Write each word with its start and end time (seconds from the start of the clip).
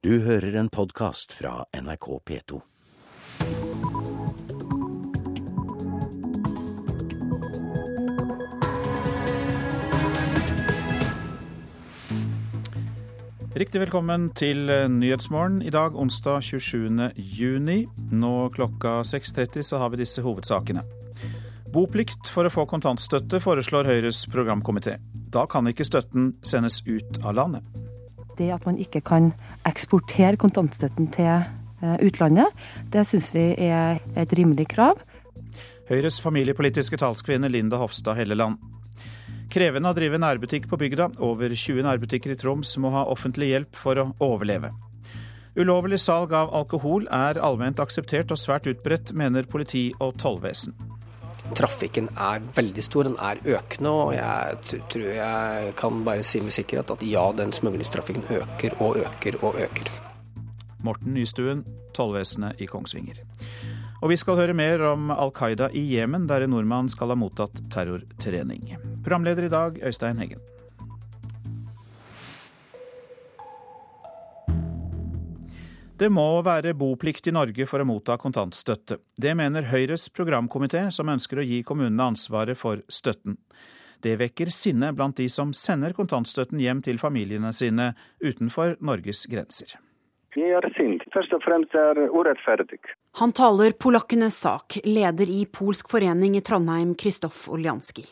Du 0.00 0.14
hører 0.24 0.54
en 0.56 0.68
podkast 0.72 1.34
fra 1.36 1.66
NRK 1.76 2.06
P2. 2.24 2.58
Riktig 13.52 13.82
velkommen 13.82 14.30
til 14.32 14.72
eh, 14.72 14.86
Nyhetsmorgen 14.88 15.60
i 15.60 15.68
dag, 15.68 15.92
onsdag 15.92 16.40
27. 16.48 17.10
juni. 17.16 17.82
Nå 18.08 18.32
klokka 18.56 19.02
6.30 19.04 19.68
så 19.68 19.82
har 19.84 19.92
vi 19.92 20.00
disse 20.00 20.24
hovedsakene. 20.24 20.86
Boplikt 21.76 22.32
for 22.32 22.48
å 22.48 22.54
få 22.56 22.64
kontantstøtte 22.72 23.44
foreslår 23.44 23.92
Høyres 23.92 24.24
programkomité. 24.32 24.96
Da 25.28 25.44
kan 25.44 25.68
ikke 25.68 25.84
støtten 25.84 26.38
sendes 26.40 26.80
ut 26.88 27.20
av 27.20 27.36
landet. 27.36 27.79
Det 28.40 28.48
at 28.54 28.64
man 28.64 28.80
ikke 28.80 29.02
kan 29.04 29.30
eksportere 29.68 30.40
kontantstøtten 30.40 31.10
til 31.12 31.28
eh, 31.28 31.96
utlandet, 32.00 32.48
det 32.92 33.04
syns 33.08 33.30
vi 33.36 33.50
er 33.60 34.00
et 34.16 34.32
rimelig 34.36 34.70
krav. 34.72 35.00
Høyres 35.90 36.20
familiepolitiske 36.22 36.96
talskvinne 37.00 37.50
Linda 37.52 37.80
Hofstad 37.80 38.16
Helleland. 38.16 38.60
Krevende 39.50 39.90
å 39.90 39.96
drive 39.96 40.20
nærbutikk 40.22 40.68
på 40.70 40.78
bygda. 40.78 41.08
Over 41.26 41.50
20 41.50 41.82
nærbutikker 41.82 42.30
i 42.30 42.38
Troms 42.38 42.76
må 42.78 42.92
ha 42.94 43.02
offentlig 43.10 43.50
hjelp 43.50 43.74
for 43.74 43.98
å 43.98 44.06
overleve. 44.22 44.70
Ulovlig 45.58 45.98
salg 45.98 46.30
av 46.38 46.52
alkohol 46.54 47.08
er 47.10 47.40
allment 47.42 47.82
akseptert 47.82 48.30
og 48.30 48.38
svært 48.38 48.70
utbredt, 48.70 49.10
mener 49.18 49.50
politi 49.50 49.88
og 49.98 50.14
tollvesen. 50.22 50.76
Trafikken 51.56 52.08
er 52.14 52.42
veldig 52.56 52.84
stor, 52.84 53.08
den 53.08 53.16
er 53.18 53.40
økende, 53.56 53.90
og 53.90 54.12
jeg 54.14 54.82
tror 54.92 55.08
jeg 55.16 55.72
kan 55.78 56.04
bare 56.06 56.24
si 56.26 56.42
med 56.44 56.54
sikkerhet 56.54 56.92
at 56.94 57.02
ja, 57.06 57.24
den 57.36 57.52
smuglingstrafikken 57.56 58.28
øker 58.36 58.76
og 58.78 59.00
øker 59.02 59.38
og 59.42 59.58
øker. 59.60 59.90
Morten 60.80 61.14
Nystuen, 61.14 61.64
tollvesenet 61.94 62.60
i 62.62 62.68
Kongsvinger. 62.70 63.20
Og 64.00 64.08
vi 64.12 64.16
skal 64.16 64.38
høre 64.38 64.56
mer 64.56 64.80
om 64.88 65.10
Al 65.12 65.32
Qaida 65.36 65.68
i 65.76 65.82
Jemen, 65.92 66.24
der 66.28 66.46
en 66.46 66.54
nordmann 66.54 66.88
skal 66.88 67.12
ha 67.12 67.18
mottatt 67.20 67.60
terrortrening. 67.72 68.70
Programleder 69.04 69.44
i 69.44 69.52
dag, 69.52 69.76
Øystein 69.84 70.22
Heggen. 70.22 70.40
Det 76.00 76.08
må 76.08 76.22
være 76.40 76.70
boplikt 76.80 77.26
i 77.28 77.32
Norge 77.36 77.66
for 77.68 77.82
å 77.82 77.84
motta 77.84 78.14
kontantstøtte. 78.16 78.96
Det 79.20 79.34
mener 79.36 79.66
Høyres 79.68 80.06
programkomité, 80.16 80.86
som 80.88 81.10
ønsker 81.12 81.42
å 81.42 81.44
gi 81.44 81.58
kommunene 81.60 82.06
ansvaret 82.14 82.56
for 82.56 82.80
støtten. 82.88 83.34
Det 84.00 84.14
vekker 84.16 84.48
sinne 84.48 84.94
blant 84.96 85.18
de 85.20 85.26
som 85.28 85.50
sender 85.52 85.92
kontantstøtten 85.92 86.62
hjem 86.62 86.78
til 86.86 86.96
familiene 86.96 87.50
sine 87.52 87.90
utenfor 88.24 88.78
Norges 88.80 89.26
grenser. 89.28 89.74
Vi 90.32 90.46
er 90.48 90.64
sint. 90.78 91.04
Først 91.12 91.34
og 91.36 91.44
fremst 91.44 91.76
er 91.76 92.00
urettferdig. 92.08 92.78
Han 93.20 93.34
taler 93.36 93.76
polakkenes 93.76 94.38
sak, 94.40 94.78
leder 94.86 95.28
i 95.28 95.42
Polsk 95.52 95.90
forening 95.92 96.38
i 96.38 96.40
Trondheim, 96.40 96.94
Kristoff 96.96 97.42
Oljanski. 97.52 98.06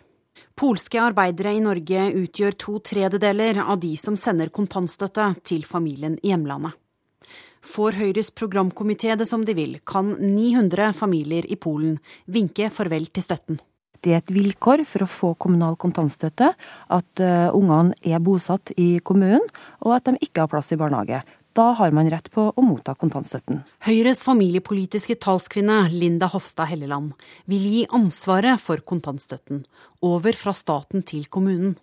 Polske 0.58 1.00
arbeidere 1.00 1.54
i 1.56 1.64
Norge 1.64 2.04
utgjør 2.20 2.58
to 2.66 2.76
tredjedeler 2.84 3.62
av 3.64 3.80
de 3.80 3.94
som 3.96 4.18
sender 4.18 4.52
kontantstøtte 4.52 5.30
til 5.48 5.64
familien 5.64 6.18
i 6.20 6.34
hjemlandet. 6.34 6.76
Får 7.64 7.98
Høyres 7.98 8.30
programkomité 8.30 9.14
det 9.18 9.28
som 9.28 9.44
de 9.44 9.54
vil, 9.56 9.78
kan 9.86 10.14
900 10.20 10.92
familier 10.96 11.48
i 11.48 11.58
Polen 11.60 11.98
vinke 12.26 12.70
farvel 12.74 13.08
til 13.10 13.26
støtten. 13.26 13.60
Det 13.98 14.12
er 14.14 14.20
et 14.20 14.30
vilkår 14.30 14.84
for 14.86 15.02
å 15.02 15.10
få 15.10 15.32
kommunal 15.42 15.74
kontantstøtte 15.80 16.52
at 16.54 17.22
uh, 17.22 17.50
ungene 17.56 17.96
er 18.06 18.22
bosatt 18.22 18.70
i 18.78 19.00
kommunen, 19.02 19.42
og 19.82 19.96
at 19.96 20.06
de 20.06 20.20
ikke 20.22 20.44
har 20.44 20.52
plass 20.52 20.70
i 20.74 20.78
barnehage. 20.78 21.24
Da 21.58 21.72
har 21.74 21.90
man 21.90 22.06
rett 22.12 22.28
på 22.30 22.44
å 22.54 22.62
motta 22.62 22.94
kontantstøtten. 22.94 23.64
Høyres 23.82 24.22
familiepolitiske 24.22 25.16
talskvinne 25.18 25.88
Linda 25.90 26.28
Hofstad 26.30 26.70
Helleland 26.70 27.16
vil 27.50 27.64
gi 27.72 27.82
ansvaret 27.98 28.62
for 28.62 28.84
kontantstøtten 28.86 29.64
over 30.06 30.38
fra 30.38 30.54
staten 30.54 31.02
til 31.02 31.26
kommunen. 31.26 31.74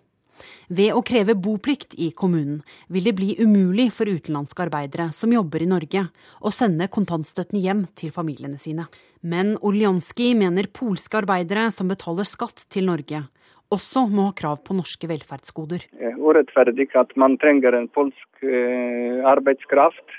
Ved 0.68 0.94
å 0.96 1.02
kreve 1.06 1.36
boplikt 1.38 1.96
i 1.98 2.10
kommunen 2.10 2.62
vil 2.92 3.06
det 3.08 3.16
bli 3.18 3.36
umulig 3.38 3.88
for 3.94 4.10
utenlandske 4.10 4.66
arbeidere 4.66 5.10
som 5.14 5.32
jobber 5.34 5.64
i 5.64 5.70
Norge, 5.70 6.06
å 6.40 6.52
sende 6.54 6.90
kontantstøtten 6.92 7.60
hjem 7.62 7.86
til 7.98 8.12
familiene 8.14 8.60
sine. 8.60 8.88
Men 9.22 9.56
Oljanski 9.62 10.32
mener 10.38 10.70
polske 10.72 11.22
arbeidere 11.22 11.70
som 11.74 11.88
betaler 11.90 12.28
skatt 12.28 12.66
til 12.70 12.86
Norge, 12.90 13.24
også 13.72 14.04
må 14.06 14.28
ha 14.28 14.36
krav 14.38 14.60
på 14.66 14.76
norske 14.78 15.08
velferdsgoder. 15.10 15.88
Urettferdig 16.22 16.88
at 16.94 17.14
man 17.18 17.34
trenger 17.42 17.74
en 17.74 17.88
polsk 17.90 18.46
eh, 18.46 19.22
arbeidskraft, 19.26 20.18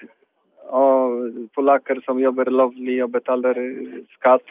og 0.68 1.48
polakker 1.56 2.02
som 2.04 2.20
jobber 2.20 2.52
lovlig 2.52 3.00
og 3.06 3.14
betaler 3.14 3.60
skatt, 4.18 4.44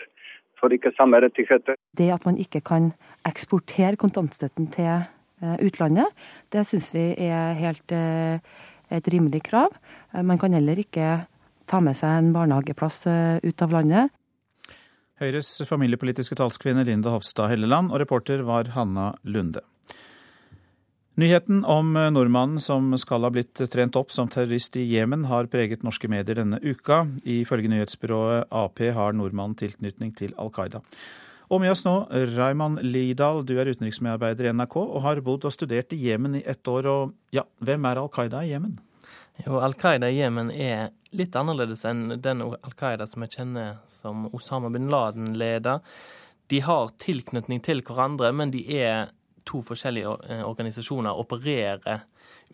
får 0.56 0.78
ikke 0.78 0.94
samme 0.96 1.20
rettigheter. 1.20 1.76
Det 1.96 2.08
at 2.12 2.24
man 2.24 2.38
ikke 2.40 2.62
kan 2.64 2.94
eksportere 3.28 3.98
kontantstøtten 4.00 4.70
til 4.72 4.88
eh, 4.88 5.12
utlandet, 5.40 6.12
det 6.52 6.64
syns 6.68 6.92
vi 6.94 7.10
er 7.26 7.56
helt 7.58 7.92
eh, 7.92 8.38
et 8.90 9.08
rimelig 9.12 9.42
krav. 9.48 9.74
Man 10.22 10.38
kan 10.38 10.54
heller 10.54 10.78
ikke 10.78 11.26
ta 11.66 11.80
med 11.82 11.98
seg 11.98 12.20
en 12.20 12.32
barnehageplass 12.32 13.02
ut 13.42 13.62
av 13.64 13.74
landet. 13.74 14.12
Høyres 15.18 15.50
familiepolitiske 15.66 16.36
talskvinne 16.38 16.84
Linda 16.86 17.10
Hofstad 17.10 17.50
Helleland, 17.50 17.90
og 17.90 17.98
reporter 18.04 18.44
var 18.46 18.70
Hanna 18.76 19.14
Lunde. 19.24 19.64
Nyheten 21.16 21.62
om 21.64 21.94
nordmannen 22.12 22.60
som 22.60 22.90
skal 23.00 23.24
ha 23.24 23.30
blitt 23.32 23.56
trent 23.72 23.96
opp 23.96 24.10
som 24.12 24.28
terrorist 24.28 24.76
i 24.76 24.84
Jemen, 24.84 25.24
har 25.30 25.48
preget 25.48 25.86
norske 25.86 26.10
medier 26.12 26.36
denne 26.36 26.60
uka. 26.60 27.06
Ifølge 27.24 27.72
nyhetsbyrået 27.72 28.52
Ap 28.52 28.82
har 28.84 29.16
nordmannen 29.16 29.56
tilknytning 29.56 30.12
til 30.14 30.36
Al 30.36 30.52
Qaida. 30.52 30.84
Og 31.46 31.60
med 31.62 31.70
oss 31.70 31.84
nå, 31.86 31.94
Raymond 32.34 32.80
Lidahl, 32.82 33.44
du 33.46 33.54
er 33.60 33.68
utenriksmedarbeider 33.70 34.48
i 34.48 34.52
NRK 34.56 34.76
og 34.82 34.98
har 35.04 35.22
bodd 35.22 35.46
og 35.46 35.54
studert 35.54 35.94
i 35.94 36.00
Jemen 36.08 36.40
i 36.40 36.42
ett 36.42 36.66
år. 36.66 36.88
Og 36.90 37.14
ja, 37.34 37.44
hvem 37.62 37.86
er 37.86 38.00
Al 38.02 38.10
Qaida 38.10 38.42
i 38.42 38.50
Jemen? 38.50 38.74
Jo, 39.44 39.60
Al 39.62 39.76
Qaida 39.78 40.10
i 40.10 40.18
Jemen 40.18 40.50
er 40.50 40.90
litt 41.14 41.36
annerledes 41.38 41.84
enn 41.86 42.16
den 42.22 42.42
Al 42.42 42.74
Qaida 42.78 43.06
som 43.06 43.22
jeg 43.22 43.36
kjenner 43.38 43.78
som 43.90 44.26
Osama 44.34 44.72
bin 44.74 44.90
Laden 44.90 45.36
leder. 45.38 45.84
De 46.50 46.62
har 46.66 46.90
tilknytning 47.02 47.62
til 47.62 47.82
hverandre, 47.86 48.32
men 48.34 48.50
de 48.54 48.64
er 48.80 49.12
to 49.46 49.62
forskjellige 49.62 50.16
eh, 50.26 50.42
organisasjoner, 50.46 51.14
opererer 51.14 52.02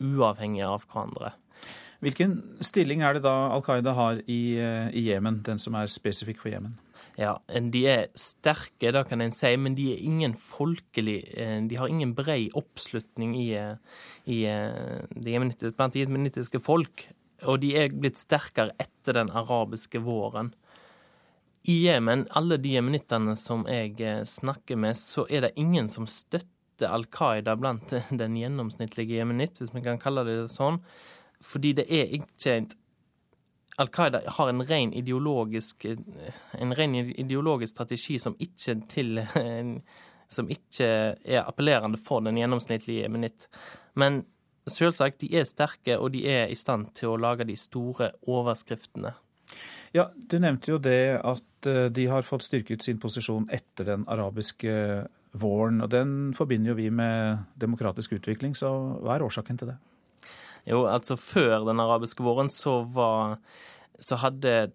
uavhengig 0.03 0.67
av 0.69 0.85
hverandre. 0.85 1.33
Hvilken 2.03 2.41
stilling 2.65 3.05
er 3.07 3.17
det 3.17 3.25
da 3.25 3.35
Al 3.55 3.65
Qaida 3.65 3.97
har 3.97 4.21
i, 4.27 4.43
eh, 4.61 4.93
i 4.93 5.07
Jemen, 5.09 5.41
den 5.47 5.61
som 5.63 5.81
er 5.81 5.89
spesifikk 5.89 6.45
for 6.45 6.53
Jemen? 6.53 6.77
Ja, 7.21 7.37
De 7.47 7.83
er 7.87 8.07
sterke, 8.17 8.93
det 8.95 9.03
kan 9.09 9.21
en 9.21 9.35
si, 9.37 9.51
men 9.61 9.75
de 9.77 9.91
er 9.93 10.01
ingen 10.01 10.33
folkelig 10.39 11.19
eh, 11.37 11.59
De 11.69 11.77
har 11.77 11.91
ingen 11.93 12.15
brei 12.17 12.47
oppslutning 12.57 13.35
i, 13.37 13.51
i 14.25 14.39
de 14.47 15.37
blant 15.77 15.93
de 15.93 16.07
jemenittiske 16.07 16.63
folk. 16.65 17.07
Og 17.43 17.61
de 17.63 17.75
er 17.77 17.95
blitt 17.95 18.21
sterkere 18.21 18.73
etter 18.81 19.19
den 19.19 19.33
arabiske 19.35 20.01
våren. 20.03 20.53
I 21.63 21.77
Jemen, 21.85 22.25
alle 22.35 22.59
de 22.59 22.73
jemenittene 22.75 23.37
som 23.39 23.63
jeg 23.71 23.95
eh, 24.03 24.25
snakker 24.27 24.79
med, 24.83 24.99
så 24.99 25.29
er 25.31 25.47
det 25.47 25.53
ingen 25.61 25.87
som 25.91 26.09
støtter 26.11 26.91
Al 26.91 27.07
Qaida 27.07 27.55
blant 27.55 27.93
den 28.23 28.39
gjennomsnittlige 28.39 29.21
jemenitt, 29.21 29.61
hvis 29.61 29.71
vi 29.75 29.85
kan 29.85 30.01
kalle 30.03 30.25
det 30.27 30.37
sånn. 30.51 30.81
Fordi 31.43 31.75
det 31.79 31.87
er 31.87 32.11
ikke 32.19 32.57
Al 33.81 33.89
Qaida 33.89 34.21
har 34.37 34.51
en 34.51 34.65
ren 34.69 34.93
ideologisk, 34.93 35.87
en 36.59 36.75
ren 36.77 36.95
ideologisk 36.95 37.73
strategi 37.73 38.19
som 38.21 38.37
ikke, 38.39 38.77
til, 38.93 39.23
som 40.37 40.51
ikke 40.53 40.89
er 41.25 41.41
appellerende 41.47 42.01
for 42.01 42.25
den 42.25 42.37
gjennomsnittlige 42.41 43.07
jemenitt. 43.07 43.49
Men 43.97 44.23
selvsagt, 44.69 45.23
de 45.23 45.33
er 45.39 45.49
sterke, 45.49 45.97
og 45.99 46.13
de 46.15 46.27
er 46.29 46.53
i 46.53 46.59
stand 46.59 46.93
til 46.99 47.15
å 47.15 47.21
lage 47.21 47.49
de 47.49 47.57
store 47.59 48.13
overskriftene. 48.29 49.15
Ja, 49.93 50.11
Du 50.15 50.39
nevnte 50.41 50.73
jo 50.73 50.79
det 50.81 51.21
at 51.21 51.69
eh, 51.69 51.89
de 51.93 52.07
har 52.09 52.25
fått 52.25 52.47
styrket 52.47 52.85
sin 52.85 53.01
posisjon 53.01 53.49
etter 53.53 53.89
den 53.91 54.07
arabiske 54.09 54.73
våren. 55.33 55.83
og 55.85 55.91
Den 55.91 56.33
forbinder 56.37 56.73
jo 56.73 56.79
vi 56.79 56.91
med 56.91 57.45
demokratisk 57.61 58.15
utvikling, 58.17 58.57
så 58.57 58.71
hva 59.03 59.17
er 59.17 59.27
årsaken 59.27 59.61
til 59.61 59.73
det? 59.73 59.77
Jo, 60.69 60.85
altså 60.87 61.17
før 61.19 61.67
den 61.67 61.83
arabiske 61.83 62.23
våren 62.23 62.51
så 62.53 62.83
var 62.95 63.39
så 64.03 64.19
hadde 64.19 64.73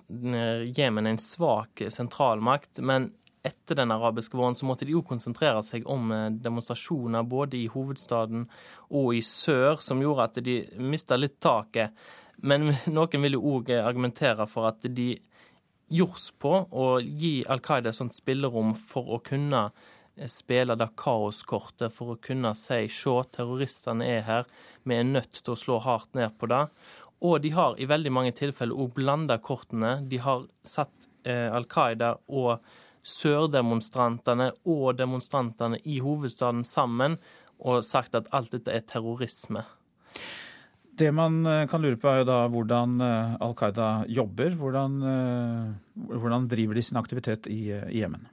Jemen 0.77 1.07
en 1.07 1.19
svak 1.19 1.81
sentralmakt. 1.91 2.79
Men 2.79 3.11
etter 3.47 3.75
den 3.75 3.91
arabiske 3.91 4.37
våren 4.37 4.55
så 4.55 4.67
måtte 4.67 4.85
de 4.87 4.95
jo 4.95 5.03
konsentrere 5.07 5.61
seg 5.63 5.87
om 5.89 6.11
eh, 6.11 6.29
demonstrasjoner 6.43 7.27
både 7.27 7.59
i 7.61 7.67
hovedstaden 7.71 8.47
og 8.89 9.13
i 9.15 9.21
sør, 9.23 9.77
som 9.83 10.01
gjorde 10.03 10.29
at 10.29 10.39
de 10.43 10.57
mista 10.79 11.19
litt 11.19 11.39
taket. 11.43 11.95
Men 12.43 12.73
noen 12.97 13.27
vil 13.27 13.37
jo 13.37 13.57
òg 13.57 13.71
argumentere 13.77 14.47
for 14.49 14.71
at 14.71 14.87
de 14.87 15.13
gjorde 15.87 16.33
på 16.43 16.53
å 16.67 16.87
gi 16.99 17.39
Al 17.47 17.63
Qaida 17.63 17.93
et 17.93 17.99
sånt 17.99 18.15
spillerom 18.15 18.73
for 18.79 19.15
å 19.15 19.21
kunne 19.23 19.69
eh, 19.69 19.96
spille 20.25 20.75
det 20.79 20.89
kaoskortet, 20.97 21.93
for 21.93 22.13
å 22.15 22.21
kunne 22.21 22.53
si 22.57 22.85
se, 22.89 23.15
terroristene 23.35 24.07
er 24.17 24.25
her, 24.27 24.47
vi 24.83 24.97
er 24.97 25.07
nødt 25.07 25.43
til 25.43 25.53
å 25.53 25.59
slå 25.59 25.77
hardt 25.85 26.17
ned 26.17 26.33
på 26.39 26.49
det. 26.51 26.65
Og 27.25 27.41
de 27.41 27.53
har 27.53 27.77
i 27.81 27.87
veldig 27.89 28.13
mange 28.13 28.33
tilfeller 28.37 28.77
òg 28.77 28.93
blanda 28.97 29.39
kortene. 29.41 29.97
De 30.09 30.19
har 30.21 30.45
satt 30.65 31.09
eh, 31.25 31.47
Al 31.49 31.65
Qaida 31.69 32.15
og 32.27 32.61
sørdemonstrantene 33.07 34.51
og 34.67 34.97
demonstrantene 34.99 35.79
i 35.87 36.01
hovedstaden 36.03 36.65
sammen 36.67 37.17
og 37.57 37.85
sagt 37.85 38.17
at 38.17 38.29
alt 38.35 38.53
dette 38.53 38.73
er 38.73 38.85
terrorisme. 38.85 39.63
Det 40.97 41.11
man 41.13 41.45
eh, 41.45 41.65
kan 41.69 41.83
lure 41.83 41.97
på 42.01 42.09
er 42.09 42.23
jo 42.23 42.29
da 42.29 42.39
hvordan 42.49 43.01
eh, 43.05 43.35
Al 43.45 43.53
Qaida 43.57 43.89
jobber. 44.09 44.55
Hvordan, 44.57 44.97
eh, 45.05 46.07
hvordan 46.17 46.47
driver 46.49 46.77
de 46.77 46.85
sin 46.85 46.97
aktivitet 46.97 47.49
i 47.53 47.69
Jemen? 47.93 48.25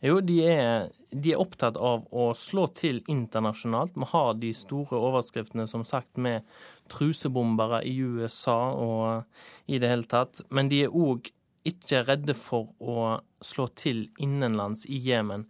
Jo, 0.00 0.20
de 0.24 0.38
er, 0.48 0.86
de 1.12 1.34
er, 1.34 1.40
opptatt 1.42 1.76
av 1.76 2.06
å 2.08 2.30
slå 2.36 2.64
til 2.72 3.02
internasjonalt. 3.12 3.98
Vi 4.00 4.06
har 4.14 4.30
de 4.40 4.52
store 4.56 4.96
overskriftene, 4.96 5.66
som 5.68 5.84
sagt, 5.84 6.16
med 6.16 6.46
trusebombere 6.92 7.82
i 7.84 7.98
USA 8.00 8.72
og 8.72 9.68
i 9.68 9.80
det 9.82 9.90
hele 9.92 10.08
tatt. 10.08 10.40
Men 10.48 10.72
de 10.72 10.86
er 10.86 10.96
òg 10.96 11.28
ikke 11.68 12.06
redde 12.08 12.36
for 12.38 12.72
å 12.80 13.20
slå 13.44 13.68
til 13.76 14.06
innenlands 14.22 14.86
i 14.88 15.02
Jemen. 15.04 15.44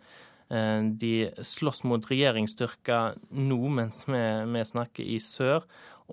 Eh, 0.51 0.83
de 0.99 1.31
slåss 1.47 1.85
mot 1.87 2.11
regjeringsstyrker 2.11 3.21
nå 3.39 3.61
mens 3.71 4.03
vi, 4.11 4.25
vi 4.51 4.67
snakker 4.67 5.07
i 5.07 5.21
sør, 5.23 5.63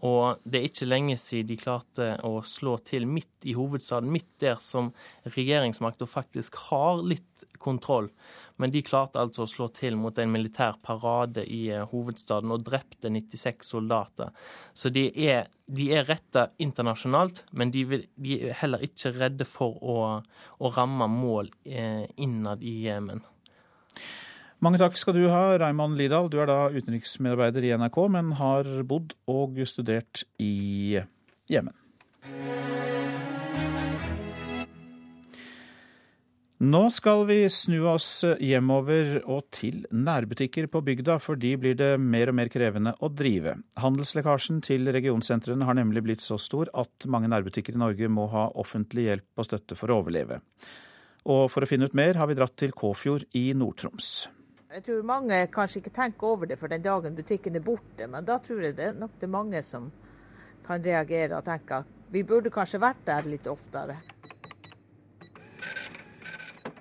og 0.05 0.43
det 0.45 0.59
er 0.59 0.67
ikke 0.69 0.87
lenge 0.87 1.15
siden 1.19 1.49
de 1.49 1.57
klarte 1.59 2.09
å 2.27 2.41
slå 2.45 2.75
til 2.85 3.07
midt 3.09 3.47
i 3.49 3.55
hovedstaden, 3.57 4.11
midt 4.13 4.29
der 4.43 4.59
som 4.61 4.91
regjeringsmakta 5.25 6.07
faktisk 6.09 6.59
har 6.67 7.01
litt 7.01 7.45
kontroll. 7.63 8.09
Men 8.57 8.73
de 8.73 8.81
klarte 8.85 9.21
altså 9.21 9.45
å 9.45 9.49
slå 9.49 9.67
til 9.73 9.97
mot 9.99 10.17
en 10.17 10.31
militær 10.33 10.79
parade 10.85 11.43
i 11.45 11.67
eh, 11.73 11.85
hovedstaden 11.91 12.53
og 12.53 12.65
drepte 12.65 13.11
96 13.13 13.69
soldater. 13.73 14.33
Så 14.73 14.89
de 14.93 15.07
er, 15.27 15.49
de 15.69 15.91
er 15.93 16.07
retta 16.09 16.47
internasjonalt, 16.61 17.43
men 17.51 17.73
de, 17.73 17.85
vil, 17.89 18.07
de, 18.17 18.39
er 18.49 18.57
heller 18.61 18.85
ikke 18.85 19.13
redde 19.17 19.49
for 19.49 19.77
å, 19.81 19.97
å 20.57 20.73
ramme 20.77 21.09
mål 21.13 21.53
eh, 21.65 22.05
innad 22.17 22.65
i 22.65 22.79
Jemen. 22.87 23.21
Mange 24.57 24.79
takk 24.81 24.95
skal 24.97 25.13
du 25.13 25.27
ha, 25.29 25.51
Raymond 25.61 25.99
Lidahl. 25.99 26.31
Du 26.33 26.39
er 26.41 26.49
da 26.49 26.71
utenriksmedarbeider 26.73 27.67
i 27.67 27.75
NRK, 27.77 27.97
men 28.09 28.31
har 28.39 28.65
bodd 28.89 29.13
og 29.29 29.59
studert 29.69 30.23
i 30.41 30.97
Jemen. 31.51 31.75
Nå 36.57 36.79
skal 36.89 37.19
vi 37.29 37.43
snu 37.53 37.83
oss 37.85 38.23
hjemover 38.41 39.19
og 39.29 39.43
til 39.53 39.83
nærbutikker 39.93 40.65
på 40.73 40.81
bygda, 40.87 41.19
for 41.21 41.37
de 41.37 41.51
blir 41.61 41.75
det 41.77 41.91
mer 42.01 42.31
og 42.31 42.37
mer 42.39 42.49
krevende 42.49 42.95
å 42.97 43.11
drive. 43.13 43.59
Handelslekkasjen 43.77 44.63
til 44.65 44.89
regionsentrene 44.89 45.67
har 45.69 45.77
nemlig 45.77 46.01
blitt 46.07 46.25
så 46.25 46.39
stor 46.41 46.71
at 46.73 47.05
mange 47.05 47.29
nærbutikker 47.29 47.77
i 47.77 47.83
Norge 47.83 48.09
må 48.09 48.25
ha 48.33 48.47
offentlig 48.57 49.05
hjelp 49.05 49.37
og 49.37 49.49
støtte 49.51 49.77
for 49.77 49.93
å 49.93 49.99
overleve. 50.01 50.41
Og 51.29 51.45
for 51.53 51.61
å 51.61 51.69
finne 51.69 51.85
ut 51.85 51.97
mer 51.97 52.17
har 52.17 52.31
vi 52.31 52.39
dratt 52.41 52.57
til 52.57 52.73
Kåfjord 52.73 53.29
i 53.37 53.51
Nord-Troms. 53.53 54.25
Jeg 54.77 54.83
tror 54.85 55.05
mange 55.09 55.37
kanskje 55.49 55.79
ikke 55.81 55.89
tenker 55.89 56.27
over 56.29 56.45
det 56.45 56.59
for 56.61 56.69
den 56.69 56.83
dagen 56.85 57.15
butikken 57.17 57.55
er 57.57 57.63
borte, 57.65 58.05
men 58.05 58.25
da 58.27 58.35
tror 58.37 58.59
jeg 58.61 58.75
det 58.77 58.83
er 58.91 58.99
nok 59.01 59.15
det 59.17 59.25
er 59.25 59.31
mange 59.33 59.61
som 59.65 59.87
kan 60.67 60.83
reagere 60.85 61.39
og 61.39 61.47
tenke 61.47 61.79
at 61.81 62.11
vi 62.13 62.21
burde 62.21 62.51
kanskje 62.53 62.83
vært 62.83 62.99
der 63.07 63.25
litt 63.25 63.49
oftere. 63.49 63.95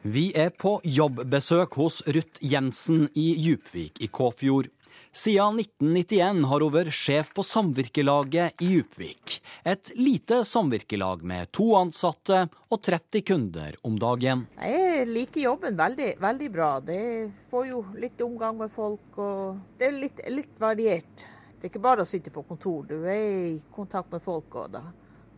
Vi 0.05 0.27
er 0.37 0.53
på 0.53 0.75
jobbbesøk 0.85 1.79
hos 1.81 2.03
Ruth 2.13 2.45
Jensen 2.45 3.09
i 3.17 3.31
Djupvik 3.41 4.05
i 4.05 4.11
Kåfjord. 4.13 4.69
Siden 5.17 5.57
1991 5.63 6.43
har 6.45 6.61
hun 6.61 6.73
vært 6.75 6.93
sjef 6.93 7.31
på 7.33 7.41
Samvirkelaget 7.47 8.61
i 8.61 8.67
Djupvik. 8.75 9.39
Et 9.65 9.89
lite 9.97 10.43
samvirkelag 10.45 11.23
med 11.25 11.49
to 11.57 11.71
ansatte 11.79 12.43
og 12.69 12.83
30 12.85 13.25
kunder 13.25 13.79
om 13.89 13.97
dagen. 13.97 14.43
Jeg 14.61 15.07
liker 15.09 15.41
jobben 15.47 15.79
veldig, 15.79 16.11
veldig 16.21 16.51
bra. 16.53 16.69
Det 16.85 17.01
får 17.49 17.65
jo 17.71 17.81
litt 17.97 18.21
omgang 18.27 18.61
med 18.61 18.75
folk, 18.75 19.17
og 19.17 19.81
det 19.81 19.89
er 19.89 19.97
litt, 20.03 20.21
litt 20.37 20.61
variert. 20.61 21.25
Det 21.57 21.65
er 21.65 21.73
ikke 21.73 21.87
bare 21.89 22.05
å 22.05 22.13
sitte 22.13 22.35
på 22.35 22.45
kontor, 22.45 22.85
du 22.85 23.09
er 23.09 23.25
i 23.25 23.59
kontakt 23.73 24.13
med 24.13 24.21
folk 24.21 24.53
òg 24.67 24.75
da. 24.77 24.85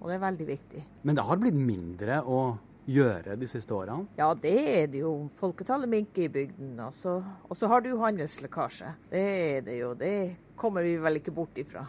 Og 0.00 0.10
det 0.10 0.19
er 0.19 0.26
veldig 0.26 0.48
viktig. 0.50 0.82
Men 1.06 1.14
det 1.14 1.28
har 1.30 1.38
blitt 1.38 1.54
mindre 1.54 2.19
å 2.26 2.40
gjøre 2.88 3.37
de 3.38 3.49
siste 3.50 3.75
årene? 3.76 4.08
Ja, 4.19 4.32
det 4.35 4.56
er 4.73 4.87
det 4.90 5.02
jo. 5.05 5.14
Folketallet 5.38 5.90
minker 5.90 6.25
i 6.25 6.32
bygden. 6.32 6.75
Og 6.87 6.94
så, 6.96 7.19
og 7.20 7.58
så 7.58 7.70
har 7.70 7.85
du 7.85 7.93
handelslekkasje. 8.00 8.94
Det 9.12 9.25
er 9.25 9.67
det 9.67 9.79
jo. 9.82 9.93
Det 9.99 10.14
kommer 10.58 10.87
vi 10.87 10.96
vel 11.02 11.20
ikke 11.20 11.35
bort 11.37 11.61
ifra. 11.61 11.85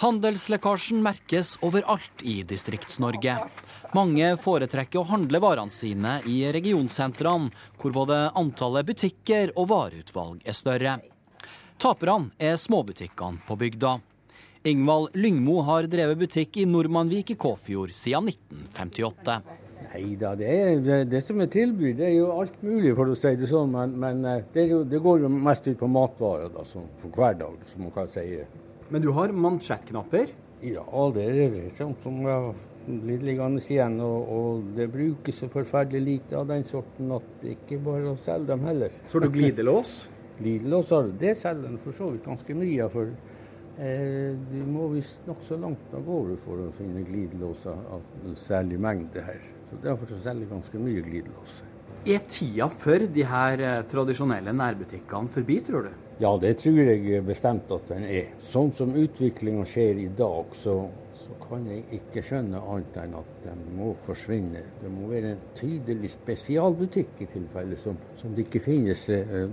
Handelslekkasjen 0.00 1.02
merkes 1.04 1.58
overalt 1.60 2.22
i 2.24 2.38
Distrikts-Norge. 2.48 3.34
Mange 3.92 4.30
foretrekker 4.40 5.02
å 5.02 5.08
handle 5.10 5.42
varene 5.44 5.74
sine 5.76 6.14
i 6.24 6.38
regionsentrene, 6.56 7.52
hvor 7.76 7.92
både 7.92 8.22
antallet 8.32 8.88
butikker 8.88 9.52
og 9.60 9.68
vareutvalg 9.74 10.40
er 10.48 10.56
større. 10.56 10.94
Taperne 11.80 12.32
er 12.40 12.56
småbutikkene 12.60 13.44
på 13.44 13.58
bygda. 13.60 13.98
Ingvald 14.62 15.14
Lyngmo 15.16 15.62
har 15.64 15.86
drevet 15.88 16.18
butikk 16.20 16.58
i 16.60 16.66
Normanvik 16.68 17.30
i 17.32 17.34
Kåfjord 17.40 17.94
siden 17.96 18.26
1958. 18.28 19.36
Nei 19.86 20.02
da, 20.20 20.34
det, 20.36 20.50
det, 20.84 20.98
det, 21.08 21.22
som 21.24 21.40
er 21.40 21.48
tilbud, 21.48 21.94
det 21.96 22.10
er 22.10 22.18
jo 22.18 22.26
alt 22.34 22.58
mulig, 22.60 22.92
for 22.98 23.08
å 23.08 23.16
si 23.16 23.32
det 23.40 23.48
sånn. 23.48 23.72
Men, 23.72 23.94
men 24.02 24.20
eh, 24.28 24.42
det, 24.52 24.66
jo, 24.68 24.82
det, 24.84 25.00
går 25.00 25.24
jo 25.24 25.30
mest 25.32 25.64
ut 25.70 25.80
på 25.80 25.88
matvarer 25.88 26.52
da, 26.52 26.66
for 26.66 27.16
hver 27.16 27.40
dag, 27.40 27.56
som 27.72 27.86
man 27.86 27.94
kan 27.96 28.12
si. 28.12 28.26
Men 28.92 29.06
du 29.06 29.08
har 29.16 29.32
mansjettknapper? 29.32 30.36
Ja, 30.60 30.84
det 31.16 31.24
er 31.24 31.58
sånn 31.72 31.96
som 32.04 32.20
har 32.28 32.52
blitt 32.84 33.24
liggende 33.24 33.64
igjen. 33.64 33.96
Og, 34.04 34.36
og, 34.36 34.70
det 34.76 34.90
brukes 34.92 35.40
så 35.40 35.48
forferdelig 35.48 36.04
lite 36.04 36.36
av 36.36 36.52
den 36.52 36.68
sorten 36.68 37.16
at 37.16 37.36
det 37.40 37.56
ikke 37.56 37.80
bare 37.88 38.12
å 38.12 38.20
selge 38.20 38.52
dem 38.52 38.68
heller. 38.68 38.92
Så 39.08 39.16
har 39.16 39.24
du 39.24 39.40
glidelås? 39.40 40.02
glidelås, 40.40 40.90
har 40.90 41.08
det 41.20 41.34
selger 41.36 41.68
en 41.68 41.80
for 41.82 41.96
så 41.96 42.06
vidt 42.12 42.24
ganske 42.24 42.54
mye 42.56 42.84
av. 42.84 42.94
for 42.94 43.12
Eh, 43.78 44.34
du 44.50 44.58
må 44.66 44.88
visst 44.92 45.26
nokså 45.28 45.56
langt 45.60 45.94
av 45.96 46.04
gårde 46.04 46.36
for 46.42 46.60
å 46.66 46.70
finne 46.74 47.04
glidelåser 47.06 47.84
av 47.94 48.06
en 48.26 48.36
særlig 48.36 48.80
mengde 48.82 49.22
her. 49.24 49.40
Så 49.70 49.78
Derfor 49.84 50.10
selger 50.16 50.44
vi 50.44 50.50
ganske 50.50 50.80
mye 50.82 51.04
glidelåser. 51.06 51.70
Er 52.08 52.22
tida 52.28 52.68
for 52.72 53.06
de 53.12 53.24
her 53.28 53.60
eh, 53.60 53.82
tradisjonelle 53.88 54.52
nærbutikkene 54.56 55.32
forbi, 55.32 55.58
tror 55.64 55.88
du? 55.88 55.90
Ja, 56.20 56.34
det 56.40 56.54
tror 56.60 56.80
jeg 56.80 57.20
bestemt 57.24 57.70
at 57.72 57.92
den 57.92 58.04
er. 58.04 58.32
Sånn 58.44 58.72
som 58.76 58.92
utviklinga 58.96 59.64
skjer 59.68 60.02
i 60.02 60.08
dag, 60.16 60.52
så, 60.56 60.74
så, 61.16 61.36
kan 61.44 61.64
jeg 61.68 61.86
ikke 61.96 62.24
skjønne 62.24 62.60
annet 62.60 62.98
enn 63.00 63.16
at 63.20 63.30
de 63.44 63.76
må 63.76 63.94
forsvinne. 64.04 64.64
Det 64.82 64.92
må 64.92 65.08
være 65.08 65.34
en 65.34 65.46
tydelig 65.56 66.12
spesialbutikk 66.18 67.24
i 67.24 67.28
tilfelle 67.32 67.78
som, 67.80 67.96
som 68.20 68.36
det 68.36 68.48
ikke 68.48 68.64
finnes. 68.64 69.06
Eh, 69.12 69.46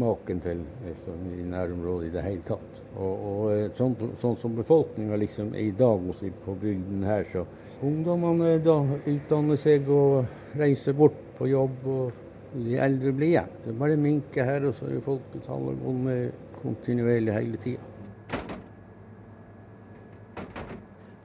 maken 0.00 0.40
til 0.42 0.62
liksom, 0.86 1.20
i 1.34 1.44
nærområdet 1.48 2.08
i 2.08 2.14
det 2.14 2.24
hele 2.24 2.44
tatt. 2.46 2.80
Og, 2.94 3.26
og 3.28 3.44
eh, 3.52 3.68
sånn, 3.78 3.96
sånn, 4.20 4.38
som 4.40 4.56
befolkninga 4.58 5.18
liksom 5.20 5.54
er 5.54 5.68
i 5.68 5.76
dag 5.76 6.08
også 6.12 6.32
på 6.44 6.56
bygden 6.62 7.06
her, 7.06 7.26
så 7.32 7.44
ungdommene 7.82 8.56
da 8.62 8.78
utdanner 8.98 9.60
seg 9.60 9.88
og 9.92 10.58
reiser 10.58 10.96
bort 10.98 11.20
på 11.38 11.50
jobb, 11.50 11.86
og 11.86 12.20
de 12.52 12.76
eldre 12.76 13.14
blir 13.16 13.32
igjen. 13.32 13.54
Det 13.64 13.78
bare 13.78 14.00
minker 14.00 14.46
her, 14.46 14.68
og 14.68 14.76
så 14.76 14.90
er 14.90 15.04
folketallet 15.04 15.80
gående 15.82 16.18
kontinuerlig 16.62 17.34
hele 17.34 17.62
tida. 17.62 17.88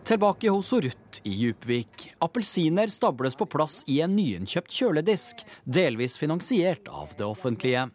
Tilbake 0.08 0.50
hos 0.50 0.74
Ruth 0.74 1.20
i 1.28 1.30
Djupvik. 1.30 2.14
Appelsiner 2.24 2.88
stables 2.88 3.36
på 3.36 3.46
plass 3.52 3.82
i 3.92 3.98
en 4.00 4.14
nyinnkjøpt 4.16 4.72
kjøledisk, 4.72 5.42
delvis 5.68 6.16
finansiert 6.16 6.88
av 6.88 7.12
det 7.20 7.28
offentlige. 7.28 7.90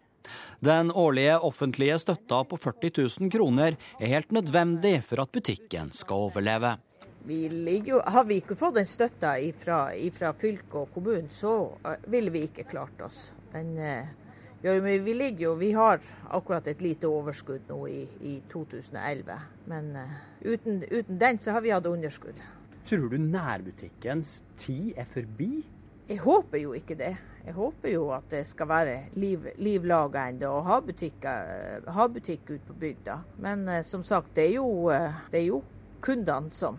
Den 0.62 0.92
årlige 0.94 1.38
offentlige 1.42 1.96
støtta 1.98 2.44
på 2.46 2.56
40 2.56 2.90
000 3.20 3.30
kroner 3.34 3.74
er 3.98 4.10
helt 4.12 4.30
nødvendig 4.30 5.00
for 5.02 5.18
at 5.24 5.32
butikken 5.34 5.88
skal 5.90 6.28
overleve. 6.28 6.76
Vi 7.26 7.48
ligger, 7.48 8.04
har 8.06 8.28
vi 8.28 8.36
ikke 8.38 8.54
fått 8.54 8.76
den 8.78 8.86
støtta 8.86 9.32
fra 9.58 10.30
fylket 10.38 10.76
og 10.78 10.92
kommunen, 10.94 11.26
så 11.34 11.72
eh, 11.82 12.06
ville 12.06 12.30
vi 12.30 12.44
ikke 12.46 12.68
klart 12.70 13.02
oss. 13.02 13.32
Den, 13.50 13.74
eh, 13.74 14.06
ja, 14.62 14.76
vi, 14.78 15.14
ligger 15.14 15.48
jo, 15.48 15.56
vi 15.58 15.72
har 15.74 15.98
akkurat 16.30 16.70
et 16.70 16.82
lite 16.82 17.10
overskudd 17.10 17.66
nå 17.66 17.80
i, 17.90 18.06
i 18.20 18.38
2011. 18.52 19.40
Men 19.66 19.90
uh, 19.98 20.14
uten, 20.46 20.84
uten, 20.86 21.18
den 21.18 21.42
så 21.42 21.58
har 21.58 21.66
vi 21.66 21.74
hatt 21.74 21.90
underskudd. 21.90 22.38
Tror 22.86 23.10
du 23.10 23.18
nærbutikkens 23.18 24.44
tid 24.56 24.94
er 24.94 25.10
forbi? 25.10 25.64
Jeg 26.06 26.22
håper 26.22 26.62
jo 26.62 26.78
ikke 26.78 26.94
det. 27.02 27.16
Jeg 27.42 27.56
håper 27.56 27.90
jo 27.90 28.04
at 28.14 28.28
det 28.30 28.44
skal 28.46 28.68
være 28.70 28.96
liv, 29.18 29.48
liv 29.58 29.86
laga 29.88 30.28
ennå 30.30 30.50
og 30.60 30.66
ha, 30.68 30.76
butikker, 30.86 31.88
ha 31.90 32.04
butikk 32.08 32.52
ute 32.52 32.62
på 32.68 32.76
bygda. 32.78 33.16
Men 33.42 33.64
uh, 33.66 33.80
som 33.82 34.04
sagt, 34.06 34.30
det 34.36 34.44
er 34.50 34.60
jo, 34.60 34.68
uh, 34.92 35.24
det 35.32 35.40
er 35.40 35.48
jo 35.48 35.62
kundene 36.02 36.54
som 36.54 36.78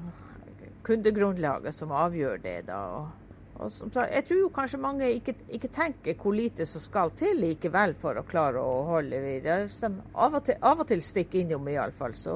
Kundegrunnlaget 0.83 1.71
som 1.71 1.93
avgjør 1.95 2.41
det, 2.43 2.57
da. 2.67 2.79
Og, 2.97 3.35
og 3.55 3.69
som 3.71 3.91
sagt, 3.91 4.11
jeg 4.11 4.25
tror 4.27 4.39
jo 4.41 4.49
kanskje 4.51 4.79
mange 4.83 5.11
ikke, 5.15 5.35
ikke, 5.47 5.69
tenker 5.71 6.17
hvor 6.19 6.35
lite 6.35 6.67
som 6.67 6.83
skal 6.83 7.13
til 7.15 7.39
likevel 7.39 7.95
for 7.95 8.19
å 8.19 8.25
klare 8.27 8.59
å 8.59 8.81
holde 8.89 9.21
vid. 9.23 9.47
Av 9.47 10.35
og 10.35 10.43
til, 10.43 10.59
av 10.59 10.83
og 10.83 10.89
til 10.91 11.03
stikker 11.03 11.45
innom 11.45 11.71
iallfall. 11.71 12.15
Så 12.19 12.35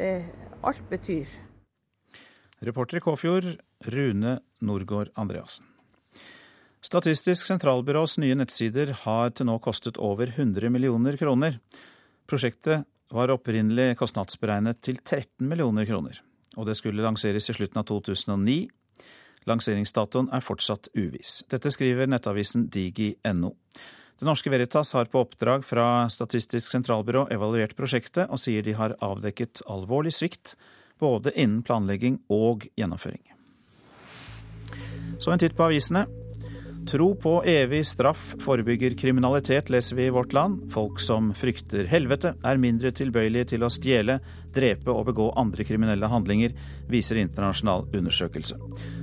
det 0.00 0.14
alt 0.64 0.86
betyr. 0.88 1.36
Reporter 2.64 3.00
i 3.00 3.04
Kåfjord, 3.04 3.52
Rune 3.92 4.38
Norgård 4.64 5.12
Andreassen. 5.20 5.69
Statistisk 6.80 7.44
sentralbyrås 7.44 8.16
nye 8.22 8.38
nettsider 8.40 8.94
har 9.02 9.34
til 9.36 9.50
nå 9.50 9.58
kostet 9.60 10.00
over 10.00 10.32
100 10.32 10.72
millioner 10.72 11.18
kroner. 11.20 11.58
Prosjektet 12.30 12.86
var 13.12 13.32
opprinnelig 13.34 13.98
kostnadsberegnet 14.00 14.80
til 14.80 14.96
13 15.02 15.44
millioner 15.50 15.84
kroner, 15.84 16.22
og 16.56 16.68
det 16.70 16.78
skulle 16.78 17.04
lanseres 17.04 17.50
i 17.50 17.56
slutten 17.56 17.82
av 17.82 17.88
2009. 17.90 18.62
Lanseringsdatoen 19.50 20.30
er 20.32 20.44
fortsatt 20.44 20.88
uviss. 20.96 21.40
Dette 21.52 21.72
skriver 21.72 22.08
nettavisen 22.08 22.68
digi.no. 22.72 23.54
Det 24.20 24.28
norske 24.28 24.52
Veritas 24.52 24.92
har 24.92 25.08
på 25.08 25.22
oppdrag 25.24 25.64
fra 25.64 26.08
Statistisk 26.12 26.72
sentralbyrå 26.74 27.26
evaluert 27.32 27.72
prosjektet, 27.76 28.28
og 28.28 28.40
sier 28.40 28.64
de 28.64 28.76
har 28.76 28.96
avdekket 29.04 29.62
alvorlig 29.68 30.12
svikt 30.16 30.56
både 31.00 31.32
innen 31.36 31.62
planlegging 31.64 32.20
og 32.28 32.66
gjennomføring. 32.76 33.24
Så 35.20 35.32
en 35.32 35.40
titt 35.40 35.56
på 35.56 35.68
avisene. 35.68 36.04
Tro 36.88 37.14
på 37.14 37.44
evig 37.44 37.86
straff 37.86 38.34
forebygger 38.40 38.90
kriminalitet, 38.98 39.70
leser 39.70 39.96
vi 39.96 40.06
i 40.06 40.10
Vårt 40.10 40.32
Land. 40.32 40.72
Folk 40.72 41.00
som 41.00 41.28
frykter 41.36 41.84
helvete, 41.90 42.32
er 42.44 42.60
mindre 42.62 42.90
tilbøyelige 42.96 43.52
til 43.52 43.66
å 43.66 43.70
stjele, 43.70 44.16
drepe 44.54 44.92
og 44.94 45.04
begå 45.10 45.28
andre 45.38 45.66
kriminelle 45.68 46.08
handlinger, 46.08 46.54
viser 46.88 47.20
internasjonal 47.20 47.84
undersøkelse. 47.92 48.56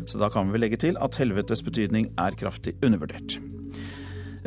Så 0.10 0.20
da 0.22 0.32
kan 0.34 0.50
vi 0.52 0.64
legge 0.64 0.82
til 0.82 0.98
at 0.98 1.20
helvetes 1.22 1.62
betydning 1.64 2.10
er 2.18 2.40
kraftig 2.40 2.76
undervurdert. 2.82 3.38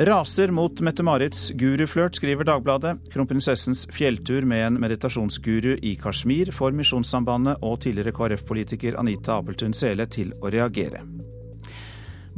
Raser 0.01 0.51
mot 0.55 0.81
Mette-Marits 0.81 1.51
guruflørt, 1.61 2.17
skriver 2.17 2.47
Dagbladet. 2.49 2.97
Kronprinsessens 3.13 3.87
fjelltur 3.93 4.47
med 4.49 4.67
en 4.67 4.79
meditasjonsguru 4.81 5.75
i 5.77 5.97
Kashmir 6.01 6.51
får 6.57 6.73
Misjonssambandet 6.79 7.61
og 7.61 7.83
tidligere 7.85 8.15
KrF-politiker 8.17 8.97
Anita 9.01 9.37
Abeltun 9.39 9.77
Sele 9.77 10.09
til 10.09 10.33
å 10.41 10.51
reagere. 10.51 11.05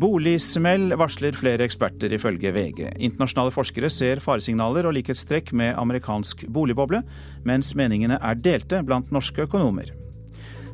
Boligsmell 0.03 0.97
varsler 0.99 1.37
flere 1.39 1.63
eksperter, 1.63 2.11
ifølge 2.17 2.51
VG. 2.51 2.81
Internasjonale 3.07 3.53
forskere 3.55 3.91
ser 3.93 4.23
faresignaler 4.25 4.89
og 4.89 4.97
likhetstrekk 4.97 5.53
med 5.55 5.77
amerikansk 5.79 6.43
boligboble, 6.51 7.05
mens 7.47 7.71
meningene 7.79 8.19
er 8.19 8.41
delte 8.43 8.81
blant 8.83 9.13
norske 9.15 9.45
økonomer. 9.47 9.93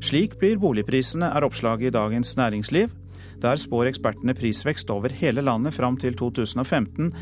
Slik 0.01 0.39
blir 0.41 0.57
boligprisene, 0.63 1.29
er 1.29 1.45
oppslaget 1.45 1.91
i 1.91 1.95
Dagens 1.99 2.33
Næringsliv. 2.41 2.95
Der 3.43 3.61
spår 3.61 3.91
ekspertene 3.93 4.33
prisvekst 4.39 4.89
over 4.95 5.13
hele 5.21 5.45
landet 5.45 5.77
fram 5.77 6.01
til 6.01 6.17
2015, 6.17 7.13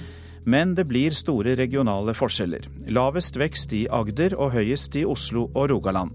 men 0.47 0.79
det 0.79 0.87
blir 0.87 1.11
store 1.11 1.57
regionale 1.59 2.15
forskjeller. 2.15 2.71
Lavest 2.87 3.35
vekst 3.41 3.75
i 3.75 3.89
Agder 3.91 4.39
og 4.39 4.55
høyest 4.55 4.95
i 4.95 5.03
Oslo 5.05 5.49
og 5.57 5.73
Rogaland. 5.75 6.15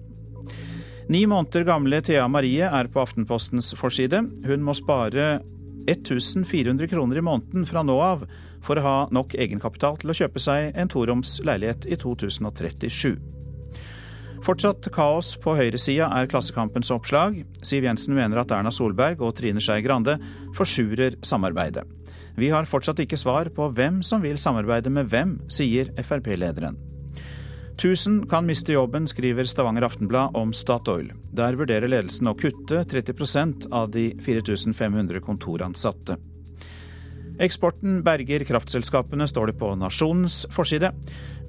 Ni 1.11 1.25
måneder 1.27 1.65
gamle 1.67 1.99
Thea 1.99 2.29
Marie 2.31 2.63
er 2.63 2.87
på 2.87 3.01
Aftenpostens 3.03 3.73
forside. 3.75 4.23
Hun 4.47 4.63
må 4.63 4.71
spare 4.77 5.41
1400 5.89 6.89
kroner 6.91 7.19
i 7.19 7.25
måneden 7.25 7.67
fra 7.69 7.83
nå 7.85 7.97
av 8.01 8.25
for 8.61 8.77
å 8.77 8.85
ha 8.85 8.95
nok 9.13 9.35
egenkapital 9.35 9.97
til 10.01 10.13
å 10.13 10.17
kjøpe 10.17 10.41
seg 10.41 10.75
en 10.77 10.91
toroms 10.91 11.39
leilighet 11.45 11.87
i 11.89 11.97
2037. 12.01 13.15
Fortsatt 14.41 14.87
kaos 14.93 15.35
på 15.37 15.53
høyresida 15.53 16.07
er 16.17 16.29
Klassekampens 16.29 16.89
oppslag. 16.93 17.43
Siv 17.61 17.85
Jensen 17.85 18.17
mener 18.17 18.41
at 18.41 18.53
Erna 18.55 18.73
Solberg 18.73 19.21
og 19.21 19.35
Trine 19.37 19.61
Skei 19.61 19.83
Grande 19.85 20.17
forsurer 20.57 21.19
samarbeidet. 21.21 21.85
Vi 22.39 22.49
har 22.49 22.65
fortsatt 22.65 23.03
ikke 23.03 23.19
svar 23.19 23.51
på 23.53 23.69
hvem 23.75 24.01
som 24.05 24.23
vil 24.25 24.39
samarbeide 24.41 24.89
med 24.89 25.11
hvem, 25.11 25.37
sier 25.51 25.93
Frp-lederen. 26.01 26.90
1000 27.81 28.29
kan 28.29 28.45
miste 28.45 28.73
jobben, 28.73 29.07
skriver 29.07 29.43
Stavanger 29.43 29.81
Aftenblad 29.81 30.35
om 30.37 30.53
Statoil. 30.53 31.07
Der 31.33 31.55
vurderer 31.57 31.89
ledelsen 31.89 32.29
å 32.29 32.35
kutte 32.37 32.83
30% 32.85 33.71
av 33.73 33.89
de 33.89 34.11
4500 34.21 35.21
kontoransatte. 35.25 36.19
Eksporten 37.41 38.03
berger 38.05 38.45
kraftselskapene, 38.45 39.25
står 39.25 39.49
det 39.49 39.57
på 39.57 39.71
Nasjonens 39.81 40.43
forside. 40.53 40.91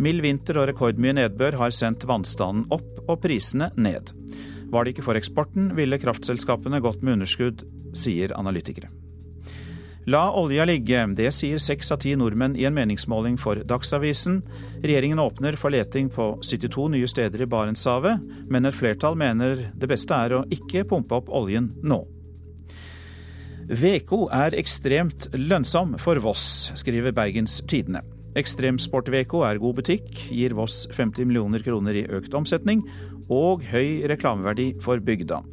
Mild 0.01 0.25
vinter 0.25 0.63
og 0.63 0.71
rekordmye 0.71 1.19
nedbør 1.21 1.59
har 1.61 1.77
sendt 1.77 2.09
vannstanden 2.09 2.65
opp 2.73 3.05
og 3.05 3.21
prisene 3.21 3.69
ned. 3.77 4.15
Var 4.73 4.85
det 4.85 4.97
ikke 4.97 5.09
for 5.11 5.21
eksporten, 5.21 5.75
ville 5.77 6.01
kraftselskapene 6.01 6.81
gått 6.81 7.05
med 7.05 7.19
underskudd, 7.19 7.67
sier 7.93 8.33
analytikere. 8.39 8.89
La 10.11 10.33
olja 10.35 10.65
ligge, 10.67 10.99
det 11.15 11.29
sier 11.31 11.61
seks 11.63 11.93
av 11.95 12.01
ti 12.03 12.17
nordmenn 12.19 12.57
i 12.59 12.65
en 12.67 12.75
meningsmåling 12.75 13.37
for 13.39 13.61
Dagsavisen. 13.71 14.41
Regjeringen 14.83 15.21
åpner 15.23 15.55
for 15.55 15.71
leting 15.71 16.09
på 16.11 16.33
72 16.43 16.89
nye 16.97 17.11
steder 17.11 17.45
i 17.45 17.47
Barentshavet, 17.47 18.25
men 18.51 18.67
et 18.67 18.75
flertall 18.75 19.15
mener 19.15 19.69
det 19.79 19.91
beste 19.93 20.19
er 20.19 20.35
å 20.35 20.43
ikke 20.51 20.83
pumpe 20.91 21.21
opp 21.21 21.31
oljen 21.31 21.71
nå. 21.87 22.01
Veko 23.71 24.25
er 24.35 24.59
ekstremt 24.59 25.29
lønnsom 25.39 25.95
for 26.03 26.19
Voss, 26.25 26.73
skriver 26.83 27.15
Bergens 27.15 27.61
Tidende. 27.71 28.03
Ekstremsport-VK 28.35 29.39
er 29.47 29.63
god 29.63 29.79
butikk, 29.79 30.11
gir 30.35 30.59
Voss 30.59 30.89
50 30.91 31.31
millioner 31.31 31.63
kroner 31.63 32.03
i 32.03 32.09
økt 32.11 32.35
omsetning 32.35 32.83
og 33.31 33.63
høy 33.71 34.03
reklameverdi 34.11 34.73
for 34.83 34.99
bygda. 34.99 35.45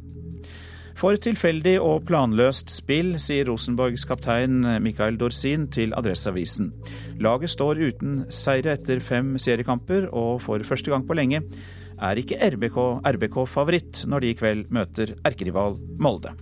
For 1.00 1.16
tilfeldig 1.16 1.78
og 1.80 2.02
planløst 2.10 2.68
spill, 2.74 3.14
sier 3.16 3.46
Rosenborgs 3.48 4.02
kaptein 4.04 4.58
Mikael 4.84 5.16
Dorsin 5.16 5.64
til 5.72 5.94
Adresseavisen. 5.96 6.74
Laget 7.24 7.54
står 7.54 7.80
uten 7.80 8.18
seire 8.28 8.74
etter 8.76 9.00
fem 9.00 9.32
seriekamper, 9.40 10.10
og 10.12 10.42
for 10.44 10.60
første 10.68 10.92
gang 10.92 11.06
på 11.08 11.16
lenge 11.16 11.40
er 11.96 12.20
ikke 12.20 12.36
RBK, 12.52 12.78
RBK 13.16 13.40
favoritt 13.48 14.04
når 14.12 14.26
de 14.26 14.34
i 14.34 14.36
kveld 14.36 14.68
møter 14.76 15.16
erkerival 15.24 15.80
Molde. 15.96 16.36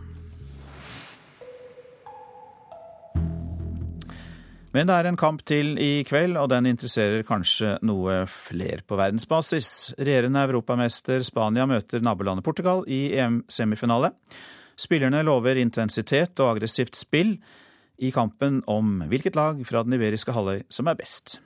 Men 4.76 4.90
det 4.90 4.96
er 4.98 5.08
en 5.08 5.16
kamp 5.16 5.40
til 5.48 5.78
i 5.80 6.02
kveld, 6.04 6.37
og 6.37 6.50
den 6.52 6.68
interesserer 6.68 7.25
kanskje 7.26 7.78
noe 7.88 8.20
fler 8.28 8.82
på 8.84 8.98
verdensbasis. 9.00 9.94
Regjerende 9.96 10.42
europamester 10.44 11.25
Spania 11.25 11.64
møter 11.68 12.04
nabolandet 12.04 12.44
Portugal 12.44 12.84
i 12.84 13.06
EM-semifinale. 13.16 14.12
Spillerne 14.78 15.25
lover 15.26 15.58
intensitet 15.58 16.38
og 16.44 16.52
aggressivt 16.52 17.00
spill 17.00 17.38
i 17.98 18.12
kampen 18.14 18.60
om 18.70 19.00
hvilket 19.08 19.38
lag 19.40 19.58
fra 19.66 19.82
den 19.87 19.96
iberiske 19.96 20.37
halvøy 20.37 20.66
som 20.70 20.90
er 20.92 21.00
best. 21.00 21.38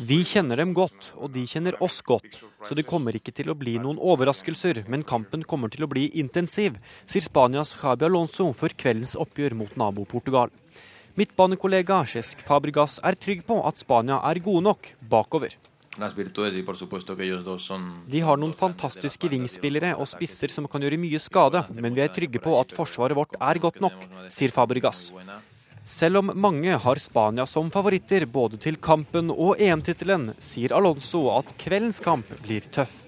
Vi 0.00 0.18
kjenner 0.24 0.56
dem 0.56 0.72
godt, 0.74 1.10
og 1.20 1.32
de 1.34 1.42
kjenner 1.46 1.76
oss 1.84 1.98
godt, 2.00 2.38
så 2.64 2.76
det 2.76 2.86
kommer 2.88 3.16
ikke 3.16 3.34
til 3.36 3.52
å 3.52 3.56
bli 3.58 3.74
noen 3.76 4.00
overraskelser, 4.00 4.86
men 4.88 5.04
kampen 5.04 5.44
kommer 5.44 5.68
til 5.72 5.84
å 5.84 5.90
bli 5.90 6.06
intensiv, 6.16 6.78
sier 7.04 7.26
Spanias 7.26 7.74
Javi 7.76 8.08
Alonso 8.08 8.48
for 8.56 8.72
kveldens 8.72 9.18
oppgjør 9.20 9.58
mot 9.60 9.76
nabo 9.76 10.06
Portugal. 10.08 10.48
Midtbanekollega 11.16 12.02
Cesc 12.04 12.42
Fabregas 12.44 12.98
er 13.00 13.16
trygg 13.16 13.38
på 13.48 13.56
at 13.64 13.78
Spania 13.80 14.18
er 14.28 14.36
gode 14.44 14.60
nok 14.66 14.90
bakover. 15.00 15.54
De 15.96 18.20
har 18.26 18.36
noen 18.36 18.52
fantastiske 18.52 19.30
vingspillere 19.32 19.94
og 19.96 20.04
spisser 20.10 20.52
som 20.52 20.66
kan 20.68 20.84
gjøre 20.84 20.98
mye 21.00 21.16
skade, 21.24 21.62
men 21.72 21.96
vi 21.96 22.02
er 22.04 22.12
trygge 22.12 22.42
på 22.44 22.52
at 22.60 22.74
forsvaret 22.76 23.16
vårt 23.16 23.32
er 23.40 23.60
godt 23.64 23.80
nok, 23.80 23.96
sier 24.28 24.52
Fabregas. 24.52 25.08
Selv 25.88 26.20
om 26.20 26.34
mange 26.36 26.76
har 26.82 27.00
Spania 27.00 27.46
som 27.48 27.72
favoritter 27.72 28.26
både 28.28 28.60
til 28.60 28.76
kampen 28.76 29.32
og 29.32 29.56
EM-tittelen, 29.56 30.34
sier 30.36 30.76
Alonso 30.76 31.30
at 31.32 31.54
kveldens 31.62 32.02
kamp 32.04 32.28
blir 32.44 32.68
tøff. 32.74 33.06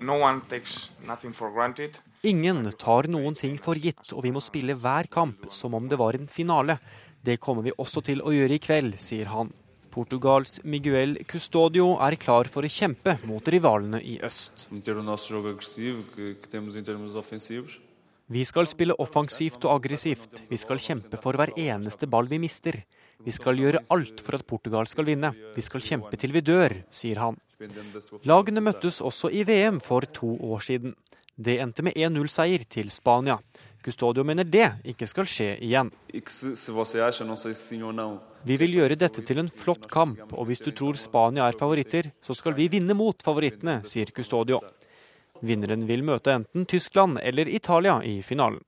Ingen 2.26 2.64
tar 2.80 3.06
noen 3.12 3.36
ting 3.38 3.58
for 3.62 3.78
gitt, 3.78 4.14
og 4.14 4.24
vi 4.24 4.32
må 4.32 4.40
spille 4.42 4.74
hver 4.78 5.10
kamp 5.12 5.50
som 5.52 5.76
om 5.76 5.90
det 5.90 5.98
var 6.00 6.16
en 6.16 6.30
finale. 6.30 6.78
Det 7.28 7.36
kommer 7.44 7.66
vi 7.66 7.74
også 7.76 8.00
til 8.06 8.22
å 8.24 8.30
gjøre 8.32 8.56
i 8.56 8.60
kveld, 8.62 8.94
sier 9.04 9.28
han. 9.28 9.50
Portugals 9.92 10.62
Miguel 10.64 11.18
Custodio 11.28 11.90
er 12.00 12.16
klar 12.20 12.48
for 12.48 12.64
å 12.64 12.70
kjempe 12.72 13.18
mot 13.28 13.44
rivalene 13.52 14.00
i 14.00 14.14
øst. 14.24 14.64
Vi 18.28 18.44
skal 18.48 18.70
spille 18.72 18.96
offensivt 19.04 19.66
og 19.66 19.74
aggressivt. 19.74 20.42
Vi 20.48 20.60
skal 20.60 20.80
kjempe 20.80 21.20
for 21.20 21.36
hver 21.36 21.52
eneste 21.56 22.08
ball 22.08 22.30
vi 22.32 22.40
mister. 22.40 22.80
Vi 23.24 23.34
skal 23.34 23.60
gjøre 23.60 23.84
alt 23.92 24.24
for 24.24 24.38
at 24.38 24.46
Portugal 24.48 24.88
skal 24.88 25.08
vinne. 25.10 25.34
Vi 25.56 25.64
skal 25.64 25.84
kjempe 25.84 26.16
til 26.16 26.32
vi 26.32 26.44
dør, 26.44 26.78
sier 26.88 27.20
han. 27.20 27.36
Lagene 28.24 28.64
møttes 28.64 29.02
også 29.04 29.28
i 29.34 29.44
VM 29.44 29.82
for 29.84 30.08
to 30.16 30.32
år 30.48 30.64
siden. 30.64 30.96
Det 31.36 31.60
endte 31.62 31.84
med 31.86 31.94
1-0-seier 31.94 32.64
til 32.66 32.88
Spania. 32.90 33.36
Custodio 33.84 34.24
mener 34.26 34.44
det 34.44 34.66
ikke 34.90 35.06
skal 35.08 35.28
skje 35.30 35.52
igjen. 35.64 35.90
Vi 38.48 38.56
vil 38.62 38.74
gjøre 38.78 38.98
dette 38.98 39.22
til 39.26 39.42
en 39.42 39.50
flott 39.50 39.86
kamp, 39.90 40.24
og 40.32 40.48
hvis 40.48 40.62
du 40.64 40.72
tror 40.72 40.98
Spania 40.98 41.46
er 41.48 41.58
favoritter, 41.58 42.10
så 42.22 42.34
skal 42.34 42.56
vi 42.58 42.68
vinne 42.72 42.96
mot 42.98 43.22
favorittene, 43.22 43.80
sier 43.86 44.10
Custodio. 44.14 44.60
Vinneren 45.40 45.86
vil 45.86 46.02
møte 46.02 46.34
enten 46.34 46.66
Tyskland 46.66 47.20
eller 47.22 47.48
Italia 47.48 48.00
i 48.02 48.18
finalen. 48.26 48.62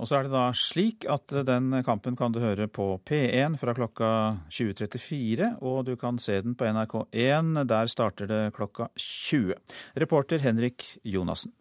Og 0.00 0.08
så 0.08 0.16
er 0.16 0.24
det 0.24 0.32
da 0.32 0.46
slik 0.56 1.04
at 1.12 1.32
den 1.44 1.74
kampen 1.84 2.14
kan 2.16 2.32
du 2.32 2.38
høre 2.40 2.70
på 2.72 2.94
P1 3.04 3.58
fra 3.60 3.74
klokka 3.76 4.10
20.34, 4.48 5.58
og 5.60 5.82
du 5.90 5.92
kan 6.00 6.16
se 6.16 6.38
den 6.40 6.54
på 6.56 6.64
NRK1. 6.64 7.66
Der 7.68 7.90
starter 7.92 8.30
det 8.30 8.40
klokka 8.56 8.88
20. 8.96 9.58
Reporter 10.00 10.40
Henrik 10.40 10.86
Jonassen. 11.04 11.52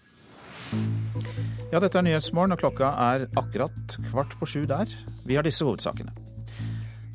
Ja, 1.70 1.80
dette 1.80 2.00
er 2.00 2.06
Nyhetsmorgen, 2.08 2.56
og 2.56 2.64
klokka 2.64 2.94
er 3.12 3.28
akkurat 3.38 4.00
kvart 4.10 4.34
på 4.40 4.48
sju 4.50 4.64
der. 4.70 4.90
Vi 5.28 5.38
har 5.38 5.46
disse 5.46 5.66
hovedsakene. 5.68 6.16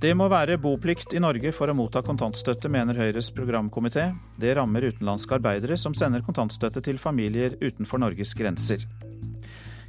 Det 0.05 0.11
må 0.13 0.27
være 0.29 0.59
boplikt 0.61 1.15
i 1.17 1.21
Norge 1.23 1.49
for 1.57 1.71
å 1.71 1.75
motta 1.75 2.03
kontantstøtte, 2.05 2.69
mener 2.69 2.99
Høyres 2.99 3.31
programkomité. 3.33 4.11
Det 4.37 4.53
rammer 4.59 4.85
utenlandske 4.91 5.39
arbeidere 5.39 5.79
som 5.81 5.95
sender 5.97 6.21
kontantstøtte 6.27 6.83
til 6.85 6.99
familier 7.01 7.55
utenfor 7.63 8.03
Norges 8.03 8.35
grenser. 8.37 8.85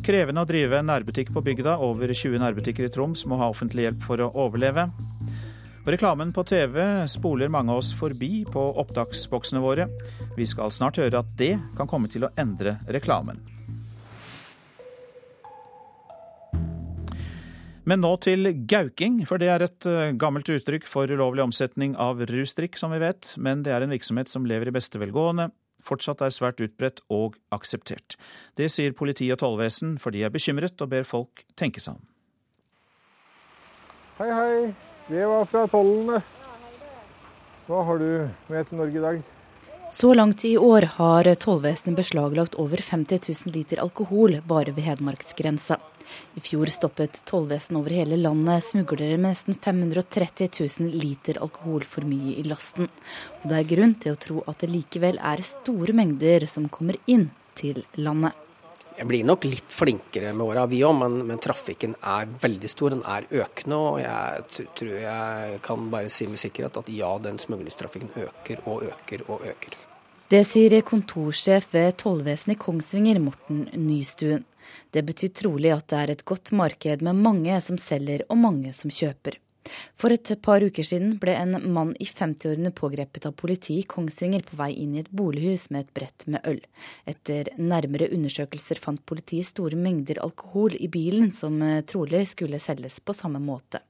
Krevende 0.05 0.45
å 0.45 0.47
drive 0.47 0.79
nærbutikk 0.85 1.33
på 1.35 1.43
bygda. 1.43 1.77
Over 1.83 2.13
20 2.13 2.39
nærbutikker 2.45 2.87
i 2.87 2.91
Troms 2.93 3.25
må 3.27 3.41
ha 3.41 3.49
offentlig 3.51 3.87
hjelp 3.87 4.05
for 4.05 4.23
å 4.23 4.29
overleve. 4.45 4.87
Og 5.85 5.91
reklamen 5.93 6.31
på 6.33 6.45
TV 6.47 6.79
spoler 7.11 7.51
mange 7.51 7.73
av 7.73 7.81
oss 7.83 7.91
forbi 7.93 8.45
på 8.49 8.63
opptaksboksene 8.81 9.61
våre. 9.61 9.89
Vi 10.37 10.47
skal 10.49 10.73
snart 10.73 11.01
høre 11.01 11.21
at 11.21 11.35
det 11.37 11.57
kan 11.77 11.91
komme 11.91 12.07
til 12.11 12.25
å 12.25 12.31
endre 12.39 12.79
reklamen. 12.87 13.54
Men 17.85 18.01
nå 18.01 18.15
til 18.23 18.49
gauking, 18.65 19.19
for 19.29 19.41
det 19.41 19.51
er 19.53 19.65
et 19.67 19.85
eh, 19.89 20.15
gammelt 20.17 20.49
uttrykk 20.49 20.87
for 20.89 21.11
ulovlig 21.11 21.43
omsetning 21.45 21.93
av 22.01 22.23
rusdrikk, 22.31 22.79
som 22.81 22.93
vi 22.95 23.03
vet. 23.03 23.35
Men 23.37 23.61
det 23.65 23.75
er 23.75 23.85
en 23.85 23.93
virksomhet 23.93 24.31
som 24.31 24.47
lever 24.49 24.71
i 24.71 24.75
beste 24.75 25.01
velgående 25.01 25.51
fortsatt 25.85 26.23
er 26.25 26.33
svært 26.33 26.61
utbredt 26.63 27.03
og 27.13 27.37
akseptert. 27.55 28.17
Det 28.57 28.69
sier 28.73 28.95
politi 28.97 29.29
og 29.33 29.41
tollvesen, 29.43 29.97
for 30.01 30.15
de 30.15 30.25
er 30.25 30.33
bekymret 30.33 30.81
og 30.81 30.91
ber 30.91 31.07
folk 31.07 31.45
tenke 31.59 31.83
seg 31.83 31.99
om. 31.99 32.03
Hei, 34.19 34.31
hei. 34.31 34.57
Det 35.05 35.25
var 35.29 35.45
fra 35.49 35.65
tollene. 35.69 36.21
Hva 37.65 37.81
har 37.85 37.99
du 38.01 38.09
med 38.49 38.69
til 38.69 38.79
Norge 38.79 38.97
i 38.97 39.03
dag? 39.03 39.23
Så 39.93 40.13
langt 40.17 40.41
i 40.47 40.55
år 40.57 40.87
har 40.95 41.27
tollvesenet 41.41 41.99
beslaglagt 41.99 42.55
over 42.61 42.81
50 42.81 43.21
000 43.45 43.53
liter 43.53 43.81
alkohol 43.83 44.39
bare 44.47 44.73
ved 44.73 44.87
hedmarksgrensa. 44.87 45.77
I 46.35 46.43
fjor 46.43 46.71
stoppet 46.73 47.21
tollvesenet 47.29 47.79
over 47.79 47.95
hele 47.95 48.19
landet 48.19 48.65
smuglere 48.69 49.17
med 49.17 49.31
nesten 49.33 49.57
530 49.57 50.49
000 50.81 50.95
liter 51.01 51.41
alkohol 51.41 51.85
for 51.89 52.07
mye 52.07 52.37
i 52.39 52.45
lasten. 52.47 52.89
Og 53.41 53.49
det 53.51 53.59
er 53.59 53.69
grunn 53.75 53.97
til 53.99 54.15
å 54.15 54.21
tro 54.27 54.41
at 54.47 54.63
det 54.63 54.71
likevel 54.73 55.21
er 55.21 55.45
store 55.45 55.95
mengder 55.97 56.47
som 56.49 56.69
kommer 56.69 56.99
inn 57.05 57.29
til 57.55 57.83
landet. 57.97 58.35
Jeg 58.95 59.09
blir 59.09 59.25
nok 59.27 59.43
litt 59.43 59.73
flinkere 59.75 60.29
med 60.31 60.45
åra, 60.45 60.63
vi 60.71 60.77
òg, 60.87 60.93
men, 60.95 61.17
men, 61.27 61.39
trafikken 61.43 61.97
er 61.99 62.29
veldig 62.39 62.69
stor. 62.71 62.93
Den 62.95 63.03
er 63.03 63.27
økende. 63.43 63.79
Og 63.91 63.97
jeg 63.99 64.67
tror 64.79 64.93
jeg 65.01 65.57
kan 65.65 65.89
bare 65.91 66.11
si 66.13 66.29
med 66.31 66.39
sikkerhet 66.39 66.79
at 66.79 66.91
ja, 66.95 67.11
den 67.19 67.41
smuglingstrafikken 67.41 68.15
øker 68.23 68.63
og 68.63 68.87
øker 68.87 69.25
og 69.27 69.43
øker. 69.51 69.75
Det 70.31 70.41
sier 70.47 70.79
kontorsjef 70.81 71.67
ved 71.75 71.99
tollvesenet 72.01 72.55
i 72.55 72.61
Kongsvinger, 72.63 73.19
Morten 73.21 73.67
Nystuen. 73.77 74.47
Det 74.91 75.05
betyr 75.07 75.33
trolig 75.35 75.73
at 75.75 75.87
det 75.91 76.01
er 76.01 76.13
et 76.13 76.25
godt 76.27 76.53
marked 76.55 77.03
med 77.05 77.23
mange 77.25 77.57
som 77.61 77.79
selger 77.81 78.25
og 78.29 78.39
mange 78.41 78.73
som 78.75 78.93
kjøper. 78.93 79.39
For 79.97 80.13
et 80.13 80.29
par 80.45 80.61
uker 80.61 80.85
siden 80.85 81.15
ble 81.21 81.33
en 81.39 81.55
mann 81.73 81.93
i 82.01 82.05
50-årene 82.05 82.71
pågrepet 82.75 83.25
av 83.25 83.33
politiet 83.39 83.81
i 83.81 83.87
Kongsvinger 83.89 84.45
på 84.45 84.59
vei 84.59 84.71
inn 84.83 84.93
i 84.95 85.01
et 85.01 85.09
bolighus 85.09 85.69
med 85.73 85.85
et 85.85 85.95
brett 85.97 86.27
med 86.29 86.45
øl. 86.45 86.61
Etter 87.09 87.49
nærmere 87.57 88.11
undersøkelser 88.13 88.81
fant 88.81 89.01
politiet 89.09 89.49
store 89.49 89.79
mengder 89.79 90.21
alkohol 90.21 90.77
i 90.77 90.91
bilen, 90.91 91.31
som 91.33 91.57
trolig 91.89 92.27
skulle 92.29 92.61
selges 92.61 92.99
på 93.01 93.15
samme 93.17 93.41
måte. 93.41 93.81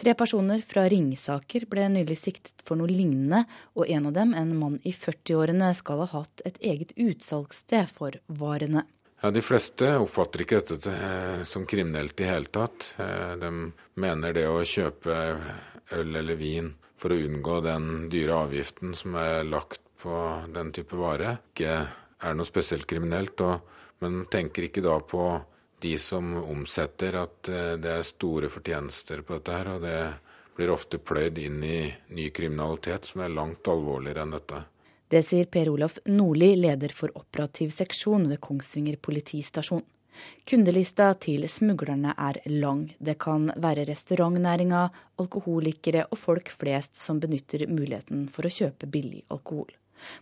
Tre 0.00 0.14
personer 0.16 0.62
fra 0.64 0.86
Ringsaker 0.88 1.66
ble 1.68 1.84
nylig 1.92 2.16
siktet 2.16 2.62
for 2.64 2.80
noe 2.80 2.88
lignende, 2.88 3.42
og 3.76 3.84
en 3.84 4.08
av 4.08 4.14
dem, 4.16 4.32
en 4.32 4.54
mann 4.56 4.78
i 4.88 4.94
40-årene, 4.96 5.74
skal 5.76 6.00
ha 6.00 6.08
hatt 6.14 6.40
et 6.48 6.56
eget 6.64 6.94
utsalgssted 6.96 7.90
for 7.92 8.16
varene. 8.40 8.86
Ja, 9.22 9.30
De 9.30 9.42
fleste 9.44 9.98
oppfatter 10.00 10.46
ikke 10.46 10.62
dette 10.64 10.92
eh, 10.96 11.42
som 11.44 11.66
kriminelt 11.68 12.20
i 12.24 12.28
hele 12.28 12.48
tatt. 12.48 12.94
Eh, 12.96 13.34
de 13.36 13.50
mener 14.00 14.32
det 14.32 14.46
å 14.48 14.62
kjøpe 14.64 15.16
øl 15.92 16.16
eller 16.22 16.38
vin 16.40 16.70
for 16.96 17.12
å 17.12 17.18
unngå 17.20 17.58
den 17.66 17.90
dyre 18.12 18.38
avgiften 18.46 18.94
som 18.96 19.18
er 19.20 19.44
lagt 19.44 19.82
på 20.00 20.14
den 20.54 20.72
type 20.72 20.96
vare, 20.96 21.34
ikke 21.52 21.74
er 22.24 22.36
noe 22.36 22.48
spesielt 22.48 22.88
kriminelt. 22.88 23.40
men 24.00 24.24
tenker 24.24 24.64
ikke 24.64 24.80
da 24.80 24.96
på 25.00 25.42
de 25.80 25.98
som 25.98 26.36
omsetter, 26.40 27.20
at 27.20 27.48
eh, 27.48 27.76
det 27.76 27.92
er 27.92 28.08
store 28.08 28.48
fortjenester 28.48 29.20
på 29.20 29.36
dette 29.36 29.52
her. 29.52 29.74
Og 29.74 29.84
det 29.84 30.00
blir 30.56 30.72
ofte 30.72 30.96
pløyd 30.96 31.38
inn 31.38 31.62
i 31.64 31.92
ny 32.08 32.30
kriminalitet 32.30 33.04
som 33.04 33.20
er 33.20 33.36
langt 33.36 33.68
alvorligere 33.68 34.24
enn 34.24 34.36
dette. 34.38 34.64
Det 35.10 35.24
sier 35.26 35.48
Per 35.50 35.68
Olaf 35.72 35.96
Nordli, 36.06 36.52
leder 36.56 36.92
for 36.94 37.10
operativ 37.18 37.72
seksjon 37.74 38.28
ved 38.30 38.38
Kongsvinger 38.40 38.94
politistasjon. 39.02 39.82
Kundelista 40.46 41.08
til 41.18 41.48
smuglerne 41.50 42.12
er 42.14 42.38
lang. 42.46 42.84
Det 42.98 43.16
kan 43.18 43.48
være 43.56 43.88
restaurantnæringa, 43.88 44.84
alkoholikere 45.18 46.04
og 46.10 46.18
folk 46.18 46.52
flest 46.54 47.00
som 47.02 47.18
benytter 47.18 47.66
muligheten 47.66 48.28
for 48.30 48.46
å 48.46 48.52
kjøpe 48.54 48.86
billig 48.86 49.24
alkohol. 49.34 49.72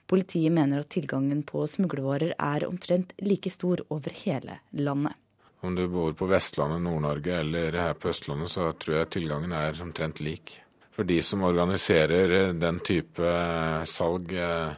Politiet 0.09 0.55
mener 0.57 0.81
at 0.81 0.91
tilgangen 0.97 1.43
på 1.47 1.67
smuglervarer 1.69 2.33
er 2.39 2.65
omtrent 2.69 3.13
like 3.21 3.53
stor 3.53 3.85
over 3.93 4.17
hele 4.25 4.57
landet. 4.73 5.13
Om 5.61 5.75
du 5.75 5.85
bor 5.91 6.17
på 6.17 6.31
Vestlandet, 6.31 6.81
Nord-Norge 6.87 7.37
eller 7.43 7.77
her 7.77 7.95
på 7.99 8.09
Østlandet, 8.09 8.55
så 8.57 8.71
tror 8.73 9.03
jeg 9.03 9.13
tilgangen 9.19 9.53
er 9.53 9.77
omtrent 9.85 10.25
lik. 10.25 10.61
For 10.99 11.07
de 11.07 11.21
som 11.23 11.45
organiserer 11.47 12.33
eh, 12.35 12.55
den 12.59 12.81
type 12.83 13.23
eh, 13.23 13.85
salg, 13.87 14.33
eh, 14.35 14.73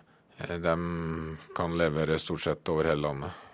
de 0.60 0.74
kan 1.56 1.76
levere 1.80 2.18
stort 2.20 2.44
sett 2.44 2.68
over 2.68 2.90
hele 2.90 3.06
landet. 3.06 3.46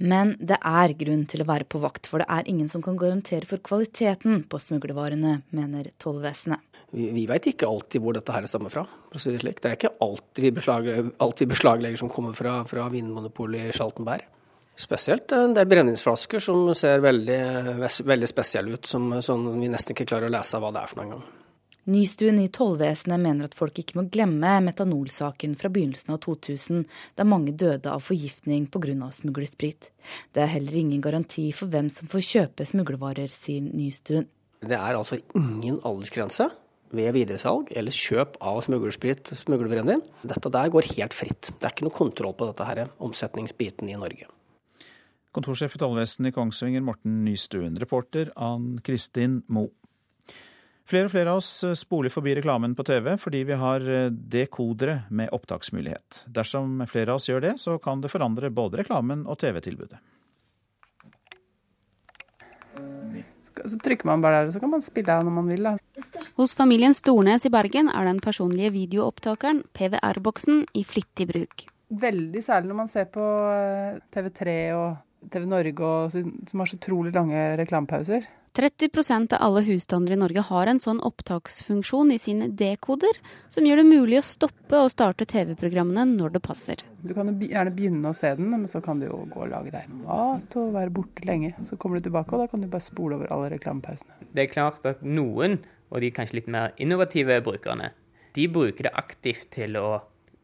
Men 0.00 0.32
det 0.40 0.56
er 0.64 0.94
grunn 0.98 1.26
til 1.28 1.44
å 1.44 1.46
være 1.48 1.68
på 1.68 1.82
vakt, 1.82 2.08
for 2.08 2.24
det 2.24 2.26
er 2.32 2.48
ingen 2.48 2.70
som 2.72 2.80
kan 2.82 2.96
garantere 2.96 3.44
for 3.46 3.60
kvaliteten 3.60 4.40
på 4.48 4.60
smuglervarene, 4.60 5.34
mener 5.52 5.92
tollvesenet. 6.00 6.64
Vi, 6.96 7.10
vi 7.12 7.26
veit 7.28 7.50
ikke 7.52 7.68
alltid 7.68 8.00
hvor 8.00 8.16
dette 8.16 8.32
her 8.32 8.48
stammer 8.48 8.72
fra. 8.72 8.86
for 9.12 9.20
å 9.20 9.22
si 9.22 9.36
Det 9.36 9.44
slik. 9.44 9.60
Det 9.60 9.70
er 9.70 9.78
ikke 9.78 9.92
alt 10.08 10.40
vi 10.40 10.54
beslaglegger, 10.56 11.12
alt 11.28 11.44
vi 11.44 11.50
beslaglegger 11.52 12.00
som 12.06 12.12
kommer 12.16 12.32
fra, 12.32 12.56
fra 12.64 12.88
Vinmonopolet 12.88 13.68
i 13.68 13.76
Schaltenberg. 13.76 14.24
Spesielt 14.80 15.30
en 15.36 15.52
del 15.54 15.68
brennevinsflasker 15.70 16.40
som 16.42 16.72
ser 16.74 17.04
veldig, 17.04 17.40
veldig 18.08 18.32
spesielle 18.32 18.78
ut, 18.78 18.88
som, 18.88 19.12
som, 19.22 19.44
vi 19.60 19.68
nesten 19.70 19.92
ikke 19.92 20.08
klarer 20.08 20.32
å 20.32 20.38
lese 20.40 20.58
hva 20.58 20.72
det 20.72 20.82
er 20.82 20.90
for 20.90 21.04
noen 21.04 21.18
gang. 21.18 21.26
Nystuen 21.84 22.38
i 22.40 22.48
tollvesenet 22.48 23.20
mener 23.20 23.48
at 23.48 23.54
folk 23.56 23.76
ikke 23.82 23.98
må 23.98 24.06
glemme 24.12 24.54
metanolsaken 24.64 25.52
fra 25.58 25.68
begynnelsen 25.72 26.14
av 26.14 26.22
2000, 26.24 26.86
der 27.18 27.28
mange 27.28 27.52
døde 27.52 27.92
av 27.92 28.00
forgiftning 28.06 28.66
pga. 28.72 29.10
smuglersprit. 29.12 29.90
Det 30.32 30.42
er 30.42 30.52
heller 30.54 30.74
ingen 30.80 31.02
garanti 31.04 31.50
for 31.52 31.68
hvem 31.68 31.90
som 31.92 32.08
får 32.08 32.24
kjøpe 32.24 32.64
smuglervarer, 32.64 33.28
sier 33.28 33.60
Nystuen. 33.60 34.30
Det 34.64 34.78
er 34.78 34.96
altså 34.96 35.18
ingen 35.36 35.76
aldersgrense 35.84 36.48
ved 36.94 37.12
videresalg 37.12 37.68
eller 37.76 37.92
kjøp 37.92 38.38
av 38.40 38.62
smuglersprit, 38.64 39.34
smuglerbrennevin. 39.36 40.00
Dette 40.24 40.52
der 40.56 40.72
går 40.72 40.88
helt 40.96 41.16
fritt. 41.16 41.52
Det 41.52 41.68
er 41.68 41.74
ikke 41.74 41.88
noe 41.88 41.98
kontroll 42.00 42.32
på 42.38 42.48
dette 42.48 42.68
her, 42.70 42.86
omsetningsbiten 43.04 43.92
i 43.92 43.98
Norge. 44.00 44.30
Kontorsjef 45.34 45.74
i 45.74 45.80
tollvesenet 45.82 46.30
i 46.30 46.34
Kongsvinger, 46.36 46.84
Morten 46.86 47.24
Nystuen. 47.26 47.74
Reporter 47.82 48.30
Ann 48.38 48.78
Kristin 48.86 49.42
Moe. 49.50 49.74
Flere 50.84 51.08
og 51.08 51.14
flere 51.14 51.32
av 51.32 51.40
oss 51.40 51.64
spoler 51.80 52.12
forbi 52.12 52.34
reklamen 52.36 52.74
på 52.76 52.84
TV 52.84 53.14
fordi 53.20 53.40
vi 53.48 53.56
har 53.56 53.86
dekodere 54.10 54.98
med 55.08 55.32
opptaksmulighet. 55.32 56.26
Dersom 56.28 56.82
flere 56.90 57.14
av 57.14 57.22
oss 57.22 57.30
gjør 57.30 57.46
det, 57.46 57.54
så 57.62 57.78
kan 57.80 58.04
det 58.04 58.12
forandre 58.12 58.52
både 58.52 58.82
reklamen 58.82 59.24
og 59.24 59.40
TV-tilbudet. 59.40 60.02
Så 63.64 63.78
trykker 63.80 64.08
man 64.08 64.20
bare 64.20 64.42
der, 64.44 64.52
så 64.52 64.60
kan 64.60 64.72
man 64.72 64.82
spille 64.84 65.14
av 65.14 65.24
når 65.24 65.34
man 65.38 65.48
vil. 65.48 65.64
Da. 65.64 65.76
Hos 66.36 66.54
familien 66.58 66.94
Stornes 66.96 67.46
i 67.46 67.52
Bergen 67.52 67.88
er 67.88 68.08
den 68.08 68.20
personlige 68.24 68.74
videoopptakeren 68.74 69.62
PVR-boksen 69.76 70.64
i 70.76 70.84
flittig 70.84 71.28
bruk. 71.30 71.66
Veldig 71.94 72.42
særlig 72.44 72.72
når 72.72 72.80
man 72.82 72.90
ser 72.90 73.08
på 73.14 73.24
eh, 73.54 74.00
TV3 74.12 74.56
og 74.76 75.30
TV 75.32 75.46
Norge 75.48 75.88
og, 75.88 76.16
som 76.50 76.62
har 76.62 76.68
så 76.68 76.80
utrolig 76.80 77.14
lange 77.14 77.44
reklamepauser. 77.60 78.26
30% 78.54 79.32
av 79.34 79.42
alle 79.42 79.60
husstander 79.66 80.12
i 80.14 80.16
Norge 80.16 80.42
har 80.46 80.68
en 80.70 80.78
sånn 80.78 81.00
opptaksfunksjon 81.02 82.12
i 82.14 82.18
sine 82.22 82.46
dekoder, 82.54 83.16
som 83.50 83.66
gjør 83.66 83.80
det 83.82 83.86
mulig 83.88 84.20
å 84.20 84.26
stoppe 84.26 84.78
og 84.78 84.92
starte 84.94 85.26
TV-programmene 85.26 86.04
når 86.12 86.36
det 86.36 86.42
passer. 86.46 86.84
Du 87.02 87.10
kan 87.16 87.32
jo 87.32 87.48
gjerne 87.50 87.72
begynne 87.74 88.12
å 88.12 88.14
se 88.14 88.30
den, 88.38 88.52
men 88.52 88.68
så 88.70 88.78
kan 88.84 89.02
du 89.02 89.08
jo 89.08 89.24
gå 89.32 89.42
og 89.42 89.50
lage 89.50 89.74
deg 89.74 89.90
mat 90.04 90.54
og 90.60 90.70
være 90.76 90.94
borte 90.94 91.26
lenge. 91.26 91.50
Så 91.66 91.74
kommer 91.80 91.98
du 91.98 92.06
tilbake, 92.06 92.30
og 92.30 92.44
da 92.44 92.52
kan 92.52 92.62
du 92.62 92.70
bare 92.70 92.86
spole 92.86 93.18
over 93.18 93.34
alle 93.34 93.50
reklamepausene. 93.56 94.22
Det 94.30 94.46
er 94.46 94.54
klart 94.54 94.86
at 94.86 95.02
noen, 95.02 95.58
og 95.90 96.06
de 96.06 96.14
kanskje 96.14 96.38
litt 96.38 96.54
mer 96.54 96.78
innovative 96.78 97.42
brukerne, 97.42 97.90
de 98.38 98.46
bruker 98.50 98.86
det 98.86 98.94
aktivt 99.02 99.50
til 99.58 99.82
å 99.82 99.88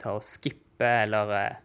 ta 0.03 0.19
og 0.19 0.27
skippe 0.27 0.97
eller 1.07 1.61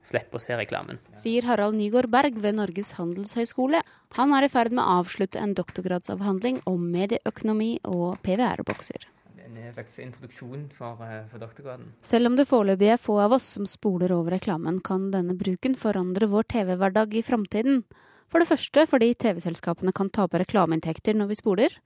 eh, 0.00 0.08
slippe 0.08 0.38
å 0.38 0.42
se 0.42 0.56
reklamen. 0.56 0.98
Sier 1.18 1.46
Harald 1.48 1.76
Nygaard 1.78 2.10
Berg 2.10 2.40
ved 2.42 2.56
Norges 2.56 2.94
handelshøyskole. 2.98 3.82
Han 4.16 4.34
er 4.34 4.46
i 4.46 4.48
ferd 4.52 4.72
med 4.72 4.84
å 4.84 5.02
avslutte 5.02 5.40
en 5.42 5.54
doktorgradsavhandling 5.58 6.62
om 6.66 6.90
medieøkonomi 6.92 7.78
og 7.84 8.18
PVR-bokser. 8.22 9.08
En 9.48 9.74
slags 9.74 9.98
introduksjon 10.00 10.68
for, 10.72 11.02
eh, 11.02 11.24
for 11.30 11.38
doktorgraden. 11.38 11.92
Selv 12.02 12.26
om 12.26 12.36
det 12.36 12.48
foreløpig 12.48 12.92
er 12.92 12.96
få 12.96 13.18
av 13.20 13.32
oss 13.32 13.44
som 13.44 13.66
spoler 13.66 14.12
over 14.12 14.32
reklamen, 14.32 14.82
kan 14.82 15.10
denne 15.10 15.36
bruken 15.36 15.74
forandre 15.76 16.28
vår 16.28 16.44
TV-hverdag 16.44 17.14
i 17.14 17.22
framtiden. 17.22 17.84
For 18.28 18.40
det 18.40 18.48
første 18.50 18.84
fordi 18.88 19.14
TV-selskapene 19.16 19.92
kan 19.96 20.10
tape 20.12 20.40
reklameinntekter 20.42 21.16
når 21.16 21.30
vi 21.32 21.38
spoler, 21.40 21.76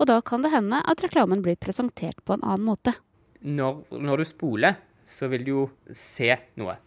og 0.00 0.08
da 0.08 0.20
kan 0.24 0.42
det 0.42 0.52
hende 0.54 0.80
at 0.88 1.02
reklamen 1.04 1.42
blir 1.44 1.60
presentert 1.60 2.16
på 2.24 2.36
en 2.36 2.44
annen 2.44 2.64
måte. 2.64 2.94
Når, 3.44 3.84
når 3.92 4.22
du 4.22 4.24
spoler, 4.24 4.76
så 5.04 5.28
vil 5.28 5.44
du 5.44 5.50
jo 5.52 5.64
se 5.92 6.32
noe. 6.60 6.78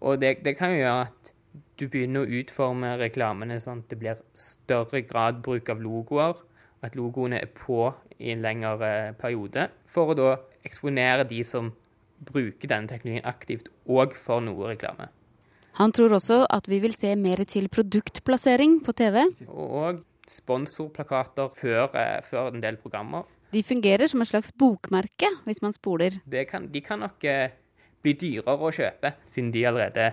Og 0.00 0.20
det, 0.22 0.38
det 0.44 0.56
kan 0.58 0.74
jo 0.74 0.82
gjøre 0.82 1.08
at 1.08 1.32
du 1.78 1.86
begynner 1.86 2.24
å 2.24 2.38
utforme 2.40 2.94
reklamene 2.98 3.58
sånn 3.62 3.82
at 3.84 3.92
det 3.92 3.98
blir 4.00 4.22
større 4.36 5.02
grad 5.06 5.42
bruk 5.44 5.70
av 5.70 5.82
logoer, 5.82 6.38
at 6.82 6.96
logoene 6.98 7.40
er 7.42 7.50
på 7.54 7.88
i 8.18 8.32
en 8.34 8.42
lengre 8.42 9.14
periode, 9.18 9.68
for 9.86 10.12
å 10.12 10.18
da 10.18 10.32
eksponere 10.66 11.26
de 11.28 11.42
som 11.46 11.72
bruker 12.18 12.70
denne 12.70 12.90
teknologien 12.90 13.26
aktivt, 13.26 13.70
og 13.86 14.14
for 14.18 14.42
noe 14.42 14.72
reklame. 14.72 15.08
Han 15.78 15.94
tror 15.94 16.16
også 16.16 16.40
at 16.50 16.66
vi 16.66 16.80
vil 16.82 16.94
se 16.98 17.12
mer 17.14 17.44
til 17.46 17.68
produktplassering 17.70 18.80
på 18.82 18.94
TV. 18.98 19.20
Og 19.46 20.02
sponsorplakater 20.28 21.52
før, 21.54 21.84
eh, 21.94 22.18
før 22.26 22.50
en 22.54 22.62
del 22.62 22.76
programmer. 22.76 23.22
De 23.52 23.62
fungerer 23.62 24.10
som 24.10 24.20
et 24.20 24.28
slags 24.28 24.50
bokmerke 24.52 25.30
hvis 25.46 25.62
man 25.62 25.72
spoler. 25.72 26.18
Kan, 26.50 26.66
de 26.72 26.80
kan 26.80 26.98
nok 26.98 27.24
eh, 27.98 28.02
bli 28.04 28.14
dyrere 28.14 28.56
å 28.56 28.72
kjøpe, 28.74 29.14
siden 29.26 29.52
de 29.54 29.66
allerede 29.66 30.08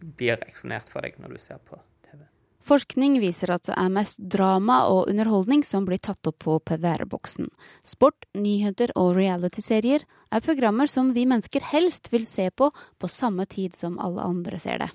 blir 0.00 0.40
eksponert 0.46 0.88
for 0.90 1.04
deg 1.04 1.18
når 1.20 1.36
du 1.36 1.40
ser 1.42 1.60
på 1.60 1.76
TV. 2.06 2.24
Forskning 2.64 3.18
viser 3.20 3.52
at 3.52 3.66
det 3.68 3.76
er 3.76 3.92
mest 3.92 4.20
drama 4.20 4.82
og 4.92 5.10
underholdning 5.10 5.64
som 5.66 5.84
blir 5.88 6.00
tatt 6.00 6.24
opp 6.28 6.38
på 6.44 6.58
PVR-boksen. 6.70 7.50
Sport, 7.84 8.26
nyheter 8.34 8.94
og 8.96 9.14
realityserier 9.18 10.06
er 10.32 10.44
programmer 10.44 10.88
som 10.90 11.12
vi 11.16 11.26
mennesker 11.28 11.64
helst 11.72 12.12
vil 12.12 12.26
se 12.28 12.50
på 12.50 12.70
på 12.72 13.12
samme 13.12 13.46
tid 13.46 13.76
som 13.76 14.00
alle 14.00 14.24
andre 14.24 14.60
ser 14.60 14.80
det. 14.84 14.90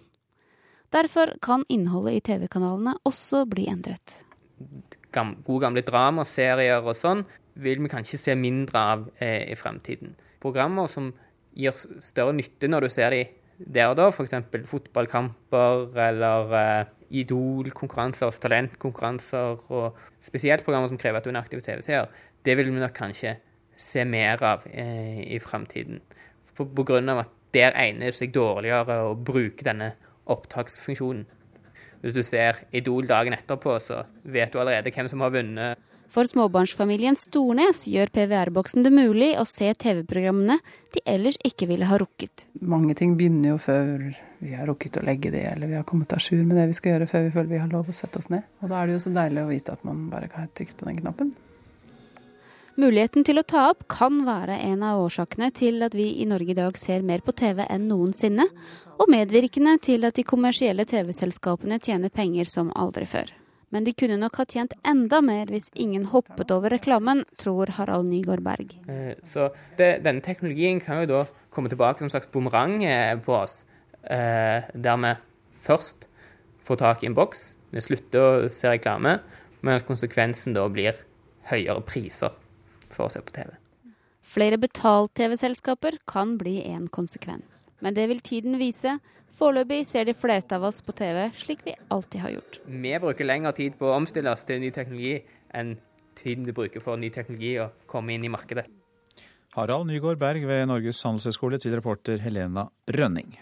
Derfor 0.93 1.33
kan 1.41 1.65
innholdet 1.69 2.19
i 2.19 2.23
TV-kanalene 2.31 2.95
også 3.03 3.43
bli 3.49 3.67
endret. 3.67 4.21
Gode 5.15 5.61
gamle 5.63 5.83
dramaserier 5.83 6.83
og 6.83 6.95
sånn 6.95 7.23
vil 7.59 7.81
vi 7.83 7.91
kanskje 7.91 8.19
se 8.19 8.35
mindre 8.35 8.79
av 8.79 9.05
eh, 9.23 9.51
i 9.51 9.55
fremtiden. 9.59 10.15
Programmer 10.43 10.87
som 10.91 11.13
gir 11.55 11.75
større 12.03 12.35
nytte 12.35 12.69
når 12.69 12.85
du 12.85 12.93
ser 12.93 13.15
de 13.15 13.23
der 13.55 13.87
og 13.87 13.95
da, 13.95 14.09
f.eks. 14.11 14.33
fotballkamper 14.67 15.95
eller 16.09 16.51
uh, 16.51 16.93
Idol-konkurranser, 17.15 18.33
talentkonkurranser 18.43 19.61
og 19.71 19.99
spesielt 20.23 20.65
programmer 20.65 20.91
som 20.91 20.99
krever 20.99 21.21
at 21.21 21.27
du 21.27 21.29
er 21.29 21.35
en 21.37 21.43
aktiv 21.43 21.61
TV-seer, 21.63 22.09
det 22.43 22.57
vil 22.57 22.73
vi 22.73 22.81
nok 22.81 22.95
kanskje 22.97 23.37
se 23.79 24.03
mer 24.07 24.41
av 24.43 24.65
eh, 24.71 25.21
i 25.35 25.39
grunn 26.87 27.11
av 27.11 27.21
at 27.23 27.31
der 27.55 27.75
egner 27.77 28.11
det 28.11 28.17
seg 28.17 28.33
dårligere 28.35 28.99
å 29.05 29.15
bruke 29.15 29.65
denne 29.67 29.93
opptaksfunksjonen. 30.31 31.25
Hvis 32.01 32.15
du 32.15 32.23
ser 32.23 32.63
Idol 32.75 33.07
dagen 33.07 33.33
etterpå, 33.33 33.77
så 33.79 34.03
vet 34.23 34.51
du 34.53 34.59
allerede 34.59 34.91
hvem 34.93 35.07
som 35.11 35.23
har 35.25 35.33
vunnet. 35.33 35.79
For 36.15 36.23
småbarnsfamilien 36.31 37.17
Stornes 37.19 37.81
gjør 37.91 38.07
PVR-boksen 38.15 38.85
det 38.85 38.91
mulig 38.95 39.33
å 39.35 39.43
se 39.43 39.67
TV-programmene 39.75 40.61
de 40.95 41.01
ellers 41.11 41.35
ikke 41.43 41.67
ville 41.67 41.89
ha 41.89 41.97
rukket. 41.99 42.45
Mange 42.63 42.95
ting 42.95 43.17
begynner 43.19 43.51
jo 43.51 43.57
før 43.59 43.89
vi 44.39 44.53
har 44.55 44.69
rukket 44.71 45.01
å 45.01 45.03
legge 45.03 45.33
det, 45.33 45.43
eller 45.49 45.73
vi 45.73 45.75
har 45.75 45.83
kommet 45.83 46.15
à 46.15 46.21
jour 46.21 46.45
med 46.47 46.55
det 46.55 46.69
vi 46.71 46.77
skal 46.79 46.95
gjøre 46.95 47.09
før 47.11 47.27
vi 47.27 47.35
føler 47.35 47.51
vi 47.51 47.61
har 47.65 47.67
lov 47.73 47.91
å 47.91 47.97
sette 47.99 48.23
oss 48.23 48.31
ned. 48.31 48.47
Og 48.63 48.71
da 48.71 48.79
er 48.79 48.87
det 48.87 48.95
jo 48.95 49.03
så 49.09 49.15
deilig 49.19 49.43
å 49.43 49.51
vite 49.51 49.75
at 49.75 49.83
man 49.83 50.07
bare 50.13 50.31
kan 50.31 50.47
trykt 50.55 50.79
på 50.79 50.87
den 50.87 51.03
knappen. 51.03 51.35
Muligheten 52.79 53.27
til 53.27 53.39
å 53.39 53.47
ta 53.47 53.67
opp 53.73 53.83
kan 53.91 54.23
være 54.23 54.55
en 54.71 54.87
av 54.87 55.03
årsakene 55.03 55.51
til 55.51 55.83
at 55.83 55.95
vi 55.99 56.13
i 56.23 56.31
Norge 56.31 56.55
i 56.55 56.59
dag 56.63 56.79
ser 56.79 57.03
mer 57.03 57.23
på 57.27 57.35
TV 57.35 57.65
enn 57.67 57.89
noensinne, 57.91 58.47
og 58.95 59.11
medvirkende 59.11 59.81
til 59.83 60.07
at 60.07 60.15
de 60.15 60.23
kommersielle 60.23 60.87
TV-selskapene 60.87 61.83
tjener 61.83 62.07
penger 62.07 62.47
som 62.47 62.71
aldri 62.71 63.03
før. 63.03 63.41
Men 63.73 63.85
de 63.87 63.93
kunne 63.97 64.17
nok 64.21 64.37
ha 64.39 64.45
tjent 64.49 64.75
enda 64.87 65.21
mer 65.25 65.49
hvis 65.51 65.71
ingen 65.73 66.05
hoppet 66.11 66.51
over 66.53 66.73
reklamen, 66.73 67.23
tror 67.41 67.71
Harald 67.77 68.07
Nygaard 68.09 68.43
Berg. 68.45 68.75
Eh, 68.91 69.15
så 69.25 69.49
det, 69.79 70.03
denne 70.05 70.23
teknologien 70.25 70.81
kan 70.83 71.03
jo 71.03 71.09
da 71.11 71.23
komme 71.55 71.71
tilbake 71.71 71.99
som 71.99 72.09
en 72.09 72.13
slags 72.13 72.31
bumerang 72.31 72.83
eh, 72.85 73.15
på 73.25 73.35
oss. 73.39 73.63
Eh, 74.03 74.69
der 74.73 75.01
vi 75.01 75.15
først 75.65 76.07
får 76.65 76.81
tak 76.81 77.03
i 77.03 77.09
en 77.09 77.17
boks, 77.17 77.55
vi 77.73 77.83
slutter 77.83 78.45
å 78.45 78.49
se 78.51 78.69
reklame, 78.69 79.19
men 79.61 79.79
at 79.79 79.87
konsekvensen 79.87 80.55
da 80.55 80.65
blir 80.69 80.97
høyere 81.49 81.81
priser 81.85 82.33
for 82.89 83.07
å 83.07 83.13
se 83.13 83.21
på 83.25 83.33
TV. 83.35 83.53
Flere 84.25 84.57
betalt-TV-selskaper 84.61 85.99
kan 86.09 86.35
bli 86.39 86.57
en 86.71 86.87
konsekvens. 86.89 87.63
Men 87.81 87.93
det 87.97 88.07
vil 88.09 88.21
tiden 88.25 88.57
vise. 88.57 88.97
Foreløpig 89.35 89.81
ser 89.87 90.07
de 90.07 90.15
fleste 90.15 90.55
av 90.55 90.63
oss 90.63 90.79
på 90.85 90.93
TV 90.95 91.25
slik 91.35 91.65
vi 91.65 91.73
alltid 91.91 92.21
har 92.23 92.35
gjort. 92.37 92.59
Vi 92.65 92.93
bruker 93.03 93.27
lengre 93.27 93.51
tid 93.57 93.75
på 93.79 93.89
å 93.89 93.97
omstille 93.97 94.31
oss 94.31 94.47
til 94.47 94.61
ny 94.63 94.71
teknologi 94.75 95.17
enn 95.55 95.75
tiden 96.15 96.47
du 96.47 96.53
bruker 96.55 96.83
for 96.83 96.99
ny 96.99 97.09
teknologi 97.11 97.57
å 97.59 97.71
komme 97.91 98.15
inn 98.15 98.23
i 98.23 98.31
markedet. 98.31 98.63
Harald 99.55 99.87
Nygaard 99.87 100.19
Berg 100.19 100.47
ved 100.47 100.65
Norges 100.71 101.03
handelshøyskole 101.07 101.59
til 101.63 101.75
reporter 101.75 102.19
Helena 102.23 102.67
Rønning. 102.91 103.35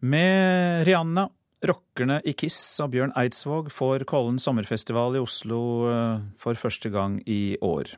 Med 0.00 0.84
Rihanna, 0.88 1.26
rockerne 1.68 2.20
i 2.28 2.34
Kiss 2.38 2.60
og 2.84 2.92
Bjørn 2.92 3.14
Eidsvåg 3.18 3.72
får 3.74 4.04
Kollen 4.08 4.38
sommerfestival 4.40 5.16
i 5.18 5.22
Oslo 5.24 5.62
eh, 5.90 6.26
for 6.40 6.60
første 6.60 6.92
gang 6.94 7.18
i 7.26 7.58
år. 7.64 7.96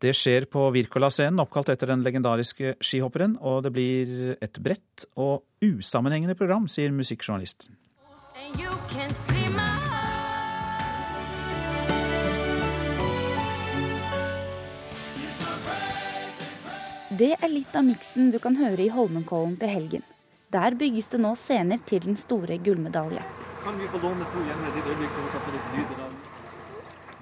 Det 0.00 0.14
skjer 0.16 0.46
på 0.48 0.62
Wirkola-scenen, 0.72 1.42
oppkalt 1.42 1.68
etter 1.74 1.90
den 1.90 2.00
legendariske 2.00 2.78
skihopperen, 2.80 3.34
og 3.44 3.66
det 3.66 3.72
blir 3.74 4.12
et 4.40 4.56
bredt 4.56 5.04
og 5.20 5.44
usammenhengende 5.60 6.32
program, 6.38 6.64
sier 6.72 6.94
musikkjournalist. 6.96 7.68
Det 17.20 17.34
er 17.36 17.52
litt 17.52 17.76
av 17.76 17.84
miksen 17.84 18.32
du 18.32 18.38
kan 18.40 18.56
høre 18.56 18.86
i 18.86 18.88
Holmenkollen 18.94 19.58
til 19.60 19.68
helgen. 19.68 20.06
Der 20.48 20.72
bygges 20.80 21.12
det 21.12 21.20
nå 21.20 21.34
scener 21.36 21.84
til 21.84 22.00
den 22.06 22.16
store 22.16 22.56
gullmedalje. 22.56 23.26
Kan 23.60 23.76
vi 23.76 23.92
få 23.92 24.00
låne 24.00 24.24
to 24.32 24.46
hjemme 24.48 24.72
et 24.72 24.80
øyeblikk, 24.80 25.12
så 25.12 25.26
vi 25.26 25.34
kan 25.34 25.44
få 25.44 25.54
litt 25.58 25.68
lyder 25.76 26.02
av 26.06 26.09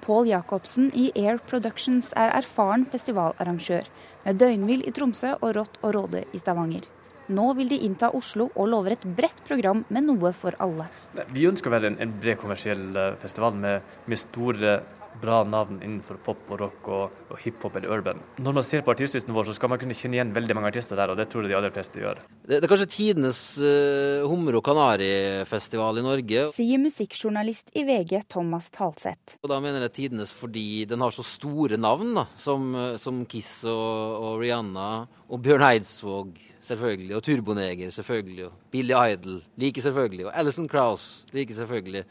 Pål 0.09 0.25
Jacobsen 0.31 0.87
i 0.97 1.11
Air 1.21 1.37
Productions 1.37 2.07
er 2.17 2.31
erfaren 2.33 2.87
festivalarrangør, 2.89 3.85
med 4.23 4.39
døgnvill 4.41 4.81
i 4.89 4.93
Tromsø 4.95 5.35
og 5.35 5.51
Rått 5.53 5.75
og 5.83 5.91
Råde 5.93 6.23
i 6.33 6.41
Stavanger. 6.41 6.87
Nå 7.29 7.45
vil 7.59 7.69
de 7.69 7.77
innta 7.85 8.09
Oslo 8.17 8.47
og 8.55 8.71
lover 8.71 8.95
et 8.95 9.05
bredt 9.05 9.43
program 9.45 9.83
med 9.93 10.07
noe 10.07 10.31
for 10.33 10.57
alle. 10.65 10.87
Vi 11.29 11.45
ønsker 11.45 11.69
å 11.69 11.75
være 11.75 11.91
en, 11.93 12.15
bred 12.23 12.39
kommersiell 12.41 12.87
eh, 12.97 13.11
festival 13.21 13.53
med, 13.61 13.85
med 14.09 14.21
store 14.23 14.79
bra 15.21 15.41
navn 15.47 15.81
innenfor 15.83 16.19
pop 16.23 16.49
og 16.53 16.61
rock 16.63 16.89
og, 16.93 17.19
og 17.29 17.41
hiphop 17.43 17.77
eller 17.79 17.93
urban. 17.93 18.21
Når 18.39 18.57
man 18.59 18.65
ser 18.65 18.83
på 18.85 18.93
artistlisten 18.93 19.35
vår, 19.35 19.49
så 19.49 19.57
skal 19.57 19.71
man 19.73 19.81
kunne 19.81 19.97
kjenne 19.97 20.19
igjen 20.19 20.33
veldig 20.35 20.57
mange 20.57 20.71
artister 20.71 20.99
der, 20.99 21.13
og 21.13 21.19
det 21.19 21.27
tror 21.31 21.45
jeg 21.45 21.53
de 21.53 21.57
aller 21.59 21.73
fleste 21.75 22.01
gjør. 22.01 22.21
Det, 22.43 22.57
det 22.57 22.63
er 22.63 22.71
kanskje 22.71 22.89
tidenes 22.95 23.41
uh, 23.61 24.25
humre- 24.29 24.59
og 24.59 24.65
kanarifestival 24.65 26.01
i 26.01 26.05
Norge. 26.05 26.47
Sier 26.55 26.81
musikkjournalist 26.81 27.73
i 27.77 27.85
VG 27.87 28.23
Thomas 28.31 28.71
Talseth. 28.73 29.37
Og 29.43 29.51
da 29.51 29.59
mener 29.63 29.87
jeg 29.87 29.95
tidenes 29.99 30.33
fordi 30.35 30.85
den 30.89 31.03
har 31.05 31.15
så 31.15 31.25
store 31.25 31.79
navn, 31.79 32.13
da, 32.17 32.27
som, 32.39 32.71
som 33.01 33.23
Kiss 33.29 33.63
og, 33.67 34.19
og 34.19 34.43
Rihanna 34.43 34.89
og 35.29 35.41
Bjørn 35.45 35.65
Eidsvåg 35.67 36.37
selvfølgelig, 36.65 37.15
og 37.15 37.23
Turboneger 37.23 37.93
selvfølgelig, 37.93 38.49
og 38.49 38.69
Billy 38.73 38.95
Idol 39.13 39.39
like 39.61 39.81
selvfølgelig, 39.81 40.25
og 40.27 40.35
Alison 40.35 40.67
Krauss 40.67 41.25
like 41.33 41.53
selvfølgelig. 41.53 42.03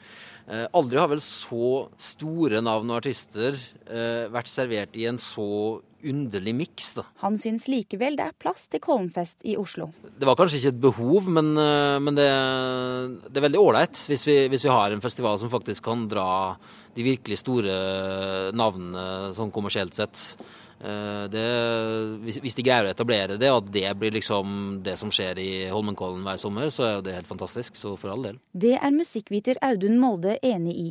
Eh, 0.48 0.64
aldri 0.72 0.96
har 0.96 1.10
vel 1.10 1.20
så 1.20 1.88
store 2.00 2.62
navn 2.64 2.88
og 2.88 3.02
artister 3.02 3.52
eh, 3.52 4.30
vært 4.32 4.48
servert 4.48 4.96
i 4.96 5.04
en 5.10 5.18
så 5.20 5.82
underlig 6.08 6.54
miks. 6.54 6.92
Han 7.20 7.36
syns 7.36 7.66
likevel 7.68 8.16
det 8.16 8.28
er 8.30 8.36
plass 8.38 8.68
til 8.70 8.80
Kollenfest 8.80 9.42
i 9.50 9.58
Oslo. 9.60 9.90
Det 10.08 10.28
var 10.28 10.38
kanskje 10.38 10.60
ikke 10.62 10.72
et 10.72 10.80
behov, 10.86 11.28
men, 11.36 11.52
eh, 11.60 11.98
men 12.00 12.16
det, 12.16 12.28
det, 13.26 13.36
er 13.36 13.48
veldig 13.48 13.60
ålreit 13.60 14.00
hvis, 14.08 14.24
hvis, 14.24 14.64
vi 14.64 14.72
har 14.72 14.94
en 14.94 15.04
festival 15.04 15.36
som 15.42 15.52
faktisk 15.52 15.84
kan 15.90 16.06
dra 16.08 16.30
de 16.96 17.04
virkelig 17.04 17.42
store 17.42 17.74
navnene 18.56 19.34
sånn 19.36 19.52
kommersielt 19.54 19.98
sett. 19.98 20.22
Eh, 20.78 21.24
det, 21.32 21.44
hvis 22.22 22.54
de 22.58 22.64
greier 22.66 22.86
å 22.86 22.92
etablere 22.92 23.38
det, 23.40 23.50
og 23.50 23.64
at 23.64 23.72
det 23.74 23.88
blir 23.98 24.14
liksom 24.14 24.78
det 24.86 24.94
som 25.00 25.10
skjer 25.14 25.40
i 25.42 25.50
Holmenkollen 25.72 26.22
hver 26.26 26.38
sommer, 26.40 26.70
så 26.74 26.86
er 26.86 26.94
jo 26.96 27.04
det 27.08 27.18
helt 27.18 27.30
fantastisk. 27.30 27.76
Så 27.78 27.96
for 27.98 28.14
all 28.14 28.24
del. 28.30 28.40
Det 28.52 28.76
er 28.78 28.94
musikkviter 28.94 29.60
Audun 29.66 29.98
Molde 30.00 30.38
enig 30.46 30.78
i. 30.78 30.88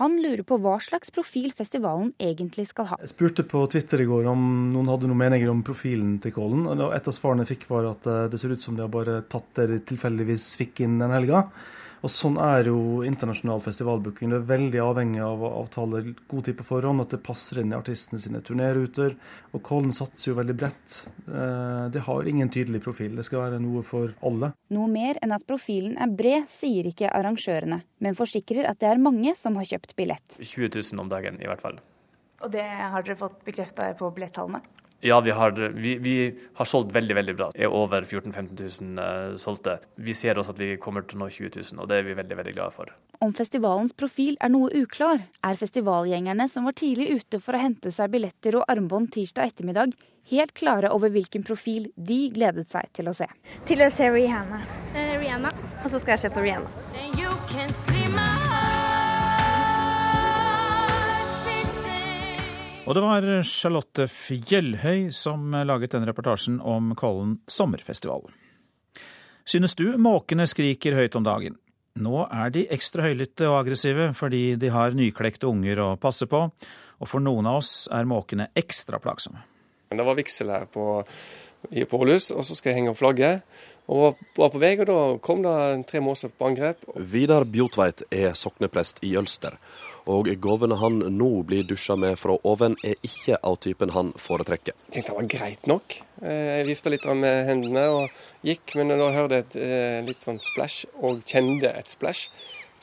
Han 0.00 0.16
lurer 0.18 0.42
på 0.42 0.56
hva 0.58 0.74
slags 0.82 1.12
profil 1.14 1.52
festivalen 1.54 2.10
egentlig 2.18 2.66
skal 2.66 2.88
ha. 2.90 2.96
Jeg 2.98 3.12
spurte 3.12 3.44
på 3.46 3.60
Twitter 3.70 4.02
i 4.02 4.08
går 4.08 4.26
om 4.26 4.42
noen 4.72 4.90
hadde 4.90 5.06
noen 5.06 5.20
meninger 5.20 5.52
om 5.52 5.62
profilen 5.66 6.16
til 6.22 6.34
Kollen. 6.34 6.66
og 6.66 6.88
Et 6.96 7.10
av 7.10 7.14
svarene 7.14 7.46
jeg 7.46 7.54
fikk 7.54 7.68
var 7.70 7.86
at 7.92 8.10
eh, 8.10 8.26
det 8.32 8.40
ser 8.42 8.54
ut 8.54 8.62
som 8.62 8.74
de 8.74 8.82
har 8.82 8.90
bare 8.90 9.20
tatt 9.30 9.50
det 9.60 9.68
de 9.70 9.80
tilfeldigvis 9.92 10.48
fikk 10.58 10.82
inn 10.86 10.98
den 11.02 11.14
helga. 11.14 11.46
Og 12.04 12.12
Sånn 12.12 12.34
er 12.36 12.66
jo 12.68 13.00
internasjonal 13.06 13.62
festivalbooking. 13.64 14.28
Det 14.28 14.42
er 14.42 14.48
veldig 14.50 14.80
avhengig 14.84 15.22
av 15.24 15.40
å 15.40 15.52
avtale 15.62 16.02
god 16.28 16.44
tid 16.44 16.58
på 16.58 16.66
forhånd, 16.68 17.00
at 17.00 17.14
det 17.14 17.22
passer 17.24 17.62
inn 17.62 17.72
i 17.72 17.78
artistene 17.78 18.20
sine 18.20 18.42
turnéruter. 18.44 19.14
Og 19.56 19.62
Kollen 19.64 19.94
satser 19.96 20.30
jo 20.30 20.36
veldig 20.36 20.56
bredt. 20.60 20.98
Eh, 21.24 21.86
det 21.94 22.04
har 22.04 22.28
ingen 22.28 22.52
tydelig 22.52 22.82
profil. 22.84 23.16
Det 23.16 23.24
skal 23.24 23.46
være 23.46 23.62
noe 23.64 23.80
for 23.88 24.12
alle. 24.20 24.52
Noe 24.76 24.92
mer 24.92 25.22
enn 25.24 25.32
at 25.32 25.48
profilen 25.48 25.96
er 25.96 26.12
bred, 26.12 26.44
sier 26.52 26.90
ikke 26.92 27.08
arrangørene, 27.08 27.80
men 28.04 28.20
forsikrer 28.20 28.68
at 28.68 28.84
det 28.84 28.92
er 28.92 29.00
mange 29.00 29.32
som 29.40 29.56
har 29.56 29.72
kjøpt 29.72 29.96
billett. 29.96 30.36
20 30.42 30.74
000 30.76 31.00
om 31.00 31.08
dagen 31.08 31.40
i 31.40 31.48
hvert 31.48 31.64
fall. 31.64 31.80
Og 32.44 32.52
det 32.52 32.68
har 32.68 33.00
dere 33.00 33.16
fått 33.16 33.40
bekrefta 33.48 33.88
på 33.96 34.12
billettallene? 34.12 34.60
Ja, 35.04 35.20
vi 35.20 35.30
har, 35.30 35.50
vi, 35.74 35.98
vi 35.98 36.38
har, 36.54 36.64
solgt 36.64 36.92
veldig 36.92 37.14
veldig 37.14 37.34
bra. 37.36 37.50
Er 37.54 37.68
over 37.68 38.06
14 38.08 38.32
000-15 38.32 38.80
000 38.80 39.32
uh, 39.32 39.36
solgte. 39.36 39.76
Vi 40.00 40.14
ser 40.16 40.38
også 40.40 40.54
at 40.54 40.62
vi 40.62 40.76
kommer 40.80 41.04
til 41.04 41.18
å 41.18 41.26
nå 41.26 41.28
20 41.28 41.50
000, 41.60 41.82
og 41.82 41.90
det 41.90 41.98
er 41.98 42.06
vi 42.06 42.14
veldig 42.16 42.38
veldig 42.38 42.54
glade 42.56 42.72
for. 42.72 42.88
Om 43.20 43.34
festivalens 43.36 43.92
profil 43.92 44.38
er 44.40 44.48
noe 44.54 44.72
uklar, 44.72 45.26
er 45.44 45.60
festivalgjengerne 45.60 46.48
som 46.48 46.64
var 46.64 46.78
tidlig 46.80 47.20
ute 47.20 47.40
for 47.44 47.52
å 47.52 47.60
hente 47.60 47.92
seg 47.92 48.16
billetter 48.16 48.56
og 48.56 48.64
armbånd 48.72 49.12
tirsdag 49.12 49.52
ettermiddag, 49.52 49.92
helt 50.32 50.56
klare 50.56 50.88
over 50.96 51.12
hvilken 51.12 51.44
profil 51.44 51.90
de 51.96 52.32
gledet 52.32 52.72
seg 52.72 52.88
til 52.96 53.12
å 53.12 53.14
se. 53.16 53.28
Til 53.68 53.84
å 53.84 53.92
se 53.92 54.08
Rihanna. 54.08 54.64
Eh, 54.96 55.20
Rihanna. 55.20 55.52
Og 55.82 55.92
så 55.92 56.00
skal 56.00 56.16
jeg 56.16 56.24
se 56.24 56.32
på 56.32 56.40
Rihanna. 56.48 56.72
Og 62.84 62.92
det 62.92 63.00
var 63.00 63.24
Charlotte 63.48 64.04
Fjellhøy 64.12 65.06
som 65.08 65.54
laget 65.64 65.94
denne 65.94 66.04
reportasjen 66.10 66.58
om 66.60 66.90
Kollen 67.00 67.38
sommerfestival. 67.48 68.26
Synes 69.48 69.72
du 69.78 69.86
måkene 69.96 70.44
skriker 70.48 70.96
høyt 70.98 71.16
om 71.16 71.24
dagen? 71.24 71.56
Nå 71.96 72.26
er 72.26 72.52
de 72.52 72.66
ekstra 72.74 73.06
høylytte 73.06 73.48
og 73.48 73.62
aggressive 73.62 74.10
fordi 74.18 74.58
de 74.60 74.68
har 74.74 74.92
nyklekte 74.98 75.48
unger 75.48 75.80
å 75.80 75.88
passe 76.00 76.28
på, 76.28 76.42
og 76.44 77.08
for 77.08 77.24
noen 77.24 77.48
av 77.48 77.62
oss 77.62 77.86
er 77.88 78.04
måkene 78.10 78.50
ekstra 78.52 79.00
plagsomme. 79.00 79.40
Det 79.88 80.04
var 80.04 80.18
vigsel 80.18 80.52
her 80.52 80.68
på, 80.68 81.00
i 81.72 81.86
Pålhus, 81.88 82.34
og 82.36 82.44
så 82.44 82.56
skal 82.58 82.72
jeg 82.72 82.82
henge 82.82 82.92
opp 82.92 83.00
flagget. 83.00 83.48
Og 83.88 84.20
var 84.36 84.52
på 84.52 84.60
vei, 84.60 84.74
og 84.80 84.88
da 84.88 85.00
kom 85.24 85.40
det 85.44 85.56
tre 85.88 86.00
måser 86.04 86.32
på 86.32 86.50
angrep. 86.50 86.84
Vidar 87.00 87.44
Bjotveit 87.48 88.04
er 88.12 88.36
sokneprest 88.36 89.00
i 89.04 89.14
Jølster 89.14 89.56
og 90.10 90.28
gavene 90.42 90.76
han 90.80 90.98
nå 91.16 91.28
blir 91.48 91.64
dusja 91.68 91.96
med 91.96 92.18
fra 92.20 92.36
oven, 92.44 92.76
er 92.84 92.98
ikke 93.06 93.38
av 93.40 93.56
typen 93.64 93.94
han 93.94 94.12
foretrekker. 94.20 94.76
Jeg 94.86 94.96
tenkte 94.98 95.12
det 95.14 95.20
var 95.20 95.30
greit 95.34 95.68
nok. 95.70 95.96
Eh, 96.22 96.50
jeg 96.58 96.66
vifta 96.68 96.92
litt 96.92 97.06
med 97.08 97.46
hendene 97.48 97.86
og 97.94 98.26
gikk, 98.44 98.76
men 98.80 98.92
da 98.92 99.08
hørte 99.14 99.40
jeg 99.40 99.46
et 99.46 99.56
eh, 99.64 100.02
litt 100.08 100.26
sånn 100.26 100.42
splash, 100.42 100.84
og 101.00 101.24
kjente 101.24 101.72
et 101.72 101.88
splash, 101.88 102.28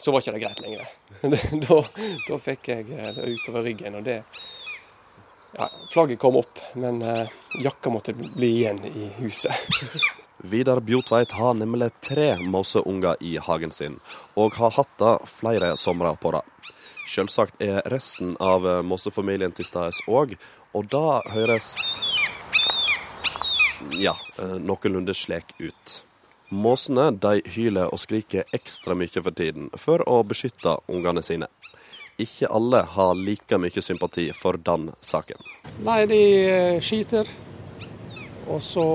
så 0.01 0.13
var 0.13 0.23
ikke 0.23 0.33
det 0.37 0.45
greit 0.45 0.65
lenger. 0.65 0.89
Da, 1.67 1.77
da 2.25 2.37
fikk 2.41 2.71
jeg 2.71 2.87
det 2.89 3.11
utover 3.35 3.67
ryggen, 3.67 3.99
og 3.99 4.07
det 4.07 4.23
ja, 5.51 5.67
Flagget 5.91 6.21
kom 6.23 6.39
opp, 6.39 6.57
men 6.79 7.03
jakka 7.59 7.91
måtte 7.91 8.15
bli 8.15 8.53
igjen 8.61 8.79
i 8.87 9.09
huset. 9.19 9.53
Vidar 10.43 10.79
Bjotveit 10.79 11.31
har 11.31 11.53
nemlig 11.53 11.91
tre 12.01 12.33
måseunger 12.39 13.19
i 13.19 13.35
hagen 13.37 13.71
sin, 13.71 13.99
og 14.33 14.55
har 14.57 14.73
hatt 14.73 14.95
det 14.97 15.11
flere 15.29 15.75
somre 15.77 16.15
på 16.17 16.31
rad. 16.33 16.47
Selvsagt 17.07 17.61
er 17.63 17.81
resten 17.91 18.35
av 18.39 18.67
eh, 18.67 18.81
mossefamilien 18.85 19.53
til 19.55 19.67
stede 19.67 20.05
òg, 20.07 20.35
og 20.77 20.87
da 20.91 21.19
høres 21.33 21.73
ja, 23.97 24.15
eh, 24.39 24.57
noenlunde 24.61 25.15
slik 25.17 25.55
ut. 25.59 25.97
Måsene 26.51 27.11
de 27.15 27.39
hyler 27.55 27.91
og 27.93 27.99
skriker 28.03 28.49
ekstra 28.53 28.95
mye 28.97 29.23
for 29.23 29.31
tiden 29.35 29.69
for 29.79 30.03
å 30.07 30.21
beskytte 30.27 30.75
ungene 30.91 31.23
sine. 31.23 31.47
Ikke 32.19 32.49
alle 32.51 32.83
har 32.95 33.15
like 33.15 33.57
mye 33.57 33.81
sympati 33.81 34.27
for 34.35 34.59
den 34.59 34.91
saken. 35.01 35.39
Nei, 35.87 36.03
de 36.11 36.21
skiter, 36.83 37.25
skyter, 37.25 37.31
og 38.51 38.61
så 38.61 38.85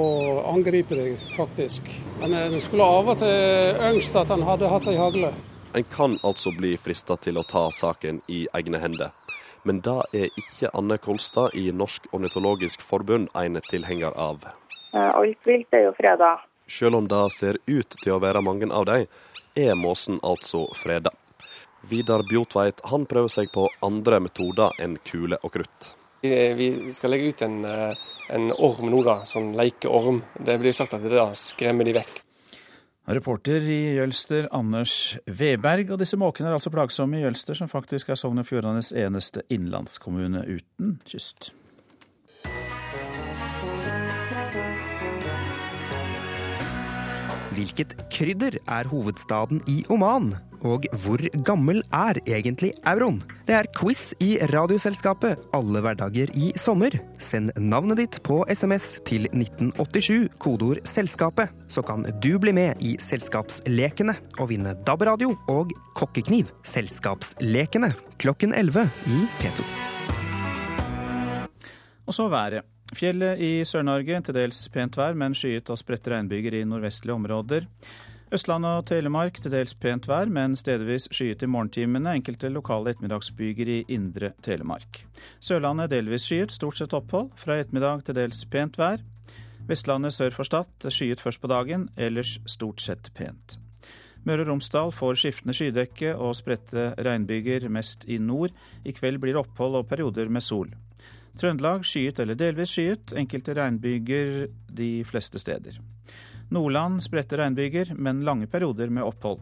angriper 0.53 1.01
de 1.01 1.17
faktisk. 1.37 1.89
Men 2.21 2.37
det 2.53 2.61
skulle 2.65 2.87
av 2.87 3.09
og 3.13 3.21
til 3.21 3.83
ønske 3.91 4.23
at 4.23 4.33
han 4.35 4.45
hadde 4.47 4.71
hatt 4.71 4.89
ei 4.93 4.97
hagle. 5.01 5.33
En 5.77 5.85
kan 5.85 6.19
altså 6.23 6.51
bli 6.57 6.71
frista 6.81 7.19
til 7.21 7.37
å 7.37 7.43
ta 7.45 7.67
saken 7.71 8.23
i 8.33 8.47
egne 8.57 8.79
hender. 8.81 9.11
Men 9.69 9.83
det 9.85 9.97
er 10.17 10.39
ikke 10.41 10.71
Anne 10.79 10.97
Kolstad 10.97 11.53
i 11.59 11.67
Norsk 11.69 12.07
ornitologisk 12.17 12.81
forbund 12.81 13.29
en 13.37 13.61
tilhenger 13.69 14.17
av. 14.17 14.47
Alt 14.97 15.45
vilt 15.45 15.77
er 15.77 15.85
jo 15.91 15.93
freda. 15.99 16.31
Selv 16.65 16.97
om 16.97 17.11
det 17.13 17.21
ser 17.37 17.61
ut 17.67 17.99
til 18.01 18.15
å 18.15 18.23
være 18.25 18.41
mange 18.41 18.71
av 18.73 18.89
dem, 18.89 19.05
er 19.53 19.77
måsen 19.77 20.17
altså 20.25 20.65
freda. 20.73 21.13
Vidar 21.85 22.25
Bjotveit 22.25 22.81
han 22.89 23.05
prøver 23.05 23.37
seg 23.37 23.53
på 23.53 23.69
andre 23.85 24.23
metoder 24.25 24.81
enn 24.81 24.97
kule 25.05 25.37
og 25.43 25.59
krutt. 25.59 25.93
Vi 26.25 26.71
skal 26.97 27.13
legge 27.13 27.35
ut 27.35 27.43
en, 27.45 27.65
eh, 27.65 28.07
en 28.33 28.49
orm 28.53 28.89
nå, 28.91 29.05
da, 29.05 29.25
som 29.25 29.53
leker 29.53 29.93
orm. 29.93 30.25
Det 30.41 30.57
blir 30.59 30.73
sagt 30.73 30.95
at 30.95 31.03
det 31.03 31.13
da 31.13 31.35
skremmer 31.35 31.85
de 31.85 32.01
vekk. 32.01 32.23
Reporter 33.07 33.63
i 33.63 33.95
Jølster, 33.95 34.49
Anders 34.51 35.17
Weberg. 35.31 35.93
Og 35.95 36.01
disse 36.01 36.19
måkene 36.19 36.51
er 36.51 36.57
altså 36.57 36.73
plagsomme 36.75 37.21
i 37.21 37.23
Jølster, 37.23 37.55
som 37.55 37.71
faktisk 37.71 38.11
er 38.11 38.19
Sogn 38.19 38.43
og 38.43 38.49
Fjordanes 38.49 38.91
eneste 38.91 39.45
innlandskommune 39.53 40.43
uten 40.43 40.97
kyst. 41.07 41.53
Hvilket 47.57 47.95
krydder 48.13 48.59
er 48.67 48.91
hovedstaden 48.91 49.63
i 49.71 49.85
Oman? 49.89 50.35
Og 50.67 50.87
hvor 51.05 51.21
gammel 51.47 51.79
er 51.95 52.19
egentlig 52.27 52.73
euroen? 52.89 53.21
Det 53.47 53.55
er 53.55 53.69
quiz 53.77 54.09
i 54.25 54.33
Radioselskapet 54.51 55.45
alle 55.55 55.83
hverdager 55.85 56.33
i 56.35 56.49
sommer. 56.59 56.97
Send 57.23 57.53
navnet 57.61 58.01
ditt 58.01 58.19
på 58.27 58.41
SMS 58.51 58.97
til 59.07 59.29
1987, 59.31 60.27
kodeord 60.43 60.83
'Selskapet', 60.83 61.53
så 61.69 61.83
kan 61.87 62.03
du 62.23 62.39
bli 62.39 62.53
med 62.53 62.83
i 62.83 62.97
Selskapslekene 62.99 64.17
og 64.41 64.49
vinne 64.51 64.75
DAB-radio 64.87 65.37
og 65.49 65.71
kokkekniv. 65.95 66.51
Selskapslekene 66.65 67.95
klokken 68.19 68.55
11 68.55 68.91
i 69.07 69.27
P2. 69.39 69.63
Og 72.07 72.15
så 72.15 72.29
været. 72.29 72.63
Fjellet 72.95 73.39
i 73.39 73.65
Sør-Norge 73.67 74.21
til 74.23 74.35
dels 74.35 74.69
pent 74.69 74.97
vær, 74.97 75.15
men 75.15 75.35
skyet 75.35 75.71
og 75.71 75.79
spredte 75.79 76.11
regnbyger 76.11 76.55
i 76.55 76.65
nordvestlige 76.65 77.15
områder. 77.15 77.67
Østlandet 78.35 78.81
og 78.81 78.87
Telemark 78.89 79.37
til 79.39 79.53
dels 79.55 79.77
pent 79.79 80.09
vær, 80.11 80.27
men 80.27 80.57
stedvis 80.59 81.05
skyet 81.15 81.45
i 81.47 81.49
morgentimene. 81.51 82.17
Enkelte 82.19 82.49
lokale 82.51 82.91
ettermiddagsbyger 82.91 83.69
i 83.71 83.77
indre 83.95 84.33
Telemark. 84.43 85.05
Sørlandet 85.39 85.93
delvis 85.93 86.27
skyet, 86.27 86.51
stort 86.51 86.81
sett 86.81 86.97
opphold. 86.99 87.31
Fra 87.39 87.61
ettermiddag 87.63 88.03
til 88.09 88.19
dels 88.19 88.43
pent 88.51 88.81
vær. 88.83 89.05
Vestlandet 89.71 90.17
sør 90.17 90.35
for 90.35 90.49
Stad 90.49 90.91
skyet 90.91 91.23
først 91.23 91.43
på 91.43 91.53
dagen, 91.55 91.87
ellers 91.97 92.41
stort 92.51 92.83
sett 92.83 93.13
pent. 93.15 93.61
Møre 94.27 94.43
og 94.43 94.51
Romsdal 94.51 94.91
får 94.91 95.23
skiftende 95.23 95.55
skydekke 95.55 96.17
og 96.19 96.35
spredte 96.35 96.93
regnbyger 96.99 97.69
mest 97.71 98.09
i 98.11 98.19
nord. 98.19 98.51
I 98.83 98.95
kveld 98.95 99.23
blir 99.23 99.37
det 99.37 99.45
opphold 99.45 99.79
og 99.79 99.87
perioder 99.87 100.27
med 100.27 100.43
sol. 100.43 100.73
Trøndelag 101.39 101.87
skyet 101.87 102.19
eller 102.19 102.35
delvis 102.35 102.75
skyet, 102.75 103.15
enkelte 103.15 103.55
regnbyger 103.55 104.49
de 104.67 105.05
fleste 105.07 105.39
steder. 105.39 105.79
Nordland 106.55 107.03
spredte 107.03 107.39
regnbyger, 107.41 107.95
men 107.99 108.25
lange 108.25 108.47
perioder 108.47 108.91
med 108.91 109.07
opphold. 109.07 109.41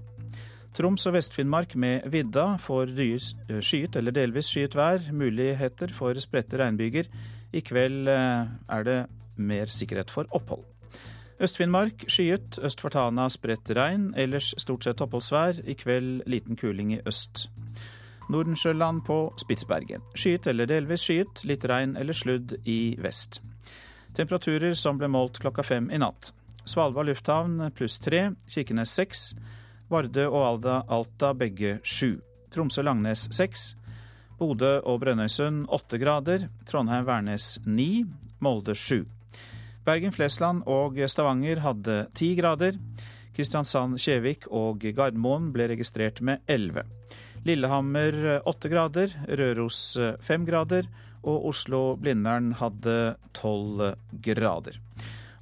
Troms 0.75 1.07
og 1.07 1.15
Vest-Finnmark 1.15 1.77
med 1.79 2.09
vidda 2.11 2.57
får 2.59 2.91
eh, 2.99 3.61
skyet 3.63 3.97
eller 4.01 4.15
delvis 4.15 4.49
skyet 4.51 4.75
vær, 4.75 5.05
muligheter 5.15 5.93
for 5.95 6.19
spredte 6.19 6.59
regnbyger. 6.59 7.07
I 7.55 7.63
kveld 7.63 8.11
eh, 8.11 8.49
er 8.69 8.87
det 8.89 8.99
mer 9.37 9.71
sikkerhet 9.71 10.11
for 10.11 10.27
opphold. 10.35 10.65
Øst-Finnmark 11.41 12.07
skyet, 12.09 12.59
øst 12.63 12.81
for 12.81 12.91
Tana 12.91 13.29
spredt 13.29 13.71
regn, 13.77 14.13
ellers 14.17 14.55
stort 14.59 14.85
sett 14.85 15.01
oppholdsvær. 15.03 15.63
I 15.67 15.75
kveld 15.79 16.23
liten 16.27 16.57
kuling 16.57 16.95
i 16.95 17.01
øst. 17.07 17.49
Nordensjøland 18.31 19.05
på 19.07 19.35
Spitsbergen. 19.39 20.03
Skyet 20.15 20.47
eller 20.47 20.67
delvis 20.67 21.07
skyet, 21.07 21.45
litt 21.45 21.67
regn 21.69 21.97
eller 21.97 22.17
sludd 22.17 22.57
i 22.65 22.97
vest. 22.99 23.43
Temperaturer 24.15 24.75
som 24.79 24.99
ble 24.99 25.11
målt 25.11 25.39
klokka 25.43 25.63
fem 25.63 25.91
i 25.91 25.99
natt. 25.99 26.33
Svalbard 26.65 27.11
lufthavn 27.11 27.71
pluss 27.77 27.99
tre, 28.01 28.31
Kirkenes 28.49 28.93
seks, 28.97 29.33
Vardø 29.93 30.27
og 30.31 30.43
Alda, 30.47 30.83
Alta 30.89 31.35
begge 31.37 31.79
sju. 31.85 32.17
Tromsø-Langnes 32.55 33.27
seks, 33.35 33.75
Bodø 34.39 34.79
og 34.83 35.01
Brønnøysund 35.03 35.67
åtte 35.73 35.99
grader, 36.01 36.49
Trondheim-Værnes 36.69 37.59
ni, 37.67 38.05
Molde 38.43 38.75
sju. 38.79 39.05
Bergen-Flesland 39.85 40.65
og 40.71 40.97
Stavanger 41.13 41.61
hadde 41.65 41.99
ti 42.17 42.33
grader. 42.39 42.79
Kristiansand-Kjevik 43.35 44.49
og 44.55 44.85
Gardermoen 44.95 45.51
ble 45.53 45.69
registrert 45.75 46.23
med 46.25 46.41
elleve. 46.49 46.87
Lillehammer 47.45 48.41
åtte 48.49 48.71
grader, 48.73 49.13
Røros 49.29 49.99
fem 50.25 50.47
grader 50.49 50.89
og 51.25 51.51
Oslo-Blindern 51.51 52.55
hadde 52.61 53.17
tolv 53.37 53.91
grader. 54.25 54.81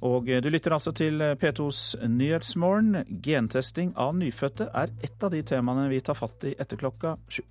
Og 0.03 0.27
du 0.27 0.49
lytter 0.51 0.73
altså 0.75 0.91
til 0.91 1.21
P2s 1.39 1.95
Nyhetsmorgen. 2.11 3.05
Gentesting 3.23 3.93
av 3.95 4.11
nyfødte 4.19 4.67
er 4.75 4.91
ett 4.99 5.23
av 5.23 5.31
de 5.31 5.39
temaene 5.47 5.87
vi 5.87 6.01
tar 6.03 6.19
fatt 6.19 6.43
i 6.43 6.55
etter 6.59 6.79
klokka 6.81 7.15
sju. 7.31 7.45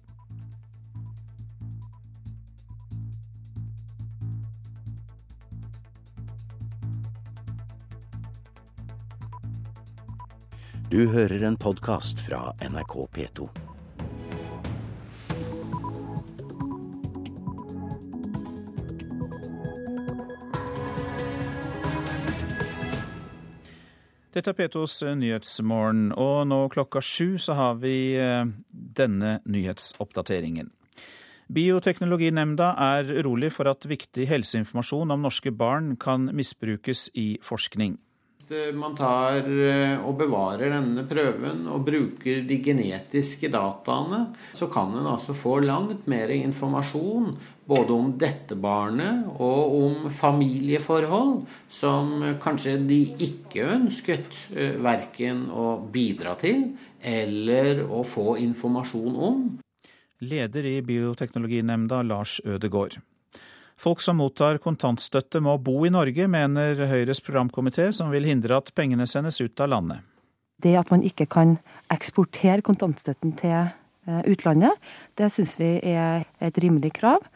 Du 10.93 11.07
hører 11.09 11.41
en 11.49 11.57
podkast 11.57 12.21
fra 12.21 12.51
NRK 12.61 12.97
P2. 13.17 13.72
Dette 24.33 24.49
er 24.49 24.57
P2s 24.57 25.03
Nyhetsmorgen, 25.21 26.07
og 26.17 26.47
nå 26.49 26.63
klokka 26.73 27.03
sju 27.05 27.37
så 27.37 27.53
har 27.53 27.75
vi 27.83 28.15
eh, 28.17 28.49
denne 28.73 29.35
nyhetsoppdateringen. 29.45 30.71
Bioteknologinemnda 31.53 32.71
er 32.81 33.11
urolig 33.21 33.51
for 33.53 33.69
at 33.69 33.85
viktig 33.85 34.25
helseinformasjon 34.31 35.13
om 35.13 35.27
norske 35.27 35.53
barn 35.53 35.99
kan 36.01 36.31
misbrukes 36.33 37.11
i 37.13 37.35
forskning. 37.45 37.99
Hvis 38.43 38.75
man 38.75 38.95
tar 38.99 39.47
eh, 39.47 40.01
og 40.03 40.17
bevarer 40.19 40.73
denne 40.73 41.05
prøven 41.07 41.67
og 41.71 41.85
bruker 41.87 42.43
de 42.47 42.59
genetiske 42.65 43.51
dataene, 43.53 44.33
så 44.57 44.67
kan 44.73 44.95
en 44.99 45.07
altså 45.07 45.35
få 45.37 45.61
langt 45.63 46.09
mer 46.11 46.33
informasjon 46.35 47.37
både 47.69 47.95
om 47.95 48.11
dette 48.19 48.57
barnet 48.59 49.29
og 49.39 49.77
om 49.79 50.11
familieforhold 50.11 51.45
som 51.71 52.19
kanskje 52.43 52.77
de 52.89 53.01
ikke 53.29 53.69
ønsket 53.77 54.35
eh, 54.51 54.75
verken 54.83 55.47
å 55.51 55.77
bidra 55.93 56.35
til 56.41 56.73
eller 56.99 57.85
å 57.87 58.03
få 58.03 58.37
informasjon 58.43 59.23
om. 59.31 59.47
Leder 60.23 60.67
i 60.67 60.77
Bioteknologinemnda, 60.87 62.03
Lars 62.07 62.41
Ødegård. 62.47 63.01
Folk 63.83 63.99
som 64.01 64.21
mottar 64.23 64.61
kontantstøtte 64.63 65.41
må 65.43 65.57
bo 65.59 65.81
i 65.83 65.91
Norge, 65.91 66.29
mener 66.31 66.85
Høyres 66.87 67.19
programkomité, 67.25 67.89
som 67.91 68.13
vil 68.15 68.29
hindre 68.29 68.61
at 68.61 68.71
pengene 68.79 69.09
sendes 69.11 69.41
ut 69.43 69.59
av 69.59 69.73
landet. 69.73 70.05
Det 70.63 70.77
at 70.79 70.93
man 70.95 71.03
ikke 71.03 71.27
kan 71.27 71.57
eksportere 71.91 72.63
kontantstøtten 72.63 73.33
til 73.41 73.57
eh, 73.59 74.21
utlandet, 74.31 74.79
det 75.19 75.33
syns 75.35 75.57
vi 75.59 75.73
er 75.83 76.23
et 76.39 76.61
rimelig 76.63 76.93
krav. 77.01 77.27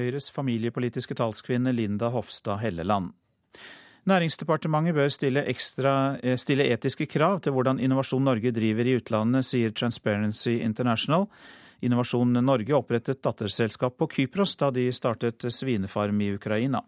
Høyres 0.00 0.30
familiepolitiske 0.32 1.18
talskvinne 1.20 1.74
Linda 1.76 2.08
Hofstad 2.14 2.62
Helleland. 2.64 3.12
Næringsdepartementet 4.08 4.96
bør 4.96 5.12
stille, 5.12 5.44
ekstra, 5.52 6.16
eh, 6.24 6.38
stille 6.40 6.64
etiske 6.72 7.10
krav 7.12 7.42
til 7.44 7.52
hvordan 7.52 7.76
Innovasjon 7.76 8.24
Norge 8.24 8.54
driver 8.56 8.88
i 8.88 8.96
utlandet, 8.96 9.44
sier 9.44 9.76
Transparency 9.76 10.56
International. 10.64 11.28
Innovasjon 11.80 12.32
Norge 12.44 12.74
opprettet 12.76 13.22
datterselskap 13.24 13.96
på 13.98 14.08
Kypros 14.12 14.56
da 14.60 14.70
de 14.74 14.86
startet 14.92 15.46
svinefarm 15.52 16.20
i 16.20 16.34
Ukraina. 16.36 16.84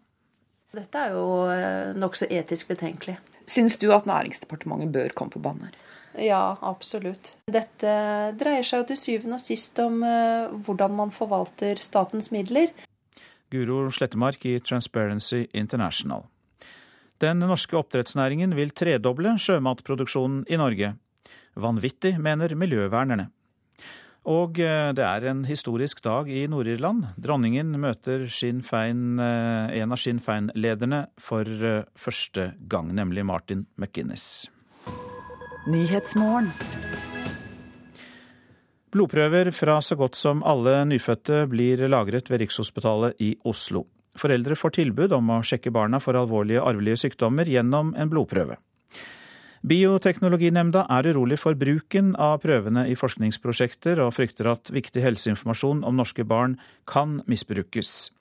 Dette 0.75 1.01
er 1.01 1.15
jo 1.15 1.25
eh, 1.51 1.95
nokså 1.97 2.27
etisk 2.29 2.71
betenkelig. 2.73 3.17
Syns 3.47 3.77
du 3.79 3.89
at 3.95 4.07
Næringsdepartementet 4.09 4.91
bør 4.93 5.13
komme 5.15 5.33
på 5.33 5.41
banen 5.43 5.69
her? 5.69 5.77
Ja, 6.17 6.57
absolutt. 6.65 7.35
Dette 7.51 7.91
dreier 8.39 8.65
seg 8.65 8.81
jo 8.81 8.87
til 8.89 8.99
syvende 8.99 9.37
og 9.37 9.43
sist 9.43 9.77
om 9.83 10.01
eh, 10.05 10.49
hvordan 10.65 10.95
man 10.97 11.13
forvalter 11.13 11.79
statens 11.83 12.31
midler. 12.33 12.73
Guro 13.53 13.85
Slettemark 13.93 14.43
i 14.49 14.57
Transparency 14.59 15.45
International. 15.55 16.25
Den 17.21 17.39
norske 17.41 17.77
oppdrettsnæringen 17.79 18.53
vil 18.57 18.73
tredoble 18.75 19.37
sjømatproduksjonen 19.41 20.43
i 20.51 20.59
Norge. 20.59 20.91
Vanvittig, 21.57 22.17
mener 22.21 22.53
miljøvernerne. 22.53 23.31
Og 24.27 24.59
eh, 24.59 24.89
det 24.91 25.05
er 25.07 25.29
en 25.29 25.45
historisk 25.47 26.01
dag 26.03 26.27
i 26.27 26.43
Nord-Irland. 26.51 27.13
Dronningen 27.15 27.71
møter 27.79 28.25
Fein, 28.27 29.19
eh, 29.23 29.79
en 29.79 29.95
av 29.95 30.01
Sinn 30.03 30.19
Fein-lederne 30.19 31.05
for 31.15 31.47
eh, 31.47 31.85
første 31.95 32.51
gang, 32.67 32.91
nemlig 32.91 33.23
Martin 33.23 33.65
McInnes. 33.79 34.49
Blodprøver 38.91 39.51
fra 39.55 39.79
så 39.83 39.95
godt 39.95 40.15
som 40.19 40.43
alle 40.43 40.81
nyfødte 40.91 41.45
blir 41.47 41.87
lagret 41.87 42.27
ved 42.31 42.43
Rikshospitalet 42.43 43.15
i 43.23 43.33
Oslo. 43.47 43.85
Foreldre 44.17 44.57
får 44.59 44.75
tilbud 44.81 45.13
om 45.15 45.37
å 45.37 45.43
sjekke 45.45 45.71
barna 45.71 46.01
for 46.03 46.19
alvorlige 46.19 46.63
arvelige 46.67 47.05
sykdommer 47.05 47.47
gjennom 47.47 47.93
en 47.95 48.11
blodprøve. 48.11 48.59
Bioteknologinemnda 49.65 50.83
er 50.93 51.09
urolig 51.09 51.39
for 51.41 51.57
bruken 51.57 52.11
av 52.21 52.37
prøvene 52.43 52.85
i 52.91 52.97
forskningsprosjekter, 52.97 54.01
og 54.03 54.13
frykter 54.13 54.51
at 54.51 54.69
viktig 54.73 55.01
helseinformasjon 55.01 55.81
om 55.87 55.97
norske 55.97 56.25
barn 56.27 56.59
kan 56.85 57.21
misbrukes. 57.25 58.11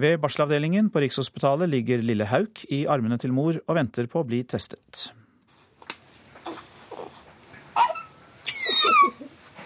Ved 0.00 0.16
barselavdelingen 0.22 0.88
på 0.88 1.02
Rikshospitalet 1.04 1.68
ligger 1.68 2.00
lille 2.00 2.24
Hauk 2.30 2.64
i 2.72 2.86
armene 2.88 3.18
til 3.20 3.34
mor 3.36 3.58
og 3.60 3.76
venter 3.76 4.08
på 4.08 4.22
å 4.22 4.28
bli 4.28 4.40
testet. 4.48 5.10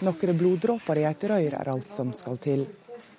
Noen 0.05 0.37
bloddråper 0.37 0.99
i 1.01 1.07
et 1.09 1.23
røyr 1.31 1.55
er 1.57 1.71
alt 1.73 1.95
som 1.95 2.11
skal 2.13 2.37
til. 2.43 2.67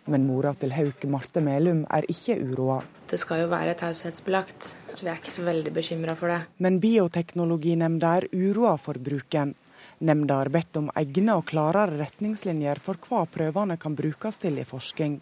Men 0.07 0.27
mora 0.27 0.53
til 0.55 0.75
Hauk, 0.75 1.07
Marte 1.09 1.41
Melum, 1.43 1.85
er 1.89 2.05
ikke 2.11 2.37
uroa. 2.37 2.81
Det 3.07 3.17
skal 3.19 3.41
jo 3.41 3.49
være 3.51 3.73
taushetsbelagt, 3.79 4.75
så 4.93 5.05
vi 5.05 5.11
er 5.11 5.19
ikke 5.19 5.33
så 5.33 5.45
veldig 5.45 5.73
bekymra 5.75 6.15
for 6.17 6.31
det. 6.31 6.41
Men 6.63 6.79
Bioteknologinemnda 6.83 8.13
er 8.21 8.29
uroa 8.33 8.75
for 8.81 8.99
bruken. 9.01 9.55
Nemnda 9.99 10.41
har 10.43 10.51
bedt 10.53 10.77
om 10.77 10.91
egne 10.99 11.39
og 11.39 11.47
klarere 11.49 11.97
retningslinjer 11.97 12.77
for 12.83 12.99
hva 13.07 13.23
prøvene 13.33 13.79
kan 13.81 13.95
brukes 13.97 14.37
til 14.43 14.59
i 14.61 14.65
forskning. 14.67 15.19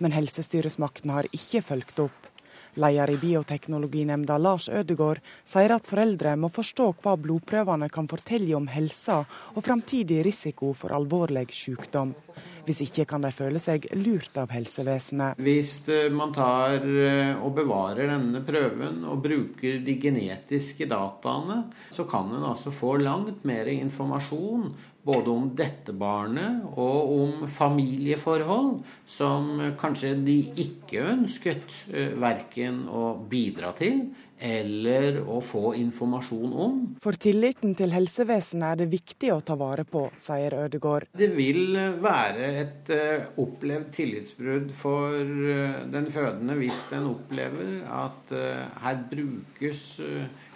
Men 0.00 0.14
helsestyresmaktene 0.16 1.18
har 1.18 1.28
ikke 1.32 1.60
fulgt 1.64 2.00
opp. 2.06 2.23
Leder 2.74 3.10
i 3.10 3.16
Bioteknologinemnda 3.20 4.38
Lars 4.38 4.68
Ødegård 4.68 5.20
sier 5.46 5.74
at 5.76 5.86
foreldre 5.86 6.34
må 6.40 6.50
forstå 6.52 6.88
hva 7.02 7.14
blodprøvene 7.20 7.88
kan 7.92 8.08
fortelle 8.10 8.56
om 8.58 8.66
helsa 8.72 9.20
og 9.54 9.62
framtidig 9.62 10.22
risiko 10.26 10.72
for 10.76 10.94
alvorlig 10.96 11.46
sykdom. 11.54 12.14
Hvis 12.64 12.80
ikke 12.86 13.04
kan 13.08 13.22
de 13.24 13.30
føle 13.34 13.60
seg 13.60 13.86
lurt 13.98 14.38
av 14.40 14.50
helsevesenet. 14.54 15.38
Hvis 15.44 15.76
eh, 15.92 16.08
man 16.12 16.32
tar 16.34 16.80
eh, 16.80 17.34
og 17.36 17.52
bevarer 17.58 18.08
denne 18.08 18.40
prøven 18.46 19.02
og 19.04 19.20
bruker 19.24 19.82
de 19.84 19.98
genetiske 20.00 20.88
dataene, 20.90 21.60
så 21.92 22.08
kan 22.08 22.32
en 22.32 22.48
altså 22.48 22.72
få 22.74 22.96
langt 23.02 23.44
mer 23.44 23.68
informasjon 23.70 24.72
både 25.04 25.30
om 25.30 25.48
dette 25.56 25.92
barnet 25.96 26.64
og 26.80 27.10
om 27.14 27.32
familieforhold 27.50 28.78
som 29.06 29.50
kanskje 29.80 30.14
de 30.24 30.38
ikke 30.64 31.04
ønsket 31.12 31.74
eh, 31.92 32.14
verken 32.20 32.84
å 32.88 33.12
bidra 33.28 33.74
til 33.76 34.06
eller 34.44 35.20
å 35.30 35.38
få 35.44 35.74
informasjon 35.78 36.54
om. 36.64 36.80
For 37.00 37.16
tilliten 37.20 37.76
til 37.78 37.92
helsevesenet 37.94 38.66
er 38.66 38.80
det 38.82 38.88
viktig 38.92 39.30
å 39.32 39.38
ta 39.46 39.54
vare 39.56 39.84
på, 39.88 40.08
sier 40.20 40.56
Ødegård. 40.64 41.06
Det 41.16 41.30
vil 41.36 41.78
være 42.02 42.50
et 42.64 42.90
uh, 42.92 43.28
opplevd 43.40 43.92
tillitsbrudd 43.94 44.74
for 44.74 45.14
uh, 45.14 45.84
den 45.92 46.10
fødende 46.12 46.58
hvis 46.58 46.82
den 46.90 47.08
opplever 47.12 47.86
at 47.94 48.34
her 48.82 49.00
brukes 49.08 49.86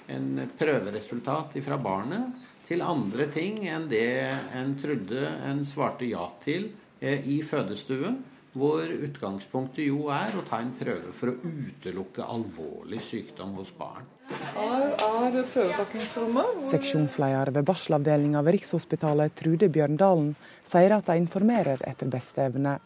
en 0.09 0.29
prøveresultat 0.59 1.57
fra 1.65 1.79
barnet 1.81 2.48
til 2.69 2.85
andre 2.85 3.29
ting 3.33 3.63
enn 3.67 3.89
det 3.91 4.33
en 4.57 4.75
trodde 4.81 5.25
en 5.49 5.65
svarte 5.67 6.09
ja 6.09 6.27
til 6.45 6.69
i 7.01 7.39
fødestuen 7.47 8.19
hvor 8.59 8.91
utgangspunktet 8.91 9.87
jo 9.87 10.09
er 10.13 10.35
å 10.37 10.45
ta 10.49 10.61
en 10.63 10.73
prøve 10.79 11.13
for 11.15 11.31
å 11.31 11.37
utelukke 11.39 12.25
alvorlig 12.25 13.01
sykdom 13.05 13.55
hos 13.59 13.71
barn. 13.77 14.07
Her 14.29 14.87
er 15.05 15.47
prøvetakingsrommet. 15.53 16.67
Seksjonsleder 16.73 17.53
ved 17.55 17.67
barselavdelinga 17.69 18.43
ved 18.45 18.59
Rikshospitalet, 18.59 19.37
Trude 19.39 19.71
Bjørndalen, 19.73 20.33
sier 20.67 20.97
at 20.97 21.09
de 21.09 21.19
informerer 21.21 21.85
etter 21.89 22.11
beste 22.13 22.45
evne. 22.49 22.79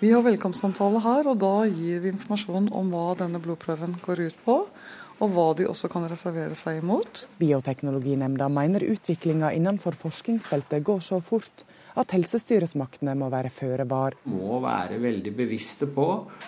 Vi 0.00 0.12
har 0.14 0.24
velkomstsamtale 0.24 1.02
her, 1.04 1.26
og 1.28 1.40
da 1.42 1.66
gir 1.68 2.00
vi 2.00 2.14
informasjon 2.14 2.70
om 2.72 2.94
hva 2.94 3.10
denne 3.20 3.40
blodprøven 3.42 3.98
går 4.04 4.22
ut 4.30 4.38
på. 4.46 4.54
Og 5.20 5.34
hva 5.34 5.50
de 5.56 5.66
også 5.68 5.90
kan 5.92 6.06
reservere 6.08 6.56
seg 6.56 6.78
imot. 6.80 7.26
Bioteknologinemnda 7.40 8.48
mener 8.52 8.86
utviklinga 8.88 9.52
innenfor 9.56 9.96
forskningsfeltet 9.98 10.84
går 10.86 11.02
så 11.04 11.20
fort 11.24 11.66
at 12.00 12.14
helsestyresmaktene 12.14 13.12
må 13.18 13.28
være 13.32 13.50
føre 13.52 13.84
var. 13.90 14.16
Må 14.30 14.60
være 14.64 15.00
veldig 15.02 15.34
bevisste 15.36 15.90
på 15.92 16.06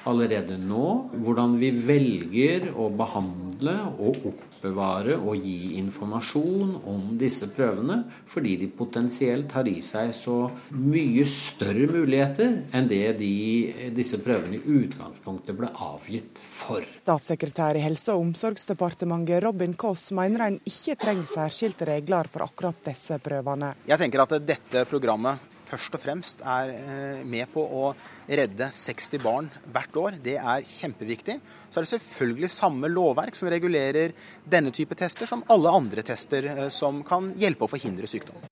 allerede 0.08 0.56
nå 0.60 0.86
hvordan 1.20 1.58
vi 1.60 1.72
velger 1.84 2.70
å 2.72 2.88
behandle 2.96 3.76
og 3.98 4.32
oppbevare 4.62 5.16
og 5.18 5.42
gi 5.42 5.74
informasjon 5.80 6.76
om 6.86 7.16
disse 7.18 7.48
prøvene, 7.50 8.02
fordi 8.30 8.54
de 8.60 8.68
potensielt 8.70 9.50
har 9.56 9.66
i 9.66 9.80
seg 9.82 10.12
så 10.14 10.36
mye 10.70 11.24
større 11.26 11.88
muligheter 11.90 12.60
enn 12.72 12.88
det 12.90 13.18
de, 13.18 13.90
disse 13.94 14.20
prøvene 14.22 14.60
i 14.60 14.76
utgangspunktet 14.82 15.58
ble 15.58 15.72
avgitt 15.82 16.38
for. 16.38 16.86
Statssekretær 17.02 17.78
i 17.78 17.82
Helse- 17.82 18.14
og 18.14 18.28
omsorgsdepartementet 18.28 19.42
Robin 19.42 19.74
Koss 19.74 20.12
mener 20.14 20.46
en 20.46 20.60
ikke 20.62 20.96
trenger 21.02 21.26
særskilte 21.26 21.88
regler 21.88 22.30
for 22.30 22.46
akkurat 22.46 22.78
disse 22.86 23.18
prøvene. 23.22 23.74
Jeg 23.88 23.98
tenker 23.98 24.22
at 24.22 24.38
dette 24.46 24.86
programmet 24.90 25.42
først 25.50 25.98
og 25.98 26.02
fremst 26.02 26.42
er 26.46 26.74
eh, 26.76 27.22
med 27.26 27.50
på 27.52 27.64
å 27.64 27.92
redde 28.26 28.68
60 28.72 29.22
barn 29.22 29.50
hvert 29.72 29.96
år. 29.98 30.18
Det 30.22 30.36
er 30.38 30.66
kjempeviktig. 30.68 31.38
Så 31.70 31.80
er 31.80 31.86
det 31.86 31.92
selvfølgelig 31.94 32.50
samme 32.52 32.90
lovverk 32.92 33.38
som 33.38 33.50
regulerer 33.52 34.14
denne 34.44 34.72
type 34.74 34.96
tester, 34.98 35.28
som 35.28 35.44
alle 35.52 35.72
andre 35.72 36.04
tester 36.06 36.48
eh, 36.52 36.68
som 36.72 37.02
kan 37.06 37.32
hjelpe 37.40 37.66
å 37.66 37.72
forhindre 37.72 38.10
sykdom. 38.10 38.44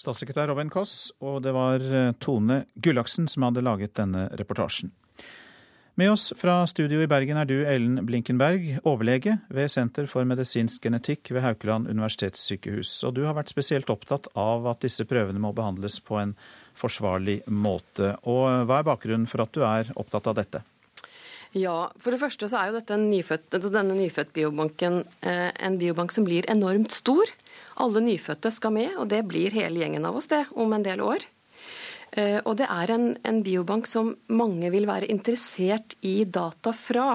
Statssekretær 0.00 0.48
Robin 0.48 0.70
Koss, 0.72 1.10
og 1.20 1.42
det 1.44 1.52
var 1.56 1.84
eh, 1.84 2.14
Tone 2.22 2.64
Gullaksen 2.74 3.28
som 3.28 3.48
hadde 3.48 3.64
laget 3.66 3.98
denne 3.98 4.28
reportasjen. 4.40 4.94
Med 6.00 6.12
oss 6.14 6.30
fra 6.38 6.62
studio 6.70 7.02
i 7.02 7.08
Bergen 7.10 7.36
er 7.36 7.44
du 7.44 7.58
Ellen 7.68 7.98
Blinkenberg, 8.08 8.78
overlege 8.88 9.34
ved 9.52 9.68
Senter 9.68 10.06
for 10.08 10.24
medisinsk 10.24 10.86
genetikk 10.86 11.28
ved 11.34 11.44
Haukeland 11.44 11.90
universitetssykehus. 11.90 12.94
Og 13.04 13.18
du 13.18 13.26
har 13.26 13.36
vært 13.36 13.52
spesielt 13.52 13.90
opptatt 13.92 14.30
av 14.38 14.64
at 14.70 14.80
disse 14.86 15.04
prøvene 15.04 15.42
må 15.42 15.50
behandles 15.52 15.98
på 16.00 16.16
en 16.22 16.32
forsvarlig 16.80 17.40
måte. 17.46 18.14
Og 18.24 18.66
hva 18.68 18.80
er 18.80 18.88
bakgrunnen 18.88 19.28
for 19.30 19.44
at 19.44 19.54
du 19.54 19.64
er 19.66 19.92
opptatt 20.00 20.30
av 20.30 20.38
dette? 20.40 20.64
Ja, 21.56 21.90
For 21.98 22.14
det 22.14 22.20
første 22.22 22.46
så 22.46 22.60
er 22.60 22.70
jo 22.70 22.78
dette 22.78 22.98
nyfødt, 23.00 23.48
altså 23.56 23.72
denne 23.74 23.96
nyfødtbiobanken 23.98 25.00
eh, 25.26 25.48
en 25.50 25.80
biobank 25.80 26.14
som 26.14 26.26
blir 26.26 26.46
enormt 26.50 26.94
stor. 26.94 27.26
Alle 27.82 28.02
nyfødte 28.04 28.52
skal 28.54 28.74
med, 28.76 28.94
og 29.02 29.08
det 29.10 29.24
blir 29.26 29.54
hele 29.56 29.82
gjengen 29.82 30.06
av 30.06 30.20
oss 30.20 30.30
det 30.30 30.44
om 30.54 30.70
en 30.76 30.86
del 30.86 31.02
år. 31.02 31.26
Eh, 32.18 32.38
og 32.42 32.56
det 32.58 32.66
er 32.66 32.90
en, 32.90 33.04
en, 33.26 33.38
biobank 33.46 33.86
som 33.86 34.12
mange 34.34 34.70
vil 34.74 34.86
være 34.88 35.10
interessert 35.12 35.94
i 36.06 36.24
data 36.26 36.72
fra. 36.74 37.12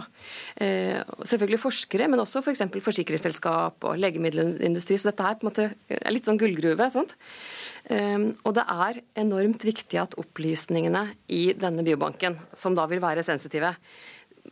Eh, 0.55 1.01
selvfølgelig 1.28 1.61
forskere, 1.61 2.07
men 2.11 2.24
også 2.24 2.43
f.eks. 2.43 2.63
For 2.78 2.88
forsikringsselskap 2.89 3.88
og 3.88 3.99
legemiddelindustri. 3.99 4.99
Så 4.99 5.11
dette 5.11 5.28
er 5.28 5.39
på 5.39 5.45
en 5.45 5.51
måte 5.51 5.68
er 5.91 6.16
litt 6.16 6.28
sånn 6.28 6.39
gullgruve. 6.39 6.88
Sant? 6.93 7.16
Og 7.86 8.49
det 8.57 8.63
er 8.65 8.97
enormt 9.21 9.61
viktig 9.61 9.99
at 10.01 10.15
opplysningene 10.17 11.03
i 11.29 11.51
denne 11.53 11.83
biobanken, 11.86 12.39
som 12.57 12.73
da 12.73 12.88
vil 12.89 13.03
være 13.03 13.21
sensitive, 13.21 13.75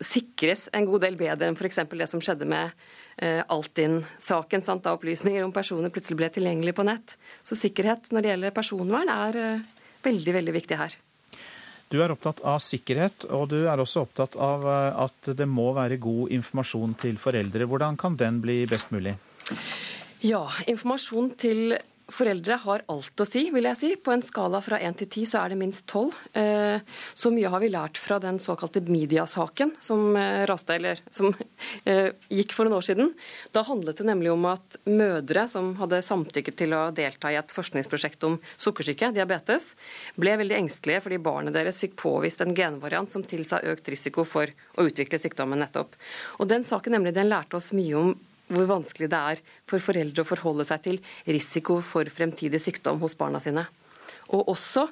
sikres 0.01 0.67
en 0.73 0.87
god 0.87 1.03
del 1.05 1.17
bedre 1.19 1.49
enn 1.49 1.57
f.eks. 1.57 1.81
det 1.91 2.09
som 2.09 2.21
skjedde 2.23 2.47
med 2.49 2.71
eh, 3.17 3.41
Altinn-saken, 3.53 4.63
da 4.81 4.95
opplysninger 4.95 5.45
om 5.45 5.53
personer 5.53 5.93
plutselig 5.93 6.19
ble 6.19 6.29
tilgjengelig 6.33 6.75
på 6.77 6.85
nett. 6.87 7.15
Så 7.45 7.57
sikkerhet 7.59 8.09
når 8.11 8.23
det 8.23 8.33
gjelder 8.33 8.55
personvern 8.55 9.11
er 9.13 9.39
eh, 9.41 9.65
veldig, 10.05 10.37
veldig 10.39 10.55
viktig 10.57 10.79
her. 10.79 10.97
Du 11.93 11.99
er 12.01 12.09
opptatt 12.09 12.41
av 12.47 12.61
sikkerhet, 12.63 13.27
og 13.29 13.51
du 13.51 13.67
er 13.69 13.81
også 13.81 14.07
opptatt 14.07 14.37
av 14.41 14.65
eh, 14.65 15.01
at 15.05 15.33
det 15.37 15.49
må 15.49 15.69
være 15.77 16.01
god 16.01 16.33
informasjon 16.39 16.97
til 17.05 17.21
foreldre. 17.21 17.69
Hvordan 17.69 17.99
kan 17.99 18.17
den 18.19 18.41
bli 18.43 18.63
best 18.69 18.93
mulig? 18.95 19.15
Ja, 20.23 20.45
informasjon 20.71 21.33
til 21.37 21.75
Foreldre 22.11 22.57
har 22.59 22.81
alt 22.91 23.21
å 23.23 23.25
si, 23.25 23.45
vil 23.53 23.63
jeg 23.69 23.79
si. 23.79 23.89
På 23.95 24.11
en 24.11 24.23
skala 24.25 24.59
fra 24.63 24.75
1 24.83 24.97
til 24.99 25.07
10 25.23 25.29
så 25.29 25.39
er 25.39 25.53
det 25.53 25.57
minst 25.61 25.85
12. 25.87 26.17
Eh, 26.35 26.95
så 27.15 27.31
mye 27.31 27.51
har 27.53 27.61
vi 27.63 27.69
lært 27.71 27.99
fra 28.01 28.17
den 28.19 28.41
såkalte 28.43 28.81
Media-saken 28.83 29.71
som 29.79 30.17
eh, 30.19 30.43
raste, 30.49 30.75
eller 30.75 30.99
som 31.07 31.31
eh, 31.89 32.11
gikk 32.27 32.51
for 32.57 32.67
noen 32.67 32.81
år 32.81 32.87
siden. 32.89 33.13
Da 33.55 33.63
handlet 33.67 34.01
det 34.01 34.07
nemlig 34.09 34.33
om 34.33 34.49
at 34.51 34.77
mødre 34.83 35.45
som 35.51 35.71
hadde 35.79 36.01
samtykket 36.03 36.59
til 36.59 36.75
å 36.75 36.81
delta 36.95 37.31
i 37.31 37.39
et 37.39 37.55
forskningsprosjekt 37.55 38.27
om 38.27 38.35
sukkersyke, 38.57 39.13
diabetes, 39.15 39.71
ble 40.19 40.35
veldig 40.43 40.59
engstelige 40.59 41.05
fordi 41.07 41.21
barnet 41.23 41.55
deres 41.55 41.79
fikk 41.79 41.95
påvist 42.03 42.43
en 42.43 42.51
genvariant 42.57 43.15
som 43.15 43.23
tilsa 43.23 43.61
økt 43.71 43.87
risiko 43.93 44.27
for 44.27 44.51
å 44.75 44.89
utvikle 44.89 45.21
sykdommen 45.21 45.63
nettopp. 45.63 45.95
Og 46.43 46.51
Den 46.51 46.67
saken 46.67 46.97
nemlig, 46.97 47.15
den 47.15 47.31
lærte 47.31 47.61
oss 47.61 47.71
mye 47.71 47.95
om 47.95 48.15
hvor 48.51 48.67
vanskelig 48.69 49.09
det 49.11 49.21
er 49.33 49.41
for 49.69 49.83
foreldre 49.83 50.23
å 50.23 50.27
forholde 50.27 50.65
seg 50.67 50.83
til 50.83 50.99
risiko 51.27 51.79
for 51.85 52.09
fremtidig 52.11 52.61
sykdom 52.61 52.99
hos 53.03 53.15
barna 53.19 53.41
sine. 53.43 53.65
Og 54.33 54.53
også 54.53 54.85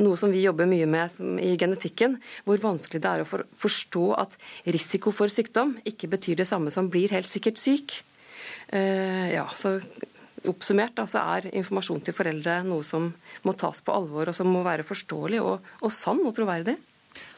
noe 0.00 0.18
som 0.18 0.30
vi 0.32 0.44
jobber 0.44 0.68
mye 0.70 0.86
med 0.90 1.16
i 1.42 1.56
genetikken, 1.58 2.16
hvor 2.46 2.60
vanskelig 2.62 3.02
det 3.02 3.10
er 3.10 3.24
å 3.24 3.28
for, 3.28 3.44
forstå 3.58 4.04
at 4.20 4.36
risiko 4.68 5.12
for 5.14 5.32
sykdom 5.32 5.76
ikke 5.88 6.10
betyr 6.12 6.40
det 6.40 6.48
samme 6.48 6.72
som 6.74 6.90
blir 6.92 7.12
helt 7.14 7.30
sikkert 7.30 7.60
syk. 7.60 8.00
Uh, 8.70 9.26
ja, 9.32 9.48
så 9.58 9.78
Oppsummert 10.48 10.94
da, 10.96 11.04
så 11.04 11.20
er 11.36 11.50
informasjon 11.52 12.00
til 12.00 12.14
foreldre 12.16 12.62
noe 12.64 12.80
som 12.86 13.10
må 13.44 13.52
tas 13.60 13.82
på 13.84 13.92
alvor, 13.92 14.30
og 14.30 14.36
som 14.36 14.48
må 14.48 14.62
være 14.64 14.86
forståelig 14.88 15.42
og, 15.44 15.66
og 15.84 15.92
sann 15.92 16.22
og 16.24 16.32
troverdig. 16.32 16.78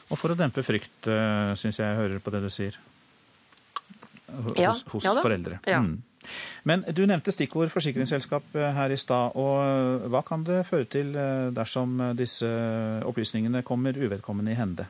Og 0.06 0.20
for 0.20 0.30
å 0.30 0.38
dempe 0.38 0.62
frykt, 0.62 1.08
eh, 1.10 1.50
syns 1.58 1.80
jeg 1.80 1.88
jeg 1.88 1.98
hører 1.98 2.22
på 2.22 2.30
det 2.30 2.44
du 2.44 2.50
sier 2.52 2.78
hos, 4.32 4.56
ja, 4.58 4.72
hos 4.94 5.04
ja 5.04 5.14
foreldre. 5.20 5.60
Mm. 5.66 6.00
Men 6.68 6.84
du 6.94 7.02
nevnte 7.08 7.34
stikkord 7.34 7.72
forsikringsselskap 7.74 8.54
eh, 8.54 8.70
her 8.76 8.94
i 8.94 8.98
stad. 9.00 9.36
og 9.38 9.54
eh, 9.64 10.08
Hva 10.12 10.22
kan 10.26 10.44
det 10.46 10.62
føre 10.68 10.88
til 10.90 11.14
eh, 11.18 11.50
dersom 11.54 11.98
disse 12.18 12.48
opplysningene 13.08 13.64
kommer 13.66 13.98
uvedkommende 13.98 14.54
i 14.54 14.58
hende? 14.58 14.86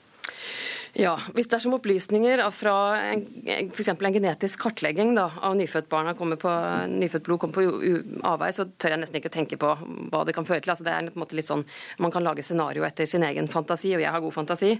Ja, 0.93 1.14
Hvis 1.32 1.49
dersom 1.49 1.72
opplysninger 1.78 2.43
fra 2.53 2.74
f.eks. 3.16 3.88
en 3.88 4.12
genetisk 4.12 4.61
kartlegging 4.61 5.14
da, 5.16 5.30
av 5.40 5.55
nyfødtbarna 5.57 6.12
kommer 6.18 6.36
på, 6.40 6.53
nyfødt 6.93 7.24
blod 7.24 7.40
kommer 7.40 7.57
på 7.57 8.18
avvei, 8.28 8.51
så 8.53 8.66
tør 8.76 8.93
jeg 8.93 9.01
nesten 9.01 9.16
ikke 9.16 9.30
å 9.30 9.36
tenke 9.38 9.57
på 9.61 9.70
hva 10.12 10.20
det 10.28 10.34
kan 10.36 10.45
føre 10.45 10.61
til. 10.61 10.74
Altså, 10.74 10.84
det 10.84 10.93
er 10.93 11.09
på 11.09 11.16
en 11.16 11.24
måte 11.24 11.38
litt 11.38 11.49
sånn, 11.49 11.64
Man 11.97 12.12
kan 12.12 12.24
lage 12.26 12.45
scenario 12.45 12.84
etter 12.84 13.09
sin 13.09 13.24
egen 13.24 13.49
fantasi, 13.49 13.95
og 13.97 14.05
jeg 14.05 14.12
har 14.12 14.20
god 14.20 14.36
fantasi. 14.36 14.74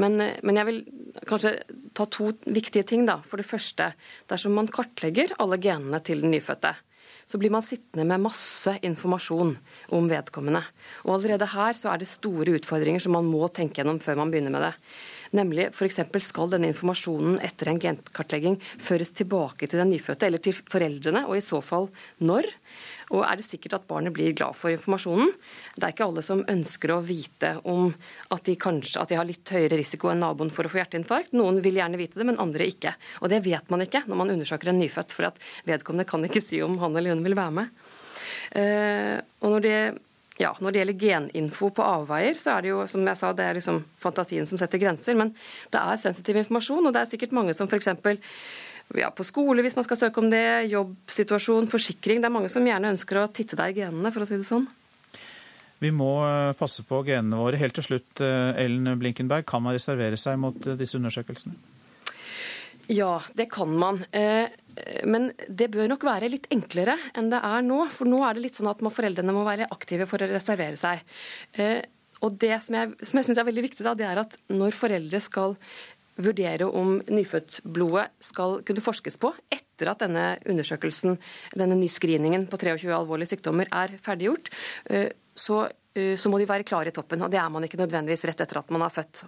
Men, 0.00 0.16
men 0.16 0.60
jeg 0.60 0.68
vil 0.70 0.80
kanskje 1.28 1.58
ta 1.92 2.08
to 2.08 2.32
viktige 2.46 2.86
ting. 2.88 3.04
da. 3.04 3.20
For 3.28 3.36
det 3.36 3.48
første, 3.48 3.92
dersom 4.32 4.56
man 4.56 4.72
kartlegger 4.72 5.36
alle 5.38 5.60
genene 5.60 6.00
til 6.00 6.24
den 6.24 6.32
nyfødte, 6.32 6.72
så 7.28 7.36
blir 7.36 7.52
man 7.52 7.64
sittende 7.66 8.08
med 8.08 8.24
masse 8.24 8.72
informasjon 8.88 9.52
om 9.92 10.08
vedkommende. 10.08 10.64
Og 11.04 11.18
allerede 11.18 11.52
her 11.52 11.76
så 11.76 11.92
er 11.92 12.00
det 12.00 12.08
store 12.08 12.56
utfordringer 12.56 13.04
som 13.04 13.12
man 13.18 13.28
må 13.28 13.50
tenke 13.52 13.82
gjennom 13.82 14.00
før 14.00 14.22
man 14.22 14.32
begynner 14.32 14.54
med 14.54 14.64
det. 14.64 14.74
Nemlig 15.36 15.68
f.eks. 15.72 16.00
skal 16.24 16.52
denne 16.52 16.70
informasjonen 16.72 17.38
etter 17.44 17.72
en 17.72 17.80
genkartlegging 17.82 18.58
føres 18.80 19.12
tilbake 19.16 19.68
til 19.68 19.82
den 19.82 19.92
nyfødte 19.92 20.28
eller 20.28 20.42
til 20.42 20.56
foreldrene, 20.56 21.26
og 21.28 21.36
i 21.36 21.44
så 21.44 21.60
fall 21.64 21.88
når? 22.24 22.48
Og 23.14 23.22
er 23.24 23.38
det 23.40 23.46
sikkert 23.46 23.78
at 23.78 23.86
barnet 23.88 24.12
blir 24.16 24.34
glad 24.36 24.56
for 24.56 24.72
informasjonen? 24.72 25.30
Det 25.76 25.84
er 25.84 25.94
ikke 25.94 26.08
alle 26.08 26.24
som 26.24 26.44
ønsker 26.48 26.92
å 26.92 27.00
vite 27.04 27.54
om 27.68 27.88
at 28.34 28.44
de 28.48 28.56
kanskje 28.60 29.00
at 29.00 29.12
de 29.12 29.18
har 29.20 29.28
litt 29.28 29.52
høyere 29.54 29.78
risiko 29.80 30.12
enn 30.12 30.20
naboen 30.24 30.52
for 30.52 30.68
å 30.68 30.72
få 30.72 30.82
hjerteinfarkt. 30.82 31.32
Noen 31.36 31.62
vil 31.64 31.80
gjerne 31.80 32.00
vite 32.00 32.20
det, 32.20 32.28
men 32.28 32.40
andre 32.42 32.68
ikke. 32.68 32.94
Og 33.22 33.32
det 33.32 33.40
vet 33.46 33.72
man 33.72 33.84
ikke 33.84 34.04
når 34.08 34.22
man 34.22 34.34
undersøker 34.36 34.72
en 34.72 34.82
nyfødt, 34.82 35.14
for 35.16 35.30
at 35.30 35.40
vedkommende 35.68 36.08
kan 36.08 36.28
ikke 36.28 36.44
si 36.44 36.60
om 36.64 36.76
han 36.82 36.96
eller 36.96 37.16
hun 37.16 37.24
vil 37.24 37.38
være 37.38 37.56
med. 37.62 37.80
Uh, 38.48 39.16
og 39.44 39.56
når 39.56 39.64
det 39.64 39.78
ja, 40.38 40.52
Når 40.62 40.70
det 40.70 40.80
gjelder 40.80 41.02
geninfo 41.02 41.72
på 41.74 41.82
avveier, 41.82 42.36
så 42.38 42.54
er 42.54 42.62
det 42.62 42.70
jo 42.70 42.84
som 42.86 43.06
jeg 43.10 43.18
sa, 43.18 43.32
det 43.34 43.44
er 43.44 43.58
liksom 43.58 43.80
fantasien 43.98 44.46
som 44.46 44.60
setter 44.60 44.78
grenser. 44.78 45.16
Men 45.18 45.32
det 45.74 45.80
er 45.82 45.98
sensitiv 45.98 46.38
informasjon, 46.38 46.86
og 46.86 46.94
det 46.94 47.02
er 47.02 47.10
sikkert 47.10 47.34
mange 47.34 47.56
som 47.58 47.66
f.eks. 47.66 47.90
Ja, 48.96 49.10
på 49.12 49.26
skole 49.26 49.64
hvis 49.66 49.74
man 49.76 49.84
skal 49.84 49.98
søke 50.00 50.22
om 50.22 50.30
det, 50.32 50.70
jobbsituasjon, 50.70 51.66
forsikring. 51.68 52.22
Det 52.22 52.30
er 52.30 52.36
mange 52.38 52.52
som 52.52 52.64
gjerne 52.64 52.94
ønsker 52.94 53.20
å 53.20 53.26
titte 53.34 53.58
deg 53.58 53.74
i 53.74 53.82
genene, 53.82 54.14
for 54.14 54.24
å 54.24 54.28
si 54.30 54.38
det 54.38 54.46
sånn. 54.48 54.68
Vi 55.82 55.90
må 55.94 56.12
eh, 56.26 56.54
passe 56.58 56.82
på 56.86 57.02
genene 57.06 57.38
våre. 57.38 57.58
Helt 57.60 57.76
til 57.78 57.86
slutt, 57.86 58.22
eh, 58.24 58.62
Ellen 58.64 58.94
Blinkenberg, 58.98 59.46
kan 59.46 59.62
man 59.62 59.76
reservere 59.76 60.18
seg 60.18 60.38
mot 60.42 60.66
eh, 60.66 60.78
disse 60.78 60.98
undersøkelsene? 60.98 61.58
Ja, 62.88 63.18
det 63.36 63.50
kan 63.52 63.74
man. 63.76 64.00
Eh, 64.16 64.48
men 65.04 65.32
det 65.48 65.68
bør 65.74 65.90
nok 65.90 66.06
være 66.08 66.30
litt 66.32 66.48
enklere 66.54 66.96
enn 67.18 67.28
det 67.32 67.40
er 67.44 67.66
nå. 67.66 67.82
For 67.92 68.08
nå 68.08 68.22
er 68.24 68.36
det 68.36 68.46
litt 68.46 68.58
sånn 68.58 68.70
at 68.70 68.80
foreldrene 68.80 69.34
må 69.36 69.44
være 69.46 69.68
aktive 69.74 70.08
for 70.08 70.24
å 70.24 70.30
reservere 70.30 70.78
seg. 70.80 71.04
Eh, 71.60 71.82
og 72.24 72.38
det 72.40 72.56
som 72.64 72.78
jeg, 72.78 72.96
som 73.04 73.20
jeg 73.20 73.28
syns 73.28 73.40
er 73.42 73.46
veldig 73.46 73.66
viktig, 73.68 73.84
da, 73.86 73.94
det 73.98 74.08
er 74.08 74.22
at 74.24 74.38
når 74.50 74.74
foreldre 74.78 75.20
skal 75.22 75.54
vurdere 76.18 76.66
om 76.66 76.96
nyfødtblodet 77.06 78.24
skal 78.26 78.56
kunne 78.66 78.82
forskes 78.82 79.20
på 79.22 79.30
etter 79.54 79.92
at 79.92 80.00
denne 80.02 80.24
undersøkelsen, 80.50 81.18
denne 81.60 81.78
screeningen 81.92 82.48
på 82.50 82.58
23 82.58 82.90
alvorlige 82.96 83.36
sykdommer, 83.36 83.70
er 83.70 83.94
ferdiggjort, 84.02 84.50
eh, 84.90 85.12
så 85.38 85.68
så 86.20 86.30
må 86.30 86.38
de 86.38 86.46
være 86.48 86.66
klare 86.68 86.90
i 86.90 86.94
toppen. 86.94 87.22
og 87.24 87.30
Det 87.32 87.38
er 87.40 87.48
man 87.50 87.64
ikke 87.64 87.78
nødvendigvis 87.80 88.24
rett 88.28 88.42
etter 88.44 88.60
at 88.60 88.70
man 88.74 88.84
har 88.84 88.92
født. 88.92 89.22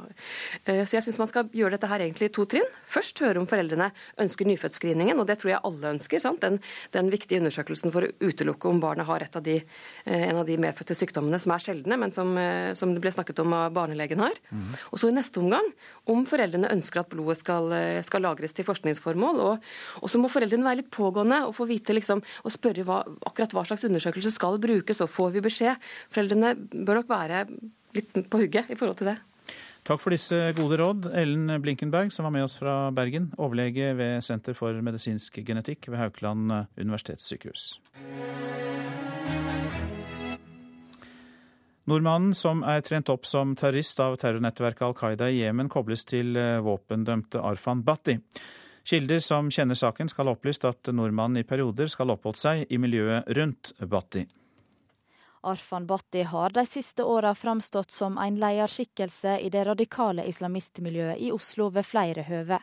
Eh, 0.65 0.83
så 0.85 0.99
jeg 0.99 1.07
syns 1.07 1.19
man 1.23 1.31
skal 1.31 1.49
gjøre 1.57 1.75
dette 1.75 1.89
her 1.91 2.05
egentlig 2.05 2.29
i 2.29 2.35
to 2.37 2.45
trinn. 2.45 2.67
Først 2.85 3.19
høre 3.25 3.41
om 3.41 3.49
foreldrene 3.51 3.91
ønsker 4.21 4.49
nyfødtscreeningen, 4.49 5.19
og 5.19 5.27
det 5.31 5.39
tror 5.41 5.55
jeg 5.55 5.63
alle 5.67 5.95
ønsker. 5.97 6.23
Den, 6.41 6.59
den, 6.93 7.11
viktige 7.11 7.41
undersøkelsen 7.41 7.91
for 7.95 8.07
å 8.07 8.13
utelukke 8.21 8.69
om 8.71 8.81
barnet 8.83 9.09
har 9.09 9.25
av 9.31 9.43
de, 9.43 9.57
eh, 10.05 10.27
en 10.29 10.43
av 10.43 10.47
de 10.47 10.59
medfødte 10.61 10.95
sykdommene 10.95 11.41
som 11.41 11.55
er 11.57 11.65
sjeldne, 11.65 11.99
men 11.99 12.15
som, 12.15 12.37
som, 12.77 12.93
det 12.95 13.03
ble 13.03 13.13
snakket 13.15 13.43
om 13.43 13.57
av 13.57 13.73
barnelegen 13.75 14.21
her. 14.23 14.37
Mm. 14.51 14.71
Og 14.93 15.01
så 15.01 15.11
i 15.11 15.17
neste 15.17 15.41
omgang 15.41 15.67
om 16.13 16.23
foreldrene 16.29 16.71
ønsker 16.77 17.03
at 17.03 17.11
blodet 17.11 17.41
skal, 17.41 17.73
skal 18.07 18.25
lagres 18.27 18.55
til 18.55 18.69
forskningsformål. 18.69 19.43
Og, 19.43 19.71
og, 20.03 20.09
så 20.13 20.21
må 20.21 20.31
foreldrene 20.33 20.67
være 20.67 20.83
litt 20.83 20.93
pågående 20.95 21.43
og 21.49 21.57
få 21.57 21.67
vite 21.71 21.97
liksom, 21.97 22.23
og 22.45 22.55
spørre 22.55 22.85
hva, 22.87 23.03
akkurat 23.27 23.57
hva 23.57 23.67
slags 23.69 23.87
undersøkelse 23.89 24.35
skal 24.35 24.61
brukes, 24.63 25.03
og 25.03 25.11
får 25.11 25.35
vi 25.37 25.45
beskjed. 25.49 25.91
Foreldrene 26.13 26.55
bør 26.71 27.01
nok 27.01 27.11
være 27.11 27.45
litt 27.97 28.15
på 28.31 28.45
hugget 28.45 28.71
i 28.71 28.79
forhold 28.79 29.01
til 29.01 29.13
det. 29.13 29.19
Takk 29.87 30.03
for 30.03 30.13
disse 30.13 30.37
gode 30.55 30.77
råd, 30.77 31.09
Ellen 31.17 31.57
Blinkenberg, 31.65 32.13
som 32.13 32.27
var 32.29 32.35
med 32.35 32.45
oss 32.45 32.59
fra 32.61 32.91
Bergen, 32.95 33.31
overlege 33.41 33.95
ved 33.97 34.21
Senter 34.23 34.55
for 34.55 34.77
medisinsk 34.85 35.41
genetikk 35.47 35.89
ved 35.89 35.99
Haukeland 36.03 36.53
universitetssykehus. 36.77 37.81
Nordmannen 41.91 42.37
som 42.37 42.61
er 42.63 42.85
trent 42.87 43.09
opp 43.11 43.25
som 43.27 43.57
terrorist 43.59 43.99
av 44.05 44.15
terrornettverket 44.21 44.85
Al 44.87 44.95
Qaida 44.95 45.31
i 45.33 45.41
Jemen, 45.41 45.71
kobles 45.73 46.05
til 46.07 46.37
våpendømte 46.37 47.41
Arfan 47.43 47.81
Bhatti. 47.83 48.19
Kilder 48.87 49.25
som 49.25 49.49
kjenner 49.51 49.79
saken, 49.79 50.13
skal 50.13 50.29
ha 50.29 50.37
opplyst 50.37 50.69
at 50.69 50.93
nordmannen 50.95 51.41
i 51.41 51.49
perioder 51.49 51.91
skal 51.91 52.13
ha 52.13 52.19
oppholdt 52.19 52.39
seg 52.41 52.63
i 52.71 52.79
miljøet 52.79 53.33
rundt 53.37 53.73
Bhatti. 53.81 54.27
Arfan 55.43 55.87
Bhatti 55.87 56.23
har 56.23 56.51
de 56.51 56.67
siste 56.67 57.05
åra 57.05 57.35
framstått 57.35 57.91
som 57.91 58.19
en 58.19 58.37
lederskikkelse 58.41 59.39
i 59.39 59.49
det 59.49 59.65
radikale 59.65 60.27
islamistmiljøet 60.29 61.17
i 61.19 61.31
Oslo 61.33 61.71
ved 61.73 61.87
flere 61.89 62.27
høve. 62.29 62.59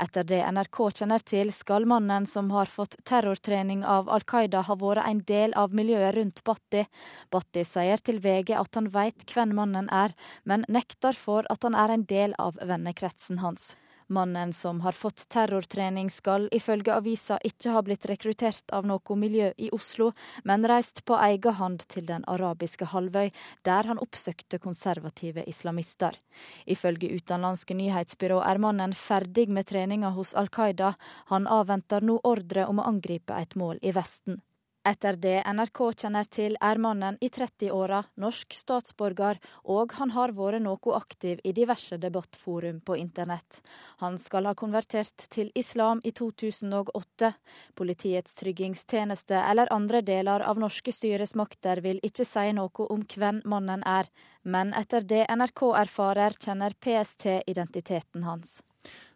Etter 0.00 0.24
det 0.24 0.40
NRK 0.48 0.80
kjenner 1.00 1.20
til, 1.20 1.52
skal 1.52 1.84
mannen 1.84 2.24
som 2.26 2.48
har 2.56 2.72
fått 2.72 2.96
terrortrening 3.04 3.84
av 3.84 4.08
Al 4.08 4.24
Qaida 4.24 4.64
ha 4.64 4.78
vært 4.80 5.04
en 5.04 5.20
del 5.28 5.52
av 5.52 5.76
miljøet 5.76 6.16
rundt 6.16 6.44
Bhatti. 6.48 6.86
Bhatti 7.30 7.68
sier 7.68 8.00
til 8.00 8.24
VG 8.24 8.56
at 8.56 8.80
han 8.80 8.88
vet 8.96 9.28
hvem 9.28 9.52
mannen 9.60 9.92
er, 9.92 10.16
men 10.44 10.64
nekter 10.68 11.12
for 11.12 11.44
at 11.52 11.68
han 11.68 11.76
er 11.76 11.92
en 11.92 12.08
del 12.08 12.36
av 12.40 12.56
vennekretsen 12.56 13.44
hans. 13.44 13.74
Mannen 14.06 14.52
som 14.52 14.80
har 14.80 14.92
fått 14.92 15.28
terrortrening 15.28 16.10
skal 16.10 16.48
ifølge 16.52 16.92
avisa 16.92 17.38
ikke 17.44 17.72
ha 17.72 17.82
blitt 17.82 18.04
rekruttert 18.10 18.72
av 18.76 18.84
noe 18.86 19.16
miljø 19.16 19.50
i 19.56 19.70
Oslo, 19.72 20.10
men 20.44 20.66
reist 20.68 21.04
på 21.08 21.16
egen 21.16 21.58
hånd 21.60 21.86
til 21.88 22.06
den 22.06 22.24
arabiske 22.28 22.90
halvøy, 22.92 23.30
der 23.64 23.88
han 23.88 24.00
oppsøkte 24.02 24.60
konservative 24.60 25.44
islamister. 25.48 26.18
Ifølge 26.66 27.14
utenlandske 27.16 27.76
nyhetsbyrå 27.78 28.42
er 28.44 28.60
mannen 28.60 28.92
ferdig 28.92 29.48
med 29.48 29.70
treninga 29.72 30.12
hos 30.16 30.34
Al 30.34 30.52
Qaida. 30.52 30.94
Han 31.32 31.48
avventer 31.48 32.04
nå 32.04 32.20
ordre 32.24 32.68
om 32.68 32.80
å 32.80 32.88
angripe 32.90 33.36
et 33.40 33.56
mål 33.56 33.80
i 33.82 33.94
Vesten. 33.96 34.42
Etter 34.84 35.16
det 35.16 35.38
NRK 35.48 35.78
kjenner 35.96 36.26
til, 36.28 36.58
er 36.60 36.76
mannen 36.76 37.16
i 37.24 37.30
30-åra 37.32 38.02
norsk 38.20 38.52
statsborger, 38.52 39.38
og 39.64 39.94
han 39.96 40.12
har 40.12 40.34
vært 40.36 40.60
noe 40.60 40.92
aktiv 40.98 41.40
i 41.40 41.54
diverse 41.56 41.96
debattforum 42.02 42.82
på 42.84 42.98
internett. 43.00 43.62
Han 44.04 44.18
skal 44.20 44.50
ha 44.50 44.52
konvertert 44.52 45.24
til 45.32 45.48
islam 45.56 46.04
i 46.04 46.12
2008. 46.12 47.32
Politiets 47.80 48.36
tryggingstjeneste 48.42 49.40
eller 49.40 49.72
andre 49.72 50.04
deler 50.04 50.44
av 50.44 50.60
norske 50.60 50.92
styresmakter 50.92 51.80
vil 51.80 52.04
ikke 52.04 52.28
si 52.28 52.52
noe 52.52 52.92
om 52.92 53.08
hvem 53.08 53.40
mannen 53.48 53.88
er, 53.88 54.12
men 54.44 54.76
etter 54.76 55.00
det 55.00 55.24
NRK 55.32 55.70
erfarer, 55.80 56.36
kjenner 56.36 56.76
PST 56.76 57.30
identiteten 57.48 58.28
hans. 58.28 58.58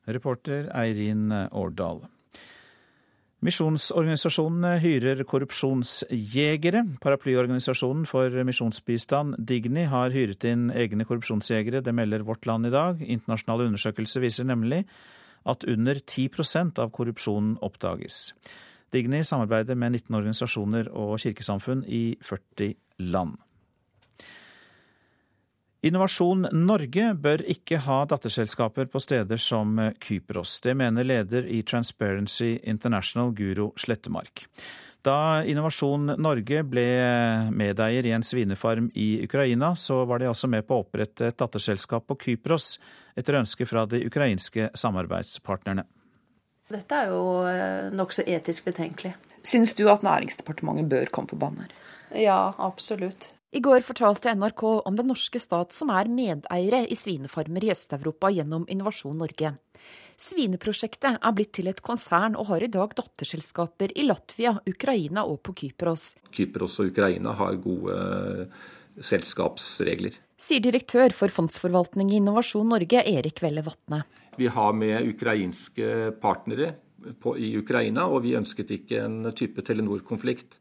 Reporter 0.08 0.72
Eirin 0.72 1.28
Årdal. 1.52 2.06
Misjonsorganisasjonene 3.38 4.72
hyrer 4.82 5.20
korrupsjonsjegere. 5.30 6.80
Paraplyorganisasjonen 7.04 8.02
for 8.10 8.34
misjonsbistand, 8.48 9.36
Digni, 9.46 9.84
har 9.86 10.10
hyret 10.10 10.42
inn 10.48 10.72
egne 10.74 11.06
korrupsjonsjegere. 11.06 11.84
Det 11.86 11.94
melder 11.94 12.26
Vårt 12.26 12.48
Land 12.50 12.66
i 12.66 12.72
dag. 12.74 12.98
Internasjonale 12.98 13.68
undersøkelser 13.70 14.26
viser 14.26 14.48
nemlig 14.48 14.82
at 15.46 15.62
under 15.70 16.02
10% 16.02 16.82
av 16.82 16.90
korrupsjonen 16.90 17.54
oppdages. 17.62 18.32
Digni 18.90 19.22
samarbeider 19.22 19.78
med 19.78 20.00
19 20.00 20.18
organisasjoner 20.18 20.90
og 20.90 21.20
kirkesamfunn 21.22 21.86
i 21.86 22.16
40 22.18 22.74
land. 23.06 23.38
Innovasjon 25.86 26.48
Norge 26.58 27.12
bør 27.14 27.44
ikke 27.46 27.78
ha 27.84 28.00
datterselskaper 28.10 28.88
på 28.90 28.98
steder 28.98 29.38
som 29.38 29.76
Kypros. 30.02 30.56
Det 30.64 30.74
mener 30.74 31.06
leder 31.06 31.46
i 31.46 31.60
Transparency 31.62 32.56
International, 32.66 33.30
Guro 33.30 33.70
Slettemark. 33.78 34.48
Da 35.06 35.44
Innovasjon 35.46 36.16
Norge 36.18 36.64
ble 36.66 36.88
medeier 37.54 38.08
i 38.08 38.16
en 38.16 38.26
svinefarm 38.26 38.90
i 38.98 39.22
Ukraina, 39.22 39.70
så 39.78 40.00
var 40.04 40.18
de 40.18 40.26
også 40.32 40.50
med 40.50 40.66
på 40.66 40.74
å 40.74 40.82
opprette 40.82 41.30
et 41.30 41.38
datterselskap 41.38 42.08
på 42.10 42.18
Kypros, 42.26 42.72
etter 43.14 43.38
ønske 43.38 43.66
fra 43.66 43.86
de 43.86 44.02
ukrainske 44.10 44.72
samarbeidspartnerne. 44.74 45.86
Dette 46.68 47.02
er 47.06 47.14
jo 47.14 47.22
eh, 47.48 47.86
nokså 47.94 48.26
etisk 48.26 48.66
betenkelig. 48.66 49.14
Syns 49.46 49.78
du 49.78 49.86
at 49.88 50.02
Næringsdepartementet 50.02 50.90
bør 50.90 51.14
komme 51.14 51.30
på 51.30 51.38
banen 51.38 51.64
her? 51.64 51.74
Ja, 52.18 52.40
absolutt. 52.58 53.30
I 53.48 53.60
går 53.64 53.80
fortalte 53.80 54.34
NRK 54.36 54.62
om 54.84 54.96
den 54.96 55.08
norske 55.08 55.40
stat 55.40 55.72
som 55.72 55.88
er 55.94 56.10
medeiere 56.12 56.82
i 56.84 56.96
svinefarmer 56.98 57.64
i 57.64 57.70
Øst-Europa 57.72 58.28
gjennom 58.34 58.66
Innovasjon 58.68 59.16
Norge. 59.16 59.54
Svineprosjektet 60.20 61.16
er 61.16 61.32
blitt 61.32 61.54
til 61.56 61.70
et 61.70 61.80
konsern 61.84 62.36
og 62.36 62.50
har 62.50 62.66
i 62.66 62.68
dag 62.68 62.92
datterselskaper 62.98 63.94
i 63.96 64.04
Latvia, 64.04 64.52
Ukraina 64.68 65.24
og 65.24 65.40
på 65.46 65.54
Kypros. 65.62 66.10
Kypros 66.34 66.76
og 66.82 66.90
Ukraina 66.90 67.32
har 67.38 67.56
gode 67.64 67.96
eh, 67.96 68.66
selskapsregler. 69.00 70.18
Sier 70.36 70.60
direktør 70.60 71.14
for 71.16 71.32
fondsforvaltning 71.32 72.12
i 72.12 72.18
Innovasjon 72.20 72.68
Norge, 72.68 73.00
Erik 73.00 73.40
Velle 73.40 73.64
Vatne. 73.64 74.02
Vi 74.36 74.50
har 74.52 74.76
med 74.76 75.08
ukrainske 75.08 76.12
partnere 76.20 76.74
på, 77.22 77.34
i 77.38 77.52
Ukraina, 77.58 78.06
og 78.08 78.24
vi 78.24 78.36
ønsket 78.38 78.72
ikke 78.78 79.02
en 79.04 79.20
type 79.36 79.62
Telenor-konflikt 79.64 80.58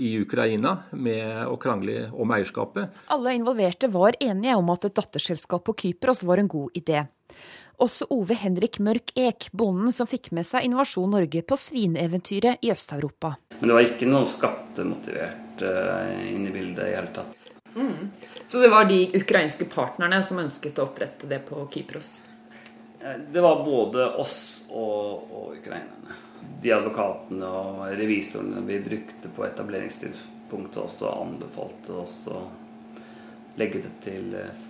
i 0.00 0.14
Ukraina 0.20 0.76
med 0.96 1.46
å 1.50 1.56
krangle 1.60 2.08
om 2.12 2.30
eierskapet. 2.34 3.02
Alle 3.12 3.34
involverte 3.36 3.90
var 3.92 4.16
enige 4.20 4.56
om 4.56 4.70
at 4.72 4.86
et 4.88 4.96
datterselskap 4.96 5.64
på 5.66 5.76
Kypros 5.84 6.22
var 6.26 6.40
en 6.40 6.50
god 6.50 6.78
idé. 6.78 7.04
Også 7.80 8.06
Ove 8.12 8.36
Henrik 8.36 8.76
Mørk 8.84 9.14
Ek, 9.16 9.48
bonden 9.56 9.92
som 9.96 10.08
fikk 10.08 10.30
med 10.36 10.44
seg 10.44 10.66
Innovasjon 10.66 11.10
Norge 11.16 11.40
på 11.40 11.56
svineeventyret 11.56 12.60
i 12.66 12.72
Øst-Europa. 12.74 13.34
Men 13.58 13.70
det 13.70 13.76
var 13.76 13.88
ikke 13.88 14.08
noe 14.08 14.28
skattemotivert 14.28 15.64
uh, 15.64 16.18
inn 16.28 16.44
i 16.48 16.52
bildet 16.52 16.84
i 16.84 16.96
hele 16.96 17.12
tatt. 17.16 17.52
Mm. 17.72 18.10
Så 18.44 18.60
det 18.60 18.68
var 18.72 18.84
de 18.84 19.06
ukrainske 19.16 19.64
partnerne 19.70 20.20
som 20.26 20.42
ønsket 20.42 20.80
å 20.80 20.90
opprette 20.90 21.30
det 21.30 21.40
på 21.48 21.62
Kypros? 21.72 22.18
Eh, 23.02 23.18
det 23.32 23.40
var 23.40 23.64
både 23.64 24.10
oss 24.20 24.40
og, 24.70 25.30
og 25.30 25.56
ukrainerne 25.58 26.18
de 26.60 26.72
advokatene 26.74 27.48
og 27.48 27.84
revisorene 27.96 28.62
vi 28.68 28.80
brukte 28.84 29.30
på 29.32 29.44
etableringstidspunktet, 29.46 30.82
også 30.82 31.12
anbefalte 31.14 32.00
oss 32.02 32.16
å 32.32 32.42
legge 33.60 33.82
det 33.84 33.92
til 34.04 34.34
eh, 34.36 34.66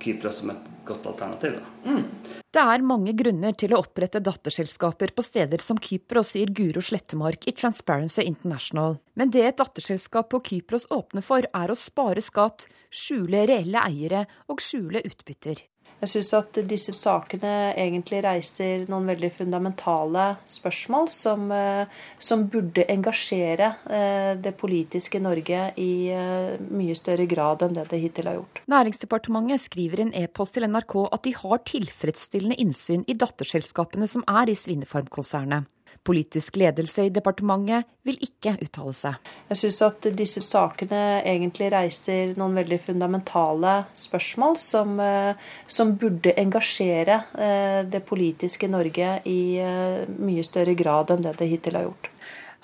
Kypros 0.00 0.40
som 0.42 0.52
et 0.54 0.68
godt 0.86 1.06
alternativ. 1.10 1.58
Mm. 1.84 2.04
Det 2.50 2.62
er 2.62 2.82
mange 2.82 3.12
grunner 3.14 3.54
til 3.58 3.74
å 3.74 3.82
opprette 3.84 4.22
datterselskaper 4.24 5.12
på 5.14 5.22
steder 5.22 5.62
som 5.62 5.78
Kypros, 5.78 6.32
sier 6.34 6.50
Guro 6.56 6.82
Slettemark 6.82 7.46
i 7.46 7.54
Transparency 7.54 8.24
International. 8.26 8.96
Men 9.14 9.30
det 9.34 9.44
et 9.46 9.60
datterselskap 9.60 10.30
på 10.32 10.42
Kypros 10.48 10.88
åpner 10.90 11.26
for, 11.26 11.46
er 11.46 11.70
å 11.70 11.78
spare 11.78 12.24
skatt, 12.24 12.66
skjule 12.90 13.44
reelle 13.50 13.84
eiere 13.86 14.24
og 14.50 14.62
skjule 14.64 15.04
utbytter. 15.06 15.62
Jeg 16.00 16.08
syns 16.14 16.30
at 16.38 16.58
disse 16.64 16.94
sakene 16.96 17.74
egentlig 17.76 18.22
reiser 18.24 18.86
noen 18.88 19.08
veldig 19.10 19.28
fundamentale 19.36 20.26
spørsmål 20.48 21.10
som, 21.12 21.50
eh, 21.52 21.90
som 22.18 22.46
burde 22.48 22.86
engasjere 22.88 23.74
eh, 23.84 24.32
det 24.40 24.54
politiske 24.60 25.20
Norge 25.20 25.66
i 25.76 25.92
eh, 26.08 26.56
mye 26.72 26.96
større 26.96 27.26
grad 27.28 27.66
enn 27.66 27.76
det 27.76 27.88
det 27.90 28.00
hittil 28.00 28.30
har 28.30 28.38
gjort. 28.40 28.62
Næringsdepartementet 28.72 29.66
skriver 29.66 30.00
i 30.00 30.06
en 30.08 30.14
e-post 30.22 30.56
til 30.56 30.64
NRK 30.68 30.96
at 31.10 31.26
de 31.26 31.34
har 31.36 31.64
tilfredsstillende 31.68 32.56
innsyn 32.64 33.04
i 33.04 33.18
datterselskapene 33.20 34.08
som 34.08 34.24
er 34.28 34.48
i 34.48 34.56
Svinefarm-konsernet. 34.56 35.68
Politisk 36.00 36.56
ledelse 36.56 37.04
i 37.04 37.10
departementet 37.12 37.84
vil 38.08 38.16
ikke 38.24 38.54
uttale 38.64 38.92
seg. 38.96 39.32
Jeg 39.50 39.58
syns 39.60 39.80
at 39.84 40.06
disse 40.16 40.40
sakene 40.46 41.20
egentlig 41.28 41.68
reiser 41.74 42.32
noen 42.40 42.56
veldig 42.56 42.78
fundamentale 42.86 43.74
spørsmål 43.92 44.56
som, 44.64 44.94
eh, 45.04 45.36
som 45.68 45.92
burde 46.00 46.32
engasjere 46.40 47.18
eh, 47.36 47.82
det 47.84 48.00
politiske 48.08 48.70
Norge 48.72 49.18
i 49.28 49.42
eh, 49.60 50.06
mye 50.08 50.46
større 50.46 50.72
grad 50.78 51.12
enn 51.12 51.26
det 51.26 51.34
det 51.42 51.50
hittil 51.52 51.76
har 51.76 51.90
gjort. 51.90 52.08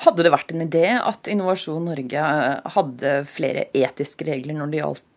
Hadde 0.07 0.25
det 0.25 0.33
vært 0.33 0.57
en 0.57 0.65
idé 0.65 0.87
at 0.97 1.29
Innovasjon 1.29 1.85
Norge 1.91 2.25
hadde 2.73 3.13
flere 3.29 3.69
etiske 3.77 4.25
regler 4.29 4.57
når 4.57 4.73
det 4.73 4.83
gjaldt 4.83 5.13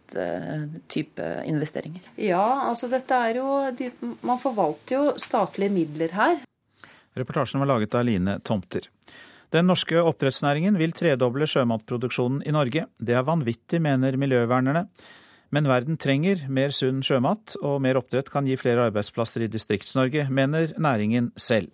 type 0.90 1.26
investeringer? 1.46 2.02
Ja, 2.18 2.66
altså 2.72 2.88
dette 2.90 3.14
er 3.14 3.38
jo 3.38 3.50
de, 3.78 3.92
Man 4.26 4.40
forvalter 4.42 4.96
jo 4.96 5.04
statlige 5.22 5.76
midler 5.76 6.16
her. 6.18 6.40
Reportasjen 7.18 7.64
var 7.64 7.72
laget 7.72 7.96
av 7.96 8.06
Line 8.06 8.40
Tomter. 8.46 8.90
Den 9.50 9.66
norske 9.66 9.98
oppdrettsnæringen 9.98 10.78
vil 10.78 10.94
tredoble 10.94 11.48
sjømatproduksjonen 11.50 12.44
i 12.46 12.54
Norge. 12.54 12.86
Det 13.02 13.16
er 13.18 13.26
vanvittig, 13.26 13.82
mener 13.82 14.18
miljøvernerne. 14.22 14.86
Men 15.50 15.66
verden 15.66 15.98
trenger 15.98 16.44
mer 16.54 16.74
sunn 16.76 17.02
sjømat, 17.02 17.56
og 17.66 17.80
mer 17.82 17.98
oppdrett 17.98 18.30
kan 18.30 18.46
gi 18.46 18.58
flere 18.62 18.86
arbeidsplasser 18.92 19.48
i 19.48 19.50
Distrikts-Norge, 19.50 20.28
mener 20.30 20.76
næringen 20.78 21.32
selv. 21.34 21.74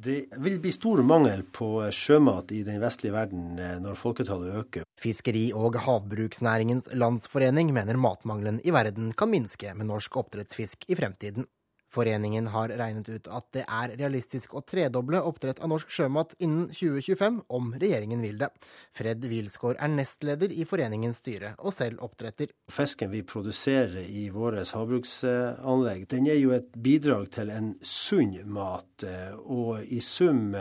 Det 0.00 0.30
vil 0.40 0.56
bli 0.62 0.70
stor 0.72 1.00
mangel 1.04 1.42
på 1.52 1.82
sjømat 1.92 2.52
i 2.56 2.62
den 2.64 2.78
vestlige 2.80 3.12
verden 3.12 3.58
eh, 3.60 3.74
når 3.82 3.98
folketallet 4.00 4.54
øker. 4.62 4.86
Fiskeri- 5.00 5.50
og 5.56 5.76
havbruksnæringens 5.84 6.88
landsforening 6.96 7.72
mener 7.76 8.00
matmangelen 8.00 8.62
i 8.64 8.72
verden 8.72 9.10
kan 9.12 9.28
minske 9.32 9.74
med 9.76 9.90
norsk 9.90 10.16
oppdrettsfisk 10.22 10.86
i 10.88 10.96
fremtiden. 10.96 11.48
Foreningen 11.90 12.46
har 12.54 12.70
regnet 12.78 13.08
ut 13.08 13.28
at 13.34 13.48
det 13.56 13.64
er 13.66 13.94
realistisk 13.98 14.54
å 14.54 14.62
tredoble 14.62 15.18
oppdrett 15.26 15.58
av 15.58 15.72
norsk 15.72 15.90
sjømat 15.90 16.36
innen 16.38 16.68
2025, 16.70 17.40
om 17.50 17.72
regjeringen 17.82 18.22
vil 18.22 18.38
det. 18.38 18.50
Fred 18.94 19.26
Wilsgård 19.26 19.80
er 19.82 19.90
nestleder 19.90 20.54
i 20.54 20.66
foreningens 20.68 21.18
styre, 21.24 21.56
og 21.58 21.74
selv 21.74 22.04
oppdretter. 22.06 22.54
Fisken 22.70 23.10
vi 23.10 23.24
produserer 23.26 24.06
i 24.06 24.28
våre 24.30 24.62
havbruksanlegg, 24.70 26.06
den 26.14 26.30
er 26.30 26.38
jo 26.38 26.54
et 26.54 26.70
bidrag 26.78 27.30
til 27.34 27.50
en 27.54 27.72
sunn 27.82 28.36
mat. 28.46 29.06
Og 29.50 29.80
i 29.90 29.98
sum 30.04 30.54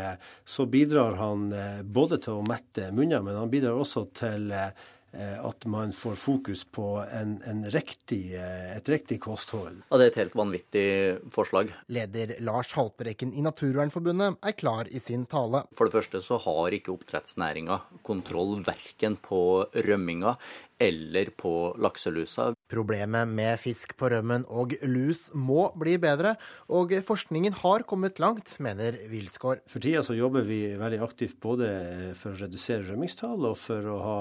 så 0.47 0.65
bidrar 0.65 1.19
han 1.19 1.51
eh, 1.53 1.81
både 1.83 2.17
til 2.25 2.39
å 2.39 2.45
mette 2.47 2.89
munner, 2.95 3.21
men 3.21 3.37
han 3.37 3.51
bidrar 3.51 3.77
også 3.77 4.07
til 4.17 4.49
eh, 4.55 4.71
Eh, 4.73 4.98
at 5.11 5.65
man 5.65 5.93
får 5.95 6.15
fokus 6.21 6.63
på 6.63 6.85
en, 7.11 7.37
en 7.49 7.63
riktig, 7.71 8.35
eh, 8.37 8.77
et 8.77 8.89
riktig 8.89 9.19
kosthold. 9.23 9.81
Ja, 9.89 9.97
Det 9.97 10.05
er 10.05 10.11
et 10.13 10.21
helt 10.21 10.37
vanvittig 10.37 10.87
forslag. 11.33 11.73
Leder 11.89 12.35
Lars 12.45 12.73
Haltbrekken 12.77 13.33
i 13.33 13.43
Naturvernforbundet 13.45 14.37
er 14.45 14.57
klar 14.57 14.89
i 14.91 15.01
sin 15.01 15.25
tale. 15.25 15.65
For 15.75 15.89
det 15.89 15.97
første 15.97 16.21
så 16.21 16.39
har 16.45 16.75
ikke 16.77 16.93
oppdrettsnæringa 16.93 17.81
kontroll 18.05 18.59
verken 18.67 19.17
på 19.17 19.65
rømminga 19.73 20.35
eller 20.79 21.29
på 21.35 21.75
lakselusa. 21.81 22.53
Problemet 22.71 23.27
med 23.27 23.59
fisk 23.59 23.97
på 23.99 24.09
rømmen 24.13 24.45
og 24.47 24.77
lus 24.87 25.27
må 25.35 25.67
bli 25.79 25.97
bedre, 25.99 26.35
og 26.71 26.93
forskningen 27.05 27.57
har 27.63 27.83
kommet 27.89 28.21
langt, 28.23 28.55
mener 28.63 28.95
Wilsgård. 29.11 29.65
For 29.67 29.83
tida 29.83 30.05
så 30.05 30.15
jobber 30.15 30.47
vi 30.47 30.61
veldig 30.79 31.01
aktivt 31.03 31.39
både 31.43 32.13
for 32.19 32.31
å 32.31 32.39
redusere 32.45 32.87
rømmingstall 32.87 33.49
og 33.51 33.57
for 33.59 33.91
å 33.91 33.97
ha 34.05 34.19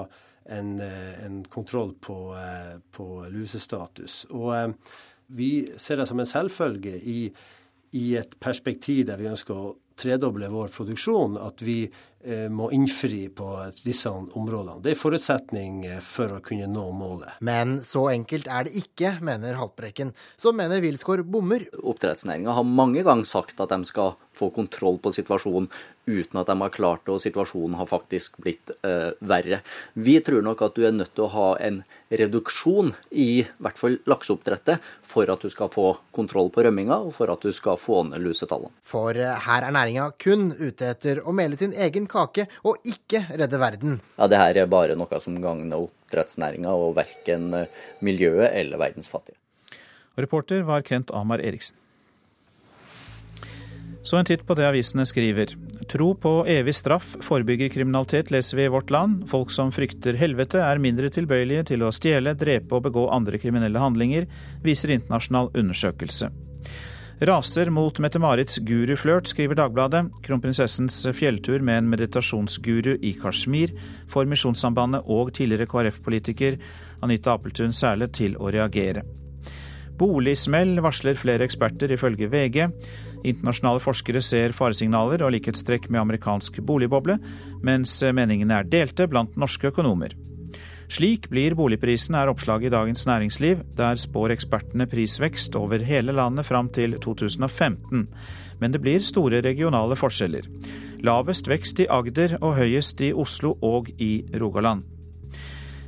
en, 0.49 0.81
eh, 0.81 1.25
en 1.25 1.45
kontroll 1.45 1.95
på, 2.01 2.19
eh, 2.37 2.79
på, 2.93 3.27
lusestatus. 3.31 4.25
Og 4.31 4.55
eh, 4.57 4.69
vi 5.27 5.51
ser 5.77 6.01
det 6.01 6.09
som 6.09 6.21
en 6.21 6.29
selvfølge 6.29 6.97
i, 6.99 7.21
i 7.93 8.07
et 8.17 8.39
perspektiv 8.41 9.07
der 9.09 9.21
vi 9.21 9.31
ønsker 9.31 9.55
å 9.55 9.77
tredoble 9.99 10.49
vår 10.53 10.71
produksjon, 10.73 11.37
at 11.43 11.63
vi 11.67 11.83
Eh, 12.25 12.49
må 12.51 12.67
innfri 12.75 13.29
på 13.31 13.47
disse 13.87 14.11
områdene. 14.11 14.81
Det 14.83 14.91
er 14.91 14.99
forutsetning 14.99 15.85
for 16.03 16.35
å 16.35 16.41
kunne 16.43 16.67
nå 16.67 16.89
målet. 16.99 17.37
Men 17.47 17.77
så 17.87 18.09
enkelt 18.11 18.49
er 18.51 18.67
det 18.67 18.75
ikke, 18.81 19.13
mener 19.23 19.55
Haltbrekken, 19.55 20.11
som 20.35 20.59
mener 20.59 20.83
Wilsgård 20.83 21.23
bommer. 21.31 21.69
Oppdrettsnæringa 21.79 22.57
har 22.59 22.67
mange 22.67 23.05
ganger 23.07 23.29
sagt 23.29 23.63
at 23.63 23.71
de 23.71 23.87
skal 23.87 24.17
få 24.35 24.51
kontroll 24.57 24.99
på 24.99 25.15
situasjonen 25.15 25.71
uten 26.09 26.41
at 26.41 26.49
de 26.49 26.57
har 26.61 26.73
klart 26.75 27.05
det, 27.05 27.15
og 27.15 27.23
situasjonen 27.23 27.77
har 27.79 27.89
faktisk 27.91 28.39
blitt 28.43 28.73
eh, 28.87 29.13
verre. 29.21 29.61
Vi 29.95 30.17
tror 30.25 30.45
nok 30.45 30.65
at 30.65 30.77
du 30.79 30.87
er 30.89 30.97
nødt 30.97 31.15
til 31.17 31.27
å 31.27 31.33
ha 31.35 31.49
en 31.65 31.83
reduksjon 32.09 32.95
i 33.13 33.45
hvert 33.61 33.81
fall 33.81 33.99
lakseoppdrettet 34.09 34.85
for 35.07 35.31
at 35.31 35.45
du 35.45 35.53
skal 35.53 35.71
få 35.73 35.89
kontroll 36.17 36.51
på 36.55 36.65
rømminga, 36.67 37.01
og 37.09 37.15
for 37.17 37.33
at 37.33 37.45
du 37.45 37.53
skal 37.55 37.79
få 37.81 38.03
ned 38.11 38.25
lusetallene. 38.25 38.73
For 38.87 39.17
eh, 39.17 39.49
her 39.49 39.69
er 39.69 39.75
næringa 39.77 40.11
kun 40.21 40.51
ute 40.57 40.93
etter 40.95 41.23
å 41.23 41.35
mele 41.37 41.59
sin 41.61 41.77
egen 41.77 42.09
kake 42.11 42.49
og 42.65 42.81
ikke 42.89 43.27
redde 43.35 43.61
verden. 43.61 43.99
Ja, 44.19 44.31
det 44.31 44.41
her 44.41 44.63
er 44.65 44.71
bare 44.71 44.97
noe 44.99 45.21
som 45.23 45.37
gagner 45.43 45.89
oppdrettsnæringa 45.89 46.73
og 46.73 46.97
verken 46.99 47.53
eh, 47.55 47.85
miljøet 48.05 48.51
eller 48.53 48.81
verdens 48.81 49.11
fattige. 49.13 49.37
reporter 50.19 50.65
var 50.67 50.83
Kent 50.83 51.13
Amar 51.15 51.39
Eriksen. 51.39 51.77
Så 54.09 54.17
en 54.17 54.25
titt 54.25 54.47
på 54.49 54.55
det 54.57 54.65
avisene 54.65 55.05
skriver. 55.05 55.51
Tro 55.93 56.15
på 56.17 56.31
evig 56.49 56.73
straff 56.79 57.11
forebygger 57.27 57.69
kriminalitet, 57.75 58.31
leser 58.33 58.57
vi 58.57 58.65
i 58.65 58.71
Vårt 58.73 58.89
Land. 58.95 59.27
Folk 59.29 59.53
som 59.53 59.69
frykter 59.75 60.17
helvete 60.17 60.63
er 60.65 60.81
mindre 60.81 61.11
tilbøyelige 61.13 61.67
til 61.75 61.85
å 61.85 61.91
stjele, 61.93 62.33
drepe 62.33 62.79
og 62.79 62.87
begå 62.87 63.05
andre 63.13 63.37
kriminelle 63.43 63.83
handlinger, 63.83 64.25
viser 64.65 64.95
internasjonal 64.95 65.51
undersøkelse. 65.53 66.31
Raser 67.29 67.69
mot 67.75 68.01
Mette-Marits 68.01 68.63
guruflørt, 68.65 69.29
skriver 69.29 69.61
Dagbladet. 69.61 70.07
Kronprinsessens 70.25 71.03
fjelltur 71.19 71.61
med 71.61 71.83
en 71.83 71.93
meditasjonsguru 71.93 72.95
i 73.03 73.13
Kashmir 73.19 73.77
får 74.09 74.33
Misjonssambandet 74.33 75.05
og 75.05 75.35
tidligere 75.37 75.69
KrF-politiker 75.69 76.57
Anita 77.05 77.37
Apeltun 77.37 77.77
særlig 77.77 78.15
til 78.17 78.41
å 78.41 78.49
reagere. 78.57 79.05
Boligsmell 79.99 80.79
varsler 80.79 81.19
flere 81.19 81.43
eksperter, 81.49 81.91
ifølge 81.91 82.29
VG. 82.31 82.69
Internasjonale 83.27 83.83
forskere 83.83 84.23
ser 84.23 84.55
faresignaler 84.57 85.25
og 85.27 85.35
likhetstrekk 85.35 85.91
med 85.91 86.03
amerikansk 86.05 86.61
boligboble, 86.67 87.19
mens 87.65 87.99
meningene 88.15 88.61
er 88.61 88.71
delte 88.71 89.09
blant 89.11 89.37
norske 89.41 89.73
økonomer. 89.73 90.15
Slik 90.89 91.27
blir 91.29 91.53
boligprisen, 91.53 92.17
er 92.17 92.31
oppslaget 92.33 92.71
i 92.71 92.73
Dagens 92.73 93.05
Næringsliv. 93.07 93.61
Der 93.77 93.99
spår 94.01 94.33
ekspertene 94.33 94.87
prisvekst 94.89 95.57
over 95.61 95.85
hele 95.85 96.15
landet 96.17 96.49
fram 96.49 96.71
til 96.73 96.97
2015. 96.97 98.07
Men 98.61 98.73
det 98.73 98.81
blir 98.81 99.05
store 99.05 99.43
regionale 99.45 99.97
forskjeller. 100.01 100.49
Lavest 101.05 101.49
vekst 101.49 101.85
i 101.85 101.91
Agder 101.93 102.39
og 102.41 102.57
høyest 102.57 103.05
i 103.05 103.13
Oslo 103.13 103.59
og 103.63 103.93
i 104.01 104.25
Rogaland. 104.41 104.83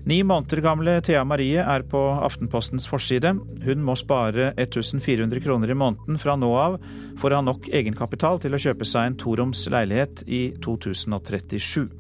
Ni 0.05 0.23
måneder 0.25 0.63
gamle 0.65 0.97
Thea 1.05 1.25
Marie 1.29 1.61
er 1.61 1.83
på 1.85 2.01
Aftenpostens 2.25 2.87
forside. 2.89 3.35
Hun 3.65 3.83
må 3.85 3.97
spare 4.01 4.51
1400 4.57 5.43
kroner 5.45 5.71
i 5.71 5.77
måneden 5.77 6.17
fra 6.19 6.39
nå 6.41 6.49
av 6.57 6.79
for 7.21 7.29
å 7.29 7.41
ha 7.41 7.45
nok 7.45 7.69
egenkapital 7.69 8.41
til 8.41 8.57
å 8.57 8.61
kjøpe 8.65 8.89
seg 8.89 9.11
en 9.11 9.19
toroms 9.21 9.67
leilighet 9.69 10.23
i 10.25 10.43
2037. 10.65 11.91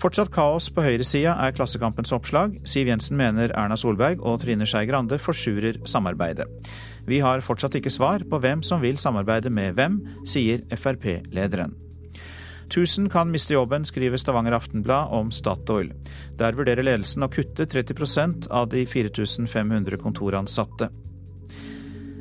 Fortsatt 0.00 0.32
kaos 0.32 0.70
på 0.72 0.82
høyresida 0.82 1.34
er 1.44 1.52
Klassekampens 1.54 2.10
oppslag. 2.16 2.56
Siv 2.66 2.88
Jensen 2.88 3.18
mener 3.20 3.52
Erna 3.52 3.76
Solberg 3.78 4.24
og 4.24 4.40
Trine 4.42 4.66
Skei 4.66 4.86
Grande 4.88 5.20
forsurer 5.20 5.76
samarbeidet. 5.84 6.48
Vi 7.06 7.20
har 7.20 7.44
fortsatt 7.44 7.76
ikke 7.78 7.92
svar 7.92 8.24
på 8.24 8.40
hvem 8.40 8.64
som 8.66 8.80
vil 8.82 8.98
samarbeide 8.98 9.52
med 9.52 9.76
hvem, 9.76 10.00
sier 10.24 10.64
Frp-lederen. 10.72 11.76
1000 12.70 13.10
kan 13.10 13.30
miste 13.30 13.54
jobben, 13.54 13.84
skriver 13.84 14.16
Stavanger 14.16 14.54
Aftenblad 14.54 15.10
om 15.10 15.30
Statoil. 15.34 15.90
Der 16.38 16.54
vurderer 16.54 16.86
ledelsen 16.86 17.26
å 17.26 17.30
kutte 17.32 17.66
30% 17.66 18.46
av 18.50 18.68
de 18.70 18.84
4500 18.86 19.98
kontoransatte. 19.98 20.90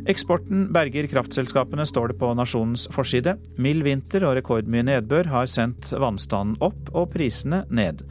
Eksporten 0.10 0.72
berger 0.74 1.06
kraftselskapene, 1.12 1.86
står 1.86 2.12
det 2.14 2.18
på 2.18 2.32
Nasjonens 2.34 2.88
forside. 2.95 3.36
Mild 3.62 3.86
vinter 3.86 4.26
og 4.26 4.39
rekordmye 4.39 4.88
nedbør 4.88 5.30
har 5.30 5.50
sendt 5.52 5.91
vannstanden 5.93 6.58
opp 6.66 6.89
og 6.97 7.12
prisene 7.14 7.66
ned. 7.70 8.02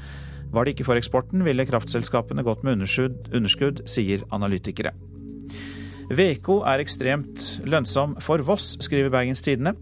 Var 0.52 0.64
det 0.64 0.76
ikke 0.76 0.86
for 0.86 1.00
eksporten, 1.00 1.42
ville 1.44 1.66
kraftselskapene 1.66 2.44
gått 2.46 2.62
med 2.62 2.78
underskudd, 2.78 3.32
underskudd 3.34 3.82
sier 3.90 4.22
analytikere. 4.30 4.94
Veko 6.08 6.62
er 6.64 6.80
ekstremt 6.80 7.42
lønnsom 7.68 8.14
for 8.24 8.40
Voss, 8.46 8.76
skriver 8.84 9.12
Bergens 9.12 9.42
Tidende. 9.44 9.74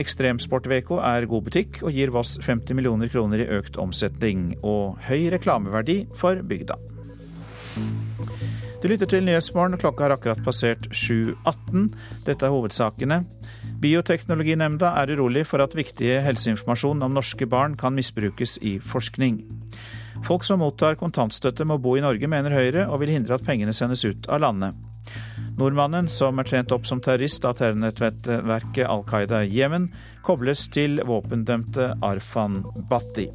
Ekstremsport-VK 0.00 0.94
er 1.00 1.28
god 1.30 1.48
butikk 1.48 1.82
og 1.82 1.92
gir 1.92 2.12
Voss 2.14 2.38
50 2.42 2.76
millioner 2.78 3.10
kroner 3.12 3.42
i 3.44 3.50
økt 3.58 3.76
omsetning 3.80 4.54
og 4.62 4.98
høy 5.08 5.28
reklameverdi 5.34 6.04
for 6.18 6.40
bygda. 6.46 6.78
Du 8.82 8.88
lytter 8.90 9.06
til 9.06 9.22
Nyhetsmorgen, 9.22 9.78
klokka 9.78 10.08
har 10.08 10.16
akkurat 10.16 10.40
passert 10.42 10.88
7.18. 10.90 11.92
Dette 12.26 12.48
er 12.48 12.50
hovedsakene. 12.50 13.20
Bioteknologinemnda 13.82 14.90
er 14.98 15.12
urolig 15.14 15.44
for 15.46 15.62
at 15.62 15.76
viktige 15.78 16.18
helseinformasjon 16.24 17.06
om 17.06 17.14
norske 17.14 17.46
barn 17.46 17.76
kan 17.78 17.94
misbrukes 17.94 18.56
i 18.58 18.80
forskning. 18.82 19.38
Folk 20.26 20.42
som 20.46 20.58
mottar 20.62 20.98
kontantstøtte 20.98 21.66
må 21.66 21.78
bo 21.82 21.94
i 21.94 22.02
Norge, 22.02 22.26
mener 22.26 22.54
Høyre, 22.54 22.88
og 22.90 23.04
vil 23.04 23.14
hindre 23.14 23.38
at 23.38 23.46
pengene 23.46 23.74
sendes 23.74 24.02
ut 24.02 24.26
av 24.26 24.42
landet. 24.42 24.74
Nordmannen, 25.58 26.08
som 26.08 26.40
er 26.40 26.48
trent 26.48 26.72
opp 26.72 26.86
som 26.88 27.00
terrorist 27.04 27.44
av 27.44 27.58
terrornettverket 27.60 28.86
Al 28.88 29.04
Qaida 29.08 29.42
i 29.44 29.52
Jemen, 29.52 29.90
kobles 30.24 30.64
til 30.72 31.02
våpendømte 31.06 31.92
Arfan 32.02 32.62
Bhatti. 32.88 33.28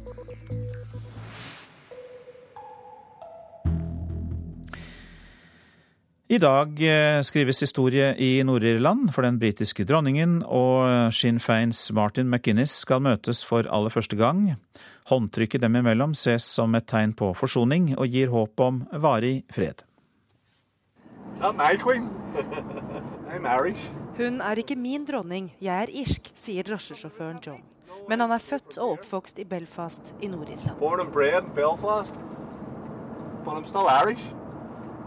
I 6.28 6.36
dag 6.36 6.82
eh, 6.84 7.22
skrives 7.24 7.62
historie 7.64 8.10
i 8.20 8.42
Nord-Irland 8.44 9.14
for 9.16 9.24
den 9.24 9.38
britiske 9.40 9.86
dronningen, 9.88 10.42
og 10.44 11.14
Sinn 11.16 11.40
Feins 11.40 11.86
Martin 11.96 12.28
McInnes 12.28 12.74
skal 12.82 13.00
møtes 13.00 13.40
for 13.48 13.64
aller 13.64 13.94
første 13.94 14.18
gang. 14.18 14.58
Håndtrykket 15.08 15.64
dem 15.64 15.80
imellom 15.80 16.12
ses 16.12 16.44
som 16.44 16.76
et 16.76 16.90
tegn 16.90 17.16
på 17.16 17.32
forsoning, 17.32 17.94
og 17.96 18.12
gir 18.12 18.28
håp 18.34 18.60
om 18.60 18.84
varig 19.00 19.38
fred. 19.48 19.87
Hun 24.18 24.40
er 24.40 24.58
ikke 24.58 24.76
min 24.76 25.04
dronning, 25.06 25.52
jeg 25.62 25.82
er 25.82 25.92
irsk, 26.02 26.30
sier 26.34 26.66
drosjesjåføren 26.66 27.38
John. 27.46 27.62
Men 28.08 28.20
han 28.20 28.32
er 28.34 28.42
født 28.42 28.78
og 28.78 28.96
oppvokst 28.98 29.38
i 29.38 29.44
Belfast 29.44 30.14
i 30.20 30.30
Nord-Irland. 30.32 30.80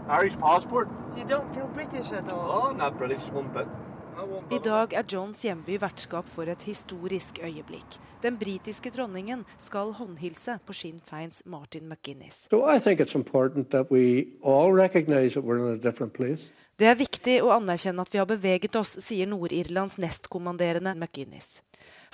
Irish 0.08 0.36
passport. 0.38 0.88
So 1.10 1.18
you 1.20 1.26
don't 1.26 1.54
feel 1.54 1.68
British 1.74 2.12
at 2.12 2.28
all? 2.28 2.50
Oh, 2.50 2.72
not 2.76 2.98
British 2.98 3.28
one 3.32 3.48
bit. 3.54 3.66
I 4.52 4.58
dag 4.62 4.92
er 4.94 5.06
Johns 5.08 5.40
hjemby 5.42 5.78
vertskap 5.82 6.28
for 6.30 6.46
et 6.50 6.62
historisk 6.68 7.40
øyeblikk. 7.42 7.96
Den 8.22 8.36
britiske 8.38 8.90
dronningen 8.94 9.44
skal 9.58 9.90
håndhilse 9.98 10.58
på 10.66 10.74
Sinn 10.76 11.00
Feins 11.02 11.42
Martin 11.46 11.88
McGuinness. 11.88 12.46
So 12.50 12.60
det 16.82 16.88
er 16.90 17.00
viktig 17.00 17.34
å 17.42 17.50
anerkjenne 17.56 18.04
at 18.04 18.12
vi 18.14 18.20
har 18.20 18.28
beveget 18.30 18.78
oss, 18.78 18.92
sier 19.02 19.30
Nord-Irlands 19.30 19.98
nestkommanderende 20.02 20.94
McGuinness. 20.94 21.62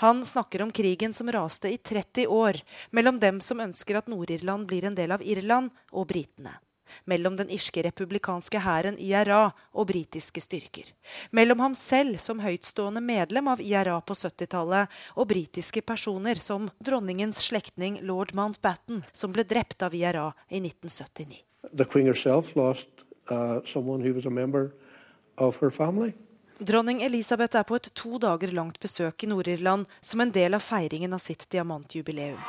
Han 0.04 0.24
snakker 0.24 0.62
om 0.64 0.72
krigen 0.72 1.12
som 1.12 1.28
raste 1.32 1.72
i 1.72 1.76
30 1.76 2.26
år 2.32 2.62
mellom 2.90 3.20
dem 3.20 3.42
som 3.44 3.60
ønsker 3.60 4.00
at 4.00 4.08
Nord-Irland 4.08 4.68
blir 4.70 4.88
en 4.88 4.96
del 4.96 5.12
av 5.12 5.24
Irland, 5.24 5.74
og 5.92 6.08
britene 6.08 6.56
mellom 7.04 7.36
den 7.38 7.50
irske 7.54 7.82
republikanske 7.86 8.60
hæren 8.62 8.98
IRA 8.98 9.50
og 9.72 9.88
britiske 9.90 10.40
styrker. 10.44 10.90
Mellom 11.30 11.60
ham 11.64 11.74
selv 11.78 12.18
som 12.22 12.40
høytstående 12.42 13.02
medlem 13.04 13.48
av 13.48 13.62
IRA 13.62 13.98
på 14.00 14.16
70-tallet, 14.16 14.88
og 15.16 15.28
britiske 15.30 15.82
personer 15.82 16.40
som 16.40 16.68
dronningens 16.84 17.42
slektning 17.48 18.00
lord 18.06 18.34
Mountbatten, 18.36 19.04
som 19.12 19.32
ble 19.34 19.44
drept 19.48 19.82
av 19.82 19.94
IRA 19.94 20.30
i 20.48 20.60
1979. 20.62 21.44
Lost, 22.58 23.04
uh, 23.30 23.60
Dronning 26.58 27.02
Elisabeth 27.06 27.54
er 27.56 27.62
på 27.62 27.76
et 27.78 27.90
to 27.94 28.18
dager 28.18 28.50
langt 28.50 28.80
besøk 28.82 29.22
i 29.22 29.28
Nord-Irland 29.30 29.86
som 30.02 30.20
en 30.20 30.32
del 30.34 30.56
av 30.58 30.64
feiringen 30.64 31.12
av 31.14 31.22
sitt 31.22 31.44
diamantjubileum. 31.54 32.40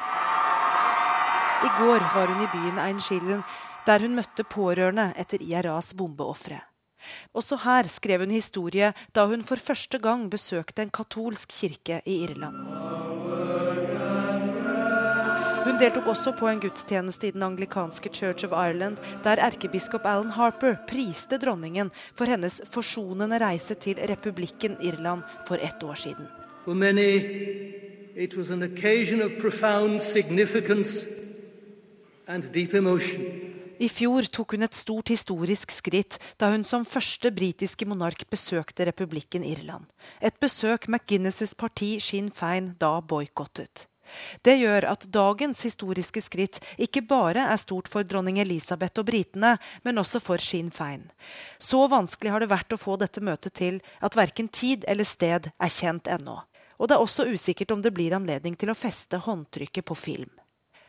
I 1.59 1.69
går 1.75 2.05
var 2.15 2.31
hun 2.31 2.41
i 2.41 2.49
byen 2.53 2.79
Einschillen 2.81 3.43
der 3.87 3.99
hun 4.03 4.15
møtte 4.15 4.43
pårørende 4.43 5.11
etter 5.17 5.41
IRAs 5.41 5.93
bombeofre. 5.93 6.61
Også 7.33 7.57
her 7.63 7.87
skrev 7.87 8.25
hun 8.25 8.33
historie 8.35 8.93
da 9.15 9.25
hun 9.25 9.43
for 9.43 9.55
første 9.55 9.99
gang 9.99 10.27
besøkte 10.31 10.83
en 10.83 10.91
katolsk 10.91 11.53
kirke 11.59 12.01
i 12.05 12.23
Irland. 12.25 12.57
Hun 15.69 15.77
deltok 15.77 16.07
også 16.07 16.31
på 16.39 16.47
en 16.49 16.59
gudstjeneste 16.63 17.27
i 17.27 17.31
den 17.35 17.43
anglikanske 17.45 18.09
Church 18.09 18.45
of 18.45 18.51
Ireland, 18.51 18.97
der 19.23 19.39
erkebiskop 19.43 20.05
Alan 20.05 20.31
Harper 20.33 20.75
priste 20.87 21.37
dronningen 21.37 21.91
for 22.15 22.25
hennes 22.25 22.61
forsonende 22.73 23.37
reise 23.39 23.75
til 23.75 23.99
republikken 24.09 24.77
Irland 24.81 25.21
for 25.47 25.55
ett 25.55 25.83
år 25.83 25.95
siden. 25.95 26.27
For 26.65 26.73
many, 26.73 27.21
it 28.15 28.35
was 28.37 28.51
an 28.51 28.63
occasion 28.63 29.21
of 29.21 29.31
profound 29.41 30.01
significance 30.01 31.07
and 32.27 32.43
deep 32.53 32.73
emotion. 32.73 33.48
I 33.79 33.87
fjor 33.87 34.25
tok 34.27 34.57
hun 34.57 34.65
et 34.67 34.75
stort 34.75 35.07
historisk 35.07 35.71
skritt 35.71 36.17
da 36.41 36.49
hun 36.51 36.65
som 36.67 36.83
første 36.83 37.31
britiske 37.31 37.85
monark 37.87 38.25
besøkte 38.27 38.89
republikken 38.89 39.45
Irland. 39.47 39.85
Et 40.19 40.35
besøk 40.43 40.89
McGuinnesses 40.91 41.55
parti 41.55 41.93
Sinn 42.03 42.27
Fein 42.35 42.73
da 42.79 42.97
boikottet. 42.99 43.87
Det 44.43 44.57
gjør 44.59 44.89
at 44.89 45.05
dagens 45.13 45.61
historiske 45.63 46.19
skritt 46.25 46.59
ikke 46.81 47.05
bare 47.07 47.45
er 47.53 47.61
stort 47.61 47.87
for 47.87 48.03
dronning 48.03 48.41
Elisabeth 48.41 48.99
og 48.99 49.07
britene, 49.07 49.55
men 49.85 50.01
også 50.01 50.19
for 50.19 50.43
Sinn 50.43 50.73
Fein. 50.75 51.07
Så 51.55 51.85
vanskelig 51.87 52.33
har 52.33 52.43
det 52.43 52.51
vært 52.51 52.75
å 52.75 52.81
få 52.81 52.97
dette 52.99 53.23
møtet 53.23 53.55
til 53.61 53.79
at 54.03 54.17
verken 54.19 54.51
tid 54.51 54.83
eller 54.91 55.07
sted 55.07 55.51
er 55.55 55.71
kjent 55.71 56.09
ennå. 56.11 56.41
Og 56.79 56.89
det 56.89 56.97
er 56.97 57.05
også 57.05 57.29
usikkert 57.31 57.71
om 57.71 57.85
det 57.85 57.95
blir 57.95 58.17
anledning 58.17 58.59
til 58.59 58.73
å 58.73 58.77
feste 58.77 59.23
håndtrykket 59.23 59.87
på 59.87 59.95
film. 59.95 60.31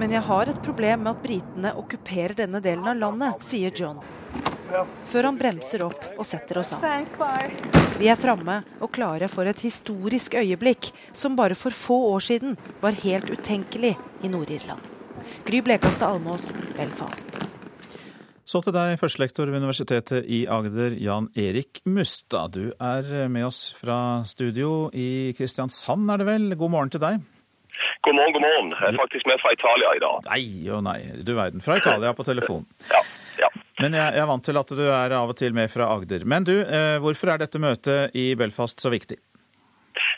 Men 0.00 0.16
jeg 0.16 0.24
har 0.24 0.48
et 0.48 0.62
problem 0.64 1.04
med 1.04 1.12
at 1.12 1.22
britene 1.24 1.74
okkuperer 1.76 2.38
denne 2.46 2.62
delen 2.64 2.88
av 2.88 2.96
landet, 2.96 3.44
sier 3.44 3.74
John 3.76 4.00
før 5.10 5.28
han 5.30 5.38
bremser 5.38 5.84
opp 5.86 6.04
og 6.16 6.26
setter 6.26 6.60
oss 6.60 6.72
an. 6.76 6.84
Vi 8.00 8.08
er 8.08 8.18
framme 8.20 8.60
og 8.80 8.90
klare 8.94 9.28
for 9.30 9.48
et 9.50 9.60
historisk 9.64 10.36
øyeblikk 10.40 10.92
som 11.16 11.36
bare 11.38 11.58
for 11.58 11.74
få 11.74 11.98
år 12.14 12.26
siden 12.30 12.56
var 12.82 12.96
helt 13.02 13.30
utenkelig 13.30 13.96
i 14.22 14.32
Nord-Irland. 14.32 14.80
Gry 15.46 15.60
Blekastad 15.64 16.14
Almås, 16.14 16.50
Belfast. 16.76 17.40
Så 18.50 18.58
til 18.64 18.74
deg, 18.74 18.96
førstelektor 18.98 19.46
ved 19.46 19.62
Universitetet 19.62 20.26
i 20.26 20.40
Agder, 20.50 20.96
Jan 20.98 21.28
Erik 21.38 21.84
Mustad. 21.86 22.56
Du 22.56 22.72
er 22.82 23.28
med 23.30 23.46
oss 23.46 23.68
fra 23.78 24.24
studio 24.26 24.88
i 24.90 25.30
Kristiansand, 25.38 26.10
er 26.10 26.18
det 26.18 26.26
vel? 26.26 26.48
God 26.58 26.74
morgen 26.74 26.90
til 26.90 27.04
deg. 27.04 27.20
God 28.00 28.14
morgen, 28.16 28.32
god 28.32 28.44
morgen. 28.46 28.70
Jeg 28.76 28.92
er 28.94 29.00
faktisk 29.00 29.26
med 29.30 29.40
fra 29.42 29.52
Italia 29.56 29.94
i 29.96 30.02
dag. 30.02 30.28
Nei 30.30 30.44
og 30.72 30.84
nei, 30.86 30.98
du 31.26 31.34
verden. 31.36 31.64
Fra 31.64 31.80
Italia 31.80 32.14
på 32.16 32.26
telefon. 32.28 32.68
Ja. 32.90 33.00
ja. 33.46 33.48
Men 33.80 33.94
jeg, 33.96 34.12
er 34.20 34.26
vant 34.28 34.44
til 34.44 34.58
at 34.60 34.72
du 34.76 34.82
er 34.84 35.12
av 35.16 35.30
og 35.32 35.36
til 35.38 35.54
med 35.56 35.70
fra 35.72 35.86
Agder. 35.94 36.26
Men 36.28 36.44
du, 36.44 36.58
eh, 36.60 36.98
hvorfor 37.00 37.32
er 37.32 37.40
dette 37.40 37.60
møtet 37.62 38.16
i 38.18 38.32
Belfast 38.36 38.82
så 38.82 38.92
viktig? 38.92 39.16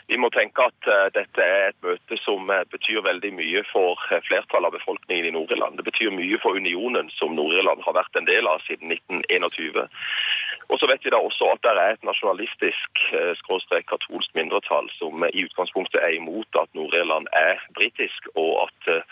Vi 0.07 0.17
må 0.19 0.29
tenke 0.35 0.65
at 0.67 0.89
uh, 0.89 1.07
dette 1.15 1.41
er 1.41 1.69
et 1.71 1.85
møte 1.85 2.17
som 2.21 2.49
uh, 2.51 2.63
betyr 2.71 3.03
veldig 3.05 3.31
mye 3.37 3.63
for 3.69 3.99
flertallet 4.27 4.69
av 4.69 4.75
befolkningen 4.75 5.29
i 5.29 5.33
Nord-Irland. 5.35 5.79
Det 5.79 5.87
betyr 5.87 6.11
mye 6.13 6.39
for 6.43 6.59
unionen 6.59 7.09
som 7.15 7.35
Nord-Irland 7.37 7.81
har 7.85 7.95
vært 7.95 8.19
en 8.19 8.27
del 8.27 8.49
av 8.49 8.61
siden 8.67 8.91
1921. 8.91 9.87
Og 10.71 10.79
så 10.79 10.87
vet 10.89 11.05
vi 11.05 11.11
da 11.13 11.19
også 11.19 11.49
at 11.53 11.63
det 11.65 11.71
er 11.73 11.95
et 11.95 12.05
nasjonalistisk 12.07 13.01
eh, 13.17 13.33
skråstrek 13.41 13.85
katolsk 13.91 14.31
mindretall 14.37 14.87
som 14.97 15.25
i 15.27 15.43
utgangspunktet 15.47 15.99
er 16.01 16.15
imot 16.17 16.59
at 16.61 16.71
Nord-Irland 16.77 17.27
er 17.39 17.61
britisk, 17.77 18.29
og 18.35 18.51
at 18.65 18.89
eh, 18.95 19.03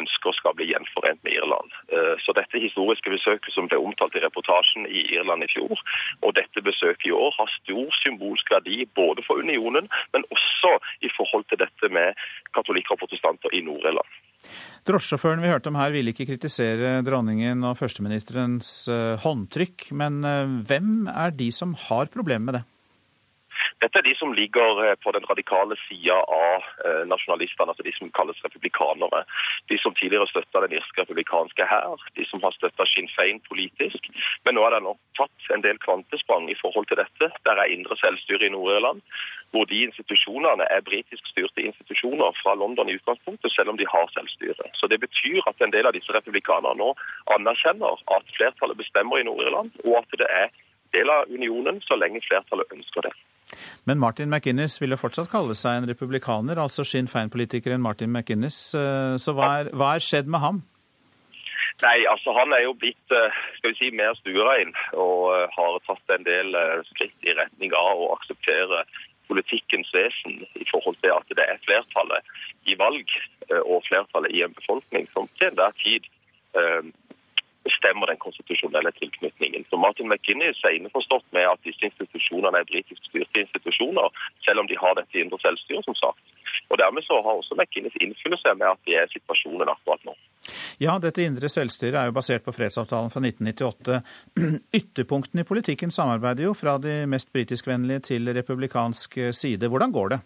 ønsker 0.00 0.36
skal 0.36 0.56
bli 0.58 0.68
gjenforent 0.72 1.24
med 1.24 1.38
Irland. 1.38 1.72
Eh, 1.94 2.14
så 2.24 2.36
dette 2.36 2.62
historiske 2.66 3.10
besøket 3.16 3.52
som 3.54 3.70
ble 3.70 3.80
omtalt 3.80 4.16
i 4.18 4.24
reportasjen 4.26 4.86
i 4.86 5.06
Irland 5.16 5.46
i 5.46 5.52
fjor, 5.54 5.84
og 6.22 6.36
dette 6.40 6.64
besøket 6.70 7.10
i 7.10 7.16
år, 7.24 7.34
har 7.40 7.56
stor 7.56 8.00
symbolsk 8.02 8.54
verdi 8.56 8.84
både 9.00 9.24
for 9.26 9.40
unionen, 9.44 9.90
men 10.12 10.28
også 10.34 10.76
i 11.00 11.12
forhold 11.16 11.48
til 11.48 11.62
dette 11.64 11.92
med 11.98 12.14
katolikker 12.54 12.96
og 12.96 13.04
protestanter 13.06 13.54
i 13.54 13.64
Nord-Irland. 13.64 14.10
Drosjesjåføren 14.88 15.42
vi 15.42 15.50
hørte 15.50 15.70
om 15.70 15.78
her 15.80 15.92
ville 15.92 16.14
ikke 16.14 16.28
kritisere 16.30 16.98
dronningen 17.06 17.64
og 17.66 17.76
førsteministerens 17.80 18.70
eh, 18.92 19.14
håndtrykk, 19.20 19.90
men 19.98 20.22
eh, 20.24 20.58
hvem 20.68 21.08
er 21.12 21.34
de 21.36 21.50
som 21.54 21.74
har 21.88 22.10
problemer 22.12 22.46
med 22.46 22.60
det? 22.60 22.64
Dette 23.82 24.00
er 24.00 24.06
de 24.08 24.14
som 24.18 24.32
ligger 24.34 24.80
eh, 24.82 24.96
på 24.98 25.12
den 25.14 25.26
radikale 25.30 25.76
sida 25.84 26.16
av 26.18 26.64
eh, 26.84 27.04
nasjonalistene, 27.06 27.70
altså 27.70 27.86
de 27.86 27.92
som 27.94 28.10
kalles 28.16 28.40
republikanere. 28.42 29.20
De 29.70 29.78
som 29.78 29.94
tidligere 29.94 30.26
støtta 30.32 30.64
den 30.64 30.74
irske 30.80 31.04
republikanske 31.04 31.66
hær, 31.70 32.02
de 32.18 32.26
som 32.26 32.42
har 32.42 32.56
støtta 32.56 32.86
Sinn 32.90 33.06
Fein 33.14 33.38
politisk. 33.46 34.10
Men 34.46 34.58
nå 34.58 34.66
er 34.66 34.74
det 34.74 34.82
nok 34.88 34.98
tatt 35.20 35.52
en 35.54 35.62
del 35.62 35.78
kvantesprang 35.84 36.50
i 36.50 36.58
forhold 36.58 36.90
til 36.90 36.98
dette. 36.98 37.30
Der 37.46 37.62
er 37.62 37.70
indre 37.70 37.94
selvstyre 38.02 38.48
i 38.48 38.52
Nord-Irland, 38.56 39.04
hvor 39.54 39.70
de 39.70 39.84
institusjonene 39.86 40.66
er 40.74 40.84
britisk 40.90 41.30
styrte 41.30 41.62
institusjoner 41.70 42.34
fra 42.42 42.58
London 42.58 42.90
i 42.90 42.98
utgangspunktet, 42.98 43.54
selv 43.54 43.70
om 43.72 43.78
de 43.78 43.86
har 43.86 44.10
selvstyre. 44.16 44.72
Så 44.74 44.90
Det 44.90 45.00
betyr 45.00 45.46
at 45.46 45.62
en 45.62 45.72
del 45.72 45.86
av 45.86 45.94
disse 45.94 46.12
republikanerne 46.12 46.74
nå 46.82 46.94
anerkjenner 47.36 48.02
at 48.16 48.34
flertallet 48.34 48.80
bestemmer 48.82 49.22
i 49.22 49.28
Nord-Irland, 49.30 49.70
og 49.86 50.02
at 50.02 50.18
det 50.18 50.30
er 50.42 50.48
del 50.96 51.10
av 51.12 51.30
unionen 51.30 51.82
så 51.86 51.94
lenge 52.00 52.24
flertallet 52.26 52.72
ønsker 52.74 53.06
det. 53.06 53.14
Men 53.88 53.98
Martin 53.98 54.30
McInnes 54.30 54.78
vil 54.82 54.92
jo 54.92 55.00
fortsatt 55.00 55.30
kalle 55.32 55.56
seg 55.58 55.80
en 55.80 55.88
republikaner, 55.88 56.60
altså 56.60 56.84
Sinn 56.84 57.08
Fein-politikeren 57.08 57.82
Martin 57.84 58.12
McInnes. 58.12 58.58
Eh, 58.76 59.14
så 59.22 59.34
hva 59.36 59.52
er, 59.60 59.70
hva 59.72 59.94
er, 59.96 60.04
skjedd 60.04 60.28
med 60.30 60.44
ham? 60.44 60.60
Nei, 61.78 61.98
altså 62.10 62.34
Han 62.34 62.52
er 62.52 62.64
jo 62.64 62.74
blitt 62.74 63.14
eh, 63.14 63.40
skal 63.58 63.72
vi 63.72 63.78
si, 63.78 63.90
mer 63.94 64.16
stuerein 64.18 64.74
og 64.98 65.28
eh, 65.34 65.46
har 65.54 65.78
tatt 65.86 66.16
en 66.16 66.26
del 66.26 66.56
skritt 66.90 67.28
i 67.28 67.36
retning 67.38 67.74
av 67.78 68.02
å 68.02 68.12
akseptere 68.18 68.84
politikkens 69.28 69.90
vesen 69.92 70.40
i 70.56 70.64
forhold 70.70 70.96
til 71.02 71.12
at 71.12 71.36
det 71.36 71.44
er 71.44 71.60
flertallet 71.66 72.68
i 72.68 72.76
valg 72.80 73.10
og 73.58 73.84
flertallet 73.84 74.32
i 74.32 74.40
en 74.44 74.54
befolkning 74.56 75.04
som 75.12 75.28
til 75.36 75.50
enhver 75.50 75.74
tid 75.82 76.06
bestemmer 77.68 78.10
den 78.10 78.20
konstitusjonelle 78.24 78.92
tilknytningen. 79.00 79.66
Så 79.70 79.80
Martin 79.84 80.08
McGinnis 80.10 80.60
er 80.64 80.76
innforstått 80.78 81.26
med 81.36 81.46
at 81.52 81.60
disse 81.66 81.84
institusjonene 81.90 82.62
er 82.62 82.70
britisk 82.70 83.02
styrte 83.10 83.44
institusjoner, 83.44 84.08
selv 84.46 84.62
om 84.62 84.70
de 84.70 84.78
har 84.82 84.96
dette 84.98 85.20
indre 85.22 85.40
selvstyret, 85.44 85.84
som 85.88 85.96
sagt. 85.98 86.22
Og 86.68 86.80
Dermed 86.80 87.04
så 87.06 87.20
har 87.24 87.34
også 87.40 87.56
McGinnis 87.58 87.96
innfyllelse 88.00 88.54
med 88.60 88.68
at 88.72 88.80
det 88.88 88.96
er 89.00 89.12
situasjonen 89.12 89.72
akkurat 89.72 90.04
nå. 90.08 90.16
Ja, 90.80 90.96
dette 91.02 91.24
indre 91.26 91.50
selvstyret 91.50 91.98
er 91.98 92.08
jo 92.08 92.16
basert 92.16 92.44
på 92.46 92.54
fredsavtalen 92.56 93.12
fra 93.12 93.22
1998. 93.24 94.00
Ytterpunktene 94.80 95.44
i 95.44 95.48
politikken 95.48 95.92
samarbeider 95.94 96.48
jo 96.48 96.56
fra 96.56 96.78
de 96.82 97.02
mest 97.10 97.32
britiskvennlige 97.34 98.06
til 98.12 98.32
republikansk 98.36 99.18
side. 99.34 99.68
Hvordan 99.68 99.94
går 99.94 100.14
det? 100.14 100.20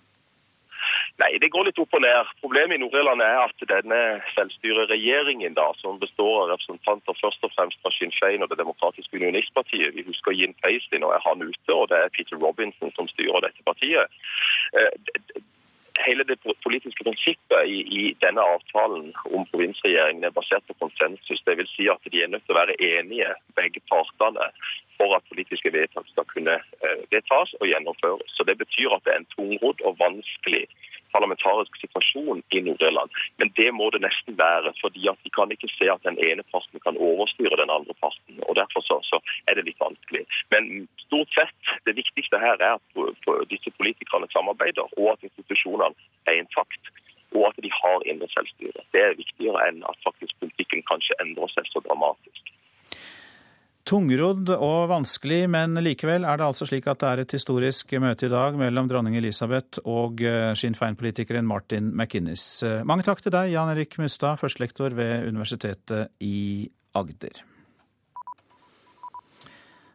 Nei, 1.21 1.37
det 1.39 1.51
går 1.53 1.69
litt 1.69 1.79
opp 1.79 1.93
og 1.97 2.03
ned. 2.03 2.31
Problemet 2.41 2.79
i 2.79 2.81
Nord-Irland 2.83 3.23
er 3.23 3.43
at 3.43 3.65
denne 3.69 4.01
selvstyreregjeringen, 4.33 5.55
da, 5.59 5.69
som 5.83 6.01
består 6.01 6.45
av 6.45 6.53
representanter 6.55 7.19
først 7.21 7.45
og 7.47 7.53
fremst 7.57 7.79
fra 7.85 7.93
Sinn 7.95 8.15
Fein 8.17 8.43
og 8.43 8.51
Det 8.51 8.59
demokratiske 8.63 9.21
unionistpartiet 9.21 9.95
Vi 9.97 10.07
husker 10.09 10.37
Jim 10.37 10.57
Paisley, 10.65 11.03
nå 11.03 11.13
er 11.13 11.25
han 11.27 11.45
ute, 11.45 11.73
og 11.77 11.89
det 11.93 12.01
er 12.01 12.15
Peter 12.17 12.41
Robinson 12.41 12.95
som 12.97 13.11
styrer 13.13 13.45
dette 13.45 13.67
partiet. 13.69 14.21
Eh, 14.79 15.43
hele 16.07 16.25
det 16.25 16.39
politiske 16.65 17.05
prinsippet 17.05 17.69
i, 17.69 17.81
i, 17.99 18.03
denne 18.25 18.43
avtalen 18.55 19.11
om 19.37 19.45
provinsregjeringen 19.51 20.25
er 20.25 20.35
basert 20.35 20.65
på 20.69 20.79
konsensus. 20.81 21.43
Det 21.47 21.59
vil 21.61 21.69
si 21.75 21.89
at 21.93 22.01
de 22.09 22.23
er 22.23 22.33
nødt 22.33 22.47
til 22.47 22.57
å 22.57 22.61
være 22.63 22.79
enige, 22.81 23.35
begge 23.59 23.85
partene, 23.93 24.49
for 24.99 25.17
at 25.17 25.29
politiske 25.31 25.73
vedtak 25.73 26.07
skal 26.13 26.27
kunne 26.35 26.57
eh, 26.61 27.03
vedtas 27.13 27.55
og 27.61 27.67
gjennomføres. 27.71 28.31
Så 28.37 28.45
Det 28.49 28.57
betyr 28.63 28.95
at 28.95 29.05
det 29.05 29.13
er 29.15 29.21
en 29.23 29.33
tungrodd 29.37 29.81
og 29.87 29.99
vanskelig 29.99 30.65
parlamentarisk 31.15 31.73
situasjon 31.83 32.43
i 32.57 32.61
Nord-Irland. 32.67 33.11
Men 33.41 33.53
det 33.59 33.69
må 33.79 33.87
det 33.95 34.03
nesten 34.07 34.39
være, 34.39 34.73
fordi 34.83 35.03
at 35.13 35.19
de 35.25 35.31
kan 35.37 35.53
ikke 35.55 35.71
se 35.77 35.87
at 35.95 36.05
den 36.09 36.19
ene 36.29 36.45
parten 36.53 36.81
kan 36.87 37.01
overstyre 37.09 37.61
den 37.63 37.75
andre 37.77 37.95
parten. 38.05 38.41
og 38.49 38.57
Derfor 38.61 38.81
så, 38.89 38.97
så 39.11 39.21
er 39.49 39.55
det 39.55 39.67
litt 39.69 39.85
vanskelig. 39.87 40.25
Men 40.55 40.89
stort 41.07 41.31
sett, 41.39 41.61
det 41.87 41.99
viktigste 42.01 42.41
her 42.45 42.57
er 42.69 42.79
at 42.79 43.49
disse 43.53 43.71
politikerne 43.79 44.29
samarbeider, 44.37 44.87
og 45.01 45.13
at 45.15 45.29
institusjonene 45.29 45.95
er 46.31 46.41
intakt. 46.43 46.83
Og 47.37 47.47
at 47.49 47.57
de 47.65 47.71
har 47.83 48.09
indre 48.11 48.29
selvstyre. 48.33 48.81
Det 48.93 49.01
er 49.05 49.21
viktigere 49.21 49.61
enn 49.69 49.81
at 49.89 50.03
faktisk 50.09 50.37
politikken 50.43 50.85
kanskje 50.91 51.17
endrer 51.25 51.49
seg 51.55 51.69
så 51.73 51.81
dramatisk. 51.87 52.53
Tungrodd 53.83 54.47
og 54.55 54.91
vanskelig, 54.93 55.49
men 55.51 55.75
likevel 55.83 56.23
er 56.23 56.39
det 56.39 56.47
altså 56.47 56.69
slik 56.69 56.87
at 56.87 57.01
det 57.03 57.09
er 57.09 57.23
et 57.25 57.33
historisk 57.35 57.91
møte 57.99 58.29
i 58.29 58.31
dag 58.31 58.55
mellom 58.59 58.87
dronning 58.91 59.17
Elisabeth 59.19 59.83
og 59.91 60.23
sin 60.23 60.61
Sinn 60.61 60.79
Fein-politikeren 60.79 61.49
Martin 61.49 61.91
McInnes. 61.91 62.45
Eh, 62.63 62.85
mange 62.87 63.03
takk 63.03 63.25
til 63.25 63.35
deg, 63.35 63.51
Jan 63.57 63.73
Erik 63.75 63.99
Mustad, 63.99 64.39
førstelektor 64.39 64.95
ved 64.95 65.27
Universitetet 65.27 66.15
i 66.23 66.71
Agder. 66.95 67.43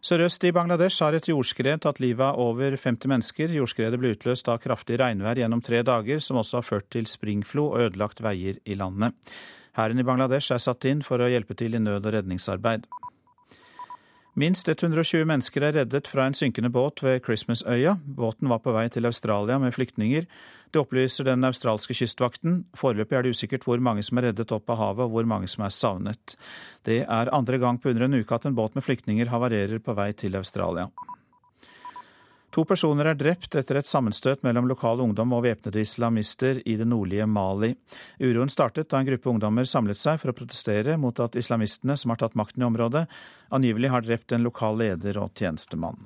Sørøst 0.03 0.43
i 0.47 0.53
Bangladesh 0.55 1.03
har 1.03 1.15
et 1.15 1.31
jordskred 1.31 1.81
tatt 1.83 2.03
livet 2.03 2.27
av 2.27 2.37
over 2.39 2.75
50 2.75 3.09
mennesker. 3.11 3.55
Jordskredet 3.55 3.97
ble 3.99 4.13
utløst 4.15 4.51
av 4.51 4.59
kraftig 4.63 4.99
regnvær 4.99 5.39
gjennom 5.39 5.63
tre 5.63 5.81
dager, 5.87 6.19
som 6.23 6.43
også 6.43 6.59
har 6.59 6.67
ført 6.67 6.91
til 6.91 7.07
springflo 7.07 7.71
og 7.71 7.87
ødelagt 7.87 8.19
veier 8.23 8.59
i 8.67 8.77
landet. 8.79 9.15
Hæren 9.79 9.99
i 9.99 10.07
Bangladesh 10.07 10.51
er 10.51 10.63
satt 10.63 10.85
inn 10.91 11.03
for 11.07 11.23
å 11.23 11.31
hjelpe 11.31 11.55
til 11.55 11.75
i 11.75 11.81
nød- 11.81 12.03
og 12.03 12.15
redningsarbeid. 12.19 12.87
Minst 14.37 14.67
120 14.69 15.23
mennesker 15.25 15.63
er 15.65 15.73
reddet 15.79 16.07
fra 16.11 16.27
en 16.29 16.35
synkende 16.37 16.69
båt 16.69 17.01
ved 17.01 17.23
Christmasøya. 17.25 17.95
Båten 18.05 18.51
var 18.51 18.59
på 18.61 18.69
vei 18.75 18.83
til 18.93 19.09
Australia 19.09 19.57
med 19.57 19.73
flyktninger. 19.73 20.27
Det 20.69 20.81
opplyser 20.83 21.25
den 21.25 21.47
australske 21.47 21.95
kystvakten. 21.97 22.59
Foreløpig 22.77 23.17
er 23.17 23.25
det 23.25 23.33
usikkert 23.33 23.65
hvor 23.65 23.81
mange 23.81 24.05
som 24.05 24.21
er 24.21 24.29
reddet 24.29 24.53
opp 24.53 24.69
av 24.69 24.77
havet, 24.77 25.07
og 25.07 25.15
hvor 25.15 25.25
mange 25.25 25.49
som 25.49 25.65
er 25.65 25.73
savnet. 25.73 26.37
Det 26.85 26.99
er 27.07 27.33
andre 27.33 27.57
gang 27.57 27.81
på 27.81 27.89
under 27.89 28.05
en 28.05 28.19
uke 28.19 28.37
at 28.37 28.45
en 28.45 28.53
båt 28.59 28.77
med 28.77 28.85
flyktninger 28.85 29.33
havarerer 29.33 29.81
på 29.81 29.97
vei 29.97 30.11
til 30.13 30.37
Australia. 30.37 30.85
To 32.57 32.63
personer 32.65 33.05
er 33.11 33.13
drept 33.13 33.53
etter 33.59 33.77
et 33.77 33.85
sammenstøt 33.85 34.41
mellom 34.41 34.65
lokal 34.65 35.03
ungdom 35.03 35.35
og 35.37 35.43
væpnede 35.45 35.83
islamister 35.83 36.57
i 36.65 36.73
det 36.79 36.87
nordlige 36.89 37.27
Mali. 37.29 37.75
Uroen 38.17 38.49
startet 38.49 38.89
da 38.89 38.97
en 38.97 39.05
gruppe 39.05 39.29
ungdommer 39.29 39.69
samlet 39.69 40.01
seg 40.01 40.17
for 40.17 40.33
å 40.33 40.35
protestere 40.39 40.95
mot 40.97 41.21
at 41.21 41.37
islamistene, 41.37 41.93
som 41.93 42.09
har 42.09 42.23
tatt 42.23 42.33
makten 42.33 42.65
i 42.65 42.67
området, 42.71 43.05
angivelig 43.53 43.93
har 43.93 44.07
drept 44.09 44.33
en 44.33 44.49
lokal 44.49 44.81
leder 44.81 45.21
og 45.21 45.37
tjenestemann. 45.37 46.01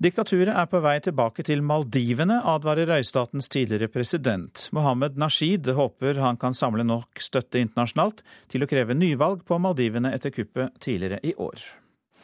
Diktaturet 0.00 0.56
er 0.56 0.72
på 0.72 0.80
vei 0.80 0.96
tilbake 1.04 1.44
til 1.44 1.60
Maldivene, 1.60 2.40
advarer 2.40 2.88
røystatens 2.88 3.52
tidligere 3.52 3.92
president. 3.92 4.70
Mohammed 4.72 5.20
Nasheed 5.20 5.68
håper 5.76 6.24
han 6.24 6.40
kan 6.40 6.56
samle 6.56 6.88
nok 6.88 7.20
støtte 7.20 7.60
internasjonalt 7.60 8.24
til 8.48 8.64
å 8.64 8.72
kreve 8.72 8.96
nyvalg 8.96 9.44
på 9.44 9.60
Maldivene 9.60 10.16
etter 10.16 10.32
kuppet 10.32 10.80
tidligere 10.80 11.20
i 11.20 11.36
år 11.36 11.60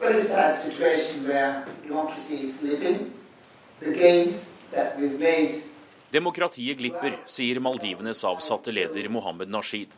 very 0.03 0.21
sad 0.21 0.55
situation 0.55 1.27
where 1.27 1.65
democracy 1.87 2.35
is 2.43 2.59
slipping. 2.59 3.11
The 3.79 3.91
gains 3.91 4.53
that 4.71 4.99
we've 4.99 5.19
made 5.19 5.61
Demokratiet 6.13 6.77
glipper, 6.77 7.15
sier 7.25 7.57
Maldivenes 7.57 8.19
avsatte 8.29 8.69
leder 8.69 9.07
Mohammed 9.09 9.49
Nasheed. 9.49 9.95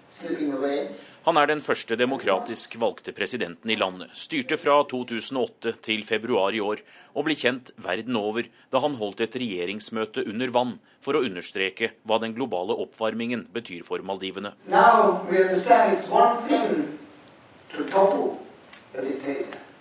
Han 1.26 1.40
er 1.42 1.50
den 1.50 1.60
første 1.60 1.98
demokratisk 2.00 2.78
valgte 2.80 3.12
presidenten 3.12 3.74
i 3.74 3.76
landet. 3.76 4.14
Styrte 4.16 4.56
fra 4.56 4.78
2008 4.88 5.74
til 5.84 6.06
februar 6.08 6.56
i 6.56 6.62
år, 6.64 6.86
og 7.20 7.28
ble 7.28 7.36
kjent 7.36 7.74
verden 7.84 8.16
over 8.16 8.48
da 8.72 8.80
han 8.86 8.96
holdt 9.02 9.26
et 9.28 9.36
regjeringsmøte 9.44 10.24
under 10.24 10.56
vann 10.56 10.74
for 11.04 11.20
å 11.20 11.26
understreke 11.28 11.92
hva 12.08 12.22
den 12.24 12.38
globale 12.38 12.80
oppvarmingen 12.86 13.50
betyr 13.52 13.84
for 13.84 14.00
Maldivene. 14.00 14.56
Now 14.72 15.20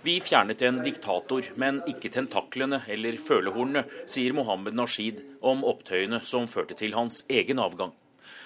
Vi 0.04 0.20
fjernet 0.20 0.62
en 0.62 0.82
diktator, 0.84 1.46
men 1.56 1.78
ikke 1.88 2.10
tentaklene 2.12 2.82
eller 2.92 3.16
følehornene, 3.16 3.86
sier 4.04 4.34
Mohammed 4.36 4.76
Nasheed 4.76 5.22
om 5.40 5.62
opptøyene 5.64 6.18
som 6.28 6.44
førte 6.44 6.76
til 6.76 6.92
hans 6.92 7.22
egen 7.32 7.62
avgang. 7.62 7.94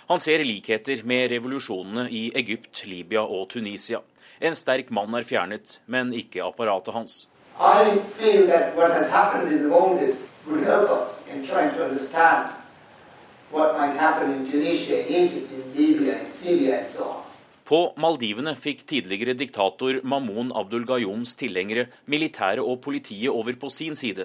Han 0.07 0.23
ser 0.23 0.45
likheter 0.47 1.03
med 1.03 1.33
revolusjonene 1.33 2.05
i 2.15 2.29
Egypt, 2.39 2.85
Libya 2.87 3.25
og 3.27 3.49
Tunisia. 3.57 4.05
En 4.39 4.55
sterk 4.55 4.93
mann 4.95 5.19
er 5.19 5.27
fjernet, 5.27 5.81
men 5.91 6.15
ikke 6.15 6.47
apparatet 6.47 6.95
hans. 6.95 7.19
I 7.59 7.99
feel 8.21 8.47
that 8.47 8.77
what 8.79 8.95
has 8.95 9.11
happened 9.11 9.51
in 9.51 9.59
the 9.59 9.69
Maldives 9.69 10.29
would 10.47 10.63
help 10.63 10.93
us 10.95 11.27
in 11.27 11.43
trying 11.43 11.75
to 11.75 11.83
understand 11.89 12.55
what 13.51 13.75
might 13.75 13.99
happen 13.99 14.31
in 14.31 14.47
Tunisia, 14.47 15.03
Egypt, 15.09 15.51
in 15.51 15.75
Libya, 15.75 16.21
in 16.21 16.31
Syria 16.31 16.79
and 16.79 16.87
so 16.87 17.03
on. 17.03 17.28
På 17.69 17.93
Maldivene 18.01 18.55
fikk 18.57 18.87
tidligere 18.89 19.35
diktator 19.37 19.99
Mamoun 20.01 20.55
Abdul 20.57 20.87
Gayoms 20.89 21.35
tilhengere, 21.37 21.91
militæret 22.09 22.65
og 22.65 22.79
politiet 22.81 23.29
over 23.29 23.59
på 23.61 23.69
sin 23.69 23.97
side. 23.99 24.25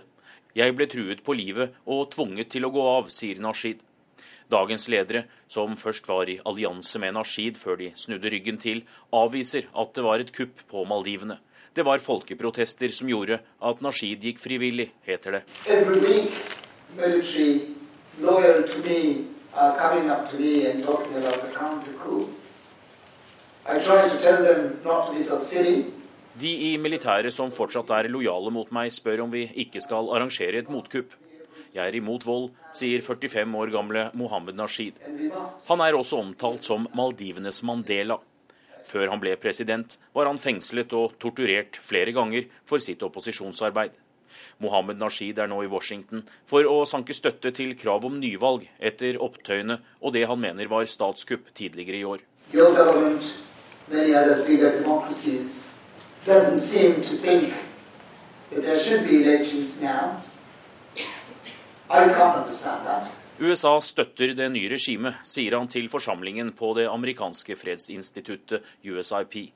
Jeg 0.55 0.71
ble 0.77 0.85
truet 0.87 1.19
på 1.25 1.33
livet 1.35 1.73
og 1.83 2.05
tvunget 2.13 2.53
til 2.53 2.63
å 2.63 2.69
gå 2.71 2.85
av, 2.87 3.09
sier 3.11 3.41
Nasheed. 3.43 3.81
Dagens 4.47 4.87
ledere, 4.87 5.25
som 5.51 5.75
først 5.75 6.07
var 6.07 6.31
i 6.31 6.37
allianse 6.47 7.01
med 7.03 7.17
Nasheed 7.17 7.59
før 7.59 7.81
de 7.81 7.89
snudde 7.99 8.31
ryggen 8.31 8.61
til, 8.63 8.85
avviser 9.11 9.67
at 9.75 9.91
det 9.97 10.05
var 10.05 10.23
et 10.23 10.31
kupp 10.37 10.63
på 10.71 10.85
Maldivene. 10.87 11.41
Det 11.75 11.83
var 11.83 11.99
folkeprotester 11.99 12.95
som 12.95 13.11
gjorde 13.11 13.41
at 13.43 13.83
Nasheed 13.83 14.23
gikk 14.23 14.39
frivillig, 14.39 14.93
heter 15.03 15.41
det. 15.41 15.43
Military, 16.95 17.75
loyal 18.21 18.63
to 18.63 18.79
me, 18.87 19.25
are 19.53 19.75
coming 19.75 20.09
up 20.09 20.29
to 20.31 20.39
me 20.39 20.65
and 20.67 20.83
talking 20.83 21.17
about 21.17 21.41
the. 21.41 22.42
De 26.41 26.49
i 26.67 26.71
militæret 26.81 27.31
som 27.31 27.51
fortsatt 27.55 27.93
er 27.95 28.09
lojale 28.11 28.51
mot 28.51 28.71
meg, 28.75 28.91
spør 28.91 29.23
om 29.23 29.31
vi 29.31 29.45
ikke 29.63 29.79
skal 29.83 30.09
arrangere 30.11 30.59
et 30.59 30.71
motkupp. 30.71 31.13
Jeg 31.73 31.81
er 31.87 31.95
imot 31.95 32.25
vold, 32.27 32.49
sier 32.75 32.99
45 33.01 33.55
år 33.55 33.71
gamle 33.73 34.03
Mohammed 34.19 34.57
Nasheed. 34.59 34.99
Han 35.69 35.83
er 35.85 35.95
også 35.95 36.19
omtalt 36.19 36.67
som 36.67 36.89
Maldivenes 36.97 37.61
Mandela. 37.63 38.19
Før 38.83 39.13
han 39.13 39.23
ble 39.23 39.37
president, 39.39 39.95
var 40.11 40.27
han 40.27 40.41
fengslet 40.41 40.91
og 40.99 41.15
torturert 41.23 41.79
flere 41.79 42.11
ganger 42.11 42.49
for 42.67 42.83
sitt 42.83 43.05
opposisjonsarbeid. 43.07 43.95
Mohammed 44.59 44.99
Nasheed 44.99 45.39
er 45.39 45.47
nå 45.47 45.61
i 45.63 45.71
Washington 45.71 46.25
for 46.49 46.67
å 46.67 46.83
sanke 46.89 47.15
støtte 47.15 47.53
til 47.55 47.77
krav 47.79 48.03
om 48.09 48.19
nyvalg 48.19 48.67
etter 48.81 49.21
opptøyene 49.23 49.79
og 50.01 50.17
det 50.17 50.27
han 50.27 50.41
mener 50.41 50.67
var 50.73 50.89
statskupp 50.89 51.53
tidligere 51.55 52.01
i 52.01 52.05
år 52.15 52.27
many 53.87 54.13
other 54.13 54.43
bigger 54.45 54.81
democracies, 54.81 55.77
doesn't 56.25 56.59
seem 56.59 57.01
to 57.01 57.17
think 57.17 57.53
that 58.51 58.63
there 58.63 58.79
should 58.79 59.07
be 59.07 59.23
elections 59.23 59.81
now. 59.81 60.21
I 61.89 62.05
can't 62.05 62.37
understand 62.37 62.85
that. 62.87 63.11
USA 63.39 63.79
støtter 63.81 64.33
det 64.33 64.49
nye 64.53 64.69
regimet, 64.69 65.19
sier 65.25 65.57
han 65.57 65.67
til 65.67 65.89
forsamlingen 65.89 66.51
på 66.55 66.71
det 66.77 66.85
amerikanske 66.87 67.57
fredsinstituttet 67.57 68.63
USIP. 68.83 69.51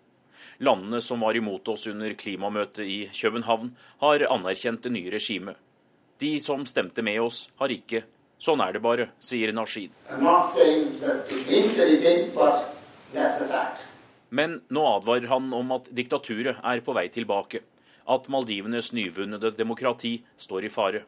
Landene 0.59 1.01
som 1.01 1.21
var 1.21 1.37
imot 1.37 1.67
oss 1.67 1.87
under 1.87 2.13
klimamøtet 2.13 2.85
i 2.85 2.99
København, 3.13 3.71
har 4.01 4.25
anerkjent 4.33 4.83
det 4.83 4.91
nye 4.91 5.13
regimet. 5.13 5.55
De 6.19 6.39
som 6.41 6.65
stemte 6.65 7.05
med 7.05 7.21
oss, 7.21 7.47
har 7.61 7.71
ikke. 7.71 8.03
Sånn 8.41 8.61
er 8.61 8.73
det 8.75 8.81
bare, 8.81 9.09
sier 9.19 9.53
Nasheed. 9.53 9.93
I'm 10.09 10.23
not 10.25 10.49
saying 10.49 10.99
that 11.01 11.31
it 11.31 11.47
means 11.47 11.79
anything, 11.79 12.31
but 12.33 12.73
that's 13.13 13.41
a 13.41 13.47
fact. 13.47 13.86
Men 14.29 14.61
nå 14.73 14.83
advarer 14.97 15.27
han 15.31 15.51
om 15.55 15.71
at 15.77 15.89
diktaturet 15.95 16.59
er 16.63 16.83
på 16.83 16.95
vei 16.97 17.07
tilbake. 17.13 17.63
At 18.07 18.29
Maldivenes 18.31 18.93
nyvunnede 18.95 19.51
demokrati 19.55 20.13
står 20.39 20.67
i 20.67 20.71
fare. 20.71 21.03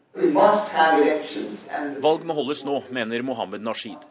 Valg 2.03 2.25
må 2.27 2.35
holdes 2.35 2.65
nå, 2.67 2.81
mener 2.91 3.23
Mohammed 3.23 3.63
Nasheed. 3.63 4.01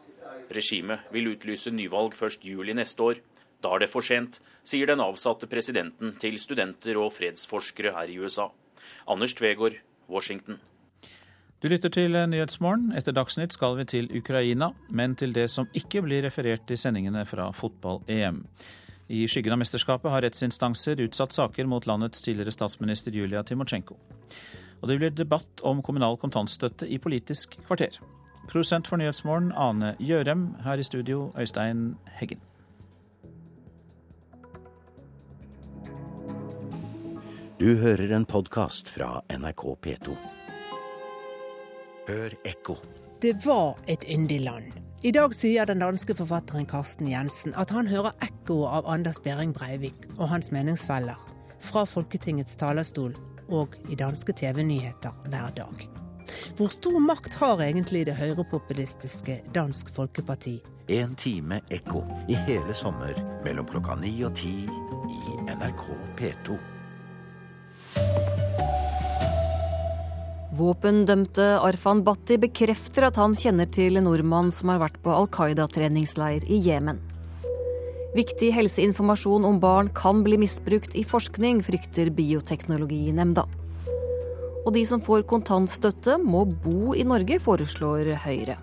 Regimet 0.49 1.11
vil 1.13 1.29
utlyse 1.35 1.69
nyvalg 1.73 2.15
først 2.17 2.45
juli 2.45 2.73
neste 2.73 3.05
år. 3.05 3.21
Da 3.61 3.75
er 3.75 3.83
det 3.83 3.91
for 3.91 4.05
sent, 4.05 4.39
sier 4.63 4.89
den 4.89 5.03
avsatte 5.03 5.49
presidenten 5.51 6.15
til 6.21 6.39
studenter 6.41 6.97
og 6.97 7.11
fredsforskere 7.13 7.93
her 7.97 8.09
i 8.09 8.17
USA. 8.17 8.47
Anders 9.05 9.35
Tvegård, 9.37 9.77
Washington. 10.09 10.57
Du 11.59 11.67
lytter 11.67 11.91
til 11.91 12.15
Nyhetsmorgen. 12.15 12.93
Etter 12.95 13.11
Dagsnytt 13.11 13.53
skal 13.53 13.75
vi 13.81 13.85
til 13.85 14.05
Ukraina, 14.15 14.71
men 14.89 15.17
til 15.19 15.33
det 15.35 15.49
som 15.51 15.67
ikke 15.75 16.01
blir 16.05 16.23
referert 16.23 16.71
i 16.71 16.77
sendingene 16.79 17.25
fra 17.27 17.49
fotball-EM. 17.51 18.45
I 19.09 19.27
skyggen 19.27 19.53
av 19.53 19.57
mesterskapet 19.57 20.11
har 20.11 20.21
rettsinstanser 20.21 20.99
utsatt 21.01 21.33
saker 21.33 21.65
mot 21.65 21.85
landets 21.89 22.21
tidligere 22.21 22.53
statsminister 22.53 23.11
Julia 23.11 23.41
Timosjenko. 23.43 23.95
Og 24.81 24.87
det 24.87 24.97
blir 24.99 25.15
debatt 25.17 25.63
om 25.65 25.81
kommunal 25.81 26.17
kontantstøtte 26.21 26.85
i 26.85 26.99
Politisk 27.01 27.57
kvarter. 27.65 27.97
Produsent 28.49 28.87
for 28.87 29.01
Nyhetsmorgen 29.01 29.49
Ane 29.57 29.95
Gjørem. 29.97 30.61
Her 30.61 30.77
i 30.77 30.85
studio 30.85 31.31
Øystein 31.37 31.95
Heggen. 32.19 32.41
Du 37.59 37.75
hører 37.81 38.13
en 38.15 38.25
podkast 38.29 38.89
fra 38.93 39.23
NRK 39.33 39.65
P2. 39.85 40.13
Hør 42.07 42.37
ekko. 42.45 42.77
Det 43.21 43.33
var 43.45 43.81
et 43.87 44.05
yndig 44.05 44.39
land. 44.45 44.88
I 44.99 45.11
dag 45.15 45.31
sier 45.31 45.63
den 45.63 45.79
danske 45.79 46.11
forfatteren 46.11 46.65
Karsten 46.67 47.07
Jensen 47.07 47.53
at 47.55 47.71
han 47.71 47.87
hører 47.87 48.11
ekkoet 48.25 48.67
av 48.81 48.87
Anders 48.91 49.21
Behring 49.23 49.53
Breivik 49.55 49.95
og 50.17 50.27
hans 50.27 50.51
meningsfeller 50.51 51.15
fra 51.63 51.85
Folketingets 51.87 52.57
talerstol 52.59 53.13
og 53.47 53.77
i 53.87 53.95
danske 53.95 54.35
TV-nyheter 54.35 55.15
hver 55.31 55.53
dag. 55.55 55.85
Hvor 56.59 56.67
stor 56.73 56.99
makt 56.99 57.37
har 57.39 57.63
egentlig 57.63 58.09
det 58.09 58.17
høyrepopulistiske 58.19 59.37
Dansk 59.55 59.87
Folkeparti? 59.95 60.57
En 60.91 61.15
time 61.15 61.61
ekko 61.71 62.03
i 62.27 62.35
hele 62.49 62.75
sommer 62.75 63.15
mellom 63.47 63.71
klokka 63.71 63.95
ni 64.03 64.11
og 64.27 64.35
ti 64.35 64.51
i 64.67 65.39
NRK 65.47 65.85
P2. 66.19 66.59
Våpendømte 70.59 71.45
Arfan 71.63 72.01
Bhatti 72.03 72.35
bekrefter 72.41 73.05
at 73.07 73.15
han 73.19 73.31
kjenner 73.37 73.69
til 73.71 73.95
en 73.95 74.09
nordmann 74.09 74.49
som 74.51 74.73
har 74.73 74.81
vært 74.81 74.97
på 75.05 75.13
Al 75.13 75.29
Qaida-treningsleir 75.31 76.43
i 76.51 76.57
Jemen. 76.65 76.99
Viktig 78.17 78.49
helseinformasjon 78.57 79.47
om 79.47 79.61
barn 79.63 79.91
kan 79.95 80.19
bli 80.25 80.39
misbrukt 80.41 80.97
i 80.99 81.05
forskning, 81.07 81.61
frykter 81.63 82.11
Bioteknologinemnda. 82.11 83.45
Og 84.65 84.71
de 84.75 84.83
som 84.89 84.99
får 84.99 85.23
kontantstøtte, 85.29 86.17
må 86.19 86.43
bo 86.49 86.91
i 86.97 87.05
Norge, 87.07 87.39
foreslår 87.39 88.17
Høyre. 88.25 88.57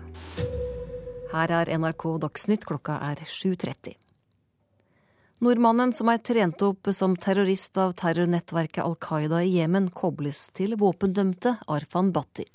Her 1.33 1.55
er 1.63 1.77
NRK 1.79 2.11
Dagsnytt, 2.27 2.67
klokka 2.67 2.99
er 3.09 3.25
7.30. 3.25 3.97
Nordmannen 5.37 5.91
som 5.93 6.09
er 6.09 6.17
trent 6.25 6.63
opp 6.65 6.87
som 6.97 7.11
terrorist 7.21 7.77
av 7.77 7.91
terrornettverket 7.99 8.81
Al 8.81 8.95
Qaida 8.97 9.43
i 9.45 9.51
Jemen, 9.59 9.91
kobles 9.93 10.47
til 10.57 10.73
våpendømte 10.81 11.51
Arfan 11.69 12.09
Bhatti. 12.15 12.47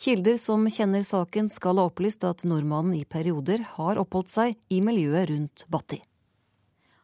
Kilder 0.00 0.38
som 0.40 0.64
kjenner 0.64 1.04
saken 1.04 1.52
skal 1.52 1.76
ha 1.76 1.90
opplyst 1.90 2.24
at 2.24 2.46
nordmannen 2.48 2.96
i 2.96 3.04
perioder 3.04 3.66
har 3.74 4.00
oppholdt 4.00 4.32
seg 4.32 4.56
i 4.72 4.80
miljøet 4.80 5.28
rundt 5.34 5.66
Bhatti. 5.68 6.00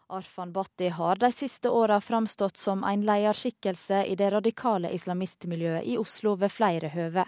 Arfan 0.09 0.53
Bhatti 0.53 0.89
har 0.89 1.17
de 1.17 1.33
siste 1.33 1.71
åra 1.71 2.01
framstått 2.01 2.57
som 2.57 2.85
en 2.85 3.01
lederskikkelse 3.03 4.05
i 4.05 4.15
det 4.15 4.29
radikale 4.31 4.93
islamistmiljøet 4.95 5.83
i 5.83 5.97
Oslo 5.99 6.37
ved 6.39 6.53
flere 6.55 6.93
høve. 6.95 7.25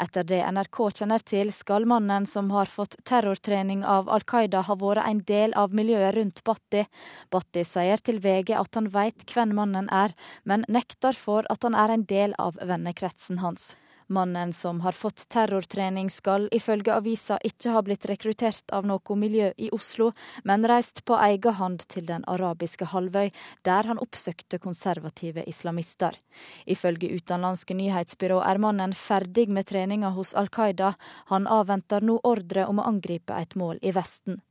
Etter 0.00 0.24
det 0.24 0.40
NRK 0.56 0.80
kjenner 1.00 1.20
til, 1.20 1.52
skal 1.52 1.84
mannen 1.84 2.24
som 2.24 2.48
har 2.56 2.72
fått 2.72 2.96
terrortrening 3.04 3.84
av 3.84 4.08
Al 4.08 4.24
Qaida 4.24 4.64
ha 4.64 4.78
vært 4.80 5.04
en 5.04 5.20
del 5.28 5.52
av 5.52 5.76
miljøet 5.76 6.16
rundt 6.16 6.44
Bhatti. 6.48 6.86
Bhatti 7.28 7.68
sier 7.68 8.00
til 8.00 8.24
VG 8.24 8.56
at 8.56 8.80
han 8.80 8.88
vet 8.96 9.28
hvem 9.28 9.52
mannen 9.60 9.92
er, 9.92 10.16
men 10.48 10.64
nekter 10.68 11.12
for 11.12 11.44
at 11.52 11.68
han 11.68 11.76
er 11.76 11.92
en 11.92 12.08
del 12.08 12.32
av 12.40 12.56
vennekretsen 12.56 13.44
hans. 13.44 13.74
Mannen 14.06 14.52
som 14.52 14.80
har 14.80 14.92
fått 14.92 15.28
terrortrening 15.28 16.10
skal 16.10 16.48
ifølge 16.52 16.92
avisa 16.92 17.38
ikke 17.44 17.72
ha 17.72 17.82
blitt 17.82 18.04
rekruttert 18.10 18.72
av 18.72 18.84
noe 18.86 19.16
miljø 19.16 19.52
i 19.56 19.70
Oslo, 19.72 20.10
men 20.44 20.66
reist 20.68 21.04
på 21.08 21.16
egen 21.16 21.56
hånd 21.60 21.86
til 21.88 22.06
den 22.06 22.24
arabiske 22.28 22.90
halvøy, 22.92 23.30
der 23.64 23.88
han 23.88 24.00
oppsøkte 24.02 24.60
konservative 24.60 25.44
islamister. 25.48 26.18
Ifølge 26.66 27.14
utenlandske 27.16 27.76
nyhetsbyrå 27.78 28.42
er 28.44 28.60
mannen 28.60 28.92
ferdig 28.92 29.48
med 29.48 29.70
treninga 29.70 30.12
hos 30.16 30.34
Al 30.34 30.50
Qaida. 30.52 30.94
Han 31.32 31.48
avventer 31.48 32.04
nå 32.04 32.20
ordre 32.24 32.66
om 32.68 32.80
å 32.80 32.88
angripe 32.90 33.36
et 33.40 33.56
mål 33.56 33.80
i 33.82 33.94
Vesten. 33.96 34.42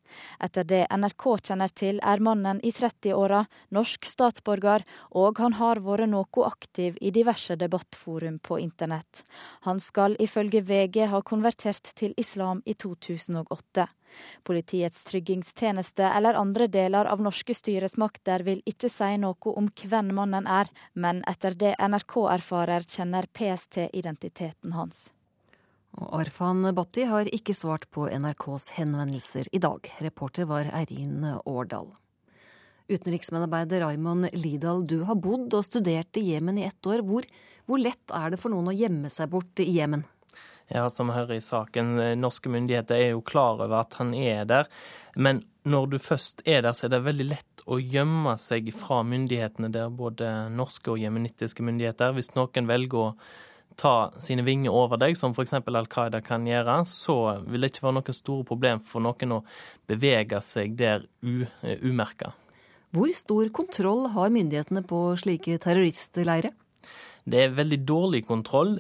Etter 0.43 0.68
det 0.68 0.84
NRK 0.91 1.26
kjenner 1.49 1.72
til, 1.74 1.99
er 2.03 2.24
mannen 2.24 2.59
i 2.64 2.72
30-åra 2.72 3.43
norsk 3.76 4.05
statsborger, 4.05 4.86
og 5.11 5.39
han 5.43 5.57
har 5.59 5.82
vært 5.84 6.09
noe 6.11 6.45
aktiv 6.47 6.97
i 7.01 7.11
diverse 7.16 7.57
debattforum 7.59 8.39
på 8.39 8.59
internett. 8.59 9.24
Han 9.68 9.80
skal 9.80 10.18
ifølge 10.20 10.61
VG 10.61 11.07
ha 11.14 11.22
konvertert 11.22 11.93
til 11.95 12.14
islam 12.18 12.61
i 12.66 12.74
2008. 12.74 13.88
Politiets 14.43 15.03
tryggingstjeneste 15.07 16.05
eller 16.05 16.38
andre 16.38 16.68
deler 16.68 17.09
av 17.09 17.22
norske 17.22 17.55
styresmakter 17.57 18.45
vil 18.45 18.61
ikke 18.70 18.91
si 18.91 19.16
noe 19.18 19.55
om 19.57 19.72
hvem 19.82 20.14
mannen 20.14 20.47
er, 20.47 20.70
men 20.93 21.24
etter 21.30 21.57
det 21.57 21.74
NRK 21.80 22.20
erfarer, 22.38 22.86
kjenner 22.86 23.30
PST 23.34 23.89
identiteten 23.91 24.78
hans. 24.78 25.09
Og 26.01 26.13
Arfan 26.23 26.65
Bhatti 26.73 27.05
har 27.05 27.29
ikke 27.29 27.53
svart 27.53 27.85
på 27.93 28.07
NRKs 28.09 28.71
henvendelser 28.79 29.49
i 29.53 29.61
dag. 29.61 29.85
Reporter 30.01 30.47
var 30.49 30.71
Eirin 30.73 31.21
Årdal. 31.45 31.91
Utenriksmedarbeider 32.89 33.85
Raymond 33.85 34.29
Lidahl, 34.33 34.81
du 34.87 35.03
har 35.07 35.15
bodd 35.21 35.53
og 35.53 35.63
studert 35.65 36.17
i 36.19 36.25
Jemen 36.33 36.57
i 36.59 36.65
ett 36.67 36.89
år. 36.89 37.05
Hvor, 37.05 37.27
hvor 37.69 37.79
lett 37.79 38.13
er 38.13 38.33
det 38.33 38.41
for 38.41 38.51
noen 38.53 38.71
å 38.73 38.75
gjemme 38.75 39.11
seg 39.13 39.31
bort 39.31 39.61
i 39.63 39.69
Jemen? 39.77 40.03
Ja, 40.71 40.87
som 40.89 41.11
hører 41.13 41.37
i 41.37 41.43
saken, 41.43 41.95
norske 42.17 42.49
myndigheter 42.49 42.97
er 42.97 43.09
jo 43.13 43.23
klar 43.25 43.59
over 43.61 43.83
at 43.83 43.97
han 43.99 44.13
er 44.17 44.47
der. 44.49 44.69
Men 45.15 45.43
når 45.69 45.93
du 45.93 45.97
først 46.01 46.41
er 46.49 46.63
der, 46.65 46.73
så 46.73 46.87
er 46.87 46.95
det 46.95 47.03
veldig 47.05 47.27
lett 47.29 47.63
å 47.69 47.77
gjemme 47.79 48.35
seg 48.41 48.71
fra 48.75 49.01
myndighetene 49.07 49.69
der, 49.71 49.91
både 49.93 50.31
norske 50.55 50.95
og 50.95 51.03
jemenittiske 51.03 51.63
myndigheter. 51.63 52.15
Hvis 52.17 52.33
noen 52.35 52.67
velger 52.67 52.99
å 52.99 53.09
ta 53.80 54.11
sine 54.21 54.45
vinger 54.45 54.74
over 54.74 54.99
deg, 55.01 55.17
som 55.19 55.34
f.eks. 55.34 55.55
Al 55.59 55.89
Qaida 55.91 56.21
kan 56.26 56.47
gjøre, 56.47 56.80
så 56.89 57.17
vil 57.47 57.65
det 57.65 57.74
ikke 57.74 57.88
være 57.88 57.97
noe 57.99 58.15
store 58.15 58.47
problem 58.47 58.82
for 58.86 59.03
noen 59.03 59.38
å 59.39 59.43
bevege 59.89 60.39
seg 60.45 60.78
der 60.80 61.05
umerka. 61.21 62.34
Hvor 62.93 63.09
stor 63.17 63.47
kontroll 63.49 64.05
har 64.13 64.34
myndighetene 64.34 64.84
på 64.86 65.05
slike 65.17 65.57
terroristleirer? 65.63 66.53
Det 67.24 67.39
er 67.39 67.53
veldig 67.55 67.80
dårlig 67.88 68.24
kontroll. 68.28 68.74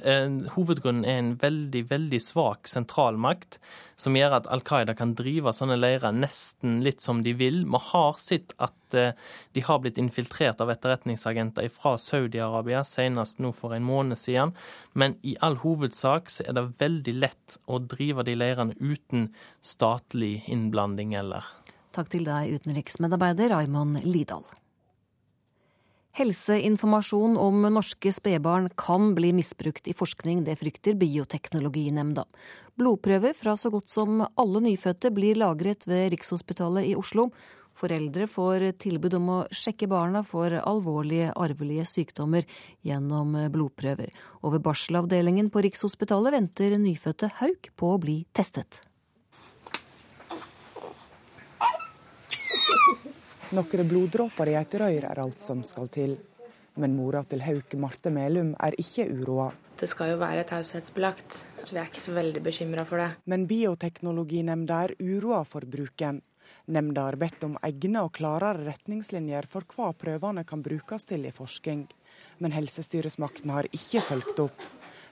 Hovedgrunnen 0.55 1.05
er 1.07 1.19
en 1.21 1.31
veldig, 1.39 1.83
veldig 1.87 2.19
svak 2.19 2.67
sentralmakt, 2.67 3.59
som 3.95 4.17
gjør 4.17 4.35
at 4.39 4.49
Al 4.51 4.63
Qaida 4.67 4.95
kan 4.99 5.13
drive 5.15 5.53
sånne 5.55 5.77
leirer 5.79 6.11
nesten 6.15 6.81
litt 6.83 6.99
som 7.03 7.21
de 7.23 7.31
vil. 7.39 7.61
Vi 7.63 7.79
har 7.91 8.17
sett 8.19 8.51
at 8.63 8.97
eh, 8.99 9.13
de 9.55 9.63
har 9.63 9.79
blitt 9.83 9.99
infiltrert 10.01 10.59
av 10.63 10.73
etterretningsagenter 10.73 11.69
fra 11.71 11.95
Saudi-Arabia, 12.01 12.83
senest 12.87 13.39
nå 13.43 13.53
for 13.55 13.77
en 13.77 13.87
måned 13.87 14.19
siden. 14.19 14.51
Men 14.91 15.15
i 15.23 15.37
all 15.39 15.55
hovedsak 15.63 16.33
så 16.33 16.43
er 16.43 16.57
det 16.57 16.65
veldig 16.83 17.15
lett 17.21 17.57
å 17.71 17.79
drive 17.79 18.27
de 18.27 18.35
leirene 18.35 18.75
uten 18.81 19.29
statlig 19.63 20.41
innblanding 20.51 21.15
eller. 21.21 21.47
Takk 21.95 22.11
til 22.11 22.27
deg, 22.27 22.57
utenriksmedarbeider 22.59 23.53
Raymond 23.53 24.03
Lidahl. 24.03 24.43
Helseinformasjon 26.13 27.39
om 27.41 27.63
norske 27.73 28.11
spedbarn 28.13 28.67
kan 28.77 29.15
bli 29.17 29.31
misbrukt 29.33 29.87
i 29.89 29.95
forskning, 29.97 30.43
det 30.45 30.59
frykter 30.59 30.93
Bioteknologinemnda. 30.93 32.27
Blodprøver 32.77 33.33
fra 33.33 33.55
så 33.57 33.71
godt 33.73 33.89
som 33.89 34.21
alle 34.21 34.61
nyfødte 34.61 35.09
blir 35.09 35.41
lagret 35.41 35.87
ved 35.89 36.11
Rikshospitalet 36.13 36.91
i 36.91 36.93
Oslo. 36.93 37.31
Foreldre 37.73 38.29
får 38.29 38.67
tilbud 38.85 39.17
om 39.17 39.33
å 39.33 39.39
sjekke 39.49 39.89
barna 39.89 40.21
for 40.21 40.53
alvorlige 40.53 41.33
arvelige 41.33 41.89
sykdommer 41.89 42.45
gjennom 42.85 43.33
blodprøver. 43.49 44.13
Og 44.45 44.53
ved 44.53 44.67
barselavdelingen 44.69 45.49
på 45.49 45.65
Rikshospitalet 45.65 46.37
venter 46.37 46.77
nyfødte 46.77 47.33
Hauk 47.41 47.73
på 47.73 47.95
å 47.95 48.01
bli 48.05 48.21
testet. 48.37 48.83
Noen 53.53 53.85
bloddråper 53.85 54.49
i 54.49 54.53
et 54.57 54.75
røyr 54.81 55.05
er 55.05 55.19
alt 55.21 55.43
som 55.45 55.59
skal 55.67 55.85
til. 55.93 56.15
Men 56.81 56.95
mora 56.97 57.19
til 57.29 57.43
Hauk 57.45 57.75
Marte 57.77 58.09
Melum 58.09 58.55
er 58.57 58.73
ikke 58.81 59.05
uroa. 59.13 59.51
Det 59.77 59.85
skal 59.91 60.09
jo 60.09 60.17
være 60.17 60.45
taushetsbelagt, 60.49 61.37
så 61.61 61.75
vi 61.75 61.81
er 61.81 61.91
ikke 61.91 62.01
så 62.01 62.15
veldig 62.15 62.41
bekymra 62.41 62.85
for 62.89 62.97
det. 62.97 63.11
Men 63.29 63.45
Bioteknologinemnda 63.45 64.79
er 64.87 64.95
uroa 64.97 65.43
for 65.45 65.69
bruken. 65.69 66.23
Nemnda 66.65 67.05
har 67.05 67.19
bedt 67.21 67.45
om 67.45 67.59
egne 67.61 68.01
og 68.07 68.15
klarere 68.17 68.65
retningslinjer 68.71 69.45
for 69.51 69.69
hva 69.69 69.91
prøvene 69.93 70.45
kan 70.49 70.65
brukes 70.65 71.05
til 71.05 71.27
i 71.29 71.35
forskning, 71.35 71.85
men 72.41 72.57
helsestyresmakten 72.57 73.53
har 73.53 73.69
ikke 73.69 74.01
fulgt 74.07 74.47
opp. 74.47 74.65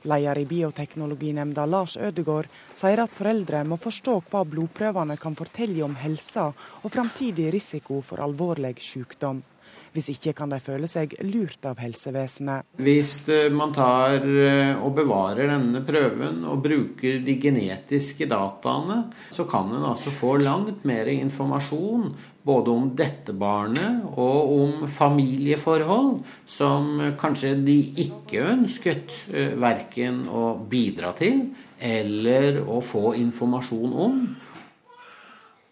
Leder 0.04 0.38
i 0.42 0.46
Bioteknologinemnda 0.50 1.68
Lars 1.70 1.98
Ødegård 1.98 2.50
sier 2.74 3.04
at 3.04 3.14
foreldre 3.14 3.62
må 3.68 3.78
forstå 3.82 4.18
hva 4.32 4.42
blodprøvene 4.50 5.18
kan 5.22 5.38
fortelle 5.38 5.84
om 5.86 5.96
helsa 6.02 6.50
og 6.50 6.90
framtidig 6.90 7.52
risiko 7.54 8.02
for 8.06 8.24
alvorlig 8.26 8.78
sykdom. 8.82 9.44
Hvis 9.92 10.08
ikke 10.14 10.32
kan 10.36 10.52
de 10.52 10.58
føle 10.64 10.88
seg 10.88 11.14
lurt 11.28 11.66
av 11.68 11.80
helsevesenet. 11.84 12.64
Hvis 12.80 13.18
eh, 13.32 13.50
man 13.52 13.74
tar 13.76 14.24
eh, 14.24 14.72
og 14.80 14.94
bevarer 14.96 15.52
denne 15.52 15.82
prøven 15.88 16.46
og 16.48 16.62
bruker 16.64 17.20
de 17.26 17.36
genetiske 17.44 18.28
dataene, 18.32 19.02
så 19.36 19.44
kan 19.52 19.72
en 19.76 19.90
altså 19.92 20.14
få 20.16 20.38
langt 20.40 20.86
mer 20.88 21.12
informasjon 21.12 22.08
både 22.44 22.74
om 22.74 22.88
dette 22.98 23.34
barnet 23.38 24.06
og 24.12 24.54
om 24.56 24.86
familieforhold 24.90 26.22
som 26.50 26.94
kanskje 27.22 27.56
de 27.66 27.78
ikke 28.06 28.46
ønsket 28.54 29.14
eh, 29.30 29.54
verken 29.62 30.24
å 30.30 30.56
bidra 30.70 31.14
til 31.18 31.50
eller 31.82 32.62
å 32.66 32.82
få 32.86 33.14
informasjon 33.20 34.00
om. 34.08 34.24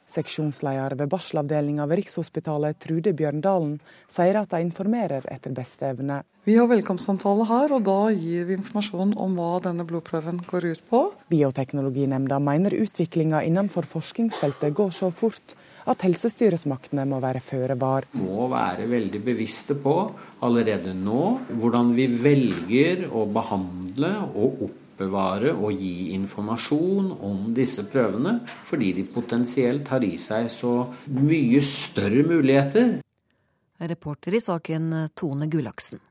Seksjonsleder 0.10 0.96
ved 0.98 1.10
barselavdelinga 1.12 1.86
ved 1.86 2.00
Rikshospitalet, 2.00 2.80
Trude 2.82 3.12
Bjørndalen, 3.14 3.76
sier 4.10 4.40
at 4.40 4.50
de 4.50 4.64
informerer 4.66 5.28
etter 5.30 5.54
beste 5.54 5.86
evne. 5.86 6.24
Vi 6.50 6.56
har 6.58 6.66
velkomstsamtale 6.72 7.46
her, 7.46 7.76
og 7.78 7.84
da 7.86 8.10
gir 8.10 8.48
vi 8.50 8.56
informasjon 8.58 9.14
om 9.22 9.38
hva 9.38 9.60
denne 9.62 9.86
blodprøven 9.86 10.42
går 10.50 10.66
ut 10.72 10.82
på. 10.90 11.04
Bioteknologinemnda 11.30 12.40
mener 12.42 12.74
utviklinga 12.80 13.44
innenfor 13.46 13.86
forskningsfeltet 13.86 14.74
går 14.74 14.96
så 14.98 15.12
fort 15.14 15.54
at 15.90 16.06
helsestyresmaktene 16.06 17.06
må 17.10 17.20
være 17.24 17.42
føre 17.44 17.78
var. 17.80 18.08
Må 18.18 18.48
være 18.52 18.88
veldig 18.90 19.22
bevisste 19.26 19.78
på 19.80 19.96
allerede 20.46 20.94
nå 20.98 21.24
hvordan 21.50 21.94
vi 21.98 22.08
velger 22.22 23.08
å 23.10 23.26
behandle 23.34 24.14
og 24.30 24.66
oppbevare 24.70 25.56
og 25.56 25.74
gi 25.74 26.12
informasjon 26.18 27.14
om 27.26 27.50
disse 27.58 27.88
prøvene, 27.90 28.40
fordi 28.68 28.94
de 29.00 29.08
potensielt 29.10 29.90
har 29.90 30.06
i 30.06 30.16
seg 30.22 30.50
så 30.54 30.74
mye 31.16 31.64
større 31.66 32.26
muligheter. 32.28 33.00
Reporter 33.80 34.36
i 34.36 34.44
saken 34.44 34.92
Tone 35.16 35.48
Gullaksen. 35.48 36.02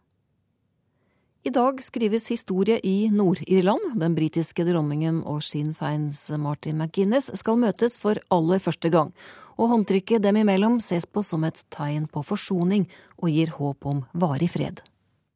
I 1.46 1.52
dag 1.54 1.78
skrives 1.80 2.26
historie 2.32 2.80
i 2.84 3.08
Nord-Irland. 3.14 3.94
Den 4.00 4.16
britiske 4.16 4.64
dronningen 4.66 5.20
og 5.22 5.44
Sinn 5.46 5.70
Feins 5.76 6.24
Martin 6.36 6.80
McGuinness 6.80 7.30
skal 7.38 7.60
møtes 7.62 7.94
for 8.00 8.18
aller 8.34 8.58
første 8.60 8.90
gang, 8.92 9.12
og 9.58 9.72
håndtrykket 9.72 10.22
dem 10.22 10.38
imellom 10.40 10.78
ses 10.80 11.06
på 11.06 11.22
som 11.26 11.44
et 11.48 11.60
tegn 11.74 12.06
på 12.10 12.22
forsoning 12.24 12.86
og 13.18 13.28
gir 13.34 13.52
håp 13.58 13.86
om 13.90 14.04
varig 14.14 14.50
fred. 14.54 14.80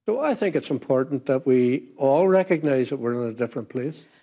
So. 0.02 0.16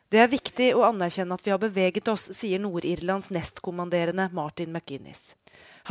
Det 0.10 0.20
er 0.20 0.32
viktig 0.32 0.68
å 0.76 0.84
anerkjenne 0.88 1.36
at 1.38 1.46
vi 1.46 1.52
har 1.54 1.62
beveget 1.62 2.08
oss, 2.12 2.26
sier 2.36 2.60
Nord-Irlands 2.60 3.30
nestkommanderende 3.32 4.30
Martin 4.36 4.74
McGuinness. 4.74 5.36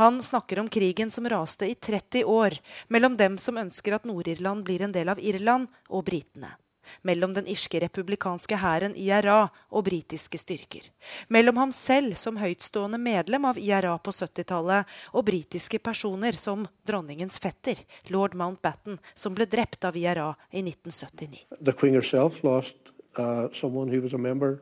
Han 0.01 0.21
snakker 0.21 0.59
om 0.61 0.69
krigen 0.69 1.09
som 1.09 1.29
raste 1.29 1.69
i 1.69 1.75
30 1.75 2.25
år 2.29 2.57
mellom 2.89 3.17
dem 3.17 3.37
som 3.41 3.57
ønsker 3.57 3.97
at 3.97 4.05
Nord-Irland 4.09 4.65
blir 4.67 4.83
en 4.85 4.93
del 4.93 5.09
av 5.09 5.21
Irland, 5.23 5.69
og 5.89 6.05
britene 6.11 6.53
mellom 7.01 7.33
den 7.35 7.47
irske 7.49 7.81
republikanske 7.83 8.57
hæren 8.59 8.95
IRA 8.95 9.49
og 9.69 9.85
britiske 9.87 10.39
styrker. 10.41 10.89
Mellom 11.27 11.57
ham 11.61 11.71
selv 11.75 12.15
som 12.19 12.39
høytstående 12.41 12.99
medlem 13.01 13.47
av 13.49 13.57
IRA 13.57 13.95
på 13.97 14.13
70-tallet, 14.15 14.85
og 15.13 15.25
britiske 15.25 15.79
personer 15.79 16.37
som 16.37 16.65
dronningens 16.87 17.39
fetter, 17.39 17.79
lord 18.09 18.35
Mountbatten, 18.37 18.99
som 19.15 19.35
ble 19.37 19.47
drept 19.49 19.85
av 19.85 19.97
IRA 19.97 20.33
i 20.51 20.63
1979. 20.65 21.45
The 21.59 21.73
queen 21.73 21.93
herself 21.93 22.43
lost 22.43 22.75
uh, 23.17 23.47
someone 23.51 23.89
who 23.89 24.01
was 24.01 24.13
a 24.13 24.17
member 24.17 24.61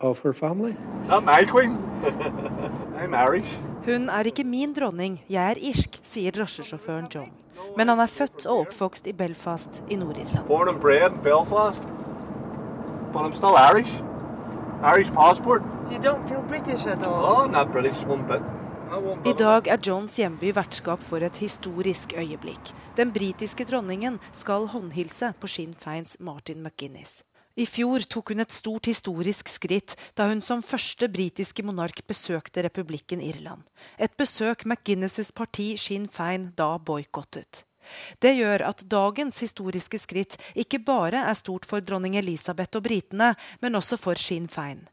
of 0.00 0.20
her 0.24 0.32
family. 0.32 0.76
Not 1.08 1.24
my 1.24 1.44
queen. 1.44 1.78
I'm 3.00 3.14
Irish. 3.14 3.73
Hun 3.84 4.08
er 4.08 4.24
ikke 4.24 4.46
min 4.48 4.72
dronning, 4.72 5.18
jeg 5.28 5.44
er 5.44 5.58
irsk, 5.60 5.98
sier 6.08 6.32
drosjesjåføren 6.32 7.10
John. 7.12 7.32
Men 7.76 7.90
han 7.92 8.00
er 8.00 8.08
født 8.08 8.46
og 8.46 8.62
oppvokst 8.62 9.10
i 9.10 9.12
Belfast 9.12 9.82
i 9.92 9.98
Nord-Irland. 10.00 10.48
I 19.24 19.36
dag 19.42 19.68
er 19.74 19.84
Johns 19.84 20.16
hjemby 20.16 20.54
vertskap 20.56 21.04
for 21.04 21.28
et 21.28 21.42
historisk 21.44 22.16
øyeblikk. 22.16 22.72
Den 22.96 23.12
britiske 23.12 23.68
dronningen 23.68 24.16
skal 24.32 24.70
håndhilse 24.72 25.34
på 25.40 25.46
Sinn 25.58 25.76
Feins 25.76 26.16
Martin 26.20 26.64
McGuinness. 26.64 27.20
I 27.54 27.66
fjor 27.70 28.02
tok 28.10 28.32
hun 28.32 28.42
et 28.42 28.54
stort 28.54 28.88
historisk 28.90 29.50
skritt 29.52 29.94
da 30.18 30.26
hun 30.26 30.40
som 30.42 30.62
første 30.66 31.06
britiske 31.06 31.62
monark 31.62 32.00
besøkte 32.08 32.64
republikken 32.66 33.22
Irland. 33.22 33.62
Et 33.98 34.10
besøk 34.18 34.64
McGuinnesses 34.66 35.30
parti 35.30 35.74
Sinn 35.78 36.08
Fein 36.10 36.50
da 36.58 36.72
boikottet. 36.78 37.62
Det 38.18 38.32
gjør 38.34 38.64
at 38.66 38.82
dagens 38.90 39.38
historiske 39.44 40.00
skritt 40.00 40.34
ikke 40.58 40.80
bare 40.82 41.20
er 41.28 41.36
stort 41.38 41.68
for 41.68 41.84
dronning 41.84 42.16
Elisabeth 42.18 42.80
og 42.80 42.86
britene, 42.88 43.34
men 43.62 43.78
også 43.78 43.98
for 44.00 44.18
Sinn 44.18 44.48
Fein. 44.50 44.86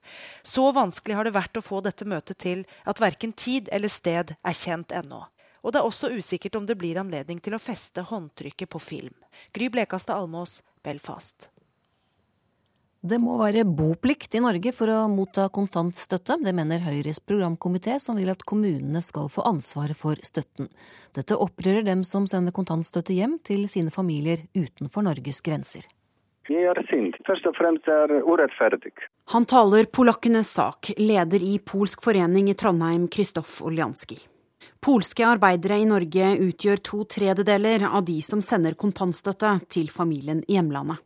Så 0.43 0.67
vanskelig 0.75 1.17
har 1.17 1.25
det 1.25 1.33
vært 1.37 1.57
å 1.57 1.65
få 1.65 1.81
dette 1.81 2.05
møtet 2.05 2.41
til 2.45 2.65
at 2.85 3.01
verken 3.01 3.33
tid 3.33 3.71
eller 3.71 3.89
sted 3.89 4.35
er 4.35 4.59
kjent 4.63 4.93
ennå. 4.93 5.23
Og 5.61 5.73
det 5.73 5.81
er 5.81 5.87
også 5.87 6.11
usikkert 6.13 6.57
om 6.57 6.67
det 6.67 6.77
blir 6.77 6.99
anledning 7.01 7.41
til 7.41 7.55
å 7.57 7.61
feste 7.61 8.05
håndtrykket 8.09 8.69
på 8.69 8.81
film. 8.81 9.17
Gry 9.53 9.69
Blekastad 9.69 10.17
Almås, 10.17 10.59
Belfast. 10.83 11.50
Det 13.01 13.17
må 13.17 13.33
være 13.39 13.63
boplikt 13.65 14.35
i 14.37 14.39
Norge 14.43 14.69
for 14.77 14.91
å 14.93 15.07
motta 15.09 15.47
kontantstøtte. 15.49 16.35
Det 16.45 16.51
mener 16.53 16.83
Høyres 16.85 17.17
programkomité, 17.17 17.95
som 17.97 18.19
vil 18.21 18.29
at 18.29 18.45
kommunene 18.45 19.01
skal 19.01 19.25
få 19.33 19.41
ansvaret 19.49 19.97
for 19.97 20.21
støtten. 20.21 20.69
Dette 21.17 21.33
opprører 21.33 21.81
dem 21.87 22.03
som 22.05 22.29
sender 22.29 22.53
kontantstøtte 22.53 23.17
hjem 23.17 23.39
til 23.41 23.65
sine 23.73 23.89
familier 23.89 24.45
utenfor 24.53 25.09
Norges 25.09 25.41
grenser. 25.41 25.89
Jeg 26.45 26.69
er 26.69 26.85
sint. 26.93 27.17
Først 27.25 27.49
og 27.49 27.57
fremst 27.57 27.89
er 27.89 28.19
urettferdig. 28.21 28.93
Han 29.33 29.49
taler 29.49 29.89
polakkenes 29.89 30.53
sak, 30.53 30.93
leder 31.01 31.41
i 31.41 31.57
Polsk 31.57 32.05
forening 32.05 32.53
i 32.53 32.57
Trondheim, 32.59 33.09
Kristoff 33.09 33.63
Oljanski. 33.65 34.19
Polske 34.81 35.25
arbeidere 35.25 35.81
i 35.81 35.89
Norge 35.89 36.35
utgjør 36.37 36.85
to 36.85 37.05
tredjedeler 37.09 37.89
av 37.89 38.05
de 38.05 38.21
som 38.21 38.45
sender 38.45 38.77
kontantstøtte 38.77 39.57
til 39.73 39.89
familien 39.89 40.45
i 40.45 40.59
hjemlandet. 40.59 41.01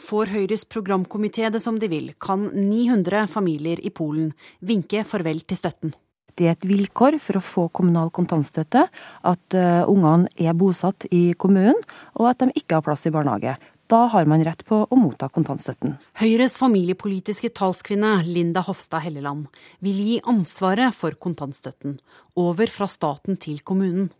Får 0.00 0.30
Høyres 0.32 0.64
programkomité 0.64 1.50
det 1.52 1.60
som 1.62 1.78
de 1.78 1.88
vil, 1.92 2.12
kan 2.18 2.48
900 2.54 3.26
familier 3.28 3.80
i 3.84 3.92
Polen 3.92 4.32
vinke 4.64 5.04
farvel 5.04 5.42
til 5.44 5.60
støtten. 5.60 5.92
Det 6.38 6.46
er 6.46 6.54
et 6.54 6.64
vilkår 6.64 7.18
for 7.20 7.36
å 7.36 7.44
få 7.44 7.66
kommunal 7.74 8.08
kontantstøtte 8.16 8.86
at 8.88 9.56
uh, 9.58 9.82
ungene 9.90 10.30
er 10.40 10.56
bosatt 10.56 11.04
i 11.12 11.34
kommunen, 11.36 11.76
og 12.16 12.30
at 12.30 12.40
de 12.40 12.54
ikke 12.56 12.78
har 12.78 12.86
plass 12.86 13.04
i 13.04 13.12
barnehage. 13.12 13.58
Da 13.90 14.04
har 14.12 14.28
man 14.30 14.44
rett 14.46 14.62
på 14.64 14.78
å 14.86 14.96
motta 14.96 15.26
kontantstøtten. 15.34 15.96
Høyres 16.20 16.54
familiepolitiske 16.62 17.50
talskvinne 17.58 18.20
Linda 18.24 18.62
Hofstad 18.62 19.02
Helleland 19.02 19.50
vil 19.82 19.98
gi 19.98 20.16
ansvaret 20.30 20.94
for 20.94 21.18
kontantstøtten 21.18 21.98
over 22.38 22.70
fra 22.70 22.86
staten 22.88 23.36
til 23.42 23.58
kommunen. 23.66 24.12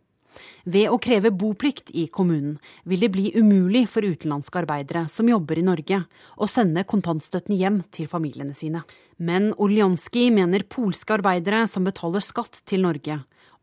Ved 0.64 0.90
å 0.92 0.98
kreve 1.02 1.32
boplikt 1.34 1.92
i 1.96 2.06
kommunen 2.12 2.58
vil 2.88 3.04
det 3.04 3.10
bli 3.14 3.30
umulig 3.34 3.86
for 3.90 4.06
utenlandske 4.06 4.62
arbeidere 4.62 5.06
som 5.12 5.28
jobber 5.30 5.60
i 5.60 5.66
Norge, 5.66 6.02
å 6.36 6.48
sende 6.50 6.86
kontantstøtten 6.88 7.56
hjem 7.56 7.82
til 7.94 8.08
familiene 8.10 8.54
sine. 8.54 8.84
Men 9.18 9.50
Oljanski 9.58 10.28
mener 10.34 10.66
polske 10.68 11.18
arbeidere 11.18 11.66
som 11.68 11.84
betaler 11.84 12.24
skatt 12.24 12.62
til 12.68 12.86
Norge, 12.86 13.20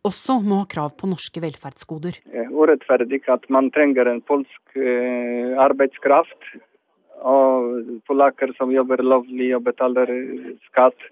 også 0.08 0.40
må 0.46 0.62
ha 0.62 0.70
krav 0.70 0.94
på 1.00 1.10
norske 1.10 1.42
velferdsgoder. 1.44 2.22
Urettferdig 2.54 3.24
at 3.34 3.46
man 3.54 3.72
trenger 3.76 4.10
en 4.12 4.24
polsk 4.26 4.78
eh, 4.80 5.58
arbeidskraft, 5.60 6.52
og 7.28 8.02
polakker 8.08 8.54
som 8.60 8.72
jobber 8.72 9.02
lovlig 9.02 9.50
og 9.58 9.64
betaler 9.66 10.12
skatt 10.70 11.08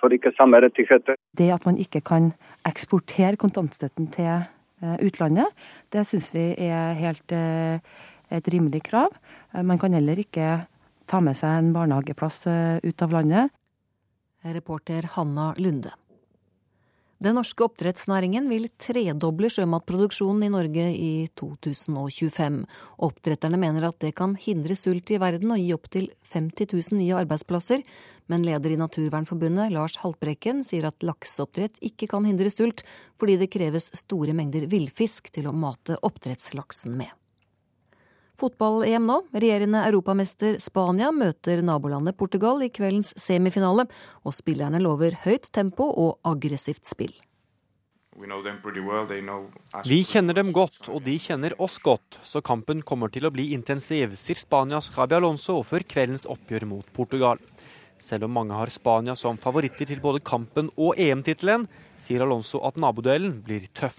får 0.00 0.16
ikke 0.18 0.34
samme 0.36 0.60
rettigheter. 0.64 1.16
Det 1.38 1.48
at 1.54 1.64
man 1.68 1.78
ikke 1.80 2.02
kan 2.04 2.32
eksportere 2.68 3.38
kontantstøtten 3.40 4.10
til 4.12 4.44
utlandet. 5.04 5.50
Det 5.92 6.04
syns 6.08 6.30
vi 6.34 6.50
er 6.66 6.94
helt 7.00 7.34
eh, 7.34 7.80
et 8.34 8.48
rimelig 8.52 8.84
krav. 8.90 9.14
Eh, 9.52 9.62
man 9.62 9.80
kan 9.80 9.96
heller 9.96 10.20
ikke 10.20 10.64
ta 11.10 11.20
med 11.20 11.36
seg 11.36 11.58
en 11.58 11.74
barnehageplass 11.74 12.46
ut 12.80 13.04
av 13.04 13.12
landet. 13.12 13.52
Reporter 14.44 15.04
Hanna 15.16 15.52
Lunde. 15.60 15.92
Den 17.22 17.36
norske 17.38 17.62
oppdrettsnæringen 17.62 18.48
vil 18.50 18.66
tredoble 18.80 19.46
sjømatproduksjonen 19.52 20.48
i 20.48 20.50
Norge 20.50 20.86
i 20.98 21.12
2025. 21.38 22.58
Oppdretterne 23.06 23.60
mener 23.60 23.86
at 23.86 24.00
det 24.02 24.12
kan 24.18 24.34
hindre 24.34 24.74
sult 24.78 25.14
i 25.14 25.20
verden 25.22 25.54
og 25.54 25.62
gi 25.62 25.70
opptil 25.76 26.10
50 26.32 26.74
000 26.74 26.98
nye 26.98 27.16
arbeidsplasser, 27.22 27.84
men 28.26 28.44
leder 28.44 28.74
i 28.74 28.80
Naturvernforbundet, 28.80 29.70
Lars 29.72 29.98
Haltbrekken, 30.02 30.64
sier 30.66 30.90
at 30.90 31.06
lakseoppdrett 31.06 31.78
ikke 31.86 32.10
kan 32.10 32.26
hindre 32.26 32.50
sult, 32.50 32.82
fordi 33.20 33.38
det 33.40 33.52
kreves 33.54 33.92
store 33.94 34.34
mengder 34.34 34.66
villfisk 34.66 35.30
til 35.34 35.46
å 35.46 35.54
mate 35.54 36.00
oppdrettslaksen 36.02 36.98
med. 36.98 37.14
Fotball-EM 38.40 39.04
nå. 39.06 39.20
Regjerende 39.34 39.84
europamester 39.86 40.58
Spania 40.62 41.12
møter 41.14 41.62
nabolandet 41.62 42.16
Portugal 42.18 42.62
i 42.66 42.70
kveldens 42.74 43.12
semifinale, 43.20 43.86
og 44.26 44.34
spillerne 44.34 44.80
lover 44.82 45.14
høyt 45.24 45.50
tempo 45.54 45.86
og 45.90 46.18
aggressivt 46.26 46.86
spill. 46.88 47.14
Vi 48.14 50.00
kjenner 50.06 50.36
dem 50.38 50.52
godt, 50.54 50.86
og 50.86 51.00
de 51.02 51.14
kjenner 51.18 51.54
oss 51.62 51.80
godt, 51.82 52.18
så 52.22 52.42
kampen 52.46 52.82
kommer 52.86 53.10
til 53.10 53.26
å 53.26 53.32
bli 53.34 53.48
intensiv, 53.56 54.14
sier 54.14 54.38
Spanias 54.38 54.90
Javi 54.94 55.16
Alonso 55.18 55.56
før 55.66 55.82
kveldens 55.82 56.26
oppgjør 56.30 56.68
mot 56.70 56.92
Portugal. 56.94 57.42
Selv 57.98 58.28
om 58.28 58.36
mange 58.38 58.54
har 58.54 58.70
Spania 58.70 59.16
som 59.18 59.38
favoritter 59.40 59.90
til 59.90 60.02
både 60.02 60.22
kampen 60.22 60.70
og 60.76 60.94
EM-tittelen, 61.00 61.66
sier 62.00 62.24
Alonso 62.24 62.60
at 62.66 62.78
naboduellen 62.80 63.36
blir 63.44 63.68
tøff. 63.74 63.98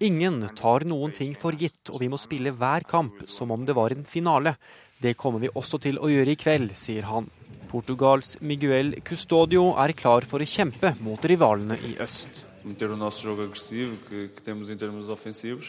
Ingen 0.00 0.40
tar 0.56 0.86
noen 0.88 1.14
ting 1.16 1.36
for 1.38 1.52
gitt, 1.52 1.92
og 1.92 2.00
vi 2.02 2.10
må 2.12 2.20
spille 2.20 2.54
hver 2.54 2.86
kamp 2.88 3.26
som 3.30 3.54
om 3.54 3.66
det 3.66 3.76
var 3.76 3.94
en 3.94 4.06
finale. 4.08 4.56
Det 5.02 5.16
kommer 5.20 5.42
vi 5.42 5.52
også 5.52 5.80
til 5.82 6.00
å 6.00 6.08
gjøre 6.08 6.32
i 6.32 6.40
kveld, 6.40 6.72
sier 6.78 7.04
han. 7.10 7.28
Portugals 7.68 8.36
Miguel 8.40 8.94
Custodio 9.04 9.74
er 9.82 9.92
klar 9.98 10.24
for 10.24 10.40
å 10.40 10.48
kjempe 10.48 10.94
mot 11.04 11.24
rivalene 11.28 11.76
i 11.84 11.96
øst. 12.00 12.45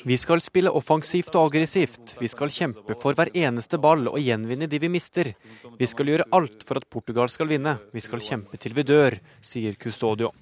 Vi 0.06 0.18
skal 0.18 0.41
spille 0.41 0.72
offensivt 0.80 1.36
og 1.38 1.52
aggressivt. 1.52 2.15
Vi 2.18 2.30
skal 2.32 2.49
kjempe 2.49 2.98
for 2.98 3.14
hver 3.14 3.30
eneste 3.38 3.78
ball 3.78 4.07
og 4.10 4.18
gjenvinne 4.18 4.65
de 4.72 4.80
vi 4.82 4.90
mister. 4.90 5.30
Vi 5.78 5.86
skal 5.86 6.10
gjøre 6.10 6.26
alt 6.34 6.65
for 6.65 6.82
at 6.82 6.90
Portugal 6.90 7.30
skal 7.30 7.52
vinne. 7.53 7.78
Vi 7.94 8.02
skal 8.02 8.24
kjempe 8.26 8.57
til 8.57 8.74
vi 8.74 8.88
dør, 8.88 9.19
sier 9.45 9.78
Custodio. 9.78 10.34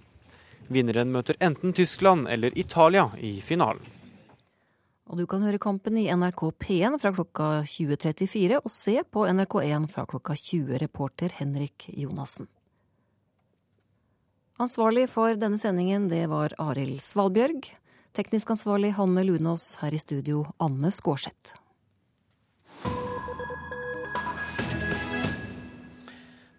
Vinneren 0.71 1.11
møter 1.11 1.35
enten 1.43 1.75
Tyskland 1.75 2.29
eller 2.31 2.55
Italia 2.57 3.09
i 3.19 3.41
finalen. 3.43 3.83
Og 5.05 5.19
du 5.19 5.27
kan 5.29 5.43
høre 5.45 5.59
kampen 5.61 5.99
i 6.01 6.07
NRK 6.07 6.47
P1 6.57 6.95
fra 7.03 7.11
klokka 7.13 7.49
20.34 7.67 8.63
og 8.63 8.71
se 8.73 8.95
på 9.03 9.27
NRK1 9.27 9.91
fra 9.91 10.07
klokka 10.09 10.33
20, 10.39 10.79
reporter 10.81 11.35
Henrik 11.37 11.91
Jonassen. 11.93 12.47
Ansvarlig 14.55 15.09
for 15.11 15.35
denne 15.35 15.57
sendingen 15.59 16.05
det 16.07 16.29
var 16.31 16.53
Arild 16.63 17.01
Svalbjørg. 17.03 17.65
Teknisk 18.15 18.53
ansvarlig 18.53 18.93
Hanne 18.95 19.25
Lunås. 19.27 19.73
Her 19.81 19.91
i 19.91 19.99
studio 19.99 20.45
Anne 20.63 20.87
Skårseth. 20.95 21.57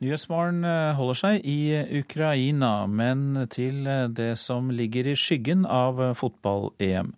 Nyhetsmorgen 0.05 0.61
eh, 0.69 0.93
holder 0.99 1.19
seg 1.23 1.47
i 1.49 1.73
Ukraina, 2.03 2.85
men 2.85 3.47
til 3.49 3.87
eh, 3.89 4.11
det 4.13 4.35
som 4.43 4.69
ligger 4.69 5.09
i 5.09 5.17
skyggen 5.17 5.65
av 5.65 6.03
eh, 6.05 6.13
fotball-EM. 6.21 7.15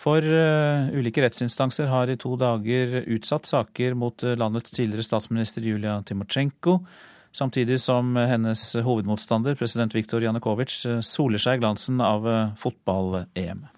For 0.00 0.24
ulike 0.24 1.20
rettsinstanser 1.20 1.90
har 1.92 2.08
i 2.08 2.16
to 2.16 2.32
dager 2.40 3.02
utsatt 3.04 3.44
saker 3.44 3.92
mot 4.00 4.24
landets 4.24 4.72
tidligere 4.72 5.04
statsminister 5.04 5.60
Julia 5.60 5.98
Timosjenko, 6.08 6.78
samtidig 7.32 7.80
som 7.80 8.16
hennes 8.16 8.72
hovedmotstander, 8.84 9.54
president 9.54 9.94
Viktor 9.94 10.22
Janukovitsj, 10.22 11.00
soler 11.02 11.38
seg 11.42 11.58
i 11.58 11.64
glansen 11.64 12.00
av 12.04 12.26
fotball-EM. 12.60 13.68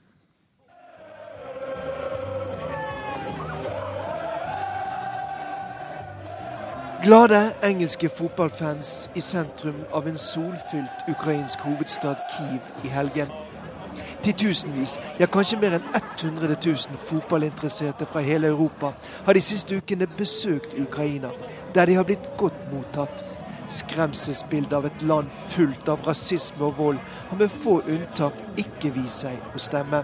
Glade 7.03 7.51
engelske 7.63 8.07
fotballfans 8.09 9.11
i 9.15 9.21
sentrum 9.21 9.75
av 9.91 10.07
en 10.07 10.19
solfylt 10.19 11.09
ukrainsk 11.11 11.65
hovedstad 11.67 12.21
Kiev 12.31 12.85
i 12.87 12.93
helgen. 12.95 13.33
Titusenvis, 14.23 15.01
ja 15.19 15.27
kanskje 15.27 15.59
mer 15.59 15.75
enn 15.81 15.89
100 15.99 16.55
000 16.63 17.01
fotballinteresserte 17.09 18.07
fra 18.07 18.23
hele 18.23 18.53
Europa 18.55 18.93
har 19.27 19.35
de 19.35 19.43
siste 19.43 19.81
ukene 19.83 20.07
besøkt 20.07 20.79
Ukraina, 20.79 21.33
der 21.75 21.91
de 21.91 21.99
har 21.99 22.07
blitt 22.07 22.31
godt 22.39 22.63
mottatt. 22.71 23.32
Skremselsbildet 23.73 24.75
av 24.77 24.87
et 24.87 25.05
land 25.09 25.31
fullt 25.55 25.89
av 25.89 26.05
rasisme 26.07 26.67
og 26.69 26.77
vold 26.79 26.99
har 27.31 27.41
med 27.41 27.53
få 27.63 27.79
unntak 27.81 28.37
ikke 28.61 28.93
vist 28.99 29.25
seg 29.25 29.57
å 29.57 29.63
stemme. 29.63 30.03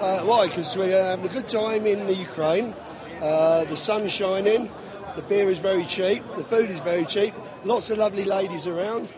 Uh, 0.00 0.22
why? 0.24 0.46
Because 0.46 0.76
we're 0.78 1.02
having 1.02 1.26
a 1.26 1.32
good 1.32 1.48
time 1.48 1.86
in 1.86 2.08
Ukraine. 2.08 2.74
Uh, 3.20 3.64
the 3.64 3.76
sun's 3.76 4.12
shining. 4.12 4.70
The 5.16 5.22
beer 5.22 5.50
is 5.50 5.58
very 5.58 5.84
cheap. 5.84 6.22
The 6.36 6.44
food 6.44 6.70
is 6.70 6.80
very 6.80 7.04
cheap. 7.04 7.34
Lots 7.64 7.90
of 7.90 7.98
lovely 7.98 8.24
ladies 8.24 8.66
around. 8.66 9.12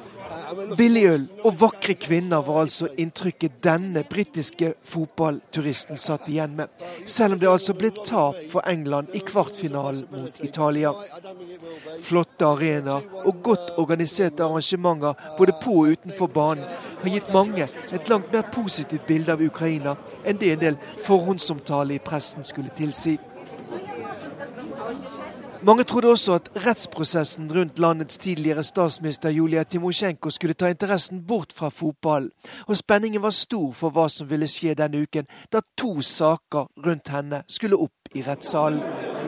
Billig 0.77 1.03
øl 1.09 1.25
og 1.45 1.57
vakre 1.61 1.95
kvinner 1.99 2.43
var 2.47 2.63
altså 2.65 2.89
inntrykket 3.01 3.61
denne 3.65 4.03
britiske 4.09 4.73
fotballturisten 4.89 6.01
satt 6.01 6.29
igjen 6.29 6.57
med. 6.59 6.69
Selv 7.07 7.37
om 7.37 7.41
det 7.43 7.51
altså 7.51 7.75
ble 7.79 7.91
tap 8.05 8.39
for 8.53 8.67
England 8.69 9.15
i 9.17 9.23
kvartfinalen 9.25 10.05
mot 10.13 10.41
Italia. 10.45 10.93
Flotte 12.03 12.47
arenaer 12.47 13.07
og 13.25 13.43
godt 13.43 13.75
organiserte 13.81 14.45
arrangementer 14.45 15.19
både 15.39 15.57
på 15.63 15.79
og 15.83 15.97
utenfor 15.97 16.33
banen 16.33 16.65
har 17.03 17.11
gitt 17.11 17.35
mange 17.35 17.67
et 17.67 18.09
langt 18.09 18.33
mer 18.33 18.47
positivt 18.55 19.07
bilde 19.09 19.35
av 19.35 19.43
Ukraina 19.43 19.97
enn 20.25 20.39
det 20.39 20.53
en 20.55 20.65
del 20.67 20.81
forhåndsomtale 21.07 21.97
i 21.97 22.03
pressen 22.03 22.47
skulle 22.47 22.75
tilsi. 22.79 23.19
Mange 25.65 25.85
trodde 25.85 26.09
også 26.11 26.35
at 26.35 26.49
rettsprosessen 26.67 27.53
rundt 27.55 27.79
landets 27.79 28.19
tidligere 28.19 28.65
statsminister 28.65 29.31
Julia 29.31 29.63
Timosjenko 29.63 30.31
skulle 30.31 30.55
ta 30.59 30.67
interessen 30.67 31.23
bort 31.27 31.53
fra 31.55 31.69
fotballen, 31.69 32.31
og 32.67 32.77
spenningen 32.77 33.23
var 33.23 33.31
stor 33.31 33.71
for 33.73 33.95
hva 33.95 34.09
som 34.11 34.27
ville 34.31 34.51
skje 34.51 34.75
denne 34.75 35.05
uken, 35.07 35.31
da 35.53 35.63
to 35.79 36.01
saker 36.03 36.67
rundt 36.87 37.15
henne 37.15 37.45
skulle 37.47 37.79
opp 37.79 38.11
i 38.15 38.27
rettssalen. 38.27 39.22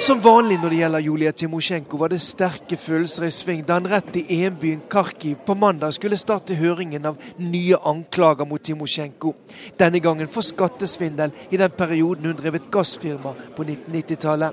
Som 0.00 0.20
vanlig 0.20 0.58
når 0.58 0.70
det 0.70 0.78
gjelder 0.78 0.98
Julia 1.04 1.30
Timosjenko, 1.32 1.96
var 1.96 2.10
det 2.10 2.20
sterke 2.20 2.76
følelser 2.76 3.28
i 3.28 3.30
sving 3.32 3.62
da 3.66 3.76
han 3.78 3.86
rett 3.88 4.16
i 4.18 4.24
EM-byen 4.40 4.82
Kharkiv 4.90 5.36
på 5.46 5.54
mandag 5.54 5.94
skulle 5.94 6.18
starte 6.18 6.56
høringen 6.58 7.06
av 7.08 7.20
nye 7.38 7.78
anklager 7.78 8.48
mot 8.48 8.62
Timosjenko. 8.62 9.34
Denne 9.78 10.02
gangen 10.02 10.28
for 10.28 10.42
skattesvindel 10.44 11.32
i 11.50 11.60
den 11.60 11.72
perioden 11.78 12.26
hun 12.26 12.38
drev 12.38 12.58
et 12.58 12.70
gassfirma 12.74 13.32
på 13.56 13.64
1990-tallet. 13.64 14.52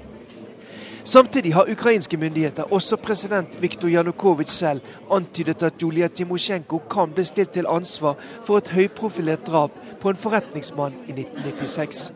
Samtidig 1.04 1.54
har 1.58 1.72
ukrainske 1.72 2.18
myndigheter, 2.18 2.74
også 2.74 2.96
president 3.02 3.62
Viktor 3.62 3.90
Janukovitsj 3.90 4.52
selv, 4.54 4.82
antydet 5.12 5.64
at 5.64 5.82
Julia 5.82 6.08
Timosjenko 6.08 6.84
kan 6.92 7.12
bli 7.16 7.26
stilt 7.26 7.56
til 7.58 7.68
ansvar 7.68 8.20
for 8.46 8.62
et 8.62 8.70
høyprofilert 8.70 9.48
drap 9.48 9.82
på 10.02 10.10
en 10.14 10.22
forretningsmann 10.22 10.94
i 11.08 11.12
1996. 11.18 12.12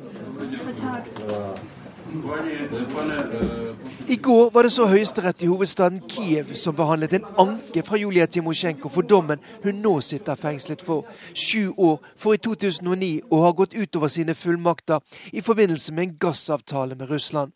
I 4.08 4.16
går 4.16 4.50
var 4.50 4.64
det 4.64 4.72
så 4.72 4.86
Høyesterett 4.86 5.44
i 5.44 5.48
hovedstaden 5.50 6.02
Kiev 6.10 6.54
som 6.56 6.76
behandlet 6.78 7.14
en 7.18 7.26
anke 7.42 7.82
fra 7.84 7.98
Julia 7.98 8.26
Timosjenko 8.26 8.90
for 8.94 9.02
dommen 9.02 9.42
hun 9.64 9.82
nå 9.82 9.96
sitter 10.06 10.38
fengslet 10.38 10.84
for. 10.86 11.08
Sju 11.34 11.74
år 11.78 11.98
for 12.16 12.38
i 12.38 12.38
2009 12.38 13.26
å 13.32 13.42
ha 13.42 13.52
gått 13.58 13.74
utover 13.74 14.14
sine 14.14 14.38
fullmakter 14.38 15.02
i 15.34 15.42
forbindelse 15.42 15.94
med 15.94 16.04
en 16.08 16.18
gassavtale 16.28 16.96
med 16.96 17.10
Russland. 17.10 17.52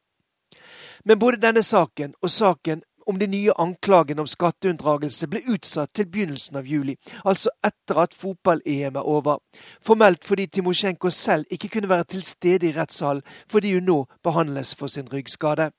Men 1.06 1.20
både 1.20 1.38
denne 1.42 1.64
saken 1.64 2.18
og 2.22 2.30
saken 2.30 2.82
om 3.10 3.18
de 3.20 3.28
nye 3.28 3.54
anklagene 3.58 4.22
om 4.22 4.30
skatteunndragelse 4.30 5.28
ble 5.32 5.42
utsatt 5.50 5.94
til 5.98 6.08
begynnelsen 6.14 6.60
av 6.62 6.70
juli, 6.70 6.96
altså 7.26 7.50
etter 7.66 8.04
at 8.06 8.14
fotball-EM 8.14 9.00
er 9.02 9.10
over. 9.18 9.42
Formelt 9.82 10.28
fordi 10.28 10.46
Timosjenko 10.48 11.10
selv 11.10 11.50
ikke 11.50 11.72
kunne 11.74 11.90
være 11.90 12.12
til 12.14 12.24
stede 12.24 12.70
i 12.70 12.76
rettssalen 12.78 13.26
fordi 13.50 13.74
hun 13.74 13.90
nå 13.90 14.00
behandles 14.24 14.76
for 14.78 14.88
sin 14.88 15.10
ryggskade. 15.10 15.72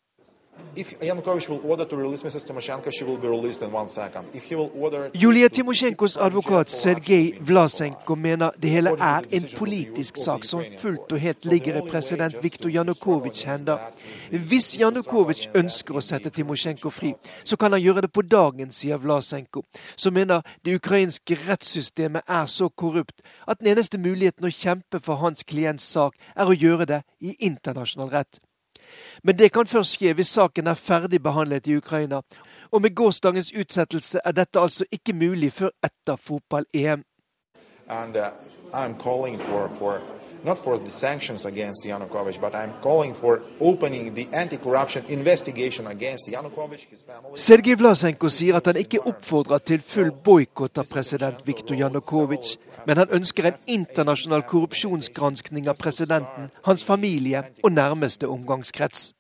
Julia 5.15 5.49
Timosjenkos 5.49 6.17
advokat 6.17 6.71
Sergej 6.71 7.39
Vlasenko 7.41 8.15
mener 8.15 8.51
det 8.63 8.71
hele 8.71 8.91
er 8.91 9.27
en 9.31 9.47
politisk 9.59 10.17
sak 10.17 10.45
som 10.45 10.63
fullt 10.79 11.13
og 11.13 11.19
helt 11.19 11.45
ligger 11.45 11.77
i 11.81 11.83
president 11.91 12.37
Viktor 12.43 12.71
Janukovitsjs 12.71 13.43
hender. 13.43 13.79
Hvis 14.31 14.79
Janukovitsj 14.81 15.49
ønsker 15.55 15.97
å 15.97 16.05
sette 16.05 16.31
Timosjenko 16.31 16.91
fri, 16.91 17.15
så 17.45 17.57
kan 17.57 17.73
han 17.73 17.83
gjøre 17.83 18.07
det 18.07 18.13
på 18.13 18.23
dagen, 18.23 18.71
sier 18.71 19.01
Vlasenko, 19.03 19.65
som 19.97 20.15
mener 20.15 20.47
det 20.65 20.77
ukrainske 20.79 21.39
rettssystemet 21.49 22.23
er 22.29 22.47
så 22.47 22.69
korrupt 22.69 23.25
at 23.47 23.59
den 23.61 23.73
eneste 23.75 23.99
muligheten 23.99 24.47
å 24.47 24.55
kjempe 24.55 25.01
for 25.03 25.21
hans 25.25 25.43
klients 25.43 25.91
sak 25.91 26.15
er 26.37 26.47
å 26.47 26.57
gjøre 26.57 26.87
det 26.87 27.03
i 27.21 27.35
internasjonal 27.47 28.13
rett. 28.15 28.41
Men 29.23 29.39
det 29.39 29.53
kan 29.53 29.67
først 29.67 29.99
skje 29.99 30.15
hvis 30.15 30.35
saken 30.37 30.67
er 30.67 30.75
ferdig 30.75 31.23
behandlet 31.23 31.67
i 31.67 31.77
Ukraina. 31.77 32.21
Og 32.71 32.83
med 32.83 32.95
gårsdagens 32.95 33.53
utsettelse 33.53 34.21
er 34.25 34.33
dette 34.33 34.61
altså 34.61 34.85
ikke 34.93 35.13
mulig 35.13 35.53
før 35.53 35.71
etter 35.85 36.17
fotball-EM. 36.17 37.05
And 37.89 38.17
uh, 38.17 38.31
I'm 38.73 38.95
for 39.39 40.20
not 40.45 40.59
for 40.59 40.79
the 40.79 40.91
sanctions 40.91 41.45
against 41.45 41.85
Yanukovych, 41.85 42.41
but 42.41 42.55
I'm 42.55 42.73
calling 42.83 43.15
for 43.15 43.43
opening 43.61 44.15
the 44.15 44.29
anti-corruption 44.33 45.05
investigation 45.09 45.87
against 45.87 46.29
Yanukovych, 46.29 46.87
his 46.91 47.03
family. 47.03 47.37
Sergej 47.37 47.77
Vlasenko 47.77 48.29
sier 48.29 48.57
at 48.57 48.67
han 48.67 48.77
ikke 48.77 49.03
oppfordrer 49.07 49.59
til 49.59 49.81
full 49.81 50.13
boikott 50.13 50.79
av 50.79 50.89
president 50.91 51.47
Viktor 51.47 51.77
Yanukovych, 51.77 52.57
men 52.87 52.97
han 52.97 53.13
ønsker 53.13 53.47
en 53.47 53.63
internasjonal 53.67 54.43
korrupsjonsgranskning 54.49 55.69
av 55.69 55.79
presidenten, 55.79 56.51
hans 56.65 56.85
familie 56.85 57.43
og 57.65 57.73
nærmeste 57.73 58.29
omgangskrets. 58.29 59.13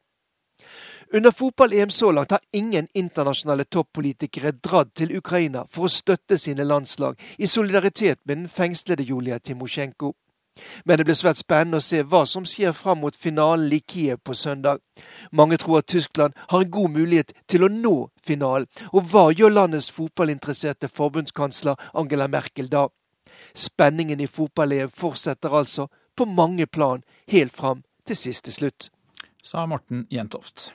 Under 1.13 1.31
fotball-EM 1.31 1.91
så 1.91 2.13
langt 2.13 2.31
har 2.31 2.41
ingen 2.53 2.87
internasjonale 2.95 3.65
toppolitikere 3.65 4.53
dratt 4.53 4.93
til 4.95 5.17
Ukraina 5.19 5.65
for 5.67 5.89
å 5.89 5.91
støtte 5.91 6.39
sine 6.39 6.63
landslag 6.63 7.19
i 7.39 7.49
solidaritet 7.51 8.21
med 8.25 8.37
den 8.37 8.49
fengslede 8.49 9.03
Julia 9.03 9.39
Timosjenko. 9.39 10.13
Men 10.85 10.99
det 10.99 11.05
blir 11.05 11.17
svært 11.19 11.41
spennende 11.41 11.79
å 11.81 11.85
se 11.85 12.03
hva 12.03 12.25
som 12.27 12.47
skjer 12.49 12.73
fram 12.77 13.01
mot 13.05 13.17
finalen 13.17 13.73
i 13.73 13.81
Kiev 13.81 14.21
på 14.25 14.35
søndag. 14.35 14.81
Mange 15.33 15.57
tror 15.57 15.79
at 15.79 15.87
Tyskland 15.87 16.35
har 16.49 16.65
en 16.65 16.71
god 16.71 16.91
mulighet 16.91 17.33
til 17.49 17.65
å 17.65 17.73
nå 17.73 17.95
finalen. 18.27 18.69
Og 18.93 19.07
hva 19.13 19.31
gjør 19.33 19.55
landets 19.55 19.91
fotballinteresserte 19.95 20.89
forbundskansler 20.89 21.79
Angela 21.95 22.29
Merkel 22.29 22.71
da? 22.73 22.89
Spenningen 23.55 24.21
i 24.21 24.29
fotball-EM 24.29 24.91
fortsetter 24.91 25.55
altså 25.55 25.89
på 26.17 26.27
mange 26.27 26.67
plan 26.67 27.05
helt 27.31 27.57
fram 27.57 27.85
til 28.07 28.19
siste 28.19 28.53
slutt. 28.53 28.91
Sa 29.43 29.65
Morten 29.67 30.07
Jentoft. 30.11 30.73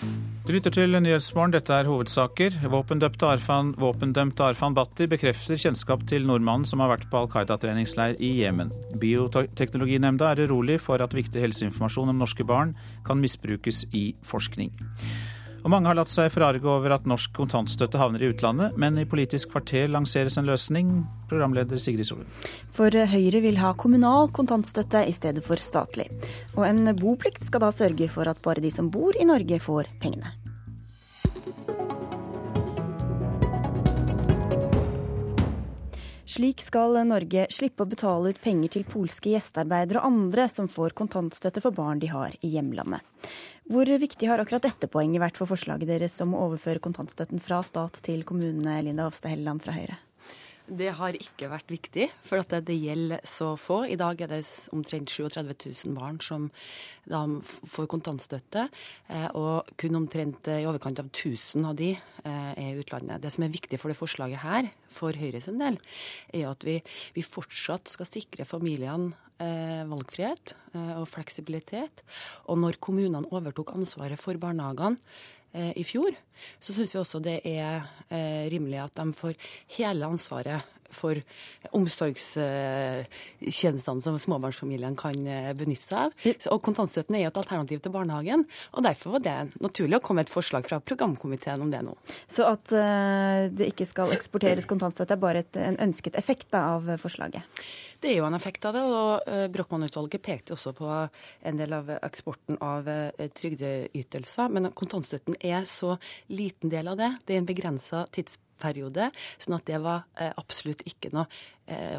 Du 0.00 0.54
lytter 0.54 0.72
til 0.72 0.96
Nyhetsmorgen, 0.96 1.52
dette 1.52 1.74
er 1.76 1.86
hovedsaker. 1.86 2.54
Våpendømte 2.72 3.28
Arfan, 3.28 3.74
våpendømte 3.78 4.46
Arfan 4.48 4.74
Bhatti 4.74 5.06
bekrefter 5.10 5.60
kjennskap 5.60 6.06
til 6.08 6.24
nordmannen 6.26 6.64
som 6.66 6.80
har 6.82 6.90
vært 6.94 7.04
på 7.12 7.20
Al 7.20 7.28
Qaida-treningsleir 7.30 8.16
i 8.18 8.32
Jemen. 8.40 8.72
Bioteknologinemnda 9.02 10.32
er 10.32 10.46
urolig 10.48 10.80
for 10.82 11.04
at 11.04 11.14
viktig 11.14 11.44
helseinformasjon 11.44 12.10
om 12.14 12.24
norske 12.24 12.46
barn 12.48 12.72
kan 13.06 13.20
misbrukes 13.20 13.84
i 13.92 14.08
forskning. 14.26 14.72
Og 15.60 15.68
mange 15.72 15.90
har 15.90 15.96
latt 15.98 16.08
seg 16.08 16.30
forarge 16.32 16.64
over 16.64 16.94
at 16.94 17.08
norsk 17.08 17.34
kontantstøtte 17.36 18.00
havner 18.00 18.22
i 18.24 18.30
utlandet, 18.32 18.76
men 18.80 18.96
i 19.00 19.06
Politisk 19.08 19.52
kvarter 19.52 19.90
lanseres 19.92 20.38
en 20.40 20.48
løsning. 20.48 20.92
Programleder 21.28 21.80
Sigrid 21.80 22.08
Solund. 22.08 22.28
For 22.72 22.94
Høyre 23.12 23.42
vil 23.44 23.60
ha 23.60 23.74
kommunal 23.76 24.32
kontantstøtte 24.34 25.04
i 25.06 25.14
stedet 25.14 25.44
for 25.44 25.60
statlig. 25.60 26.08
Og 26.56 26.64
en 26.68 26.94
boplikt 26.96 27.44
skal 27.46 27.66
da 27.66 27.72
sørge 27.74 28.08
for 28.12 28.30
at 28.30 28.40
bare 28.44 28.64
de 28.64 28.72
som 28.72 28.88
bor 28.92 29.16
i 29.20 29.28
Norge 29.28 29.60
får 29.60 29.92
pengene. 30.00 30.32
Slik 36.30 36.62
skal 36.62 36.94
Norge 37.08 37.48
slippe 37.50 37.82
å 37.82 37.90
betale 37.90 38.30
ut 38.30 38.38
penger 38.40 38.70
til 38.76 38.84
polske 38.86 39.32
gjestearbeidere 39.32 39.98
og 39.98 40.12
andre 40.12 40.44
som 40.48 40.68
får 40.70 40.94
kontantstøtte 40.96 41.60
for 41.64 41.74
barn 41.74 41.98
de 41.98 42.06
har 42.12 42.36
i 42.46 42.52
hjemlandet. 42.54 43.02
Hvor 43.70 43.86
viktig 43.86 44.26
har 44.26 44.40
akkurat 44.42 44.64
dette 44.66 44.88
poenget 44.90 45.22
vært 45.22 45.36
for 45.38 45.46
forslaget 45.46 45.86
deres 45.86 46.16
om 46.24 46.32
å 46.34 46.40
overføre 46.48 46.82
kontantstøtten 46.82 47.38
fra 47.38 47.60
stat 47.62 48.00
til 48.02 48.24
kommunene, 48.26 48.80
Linda 48.82 49.04
Hofstad 49.06 49.30
Helleland 49.30 49.62
fra 49.62 49.76
Høyre? 49.76 49.98
Det 50.66 50.88
har 50.98 51.14
ikke 51.14 51.46
vært 51.50 51.70
viktig, 51.70 52.08
for 52.26 52.42
at 52.42 52.50
det 52.66 52.74
gjelder 52.74 53.22
så 53.26 53.52
få. 53.58 53.84
I 53.86 53.98
dag 53.98 54.18
er 54.22 54.32
det 54.32 54.40
omtrent 54.74 55.10
37 55.10 55.54
000 55.86 55.94
barn 55.94 56.18
som 56.22 56.50
får 57.70 57.88
kontantstøtte, 57.94 58.66
eh, 59.06 59.30
og 59.38 59.70
kun 59.78 60.02
omtrent 60.02 60.50
i 60.50 60.66
overkant 60.66 61.02
av 61.02 61.14
1000 61.14 61.70
av 61.70 61.78
de 61.78 61.92
eh, 61.94 62.52
er 62.52 62.74
i 62.74 62.82
utlandet. 62.82 63.22
Det 63.22 63.30
som 63.34 63.46
er 63.46 63.54
viktig 63.54 63.78
for 63.78 63.94
det 63.94 63.98
forslaget 64.02 64.42
her, 64.42 64.74
for 64.90 65.14
Høyres 65.14 65.46
del, 65.46 65.78
er 66.34 66.50
at 66.50 66.66
vi, 66.66 66.80
vi 67.14 67.22
fortsatt 67.22 67.94
skal 67.94 68.10
sikre 68.18 68.50
familiene 68.50 69.12
eh, 69.14 69.29
valgfrihet 69.90 70.54
eh, 70.74 70.94
og 70.98 71.08
fleksibilitet. 71.10 72.02
Og 72.50 72.60
når 72.60 72.80
kommunene 72.82 73.28
overtok 73.30 73.74
ansvaret 73.76 74.20
for 74.20 74.38
barnehagene 74.40 74.98
eh, 75.52 75.72
i 75.80 75.84
fjor, 75.86 76.16
så 76.60 76.76
syns 76.76 76.94
vi 76.94 77.00
også 77.00 77.22
det 77.24 77.38
er 77.48 77.86
eh, 78.08 78.46
rimelig 78.52 78.82
at 78.84 79.00
de 79.00 79.16
får 79.16 79.38
hele 79.76 80.08
ansvaret 80.08 80.68
for 80.94 81.18
omsorgstjenestene 81.76 84.00
som 84.04 84.18
småbarnsfamiliene 84.20 84.96
kan 84.98 85.26
eh, 85.26 85.52
benytte 85.56 85.86
seg 85.86 85.98
av. 86.06 86.10
Og 86.54 86.62
Kontantstøtten 86.64 87.14
er 87.16 87.22
jo 87.24 87.30
et 87.32 87.40
alternativ 87.42 87.78
til 87.84 87.94
barnehagen, 87.94 88.40
og 88.74 88.80
derfor 88.86 89.08
var 89.16 89.22
det 89.26 89.38
naturlig 89.62 89.96
å 90.00 90.04
komme 90.04 90.20
et 90.24 90.32
forslag 90.32 90.62
fra 90.68 90.78
programkomiteen 90.82 91.62
om 91.64 91.70
det 91.72 91.82
nå. 91.86 91.94
Så 92.30 92.42
at 92.48 92.66
uh, 92.74 93.48
det 93.52 93.66
ikke 93.72 93.86
skal 93.88 94.14
eksporteres 94.14 94.68
kontantstøtte 94.70 95.14
er 95.16 95.22
bare 95.22 95.38
et, 95.44 95.54
en 95.60 95.80
ønsket 95.88 96.14
effekt 96.18 96.48
da, 96.54 96.60
av 96.76 96.82
forslaget? 97.00 97.42
Det 98.00 98.08
er 98.14 98.18
jo 98.22 98.28
en 98.28 98.38
effekt 98.38 98.62
av 98.64 98.72
det. 98.76 98.84
og 98.86 99.10
uh, 99.28 99.46
Brochmann-utvalget 99.52 100.24
pekte 100.24 100.52
også 100.56 100.70
på 100.76 100.88
en 100.88 101.56
del 101.60 101.70
av 101.76 101.84
eksporten 102.00 102.54
av 102.64 102.82
trygdeytelser. 103.36 104.46
Men 104.52 104.72
kontantstøtten 104.76 105.34
er 105.40 105.60
så 105.68 105.90
liten 106.32 106.68
del 106.72 106.86
av 106.90 106.96
det. 107.00 107.10
Det 107.26 107.32
er 107.36 107.40
en 107.42 107.50
begrensa 107.50 107.98
tidsperiode. 108.08 108.49
Sånn 108.60 109.56
at 109.56 109.66
det 109.68 109.80
var 109.82 110.04
uh, 110.20 110.32
absolutt 110.40 110.84
ikke 110.88 111.12
noe 111.14 111.26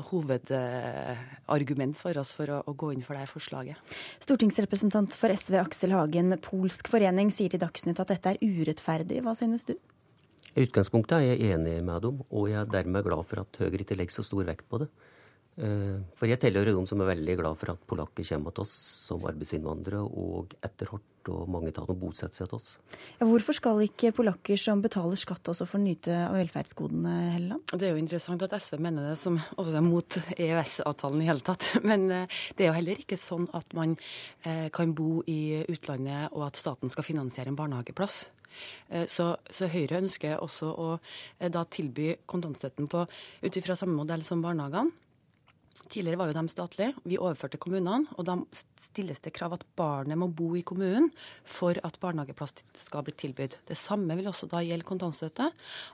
hovedargument 0.10 1.96
for 1.96 2.18
oss 2.20 2.34
for 2.36 2.52
å, 2.52 2.58
å, 2.68 2.74
gå 2.76 2.90
inn 2.92 3.06
for 3.06 3.16
det 3.16 3.24
forslaget. 3.32 3.94
Stortingsrepresentant 4.20 5.16
for 5.16 5.32
SV 5.32 5.56
Aksel 5.62 5.96
Hagen, 5.96 6.36
Polsk 6.44 6.92
forening 6.92 7.32
sier 7.32 7.54
til 7.54 7.62
Dagsnytt 7.62 8.02
at 8.04 8.12
dette 8.12 8.34
er 8.34 8.42
urettferdig. 8.44 9.22
Hva 9.24 9.32
synes 9.40 9.64
du? 9.70 9.78
I 10.52 10.66
utgangspunktet 10.66 11.22
er 11.22 11.30
jeg 11.30 11.54
enig 11.56 11.78
med 11.88 12.04
dem, 12.04 12.20
og 12.28 12.50
jeg 12.52 12.60
er 12.60 12.72
dermed 12.74 13.06
glad 13.08 13.24
for 13.30 13.46
at 13.46 13.62
Høyre 13.62 13.86
ikke 13.86 13.96
legger 13.96 14.18
så 14.18 14.28
stor 14.28 14.44
vekt 14.50 14.68
på 14.68 14.82
det. 14.84 14.90
For 15.60 16.30
jeg 16.30 16.40
tilhører 16.40 16.72
dem 16.72 16.86
som 16.88 17.02
er 17.04 17.10
veldig 17.12 17.34
glad 17.42 17.58
for 17.60 17.74
at 17.74 17.82
polakker 17.90 18.24
kommer 18.24 18.54
til 18.56 18.64
oss 18.64 18.76
som 19.10 19.26
arbeidsinnvandrere, 19.28 20.00
og 20.02 20.56
etter 20.64 20.88
hvert 20.88 21.30
og 21.30 21.50
mange 21.52 21.74
av 21.78 21.86
dem 21.86 22.00
bosetter 22.02 22.40
seg 22.40 22.50
til 22.50 22.58
oss. 22.58 22.72
Ja, 23.20 23.28
hvorfor 23.30 23.54
skal 23.54 23.84
ikke 23.84 24.14
polakker 24.16 24.58
som 24.58 24.82
betaler 24.82 25.20
skatt 25.20 25.52
også 25.52 25.68
få 25.70 25.82
nyte 25.84 26.16
av 26.16 26.38
velferdsgodene, 26.40 27.16
Helleland? 27.36 27.76
Det 27.76 27.90
er 27.90 27.94
jo 27.94 28.02
interessant 28.02 28.42
at 28.48 28.56
SV 28.58 28.80
mener 28.82 29.12
det 29.12 29.20
som 29.22 29.38
også 29.38 29.78
er 29.78 29.86
mot 29.86 30.18
EØS-avtalen 30.38 31.22
i 31.22 31.30
hele 31.30 31.46
tatt. 31.46 31.68
Men 31.90 32.08
det 32.10 32.64
er 32.64 32.72
jo 32.72 32.78
heller 32.80 33.04
ikke 33.04 33.20
sånn 33.20 33.46
at 33.58 33.76
man 33.78 33.98
kan 34.74 34.96
bo 34.98 35.20
i 35.30 35.62
utlandet 35.70 36.32
og 36.32 36.48
at 36.48 36.58
staten 36.60 36.90
skal 36.90 37.06
finansiere 37.06 37.52
en 37.52 37.60
barnehageplass. 37.60 38.24
Så, 39.08 39.30
så, 39.48 39.68
Høyre 39.72 40.02
ønsker 40.02 40.42
også 40.44 40.72
å 40.76 40.88
da 41.54 41.62
tilby 41.72 42.10
kontantstøtten 42.28 42.90
på 42.92 43.06
ut 43.06 43.62
ifra 43.62 43.78
samme 43.80 43.96
modell 44.02 44.26
som 44.28 44.42
barnehagene. 44.44 44.92
Tidligere 45.92 46.20
var 46.20 46.30
jo 46.30 46.36
de 46.38 46.52
statlige. 46.52 46.94
Vi 47.04 47.18
overførte 47.20 47.60
kommunene, 47.60 48.08
og 48.16 48.26
da 48.28 48.38
stilles 48.56 49.20
det 49.24 49.34
krav 49.36 49.58
at 49.58 49.66
barnet 49.76 50.20
må 50.20 50.30
bo 50.32 50.54
i 50.56 50.64
kommunen 50.68 51.10
for 51.44 51.76
at 51.84 52.00
barnehageplass 52.00 52.64
skal 52.80 53.04
bli 53.08 53.16
tilbudt. 53.20 53.58
Det 53.68 53.78
samme 53.80 54.16
vil 54.16 54.30
også 54.32 54.48
da 54.52 54.62
gjelde 54.64 54.88
kontantstøtte. 54.88 55.50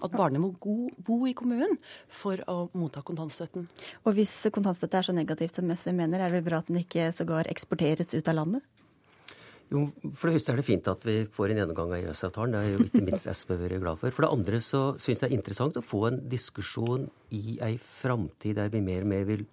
At 0.06 0.14
barnet 0.14 0.44
må 0.44 0.52
bo 0.54 1.20
i 1.26 1.34
kommunen 1.38 1.80
for 2.14 2.42
å 2.46 2.68
motta 2.78 3.02
kontantstøtten. 3.06 3.66
Og 4.06 4.18
hvis 4.18 4.36
kontantstøtte 4.54 5.02
er 5.02 5.10
så 5.10 5.18
negativt 5.18 5.58
som 5.58 5.74
SV 5.74 5.94
mener, 5.98 6.22
er 6.22 6.30
det 6.30 6.40
vel 6.42 6.50
bra 6.52 6.62
at 6.62 6.70
den 6.70 6.84
ikke 6.84 7.10
sågar 7.16 7.50
eksporteres 7.50 8.14
ut 8.14 8.30
av 8.30 8.38
landet? 8.38 8.66
Jo, 9.68 9.82
For 10.16 10.30
det 10.30 10.38
første 10.38 10.54
er 10.54 10.62
det 10.62 10.68
fint 10.68 10.86
at 10.88 11.02
vi 11.04 11.18
får 11.28 11.52
en 11.52 11.58
gjennomgang 11.60 11.90
av 11.92 12.06
EØS-avtalen. 12.06 12.54
Det 12.54 12.60
er 12.62 12.70
jo 12.72 12.86
ikke 12.86 13.04
minst 13.04 13.28
SV 13.28 13.58
vært 13.60 13.82
glad 13.82 14.00
for. 14.00 14.16
For 14.16 14.24
det 14.24 14.34
andre 14.38 14.62
så 14.64 14.84
syns 14.96 15.20
jeg 15.20 15.26
det 15.26 15.34
er 15.34 15.40
interessant 15.42 15.80
å 15.80 15.84
få 15.84 16.06
en 16.08 16.22
diskusjon 16.32 17.10
i 17.36 17.58
ei 17.66 17.74
framtid 17.82 18.56
der 18.62 18.72
vi 18.72 18.86
mer 18.86 19.04
og 19.04 19.12
mer 19.12 19.28
vil 19.28 19.44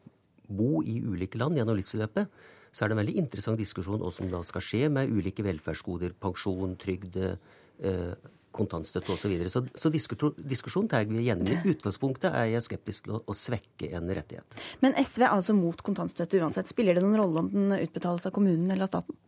bo 0.49 0.83
i 0.83 1.01
ulike 1.03 1.41
land 1.41 1.59
gjennom 1.59 1.79
livsløpet, 1.79 2.45
så 2.75 2.85
er 2.85 2.91
det 2.91 2.97
en 2.97 3.03
veldig 3.05 3.19
interessant 3.23 3.61
diskusjon 3.61 4.01
hva 4.03 4.11
som 4.12 4.31
da 4.31 4.41
skal 4.47 4.65
skje 4.65 4.89
med 4.93 5.12
ulike 5.15 5.45
velferdsgoder, 5.47 6.15
pensjon, 6.21 6.75
trygd, 6.81 7.19
eh, 7.23 8.15
kontantstøtte 8.55 9.12
osv. 9.15 9.23
Så, 9.25 9.31
videre. 9.31 9.51
så 9.51 9.62
Så 9.75 9.91
diskusjonen 9.91 10.89
tar 10.91 11.05
vi 11.11 11.21
igjen. 11.23 11.43
I 11.47 11.75
utgangspunktet 11.75 12.31
er 12.31 12.51
jeg 12.53 12.66
skeptisk 12.66 13.07
til 13.07 13.16
å, 13.16 13.21
å, 13.27 13.35
svekke 13.35 13.91
en 13.99 14.11
rettighet. 14.11 14.59
Men 14.83 14.95
SV 14.99 15.27
er 15.27 15.35
altså 15.35 15.57
mot 15.59 15.81
kontantstøtte 15.87 16.41
uansett. 16.43 16.71
Spiller 16.71 16.95
det 16.95 17.05
noen 17.05 17.19
rolle 17.23 17.45
om 17.45 17.53
den 17.53 17.79
utbetales 17.79 18.27
av 18.27 18.35
kommunen 18.35 18.71
eller 18.71 18.87
av 18.87 18.93
staten? 18.93 19.19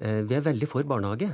Eh, 0.00 0.20
vi 0.28 0.36
er 0.36 0.44
veldig 0.44 0.68
for 0.68 0.88
barnehage. 0.88 1.32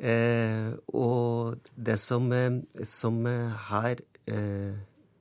Eh, 0.00 0.70
og 0.96 1.58
det 1.76 1.98
som, 2.00 2.30
eh, 2.32 2.84
som 2.88 3.18
her 3.26 3.98
eh, 4.26 4.72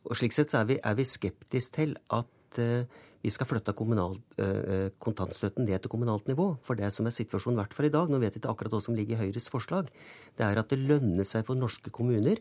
Og 0.07 0.15
slik 0.15 0.31
sett 0.31 0.49
så 0.49 0.61
er 0.61 0.69
vi, 0.69 0.77
er 0.79 0.95
vi 0.95 1.03
skeptiske 1.03 1.75
til 1.75 1.97
at 2.15 2.29
Eh, 2.57 2.83
vi 3.19 3.29
skal 3.29 3.49
flytte 3.49 3.75
kommunal, 3.75 4.15
eh, 4.37 4.89
kontantstøtten 4.97 5.65
ned 5.67 5.81
til 5.81 5.91
kommunalt 5.91 6.25
nivå. 6.25 6.57
For 6.63 6.75
det 6.75 6.91
som 6.93 7.05
er 7.05 7.11
situasjonen 7.11 7.59
verdt 7.59 7.73
fall 7.73 7.85
i 7.87 7.89
dag, 7.89 8.07
nå 8.07 8.19
vet 8.19 8.33
jeg 8.33 8.41
ikke 8.41 8.53
akkurat 8.53 8.71
hva 8.71 8.81
som 8.81 8.95
ligger 8.95 9.17
i 9.17 9.27
Høyres 9.27 9.49
forslag, 9.51 9.89
det 10.37 10.45
er 10.45 10.57
at 10.57 10.69
det 10.69 10.79
lønner 10.79 11.25
seg 11.27 11.45
for 11.45 11.55
norske 11.55 11.91
kommuner 11.91 12.39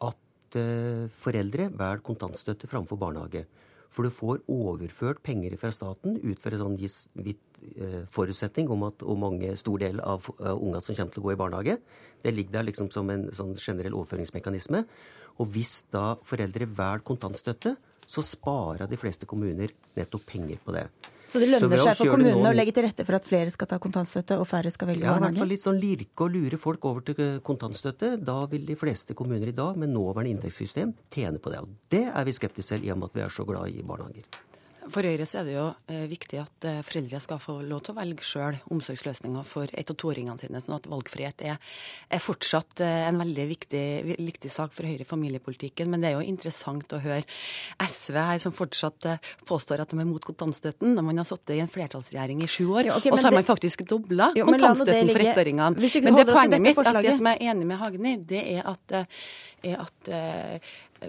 at 0.00 0.54
eh, 0.54 1.08
foreldre 1.10 1.70
velger 1.74 2.04
kontantstøtte 2.06 2.70
framfor 2.70 2.96
barnehage. 2.96 3.46
For 3.90 4.06
du 4.06 4.10
får 4.14 4.44
overført 4.46 5.22
penger 5.26 5.56
fra 5.58 5.72
staten 5.74 6.20
ut 6.22 6.38
fra 6.38 6.54
en 6.54 6.62
sånn 6.62 6.78
vidt 6.78 7.62
eh, 7.74 8.06
forutsetning 8.14 8.70
om 8.70 8.84
at 8.86 9.02
hvor 9.02 9.18
mange 9.18 9.50
stor 9.58 9.82
del 9.82 9.98
av 9.98 10.28
uh, 10.38 10.54
unga 10.54 10.78
som 10.78 10.94
kommer 10.94 11.10
til 11.10 11.24
å 11.24 11.26
gå 11.26 11.32
i 11.34 11.40
barnehage. 11.40 11.80
Det 12.22 12.30
ligger 12.30 12.60
der 12.60 12.68
liksom 12.68 12.92
som 12.94 13.10
en 13.10 13.26
sånn 13.34 13.56
generell 13.58 13.98
overføringsmekanisme. 13.98 14.84
Og 15.42 15.50
hvis 15.50 15.80
da 15.90 16.14
foreldre 16.22 16.70
velger 16.70 17.02
kontantstøtte, 17.10 17.74
så 18.10 18.24
sparer 18.26 18.90
de 18.90 18.98
fleste 18.98 19.28
kommuner 19.30 19.70
nettopp 19.94 20.26
penger 20.32 20.58
på 20.64 20.74
det. 20.74 20.88
Så 21.30 21.38
det 21.38 21.46
lønner 21.46 21.78
seg 21.78 21.94
for 21.94 22.10
kommunene 22.10 22.50
å 22.50 22.56
legge 22.56 22.74
til 22.74 22.82
rette 22.88 23.06
for 23.06 23.14
at 23.20 23.26
flere 23.28 23.52
skal 23.54 23.68
ta 23.70 23.78
kontantstøtte 23.82 24.40
og 24.42 24.48
færre 24.50 24.72
skal 24.74 24.90
velge 24.90 25.06
ja, 25.06 25.12
barnehage? 25.14 25.30
Ja, 25.30 25.30
i 25.30 25.38
hvert 25.38 25.44
fall 25.44 25.52
litt 25.54 25.62
sånn 25.62 25.78
lirke 25.78 26.26
og 26.26 26.34
lure 26.34 26.58
folk 26.58 26.90
over 26.90 27.06
til 27.06 27.38
kontantstøtte. 27.46 28.16
Da 28.26 28.40
vil 28.50 28.66
de 28.66 28.74
fleste 28.80 29.14
kommuner 29.14 29.52
i 29.52 29.54
dag 29.54 29.78
med 29.78 29.94
nåværende 29.94 30.34
inntektssystem 30.34 30.96
tjene 31.14 31.38
på 31.38 31.54
det. 31.54 31.62
Og 31.62 31.76
det 31.94 32.08
er 32.10 32.26
vi 32.26 32.34
skeptiske 32.34 32.80
til, 32.80 32.88
i 32.88 32.90
og 32.90 32.98
med 32.98 33.12
at 33.12 33.20
vi 33.20 33.28
er 33.28 33.36
så 33.36 33.46
glad 33.46 33.70
i 33.70 33.86
barnehager. 33.86 34.26
For 34.90 35.06
Høyre 35.06 35.26
er 35.26 35.46
det 35.46 35.54
jo 35.54 35.66
eh, 35.90 36.04
viktig 36.10 36.38
at 36.42 36.66
eh, 36.66 36.80
foreldre 36.86 37.20
skal 37.22 37.40
få 37.42 37.56
lov 37.66 37.82
til 37.86 37.94
å 37.94 37.98
velge 38.00 38.24
sjøl 38.26 38.58
omsorgsløsninger 38.74 39.46
for 39.46 39.70
ett- 39.70 39.92
og 39.92 39.98
toåringene 40.00 40.40
sine, 40.40 40.60
sånn 40.62 40.76
at 40.78 40.88
valgfrihet 40.90 41.44
er, 41.46 41.60
er 42.10 42.22
fortsatt 42.22 42.82
eh, 42.84 43.06
en 43.08 43.20
veldig 43.20 43.46
viktig, 43.52 43.84
viktig, 44.18 44.50
sak 44.50 44.74
for 44.74 44.88
Høyre 44.88 45.06
i 45.06 45.08
familiepolitikken. 45.08 45.90
Men 45.92 46.02
det 46.02 46.10
er 46.10 46.18
jo 46.18 46.26
interessant 46.26 46.90
å 46.96 47.02
høre 47.02 47.22
SV 47.86 48.18
her 48.18 48.42
som 48.42 48.54
fortsatt 48.56 49.08
påstår 49.48 49.84
at 49.84 49.94
de 49.94 50.00
er 50.02 50.08
mot 50.08 50.24
kontantstøtten, 50.24 50.94
når 50.96 51.06
man 51.06 51.22
har 51.22 51.28
sittet 51.28 51.56
i 51.56 51.62
en 51.62 51.70
flertallsregjering 51.70 52.42
i 52.44 52.50
sju 52.50 52.66
år. 52.68 52.90
ja, 52.90 52.98
okay, 52.98 53.14
og 53.14 53.20
så 53.20 53.28
har 53.28 53.36
det... 53.36 53.42
man 53.42 53.48
faktisk 53.48 53.86
dobla 53.88 54.32
kontantstøtten 54.36 55.14
for 55.14 55.28
ettåringene. 55.30 55.88
Men 56.10 56.20
det 56.20 56.28
poenget 56.30 56.66
mitt, 56.66 56.84
at 56.84 57.02
det 57.04 57.16
som 57.20 57.30
jeg 57.30 57.40
er 57.40 57.54
enig 57.54 57.70
med 57.70 57.80
Hagen 57.80 58.10
i, 58.10 58.18
det 58.34 58.44
er 58.58 58.70
at, 58.74 59.00
er 59.62 59.82
at 59.86 60.14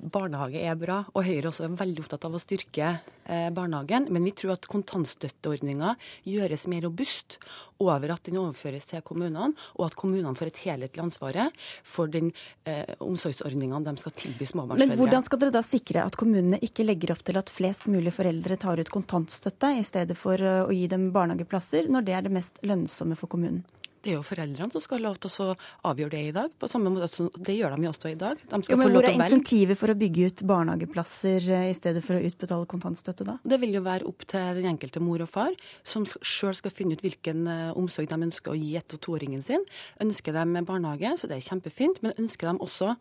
barnehage 0.02 0.62
er 0.62 0.78
bra, 0.80 1.02
og 1.12 1.26
Høyre 1.28 1.50
også 1.52 1.66
er 1.68 1.76
veldig 1.80 2.06
opptatt 2.06 2.28
av 2.28 2.36
å 2.38 2.42
styrke 2.42 2.88
eh, 3.26 3.50
barnehagen. 3.54 4.08
Men 4.14 4.26
vi 4.28 4.34
tror 4.38 4.56
at 4.56 4.68
kontantstøtteordninga 4.72 5.96
gjøres 6.28 6.68
mer 6.72 6.86
robust 6.88 7.38
over 7.82 8.14
at 8.14 8.24
den 8.28 8.38
overføres 8.42 8.88
til 8.90 9.04
kommunene, 9.06 9.52
og 9.78 9.88
at 9.88 9.98
kommunene 10.00 10.38
får 10.38 10.52
et 10.52 10.62
helhetlig 10.68 11.04
ansvar 11.04 11.40
for 11.88 12.12
den 12.12 12.32
eh, 12.70 12.96
omsorgsordningene 13.02 13.84
de 13.88 13.96
skal 14.04 14.16
tilby 14.18 14.48
småbarnsforeldre. 14.50 14.94
Men 14.94 15.02
hvordan 15.02 15.26
skal 15.26 15.42
dere 15.44 15.56
da 15.58 15.66
sikre 15.66 16.06
at 16.06 16.18
kommunene 16.20 16.62
ikke 16.64 16.86
legger 16.86 17.16
opp 17.16 17.26
til 17.28 17.42
at 17.42 17.52
flest 17.52 17.88
mulig 17.92 18.14
foreldre 18.16 18.60
tar 18.62 18.82
ut 18.82 18.94
kontantstøtte 18.94 19.76
i 19.80 19.86
stedet 19.88 20.18
for 20.20 20.40
eh, 20.40 20.64
å 20.66 20.72
gi 20.76 20.88
dem 20.92 21.10
barnehageplasser, 21.16 21.92
når 21.92 22.08
det 22.08 22.18
er 22.18 22.28
det 22.28 22.36
mest 22.38 22.62
lønnsomme 22.66 23.20
for 23.20 23.32
kommunen? 23.32 23.64
Det 24.02 24.10
er 24.10 24.16
jo 24.18 24.24
foreldrene 24.26 24.74
som 24.74 24.82
skal 24.82 24.98
ha 24.98 25.04
lov 25.12 25.18
til 25.22 25.30
å 25.44 25.54
avgjøre 25.92 26.14
det 26.16 26.22
i 26.26 26.34
dag. 26.34 26.54
på 26.58 26.68
samme 26.70 26.90
måte 26.90 27.30
Det 27.38 27.54
gjør 27.54 27.76
de 27.76 27.86
jo 27.86 27.92
også 27.92 28.10
i 28.10 28.18
dag. 28.18 28.40
Jo, 28.50 28.78
men 28.78 28.90
Hvor 28.90 29.06
er 29.06 29.14
insentivet 29.14 29.78
for 29.78 29.94
å 29.94 29.98
bygge 29.98 30.26
ut 30.26 30.44
barnehageplasser 30.50 31.50
eh, 31.54 31.70
i 31.70 31.76
stedet 31.78 32.02
for 32.04 32.18
å 32.18 32.24
utbetale 32.26 32.66
kontantstøtte 32.66 33.28
da? 33.28 33.38
Det 33.46 33.60
vil 33.62 33.76
jo 33.78 33.84
være 33.86 34.08
opp 34.10 34.26
til 34.26 34.58
den 34.58 34.66
enkelte 34.74 35.04
mor 35.04 35.22
og 35.22 35.30
far, 35.30 35.54
som 35.84 36.08
sjøl 36.26 36.58
skal 36.58 36.74
finne 36.74 36.98
ut 36.98 37.04
hvilken 37.06 37.46
eh, 37.46 37.78
omsorg 37.78 38.10
de 38.10 38.18
ønsker 38.26 38.56
å 38.56 38.58
gi 38.58 38.76
ett- 38.80 38.96
og 38.98 39.04
toåringen 39.06 39.44
sin. 39.46 39.62
Ønsker 40.02 40.34
de 40.34 40.64
barnehage, 40.66 41.14
så 41.22 41.30
det 41.30 41.38
er 41.38 41.46
kjempefint. 41.46 42.02
Men 42.02 42.18
ønsker 42.18 42.50
de 42.50 42.66
også 42.66 42.96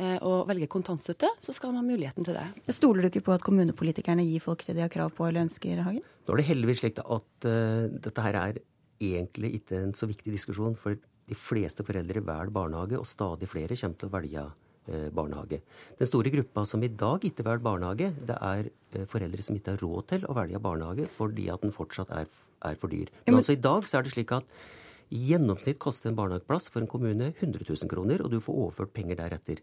eh, 0.00 0.16
å 0.24 0.46
velge 0.48 0.70
kontantstøtte, 0.72 1.28
så 1.36 1.52
skal 1.52 1.74
de 1.74 1.82
ha 1.82 1.84
muligheten 1.84 2.24
til 2.24 2.38
det. 2.38 2.46
Stoler 2.72 3.04
du 3.04 3.10
ikke 3.12 3.26
på 3.28 3.36
at 3.36 3.44
kommunepolitikerne 3.44 4.24
gir 4.24 4.40
folk 4.40 4.64
det 4.64 4.78
de 4.78 4.86
har 4.86 4.92
krav 4.92 5.12
på 5.12 5.28
eller 5.28 5.44
ønsker, 5.44 5.84
Hagen? 5.84 6.00
Nå 6.26 6.34
er 6.34 6.40
det 6.40 6.48
heldigvis 6.48 6.80
slik 6.80 6.96
at 7.04 7.46
uh, 7.46 7.86
dette 7.92 8.24
her 8.24 8.40
er 8.40 8.64
egentlig 9.00 9.54
ikke 9.60 9.80
en 9.80 9.94
så 9.96 10.08
viktig 10.10 10.34
diskusjon, 10.34 10.76
for 10.78 10.96
de 11.26 11.38
fleste 11.38 11.84
foreldre 11.86 12.22
velger 12.22 12.54
barnehage, 12.54 13.00
og 13.00 13.08
stadig 13.08 13.48
flere 13.50 13.76
kommer 13.78 13.98
til 13.98 14.08
å 14.08 14.14
velge 14.14 14.44
eh, 14.46 15.08
barnehage. 15.14 15.60
Den 15.98 16.10
store 16.10 16.32
gruppa 16.34 16.64
som 16.68 16.84
i 16.86 16.92
dag 16.92 17.26
ikke 17.26 17.46
velger 17.46 17.66
barnehage, 17.66 18.10
det 18.28 18.38
er 18.38 18.70
eh, 18.70 19.06
foreldre 19.10 19.42
som 19.42 19.58
ikke 19.58 19.74
har 19.74 19.82
råd 19.82 20.08
til 20.14 20.26
å 20.26 20.36
velge 20.38 20.62
barnehage 20.62 21.08
fordi 21.16 21.48
at 21.52 21.66
den 21.66 21.74
fortsatt 21.74 22.12
er, 22.14 22.30
er 22.66 22.78
for 22.80 22.92
dyr. 22.92 23.10
Men 23.26 23.40
altså 23.40 23.56
i 23.56 23.62
dag 23.68 23.88
så 23.88 23.98
er 23.98 24.06
det 24.06 24.14
slik 24.14 24.34
at 24.36 24.46
i 25.14 25.20
gjennomsnitt 25.28 25.78
koster 25.82 26.10
en 26.10 26.18
barnehageplass 26.18 26.70
for 26.72 26.82
en 26.82 26.90
kommune 26.90 27.30
100 27.30 27.62
000 27.62 27.90
kroner, 27.90 28.22
og 28.22 28.32
du 28.32 28.40
får 28.42 28.62
overført 28.64 28.94
penger 28.94 29.20
deretter. 29.20 29.62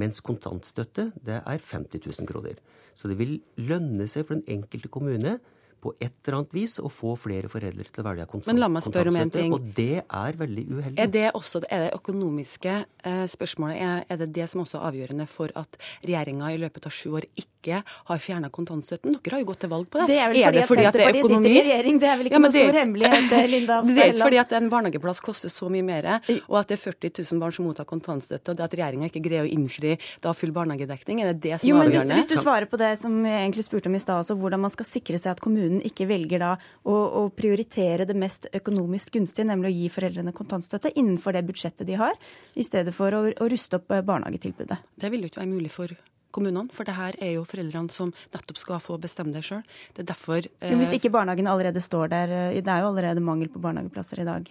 Mens 0.00 0.20
kontantstøtte 0.24 1.10
det 1.24 1.38
er 1.40 1.62
50 1.62 2.02
000 2.02 2.28
kroner. 2.28 2.58
Så 2.94 3.08
det 3.08 3.16
vil 3.20 3.38
lønne 3.56 4.08
seg 4.10 4.26
for 4.26 4.36
den 4.36 4.58
enkelte 4.58 4.90
kommune 4.92 5.38
på 5.84 5.92
et 6.00 6.12
eller 6.24 6.38
annet 6.38 6.54
vis 6.56 6.78
å 6.80 6.88
få 6.92 7.14
flere 7.20 7.50
foreldre 7.52 7.84
til 7.92 8.02
å 8.02 8.06
velge 8.06 8.40
Men 8.48 8.60
la 8.62 8.70
meg 8.72 8.86
spørre 8.86 9.12
om 9.12 9.18
en 9.20 9.32
ting. 9.32 9.52
Og 9.52 9.64
det 9.76 10.02
er 10.02 10.38
veldig 10.40 10.64
uheldig. 10.70 10.98
Er 11.02 11.10
det 11.12 11.26
også 11.36 11.60
er 11.68 11.86
det 11.86 11.90
økonomiske 11.98 12.76
eh, 13.04 13.24
spørsmålet 13.30 13.82
er, 13.84 14.04
er, 14.08 14.20
det 14.22 14.30
det 14.34 14.48
som 14.50 14.64
også 14.64 14.80
er 14.80 14.86
avgjørende 14.90 15.26
for 15.30 15.52
at 15.60 15.78
regjeringa 16.02 16.52
i 16.54 16.60
løpet 16.62 16.88
av 16.88 16.94
sju 16.94 17.18
år 17.20 17.28
ikke 17.40 17.82
har 17.84 18.22
fjerna 18.22 18.50
kontantstøtten? 18.54 19.18
Dere 19.20 19.38
har 19.38 19.44
jo 19.44 19.50
gått 19.52 19.62
til 19.64 19.72
valg 19.72 19.90
på 19.90 20.00
det. 20.00 20.08
Det 20.12 20.18
er 20.20 20.32
vel 20.32 20.40
er 20.40 20.48
fordi, 20.48 20.60
det 20.60 20.68
fordi 20.70 20.86
at 20.88 20.98
Senterpartiet 20.98 21.30
sitter 21.34 21.50
i 21.50 21.64
regjering, 21.68 22.00
det 22.00 22.10
er 22.10 22.20
vel 22.20 22.30
ikke 22.30 22.38
ja, 22.38 22.42
noe 22.44 22.54
stor 22.56 22.80
hemmelighet, 22.80 23.28
eh, 23.38 23.48
Linda 23.52 23.80
Det 23.94 24.08
er 24.08 24.18
fordi 24.20 24.40
at 24.44 24.56
en 24.58 24.70
barnehageplass 24.72 25.22
koster 25.24 25.52
så 25.52 25.70
mye 25.72 25.86
mer, 25.86 26.10
og 26.48 26.58
at 26.60 26.72
det 26.72 26.78
er 26.78 26.82
40 26.84 27.14
000 27.20 27.42
barn 27.44 27.56
som 27.56 27.68
mottar 27.68 27.88
kontantstøtte, 27.88 28.52
og 28.52 28.58
det 28.58 28.66
at 28.66 28.78
regjeringa 28.78 29.10
ikke 29.10 29.24
greier 29.24 29.46
å 29.46 29.50
innfri 29.50 29.94
da 30.24 30.34
full 30.36 30.52
barnehagedekning, 30.56 31.22
er 31.22 31.32
det 31.32 31.40
det 31.44 31.60
som 31.60 31.68
jo, 31.68 31.78
er 31.78 31.88
avgjørende? 31.88 32.18
Hvis, 32.18 32.28
hvis, 32.30 32.40
du 32.40 32.44
svarer 32.44 32.68
på 32.70 32.80
det 32.80 32.92
som 33.00 33.16
jeg 33.24 33.40
egentlig 33.40 33.66
spurte 33.66 33.90
om 33.90 33.98
i 33.98 34.02
stad, 34.02 34.22
altså 34.24 34.36
hvordan 34.38 34.64
man 34.64 34.72
skal 34.74 34.88
sikre 34.88 35.20
seg 35.20 35.34
at 35.34 35.42
kommunen 35.44 35.73
ikke 35.84 36.06
velger 36.10 36.42
da 36.42 36.54
å, 36.54 36.94
å, 36.94 37.22
prioritere 37.34 38.06
det 38.08 38.16
mest 38.18 38.48
økonomisk 38.54 39.16
gunstige, 39.18 39.48
nemlig 39.48 39.70
å 39.70 39.76
gi 39.76 39.92
foreldrene 39.92 40.34
kontantstøtte 40.36 40.94
innenfor 40.94 41.36
det 41.36 41.44
budsjettet 41.48 41.88
de 41.88 41.98
har, 42.00 42.18
i 42.54 42.66
stedet 42.66 42.94
for 42.96 43.14
å, 43.14 43.22
å 43.30 43.48
ruste 43.50 43.80
opp 43.80 43.94
eh, 43.94 44.04
barnehagetilbudet. 44.06 44.80
Det 45.00 45.12
vil 45.12 45.24
jo 45.24 45.32
ikke 45.32 45.42
være 45.42 45.52
mulig 45.52 45.72
for 45.74 45.94
kommunene, 46.34 46.72
for 46.74 46.86
det 46.86 46.96
her 46.98 47.16
er 47.22 47.36
jo 47.36 47.46
foreldrene 47.46 47.94
som 47.94 48.10
nettopp 48.34 48.58
skal 48.58 48.82
få 48.82 48.98
bestemme 49.02 49.34
det 49.34 49.44
sjøl. 49.46 49.62
Det 49.94 50.04
er 50.04 50.10
derfor 50.10 50.42
eh... 50.42 50.74
Hvis 50.80 50.96
ikke 50.98 51.12
barnehagen 51.14 51.50
allerede 51.50 51.82
står 51.84 52.10
der, 52.12 52.36
eh, 52.50 52.60
det 52.60 52.70
er 52.70 52.84
jo 52.84 52.92
allerede 52.92 53.24
mangel 53.24 53.52
på 53.52 53.62
barnehageplasser 53.62 54.24
i 54.24 54.28
dag. 54.28 54.50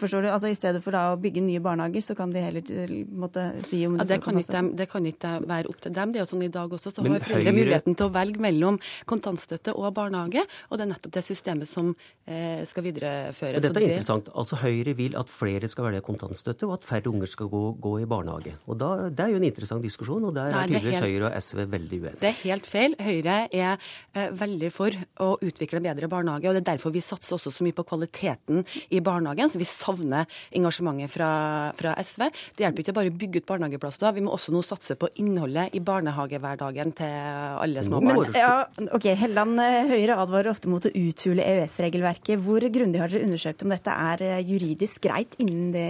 Forstår 0.00 0.24
du? 0.24 0.28
Altså 0.32 0.50
I 0.52 0.56
stedet 0.58 0.82
for 0.84 0.94
da 0.94 1.12
å 1.12 1.18
bygge 1.20 1.42
nye 1.44 1.60
barnehager, 1.62 2.04
så 2.04 2.16
kan 2.18 2.32
de 2.34 2.42
heller 2.42 2.94
måtte 3.08 3.44
si 3.68 3.82
om 3.88 3.98
ja, 3.98 4.06
det, 4.08 4.20
kan 4.24 4.38
ikke, 4.38 4.62
det 4.78 4.86
kan 4.90 5.06
ikke 5.08 5.32
være 5.48 5.70
opp 5.72 5.80
til 5.84 5.94
dem. 5.96 6.12
Det 6.12 6.20
er 6.20 6.24
jo 6.24 6.30
sånn 6.32 6.44
i 6.46 6.50
dag 6.52 6.72
også, 6.78 6.92
så 6.94 7.04
Men 7.04 7.16
har 7.16 7.24
foreldre 7.24 7.50
høyre... 7.50 7.58
muligheten 7.58 7.98
til 7.98 8.08
å 8.08 8.12
velge 8.14 8.42
mellom 8.42 8.78
kontantstøtte 9.10 9.74
og 9.78 9.88
barnehage. 9.96 10.44
Og 10.70 10.78
det 10.78 10.86
er 10.86 10.92
nettopp 10.94 11.16
det 11.16 11.24
systemet 11.26 11.70
som 11.70 11.92
eh, 11.92 12.62
skal 12.68 12.86
videreføres. 12.86 13.62
Dette 13.62 13.72
er 13.72 13.78
det... 13.80 13.90
interessant. 13.92 14.30
Altså 14.38 14.60
Høyre 14.62 14.96
vil 14.98 15.18
at 15.18 15.32
flere 15.32 15.70
skal 15.70 15.88
velge 15.88 16.04
kontantstøtte, 16.06 16.68
og 16.68 16.78
at 16.78 16.88
færre 16.88 17.12
unger 17.12 17.30
skal 17.30 17.50
gå, 17.52 17.62
gå 17.82 17.94
i 18.02 18.08
barnehage. 18.08 18.56
Og 18.66 18.78
da, 18.80 18.92
Det 19.10 19.26
er 19.26 19.34
jo 19.34 19.42
en 19.42 19.48
interessant 19.48 19.84
diskusjon, 19.84 20.28
og 20.30 20.36
der 20.36 20.52
Nei, 20.52 20.64
er 20.64 20.74
tydeligvis 20.74 20.98
helt... 20.98 21.08
Høyre 21.12 21.30
og 21.30 21.42
SV 21.42 21.64
veldig 21.72 22.00
uenige. 22.02 22.20
Det 22.22 22.30
er 22.30 22.38
helt 22.42 22.68
feil. 22.70 22.96
Høyre 23.02 23.38
er 23.50 23.72
eh, 24.14 24.30
veldig 24.42 24.72
for 24.74 25.02
å 25.22 25.32
utvikle 25.42 25.80
en 25.80 25.88
bedre 25.90 26.10
barnehage, 26.12 26.48
og 26.50 26.56
det 26.56 26.64
er 26.64 26.70
derfor 26.74 26.94
vi 26.94 27.02
satser 27.04 27.36
også 27.36 27.52
så 27.52 27.66
mye 27.66 27.76
på 27.76 27.86
kvaliteten 27.88 28.62
i 28.90 29.02
barnehagen. 29.04 29.50
så 29.52 29.60
vi 29.60 29.68
savner 29.72 30.28
engasjementet 30.54 31.12
fra, 31.12 31.30
fra, 31.78 31.94
SV. 32.02 32.26
Det 32.56 32.66
hjelper 32.66 32.84
ikke 32.84 32.96
bare 32.96 33.12
å 33.12 33.16
bygge 33.22 33.42
ut 33.42 33.48
barnehageplasser, 33.48 34.12
vi 34.16 34.24
må 34.24 34.34
også 34.36 34.54
nå 34.54 34.62
satse 34.66 34.96
på 35.00 35.10
innholdet 35.22 35.74
i 35.76 35.82
barnehagehverdagen 35.84 36.94
til 36.98 37.16
alle 37.62 37.84
små 37.86 38.02
barn. 38.04 38.32
Ja, 38.36 38.66
ok, 38.94 39.08
Helland 39.18 39.60
eh, 39.62 39.92
Høyre 39.92 40.18
advarer 40.22 40.52
ofte 40.52 40.70
mot 40.72 40.86
å 40.86 40.92
uthule 40.92 41.44
EØS-regelverket. 41.44 42.40
Hvor 42.42 42.64
grundig 42.72 43.02
har 43.02 43.12
dere 43.12 43.26
undersøkt 43.26 43.64
om 43.66 43.72
dette 43.74 43.96
er 44.12 44.26
eh, 44.26 44.44
juridisk 44.46 45.08
greit 45.08 45.36
innen 45.42 45.72
det 45.74 45.88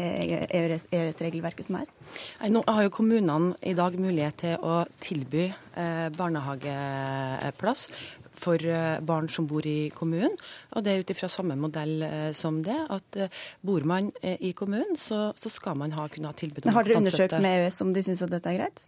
EØS-regelverket 0.49 1.69
som 1.69 1.81
er? 1.83 1.91
Nå 2.53 2.65
har 2.69 2.87
jo 2.87 2.93
kommunene 2.93 3.55
i 3.65 3.75
dag 3.77 3.95
mulighet 4.01 4.43
til 4.43 4.67
å 4.67 4.83
tilby 5.03 5.47
eh, 5.49 6.09
barnehageplass 6.17 7.89
for 8.43 8.63
eh, 8.67 9.01
barn 9.01 9.31
som 9.33 9.49
bor 9.51 9.67
i 9.67 9.91
kommunen. 9.95 10.37
Og 10.77 10.85
det 10.85 10.93
er 10.93 11.03
ut 11.03 11.13
ifra 11.15 11.31
samme 11.33 11.57
modell 11.59 12.03
eh, 12.07 12.31
som 12.37 12.63
det, 12.67 12.79
at 12.93 13.21
eh, 13.21 13.43
bor 13.63 13.87
man 13.89 14.11
i 14.23 14.53
kommunen, 14.59 14.97
så, 15.01 15.31
så 15.39 15.53
skal 15.53 15.79
man 15.79 15.95
ha, 15.97 16.09
kunne 16.13 16.31
ha 16.31 16.37
tilbud 16.37 16.65
om 16.65 16.71
Men 16.71 16.79
Har 16.79 16.89
dere 16.89 17.03
undersøkt 17.03 17.39
med 17.43 17.63
EØS 17.63 17.83
om 17.85 17.93
de 17.95 18.05
syns 18.07 18.25
at 18.27 18.35
dette 18.35 18.51
er 18.51 18.65
greit? 18.65 18.87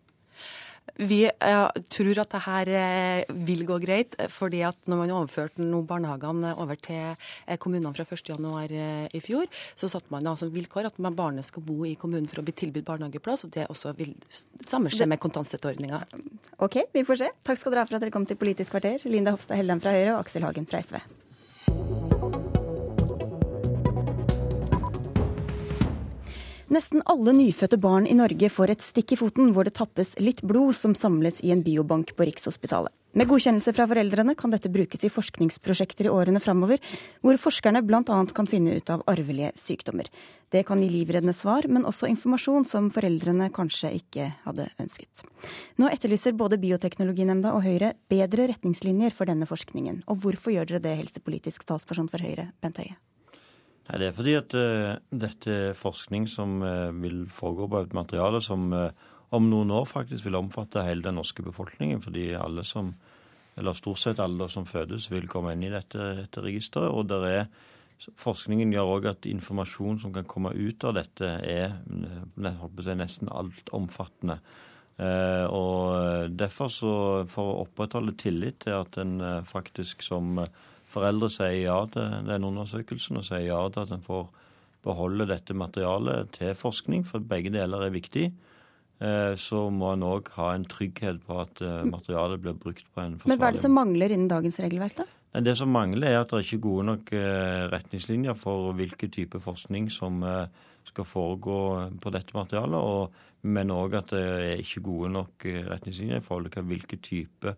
Vi 0.95 1.25
ja, 1.27 1.63
tror 1.91 2.21
at 2.23 2.35
det 2.35 2.41
her 2.45 2.71
uh, 2.71 3.37
vil 3.47 3.65
gå 3.67 3.79
greit, 3.83 4.15
fordi 4.31 4.61
at 4.67 4.77
når 4.87 5.01
man 5.01 5.13
overførte 5.17 5.65
noen 5.65 5.89
barnehagene 5.89 6.53
over 6.63 6.79
til 6.79 7.17
uh, 7.17 7.57
kommunene 7.59 7.95
fra 7.97 8.07
1.1 8.07 9.11
i 9.17 9.23
fjor, 9.25 9.51
så 9.75 9.91
satte 9.91 10.13
man 10.15 10.29
altså 10.31 10.51
vilkår 10.55 10.91
at 10.93 11.01
barnet 11.17 11.49
skal 11.49 11.67
bo 11.67 11.83
i 11.89 11.97
kommunen 11.99 12.31
for 12.31 12.43
å 12.43 12.47
bli 12.47 12.55
tilbudt 12.55 12.87
barnehageplass. 12.87 13.47
og 13.49 13.57
Det 13.57 13.67
også 13.73 13.97
vil 13.99 14.15
samme 14.69 14.93
skje 14.93 15.11
med 15.11 15.23
kontantstøtteordninga. 15.25 16.05
OK, 16.63 16.85
vi 16.95 17.07
får 17.09 17.25
se. 17.25 17.35
Takk 17.43 17.59
skal 17.59 17.75
dere 17.75 17.85
ha 17.85 17.91
for 17.91 17.99
at 17.99 18.07
dere 18.07 18.15
kom 18.15 18.29
til 18.29 18.39
Politisk 18.39 18.77
kvarter. 18.77 19.03
Linda 19.11 19.35
Hofstad 19.35 19.59
Helleland 19.59 19.83
fra 19.83 19.97
Høyre 19.97 20.15
og 20.15 20.23
Aksel 20.23 20.47
Hagen 20.47 20.69
fra 20.71 20.85
SV. 20.85 21.01
Nesten 26.73 27.03
alle 27.05 27.33
nyfødte 27.37 27.77
barn 27.77 28.07
i 28.09 28.15
Norge 28.17 28.49
får 28.49 28.71
et 28.73 28.83
stikk 28.85 29.13
i 29.13 29.17
foten 29.21 29.51
hvor 29.53 29.67
det 29.69 29.75
tappes 29.77 30.15
litt 30.17 30.41
blod 30.49 30.73
som 30.79 30.95
samles 30.97 31.43
i 31.45 31.51
en 31.53 31.61
biobank 31.65 32.15
på 32.17 32.25
Rikshospitalet. 32.25 32.93
Med 33.15 33.29
godkjennelse 33.31 33.75
fra 33.77 33.85
foreldrene 33.87 34.33
kan 34.35 34.51
dette 34.51 34.71
brukes 34.73 35.05
i 35.05 35.11
forskningsprosjekter 35.13 36.09
i 36.09 36.11
årene 36.11 36.41
framover, 36.43 36.81
hvor 37.23 37.37
forskerne 37.39 37.85
bl.a. 37.87 38.01
kan 38.35 38.49
finne 38.51 38.75
ut 38.81 38.91
av 38.91 39.05
arvelige 39.13 39.53
sykdommer. 39.61 40.09
Det 40.51 40.65
kan 40.67 40.83
gi 40.83 40.89
livreddende 40.89 41.37
svar, 41.37 41.69
men 41.69 41.87
også 41.87 42.09
informasjon 42.11 42.67
som 42.67 42.91
foreldrene 42.91 43.53
kanskje 43.55 43.93
ikke 44.01 44.33
hadde 44.49 44.67
ønsket. 44.83 45.23
Nå 45.79 45.93
etterlyser 45.93 46.35
både 46.35 46.59
Bioteknologinemnda 46.65 47.53
og 47.55 47.63
Høyre 47.69 47.93
bedre 48.11 48.49
retningslinjer 48.51 49.15
for 49.15 49.31
denne 49.31 49.47
forskningen. 49.47 50.03
Og 50.09 50.25
hvorfor 50.25 50.57
gjør 50.57 50.73
dere 50.73 50.87
det, 50.89 50.99
helsepolitisk 51.05 51.69
talsperson 51.69 52.11
for 52.11 52.25
Høyre, 52.25 52.51
Bent 52.65 52.83
Høie? 52.83 52.97
Nei, 53.85 53.99
Det 54.01 54.07
er 54.07 54.17
fordi 54.17 54.37
at 54.39 54.55
uh, 54.57 54.95
dette 55.13 55.57
er 55.71 55.77
forskning 55.77 56.29
som 56.31 56.63
uh, 56.65 56.89
vil 56.97 57.27
foregå 57.29 57.69
på 57.69 57.83
et 57.85 57.97
materiale 57.97 58.41
som 58.45 58.71
uh, 58.73 58.89
om 59.35 59.51
noen 59.51 59.73
år 59.75 59.87
faktisk 59.91 60.29
vil 60.29 60.39
omfatte 60.39 60.85
hele 60.87 61.05
den 61.05 61.19
norske 61.19 61.45
befolkningen. 61.45 62.01
Fordi 62.05 62.31
alle 62.39 62.65
som, 62.65 62.93
eller 63.59 63.77
stort 63.77 64.01
sett 64.01 64.23
alle 64.23 64.49
som 64.53 64.67
fødes, 64.69 65.11
vil 65.13 65.29
komme 65.29 65.53
inn 65.53 65.67
i 65.67 65.73
dette, 65.73 66.13
dette 66.23 66.45
registeret. 66.45 66.93
Og 66.95 67.09
der 67.11 67.27
er, 67.29 67.49
forskningen 68.21 68.73
gjør 68.73 68.93
òg 68.97 69.09
at 69.11 69.29
informasjon 69.29 70.01
som 70.05 70.15
kan 70.15 70.29
komme 70.29 70.55
ut 70.55 70.87
av 70.87 70.97
dette, 71.01 71.33
er 71.43 71.75
si, 72.39 72.95
nesten 72.95 73.33
altomfattende. 73.33 74.39
Uh, 74.95 75.51
og 75.51 76.37
derfor 76.39 76.71
så, 76.71 76.95
For 77.27 77.51
å 77.51 77.65
opprettholde 77.65 78.15
tillit 78.15 78.61
til 78.63 78.79
at 78.79 78.97
en 79.03 79.19
faktisk 79.51 80.07
som 80.07 80.39
foreldre 80.95 81.29
sier 81.33 81.61
ja 81.67 81.77
til 81.91 82.25
den 82.29 82.47
undersøkelsen 82.47 83.21
og 83.21 83.27
sier 83.27 83.49
ja 83.51 83.61
til 83.75 83.85
at 83.85 83.95
en 83.95 84.07
får 84.07 84.29
beholde 84.85 85.29
dette 85.31 85.57
materialet 85.57 86.33
til 86.37 86.55
forskning, 86.59 87.05
for 87.09 87.25
begge 87.25 87.53
deler 87.55 87.87
er 87.87 87.95
viktig, 87.95 88.29
eh, 89.01 89.33
så 89.41 89.67
må 89.73 89.95
en 89.95 90.07
òg 90.07 90.31
ha 90.37 90.53
en 90.55 90.67
trygghet 90.69 91.23
på 91.27 91.41
at 91.43 91.63
eh, 91.65 91.83
materialet 91.89 92.43
blir 92.45 92.57
brukt 92.59 92.87
på 92.87 93.05
en 93.05 93.19
forsvarlig 93.19 93.25
måte. 93.25 93.33
Men 93.33 93.43
hva 93.43 93.51
er 93.51 93.59
det 93.59 93.65
som 93.65 93.77
mangler 93.79 94.15
innen 94.15 94.31
dagens 94.33 94.61
regelverk, 94.63 94.99
da? 95.03 95.11
Det 95.45 95.57
som 95.59 95.73
mangler, 95.75 96.13
er 96.13 96.21
at 96.21 96.31
det 96.31 96.39
er 96.39 96.45
ikke 96.47 96.67
gode 96.69 96.85
nok 96.93 97.09
eh, 97.17 97.65
retningslinjer 97.73 98.37
for 98.39 98.75
hvilken 98.79 99.11
type 99.15 99.41
forskning 99.43 99.89
som 99.91 100.23
skal 100.85 101.07
foregå 101.09 101.61
på 101.99 102.11
dette 102.13 102.37
materialet. 102.37 103.23
Men 103.49 103.73
òg 103.73 103.97
at 103.99 104.13
det 104.13 104.21
er 104.23 104.61
ikke 104.61 104.85
gode 104.85 105.11
nok 105.17 105.47
retningslinjer 105.73 106.21
i 106.21 106.25
forhold 106.25 106.53
til 106.53 106.69
hvilken 106.69 107.01
type 107.05 107.55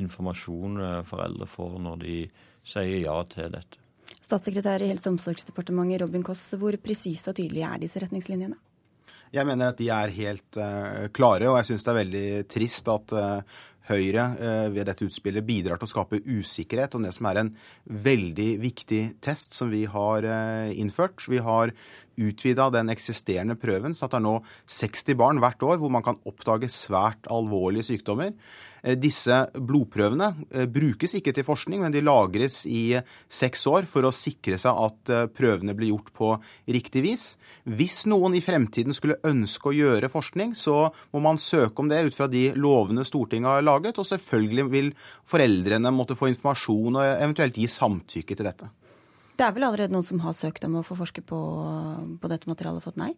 informasjon 0.00 0.80
foreldre 1.08 1.46
får 1.50 1.78
når 1.84 2.02
de 2.02 2.16
sier 2.66 3.04
ja 3.04 3.16
til 3.30 3.52
dette. 3.52 3.80
Statssekretær 4.20 4.82
i 4.84 4.90
Helse- 4.92 5.08
og 5.08 5.16
omsorgsdepartementet 5.16 6.04
Robin 6.04 6.22
Koss, 6.26 6.52
hvor 6.60 6.76
presise 6.82 7.32
og 7.32 7.38
tydelige 7.38 7.66
er 7.66 7.80
disse 7.82 8.02
retningslinjene? 8.02 8.58
Jeg 9.30 9.46
mener 9.46 9.70
at 9.70 9.78
de 9.78 9.88
er 9.94 10.12
helt 10.14 10.58
uh, 10.58 11.06
klare, 11.14 11.50
og 11.50 11.58
jeg 11.60 11.70
syns 11.70 11.86
det 11.86 11.90
er 11.92 12.00
veldig 12.00 12.28
trist 12.50 12.88
at 12.90 13.14
uh, 13.14 13.58
Høyre 13.90 14.24
uh, 14.38 14.66
ved 14.70 14.86
dette 14.86 15.06
utspillet 15.06 15.46
bidrar 15.46 15.78
til 15.78 15.88
å 15.88 15.90
skape 15.90 16.20
usikkerhet 16.26 16.94
om 16.94 17.06
det 17.06 17.12
som 17.16 17.26
er 17.30 17.40
en 17.42 17.52
veldig 18.06 18.48
viktig 18.62 19.02
test 19.22 19.54
som 19.56 19.70
vi 19.70 19.84
har 19.90 20.26
innført. 20.70 21.26
Vi 21.30 21.42
har 21.42 21.74
utvida 22.18 22.68
den 22.74 22.90
eksisterende 22.94 23.58
prøven, 23.58 23.94
så 23.94 24.06
at 24.06 24.14
det 24.14 24.20
er 24.20 24.26
nå 24.26 24.36
60 24.78 25.18
barn 25.18 25.42
hvert 25.42 25.62
år 25.66 25.78
hvor 25.82 25.94
man 25.94 26.06
kan 26.06 26.18
oppdage 26.26 26.70
svært 26.70 27.30
alvorlige 27.30 27.90
sykdommer. 27.90 28.34
Eh, 28.82 28.96
disse 28.98 29.36
blodprøvene 29.54 30.30
eh, 30.50 30.66
brukes 30.70 31.14
ikke 31.18 31.34
til 31.36 31.46
forskning, 31.46 31.82
men 31.84 31.94
de 31.94 32.02
lagres 32.04 32.62
i 32.68 32.98
seks 33.28 33.66
år 33.70 33.88
for 33.90 34.06
å 34.06 34.14
sikre 34.14 34.58
seg 34.60 34.80
at 34.86 35.12
eh, 35.12 35.26
prøvene 35.36 35.76
blir 35.76 35.92
gjort 35.92 36.12
på 36.16 36.32
riktig 36.70 37.04
vis. 37.04 37.26
Hvis 37.68 38.02
noen 38.10 38.36
i 38.38 38.42
fremtiden 38.44 38.96
skulle 38.96 39.20
ønske 39.26 39.70
å 39.70 39.76
gjøre 39.76 40.12
forskning, 40.12 40.54
så 40.58 40.90
må 41.12 41.24
man 41.24 41.40
søke 41.40 41.82
om 41.82 41.90
det 41.90 42.02
ut 42.08 42.16
fra 42.16 42.28
de 42.30 42.50
lovene 42.56 43.04
Stortinget 43.06 43.58
har 43.58 43.66
laget, 43.66 44.00
og 44.00 44.08
selvfølgelig 44.08 44.68
vil 44.72 44.92
foreldrene 45.28 45.92
måtte 45.94 46.18
få 46.18 46.30
informasjon 46.32 47.00
og 47.00 47.06
eventuelt 47.06 47.58
gi 47.60 47.68
samtykke 47.70 48.36
til 48.36 48.48
dette. 48.48 48.70
Det 49.40 49.46
er 49.46 49.54
vel 49.56 49.64
allerede 49.64 49.94
noen 49.94 50.04
som 50.04 50.20
har 50.20 50.36
søkt 50.36 50.66
om 50.66 50.80
å 50.80 50.84
få 50.84 50.98
forske 50.98 51.22
på, 51.24 51.40
på 52.20 52.28
dette 52.28 52.48
materialet 52.50 52.82
og 52.82 52.90
fått 52.90 53.00
nei? 53.00 53.14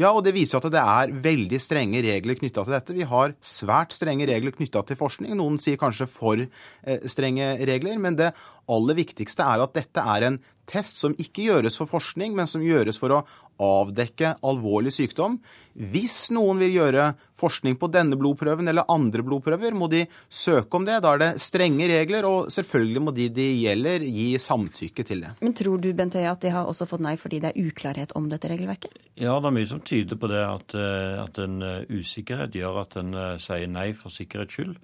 Ja, 0.00 0.10
og 0.10 0.24
det 0.26 0.32
viser 0.34 0.58
at 0.58 0.72
det 0.74 0.80
er 0.80 1.12
veldig 1.22 1.58
strenge 1.62 2.00
regler 2.02 2.34
knytta 2.38 2.64
til 2.66 2.74
dette. 2.74 2.96
Vi 2.96 3.06
har 3.06 3.36
svært 3.44 3.94
strenge 3.94 4.26
regler 4.26 4.54
knytta 4.56 4.82
til 4.88 4.98
forskning. 4.98 5.36
Noen 5.38 5.58
sier 5.62 5.78
kanskje 5.78 6.08
for 6.10 6.40
eh, 6.42 7.06
strenge 7.10 7.52
regler. 7.62 8.00
Men 8.02 8.18
det 8.18 8.32
aller 8.70 8.98
viktigste 8.98 9.46
er 9.46 9.60
jo 9.60 9.68
at 9.68 9.76
dette 9.78 10.02
er 10.16 10.26
en 10.26 10.40
test 10.66 10.98
som 10.98 11.14
ikke 11.20 11.46
gjøres 11.46 11.78
for 11.78 11.90
forskning, 11.90 12.34
men 12.34 12.50
som 12.50 12.64
gjøres 12.64 12.98
for 12.98 13.14
å 13.14 13.22
avdekke 13.62 14.34
alvorlig 14.44 14.92
sykdom. 14.94 15.38
Hvis 15.74 16.30
noen 16.34 16.60
vil 16.62 16.76
gjøre 16.76 17.08
forskning 17.38 17.74
på 17.80 17.88
denne 17.90 18.14
blodprøven 18.18 18.70
eller 18.70 18.86
andre 18.90 19.24
blodprøver, 19.26 19.74
må 19.74 19.88
de 19.90 20.04
søke 20.30 20.78
om 20.78 20.86
det. 20.86 21.00
Da 21.02 21.14
er 21.14 21.22
det 21.22 21.30
strenge 21.42 21.88
regler, 21.90 22.26
og 22.28 22.52
selvfølgelig 22.54 23.02
må 23.02 23.14
de 23.16 23.28
de 23.34 23.48
gjelder, 23.64 24.06
gi 24.06 24.28
samtykke 24.38 25.06
til 25.06 25.24
det. 25.26 25.34
Men 25.42 25.56
tror 25.58 25.82
du 25.82 25.90
Bent 25.96 26.14
Høie, 26.14 26.30
at 26.30 26.46
de 26.46 26.54
har 26.54 26.70
også 26.70 26.86
fått 26.90 27.02
nei 27.04 27.16
fordi 27.20 27.42
det 27.42 27.52
er 27.52 27.66
uklarhet 27.66 28.14
om 28.18 28.30
dette 28.30 28.50
regelverket? 28.50 28.94
Ja, 29.18 29.36
det 29.40 29.50
er 29.50 29.56
mye 29.58 29.70
som 29.70 29.82
tyder 29.82 30.18
på 30.20 30.30
det, 30.30 30.42
at, 30.46 30.78
eh, 30.78 31.18
at 31.24 31.42
en 31.42 31.60
eh, 31.62 31.86
usikkerhet 31.90 32.54
gjør 32.54 32.82
at 32.84 32.98
en 33.02 33.14
eh, 33.18 33.38
sier 33.42 33.70
nei 33.70 33.90
for 33.98 34.14
sikkerhets 34.14 34.54
skyld. 34.54 34.78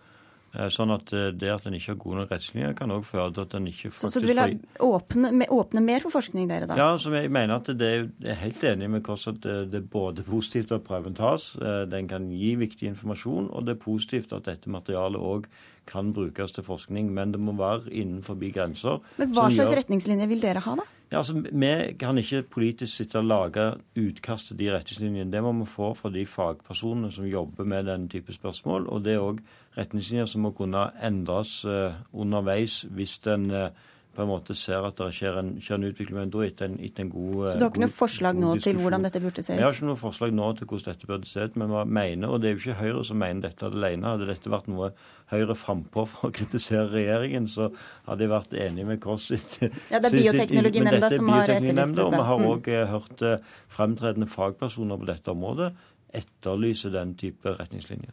Eh, 0.50 0.66
sånn 0.74 0.90
at 0.90 1.12
eh, 1.14 1.28
det 1.30 1.50
at 1.52 1.66
en 1.68 1.76
ikke 1.78 1.92
har 1.92 1.98
gode 2.02 2.18
nok 2.18 2.32
retningslinjer, 2.32 2.74
kan 2.78 2.90
òg 2.90 3.04
føre 3.06 3.28
til 3.36 3.44
at 3.46 3.54
en 3.54 3.68
ikke 3.70 3.92
faktisk 3.92 4.02
Så, 4.02 4.10
så 4.16 4.22
du 4.22 4.26
vil 4.26 4.40
åpne, 4.82 5.46
åpne, 5.46 5.82
mer 5.86 6.02
for 6.02 6.16
forskning, 6.16 6.48
dere 6.50 6.66
da? 6.66 6.78
Ja, 6.80 6.88
som 6.98 7.14
jeg 7.14 7.30
mener 7.30 7.60
at 7.60 7.70
det 7.78 7.90
er 8.26 8.38
helt 8.42 8.64
enig 8.66 8.90
med 8.90 9.10
oss 9.14 9.28
at 9.30 9.38
det 9.44 9.78
er 9.78 9.90
både 9.92 10.26
positivt 10.26 10.74
at 10.74 10.86
prøven 10.86 11.14
tas, 11.14 11.52
eh, 11.60 11.84
den 11.90 12.10
kan 12.10 12.26
gi 12.34 12.56
viktig 12.58 12.90
informasjon, 12.90 13.52
og 13.54 13.68
det 13.68 13.76
er 13.76 13.84
positivt 13.84 14.34
at 14.34 14.48
dette 14.50 14.72
materialet 14.72 15.22
òg 15.22 15.46
kan 15.90 16.12
brukes 16.14 16.52
til 16.52 16.66
forskning. 16.66 17.10
Men 17.14 17.32
det 17.34 17.40
må 17.42 17.54
være 17.58 17.90
innenfor 17.90 18.38
grenser. 18.52 19.00
Men 19.18 19.34
hva 19.34 19.48
slags 19.50 19.70
gjør... 19.70 19.80
retningslinjer 19.80 20.30
vil 20.30 20.42
dere 20.42 20.62
ha, 20.64 20.76
da? 20.78 20.86
Ja, 21.10 21.18
altså, 21.18 21.40
Vi 21.42 21.72
kan 21.98 22.18
ikke 22.18 22.42
politisk 22.42 23.00
sitte 23.00 23.18
og 23.18 23.26
lage 23.26 23.64
utkast 23.98 24.50
til 24.50 24.60
de 24.60 24.70
retningslinjene. 24.74 25.30
Det 25.32 25.42
må 25.42 25.52
vi 25.58 25.66
få 25.66 25.94
fra 25.98 26.12
de 26.14 26.26
fagpersonene 26.26 27.10
som 27.14 27.26
jobber 27.26 27.66
med 27.66 27.90
den 27.90 28.08
type 28.08 28.34
spørsmål. 28.34 28.86
Og 28.86 29.02
det 29.04 29.16
er 29.16 29.24
òg 29.24 29.42
retningslinjer 29.78 30.26
som 30.30 30.46
må 30.46 30.54
kunne 30.56 30.88
endres 31.06 31.60
uh, 31.68 31.94
underveis 32.12 32.82
hvis 32.90 33.18
den 33.26 33.50
uh, 33.54 33.68
på 34.10 34.24
en 34.24 34.30
måte 34.30 34.54
ser 34.58 34.82
at 34.84 34.98
det 34.98 35.06
skjer 35.14 35.38
en, 35.38 35.50
skjer 35.62 35.78
en 35.78 35.86
utvikling, 35.86 36.16
men 36.18 36.32
da 36.34 36.42
etter 36.42 36.66
en, 36.66 36.76
etter 36.82 37.04
en 37.04 37.12
god 37.12 37.36
Så 37.52 37.60
du 37.60 37.64
har 37.64 37.70
ikke 37.70 37.82
noe 37.84 37.94
forslag 37.94 38.40
nå 38.42 38.54
til 38.64 38.80
hvordan 38.82 39.06
dette 39.06 39.22
burde 39.22 39.44
se 39.46 39.54
ut? 39.54 39.60
Vi 39.60 39.64
har 39.64 39.76
ikke 39.76 39.86
noe 39.86 40.00
forslag 40.00 40.34
nå 40.34 40.48
til 40.58 40.68
hvordan 40.70 40.96
dette 40.96 41.10
burde 41.10 41.30
se 41.30 41.46
ut, 41.46 41.58
men 41.60 41.70
vi 41.72 41.84
mener, 42.00 42.32
og 42.32 42.42
det 42.42 42.50
er 42.50 42.56
jo 42.56 42.60
ikke 42.64 42.78
Høyre 42.80 43.04
som 43.06 43.20
mener 43.22 43.46
dette 43.46 43.70
alene. 43.70 44.10
Hadde 44.10 44.26
dette 44.32 44.52
vært 44.52 44.66
noe 44.72 44.90
Høyre 45.30 45.54
frampå 45.58 46.04
for 46.10 46.28
å 46.28 46.32
kritisere 46.34 46.88
regjeringen, 46.90 47.46
så 47.50 47.70
hadde 48.08 48.26
jeg 48.26 48.32
vært 48.34 48.56
enig 48.66 48.88
med 48.88 49.02
Kåss 49.04 49.28
sitt 49.30 49.56
Ja, 49.62 50.00
det 50.00 50.10
er 50.10 50.16
Bioteknologinemnda 50.16 51.12
som 51.14 51.30
har 51.30 51.54
etterlyst 51.54 51.94
dette. 51.94 52.08
Og 52.08 52.16
vi 52.16 52.26
har 52.32 52.44
òg 52.50 52.72
mm. 52.74 52.90
hørt 52.96 53.24
eh, 53.28 53.54
fremtredende 53.70 54.30
fagpersoner 54.30 54.98
på 54.98 55.10
dette 55.12 55.30
området 55.30 55.70
etterlyser 56.16 56.92
den 56.94 57.14
type 57.18 57.52
retningslinjer. 57.54 58.10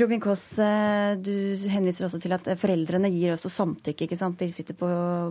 Robin 0.00 0.20
Koss, 0.20 0.58
eh, 0.58 1.14
du 1.16 1.32
henviser 1.70 2.06
også 2.06 2.20
til 2.20 2.34
at 2.36 2.48
foreldrene 2.60 3.10
gir 3.12 3.32
også 3.34 3.50
samtykke. 3.52 4.04
ikke 4.04 4.18
sant? 4.18 4.38
De 4.38 4.50
sitter 4.52 4.74
på 4.74 4.88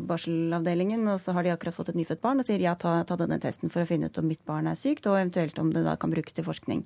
barselavdelingen, 0.07 1.07
og 1.07 1.19
så 1.19 1.33
har 1.33 1.43
de 1.43 1.51
akkurat 1.53 1.75
fått 1.75 1.89
et 1.89 1.99
nyfødt 1.99 2.21
barn 2.21 2.39
og 2.39 2.47
sier 2.47 2.59
ja, 2.59 2.75
ta, 2.75 3.03
ta, 3.03 3.15
denne 3.15 3.39
testen 3.39 3.69
for 3.69 3.83
å 3.83 3.89
finne 3.89 4.07
ut 4.07 4.17
om 4.17 4.27
mitt 4.27 4.43
barn 4.45 4.67
er 4.67 4.79
sykt, 4.79 5.05
og 5.07 5.19
eventuelt 5.19 5.59
om 5.59 5.71
det 5.73 5.83
da 5.85 5.95
kan 5.95 6.09
brukes 6.09 6.33
til 6.33 6.47
forskning. 6.47 6.85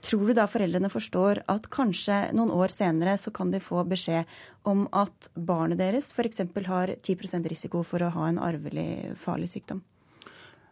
Tror 0.00 0.26
du 0.26 0.34
da 0.38 0.46
foreldrene 0.46 0.90
forstår 0.92 1.42
at 1.48 1.68
kanskje 1.68 2.32
noen 2.32 2.50
år 2.54 2.72
senere 2.72 3.18
så 3.18 3.30
kan 3.34 3.50
de 3.50 3.60
få 3.60 3.84
beskjed 3.84 4.24
om 4.64 4.86
at 4.92 5.30
barnet 5.34 5.78
deres 5.78 6.12
f.eks. 6.12 6.40
har 6.66 6.94
10% 6.96 7.48
risiko 7.48 7.82
for 7.82 8.02
å 8.02 8.12
ha 8.14 8.28
en 8.28 8.38
arvelig 8.38 9.16
farlig 9.20 9.50
sykdom? 9.52 9.82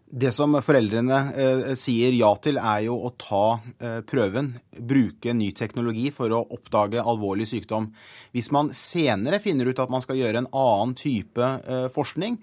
Det 0.06 0.30
som 0.30 0.54
foreldrene 0.62 1.16
eh, 1.34 1.72
sier 1.74 2.14
ja 2.14 2.28
til, 2.38 2.60
er 2.62 2.84
jo 2.84 2.94
å 3.08 3.10
ta 3.18 3.58
eh, 3.82 3.98
prøven, 4.06 4.52
bruke 4.78 5.34
ny 5.34 5.48
teknologi 5.56 6.12
for 6.14 6.30
å 6.30 6.44
oppdage 6.54 7.02
alvorlig 7.02 7.48
sykdom. 7.50 7.88
Hvis 8.30 8.52
man 8.54 8.70
senere 8.70 9.40
finner 9.42 9.66
ut 9.66 9.82
at 9.82 9.90
man 9.90 10.04
skal 10.04 10.20
gjøre 10.20 10.44
en 10.44 10.50
annen 10.54 10.94
type 10.98 11.42
eh, 11.42 11.88
forskning, 11.90 12.38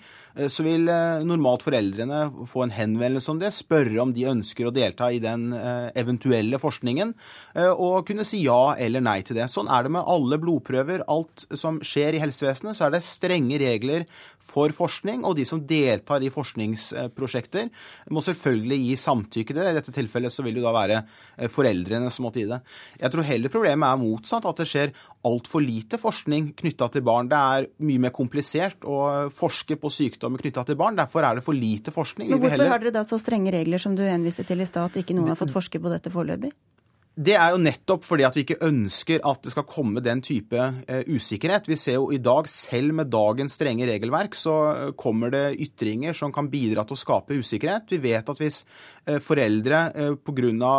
så 0.49 0.65
vil 0.65 0.87
eh, 0.89 1.23
normalt 1.27 1.65
foreldrene 1.65 2.47
få 2.49 2.65
en 2.65 2.73
henvendelse 2.73 3.29
om 3.31 3.41
det, 3.41 3.51
spørre 3.53 3.99
om 4.01 4.13
de 4.15 4.25
ønsker 4.31 4.69
å 4.69 4.73
delta 4.73 5.11
i 5.13 5.21
den 5.23 5.51
eh, 5.57 5.89
eventuelle 5.99 6.59
forskningen, 6.61 7.13
og 7.53 8.07
kunne 8.07 8.25
si 8.25 8.39
ja 8.41 8.73
eller 8.81 9.03
nei 9.05 9.19
til 9.25 9.37
det. 9.37 9.45
Sånn 9.51 9.67
er 9.69 9.85
det 9.85 9.91
med 9.93 10.07
alle 10.09 10.39
blodprøver. 10.41 11.03
Alt 11.11 11.43
som 11.59 11.77
skjer 11.85 12.17
i 12.17 12.21
helsevesenet, 12.23 12.73
så 12.73 12.87
er 12.87 12.95
det 12.95 13.03
strenge 13.05 13.59
regler 13.61 14.07
for 14.43 14.73
forskning, 14.75 15.23
og 15.23 15.37
de 15.37 15.45
som 15.47 15.61
deltar 15.67 16.23
i 16.25 16.31
forskningsprosjekter 16.33 17.69
må 18.13 18.23
selvfølgelig 18.25 18.79
gi 18.81 18.97
samtykke 18.99 19.53
til 19.53 19.61
det. 19.61 19.69
I 19.71 19.77
dette 19.77 19.93
tilfellet 19.95 20.33
så 20.33 20.43
vil 20.45 20.57
det 20.57 20.65
da 20.65 20.73
være 20.75 20.99
eh, 21.03 21.51
foreldrene 21.51 22.11
som 22.13 22.27
måtte 22.27 22.41
gi 22.41 22.49
det. 22.49 22.59
Jeg 22.99 23.13
tror 23.13 23.29
heller 23.29 23.53
problemet 23.53 23.87
er 23.87 24.01
motsatt, 24.01 24.47
at 24.49 24.59
det 24.59 24.69
skjer 24.69 24.95
altfor 25.27 25.63
lite 25.63 25.99
forskning 26.01 26.51
knytta 26.59 26.89
til 26.93 27.05
barn. 27.05 27.29
Det 27.31 27.39
er 27.39 27.69
mye 27.87 28.03
mer 28.05 28.13
komplisert 28.15 28.83
å 28.83 29.29
forske 29.33 29.77
på 29.79 29.91
sykdommer 29.93 30.41
knytta 30.43 30.65
til 30.67 30.79
barn. 30.79 30.99
Derfor 30.99 31.23
er 31.23 31.39
det 31.39 31.45
for 31.45 31.57
lite 31.57 31.95
forskning. 31.95 32.29
Men 32.29 32.43
hvorfor 32.43 32.57
heller... 32.57 32.75
har 32.75 32.83
dere 32.83 32.97
da 32.99 33.05
så 33.07 33.19
strenge 33.21 33.53
regler 33.55 33.81
som 33.81 33.95
du 33.95 34.03
henviser 34.03 34.47
til 34.47 34.63
i 34.63 34.67
stad, 34.67 34.91
at 34.91 35.01
ikke 35.03 35.15
noen 35.17 35.33
har 35.33 35.39
fått 35.39 35.55
forske 35.55 35.79
på 35.79 35.91
dette 35.93 36.11
foreløpig? 36.13 36.51
Det 37.13 37.35
er 37.37 37.51
jo 37.53 37.59
nettopp 37.61 38.07
fordi 38.07 38.23
at 38.25 38.33
vi 38.33 38.41
ikke 38.41 38.63
ønsker 38.65 39.21
at 39.29 39.43
det 39.45 39.51
skal 39.53 39.67
komme 39.69 40.01
den 40.01 40.23
type 40.25 40.57
eh, 40.57 41.03
usikkerhet. 41.05 41.67
Vi 41.69 41.77
ser 41.77 41.99
jo 41.99 42.07
i 42.09 42.17
dag, 42.17 42.49
selv 42.49 42.95
med 42.97 43.11
dagens 43.13 43.53
strenge 43.53 43.85
regelverk, 43.85 44.33
så 44.33 44.55
eh, 44.71 44.87
kommer 44.97 45.29
det 45.33 45.43
ytringer 45.61 46.17
som 46.17 46.33
kan 46.33 46.49
bidra 46.49 46.87
til 46.89 46.97
å 46.97 47.03
skape 47.03 47.37
usikkerhet. 47.37 47.93
Vi 47.93 48.01
vet 48.07 48.31
at 48.33 48.41
hvis 48.41 48.63
eh, 49.05 49.21
foreldre 49.21 49.83
eh, 49.93 50.17
pga. 50.17 50.73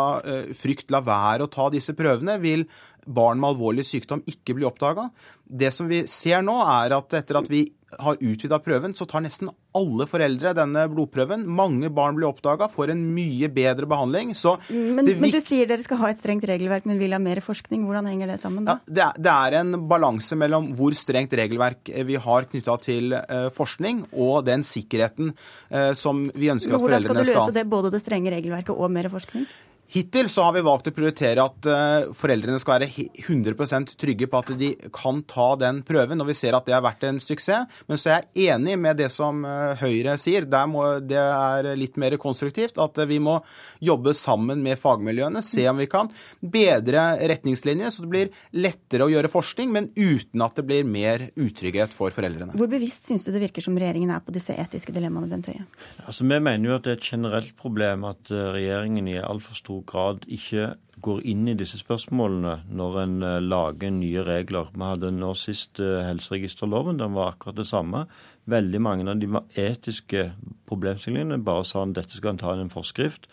Frykt 0.55 0.91
lar 0.91 1.05
være 1.07 1.47
å 1.47 1.51
ta 1.51 1.69
disse 1.71 1.95
prøvene, 1.95 2.35
vil 2.43 2.67
barn 3.05 3.41
med 3.41 3.53
alvorlig 3.53 3.85
sykdom 3.87 4.23
ikke 4.29 4.57
blir 4.57 4.69
oppdaga. 4.69 5.09
Det 5.45 5.71
som 5.73 5.89
vi 5.89 6.03
ser 6.09 6.45
nå, 6.45 6.57
er 6.65 6.95
at 6.97 7.17
etter 7.21 7.41
at 7.41 7.49
vi 7.51 7.67
har 7.99 8.17
utvida 8.19 8.57
prøven, 8.59 8.93
så 8.97 9.05
tar 9.07 9.23
nesten 9.23 9.49
alle 9.75 10.07
foreldre 10.09 10.53
denne 10.57 10.85
blodprøven. 10.91 11.45
Mange 11.47 11.89
barn 11.93 12.17
blir 12.17 12.27
oppdaga, 12.27 12.67
får 12.71 12.91
en 12.93 13.03
mye 13.15 13.49
bedre 13.53 13.87
behandling. 13.89 14.33
Men, 14.71 15.05
men, 15.05 15.31
du 15.31 15.39
sier 15.43 15.69
dere 15.69 15.83
skal 15.85 15.99
ha 16.01 16.11
et 16.11 16.19
strengt 16.19 16.47
regelverk, 16.49 16.87
men 16.89 16.99
vil 16.99 17.15
ha 17.15 17.21
mer 17.21 17.41
forskning. 17.45 17.85
Hvordan 17.87 18.09
henger 18.09 18.33
det 18.33 18.39
sammen 18.41 18.67
da? 18.67 18.79
Ja, 18.87 18.87
det, 18.87 19.03
er, 19.05 19.21
det, 19.27 19.35
er, 19.35 19.59
en 19.61 19.87
balanse 19.91 20.39
mellom 20.39 20.71
hvor 20.75 20.95
strengt 20.97 21.35
regelverk 21.37 21.91
vi 22.09 22.17
har 22.27 22.49
knytta 22.51 22.79
til 22.83 23.15
uh, 23.15 23.47
forskning, 23.55 24.05
og 24.11 24.41
den 24.49 24.65
sikkerheten 24.65 25.35
uh, 25.35 25.93
som 25.97 26.27
vi 26.35 26.51
ønsker 26.53 26.75
at 26.75 26.81
foreldrene 26.81 27.05
skal 27.05 27.15
Hvordan 27.15 27.31
skal 27.31 27.39
du 27.39 27.45
løse 27.45 27.59
det, 27.59 27.67
både 27.71 27.93
det 27.95 28.03
strenge 28.03 28.33
regelverket 28.33 28.75
og 28.75 28.91
mer 28.91 29.11
forskning? 29.13 29.47
Hittil 29.87 30.29
så 30.29 30.47
har 30.47 30.55
vi 30.55 30.63
valgt 30.65 30.87
å 30.89 30.93
prioritere 30.95 31.43
at 31.45 31.67
uh, 31.69 32.13
foreldrene 32.17 32.57
skal 32.59 32.81
være 32.81 33.05
100% 33.21 33.93
trygge 34.01 34.27
på 34.27 34.39
at 34.41 34.49
de 34.57 34.71
kan 34.93 35.21
ta 35.29 35.51
den 35.61 35.83
prøven, 35.85 36.21
og 36.23 36.29
vi 36.31 36.35
ser 36.37 36.57
at 36.57 36.65
det 36.65 36.73
har 36.73 36.83
vært 36.83 37.05
en 37.05 37.21
suksess. 37.21 37.69
Men 37.85 38.01
så 38.01 38.15
er 38.15 38.25
jeg 38.33 38.55
enig 38.55 38.79
med 38.81 38.97
det 38.97 39.11
som 39.13 39.43
uh, 39.45 39.77
Høyre 39.79 40.17
sier. 40.21 40.47
Må, 40.67 40.83
det 41.05 41.21
er 41.21 41.69
litt 41.77 41.99
mer 42.01 42.17
konstruktivt. 42.21 42.81
At 42.81 42.97
uh, 42.97 43.05
vi 43.07 43.19
må 43.23 43.37
jobbe 43.83 44.15
sammen 44.17 44.63
med 44.65 44.81
fagmiljøene, 44.81 45.43
se 45.45 45.67
om 45.69 45.77
vi 45.79 45.87
kan 45.91 46.09
bedre 46.41 47.05
retningslinjer, 47.29 47.93
så 47.93 48.03
det 48.03 48.11
blir 48.11 48.33
lettere 48.57 49.05
å 49.05 49.13
gjøre 49.13 49.31
forskning, 49.31 49.69
men 49.75 49.91
uten 49.93 50.43
at 50.43 50.57
det 50.57 50.65
blir 50.65 50.89
mer 50.89 51.27
utrygghet 51.37 51.93
for 51.95 52.13
foreldrene. 52.15 52.57
Hvor 52.57 52.71
bevisst 52.71 53.05
syns 53.07 53.27
du 53.27 53.31
det 53.35 53.43
virker 53.45 53.63
som 53.63 53.77
regjeringen 53.77 54.15
er 54.15 54.25
på 54.25 54.33
disse 54.35 54.57
etiske 54.57 54.95
dilemmaene, 54.95 55.29
Bent 55.29 55.51
Høie? 55.53 55.69
Altså, 56.07 56.25
vi 56.25 56.41
mener 56.41 56.71
jo 56.71 56.79
at 56.79 56.87
det 56.87 56.95
er 56.95 56.99
et 56.99 57.11
generelt 57.13 57.55
problem 57.59 58.09
at 58.09 58.33
regjeringen 58.33 59.13
i 59.13 59.19
altfor 59.21 59.61
stor 59.61 59.74
stor 59.75 59.83
grad 59.85 60.25
ikke 60.27 60.75
går 61.01 61.21
inn 61.27 61.47
i 61.47 61.55
disse 61.57 61.77
spørsmålene 61.77 62.65
når 62.71 62.99
en 63.01 63.23
eh, 63.23 63.41
lager 63.41 63.91
nye 63.91 64.23
regler. 64.23 64.69
Vi 64.73 64.83
hadde 64.83 65.11
nå 65.11 65.33
sist 65.35 65.79
eh, 65.79 66.05
helseregisterloven. 66.07 66.99
Den 66.99 67.13
var 67.13 67.33
akkurat 67.33 67.57
det 67.57 67.67
samme. 67.67 68.05
Veldig 68.45 68.81
mange 68.81 69.09
av 69.09 69.19
de 69.19 69.27
etiske 69.55 70.31
problemstillingene 70.67 71.43
bare 71.43 71.65
sa 71.65 71.83
at 71.83 71.95
dette 71.95 72.15
skal 72.15 72.33
en 72.33 72.39
ta 72.39 72.53
inn 72.53 72.65
en 72.65 72.71
forskrift. 72.73 73.27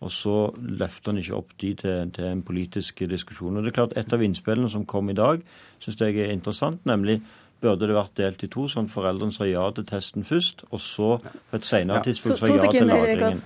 Og 0.00 0.12
så 0.14 0.52
løfter 0.62 1.10
en 1.10 1.18
ikke 1.18 1.34
opp 1.34 1.56
de 1.58 1.74
til, 1.74 2.10
til, 2.14 2.24
en 2.24 2.44
politisk 2.46 3.02
diskusjon. 3.10 3.56
Og 3.56 3.64
det 3.64 3.72
er 3.72 3.80
klart 3.80 3.96
Et 3.98 4.12
av 4.12 4.22
innspillene 4.22 4.70
som 4.70 4.86
kom 4.86 5.10
i 5.10 5.18
dag, 5.18 5.42
syns 5.82 5.98
jeg 5.98 6.20
er 6.22 6.30
interessant, 6.30 6.84
nemlig 6.86 7.18
burde 7.62 7.88
det 7.88 7.96
vært 7.96 8.14
delt 8.18 8.42
i 8.46 8.48
to, 8.52 8.66
sånn 8.70 8.86
at 8.88 8.94
foreldrene 8.94 9.34
sa 9.34 9.46
ja 9.48 9.64
til 9.74 9.86
testen 9.88 10.26
først, 10.26 10.64
og 10.70 10.82
så 10.82 11.10
på 11.22 11.58
et 11.58 11.66
senere 11.66 12.00
ja. 12.00 12.06
tidspunkt 12.06 12.42
sa 12.42 12.50
ja 12.50 12.70
til 12.72 12.88
lagringen. 12.88 13.40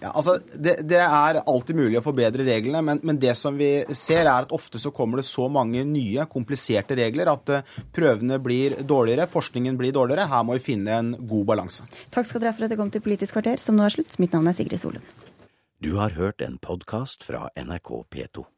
Ja, 0.00 0.12
altså, 0.14 0.36
det, 0.54 0.76
det, 0.88 1.00
er 1.04 1.40
alltid 1.42 1.80
mulig 1.80 2.00
å 2.00 2.04
forbedre 2.04 2.46
reglene, 2.46 2.82
men, 2.86 3.02
men, 3.06 3.20
det 3.20 3.34
som 3.38 3.58
vi 3.60 3.70
ser 3.96 4.24
er 4.24 4.46
at 4.46 4.54
ofte 4.56 4.80
så 4.80 4.92
kommer 4.96 5.20
det 5.20 5.26
så 5.28 5.48
mange 5.52 5.84
nye, 5.88 6.28
kompliserte 6.30 6.96
regler 6.98 7.32
at 7.32 7.54
uh, 7.54 7.74
prøvene 7.94 8.40
blir 8.42 8.78
dårligere, 8.80 9.28
forskningen 9.30 9.76
blir 9.80 9.94
dårligere. 9.96 10.28
Her 10.30 10.46
må 10.46 10.56
vi 10.56 10.64
finne 10.72 10.96
en 10.96 11.12
god 11.20 11.50
balanse. 11.52 11.88
Takk 12.14 12.28
skal 12.28 12.44
dere 12.44 12.54
ha 12.54 12.58
for 12.58 12.66
at 12.66 12.72
dere 12.72 12.80
kom 12.80 12.94
til 12.94 13.04
Politisk 13.04 13.36
kvarter, 13.36 13.60
som 13.60 13.76
nå 13.76 13.84
er 13.86 13.96
slutt. 13.96 14.16
Mitt 14.22 14.36
navn 14.36 14.48
er 14.50 14.56
Sigrid 14.56 14.80
Solund. 14.80 15.04
Du 15.80 15.94
har 15.96 16.12
hørt 16.16 16.42
en 16.44 16.58
podkast 16.60 17.24
fra 17.24 17.48
NRK 17.56 17.92
P2. 18.12 18.50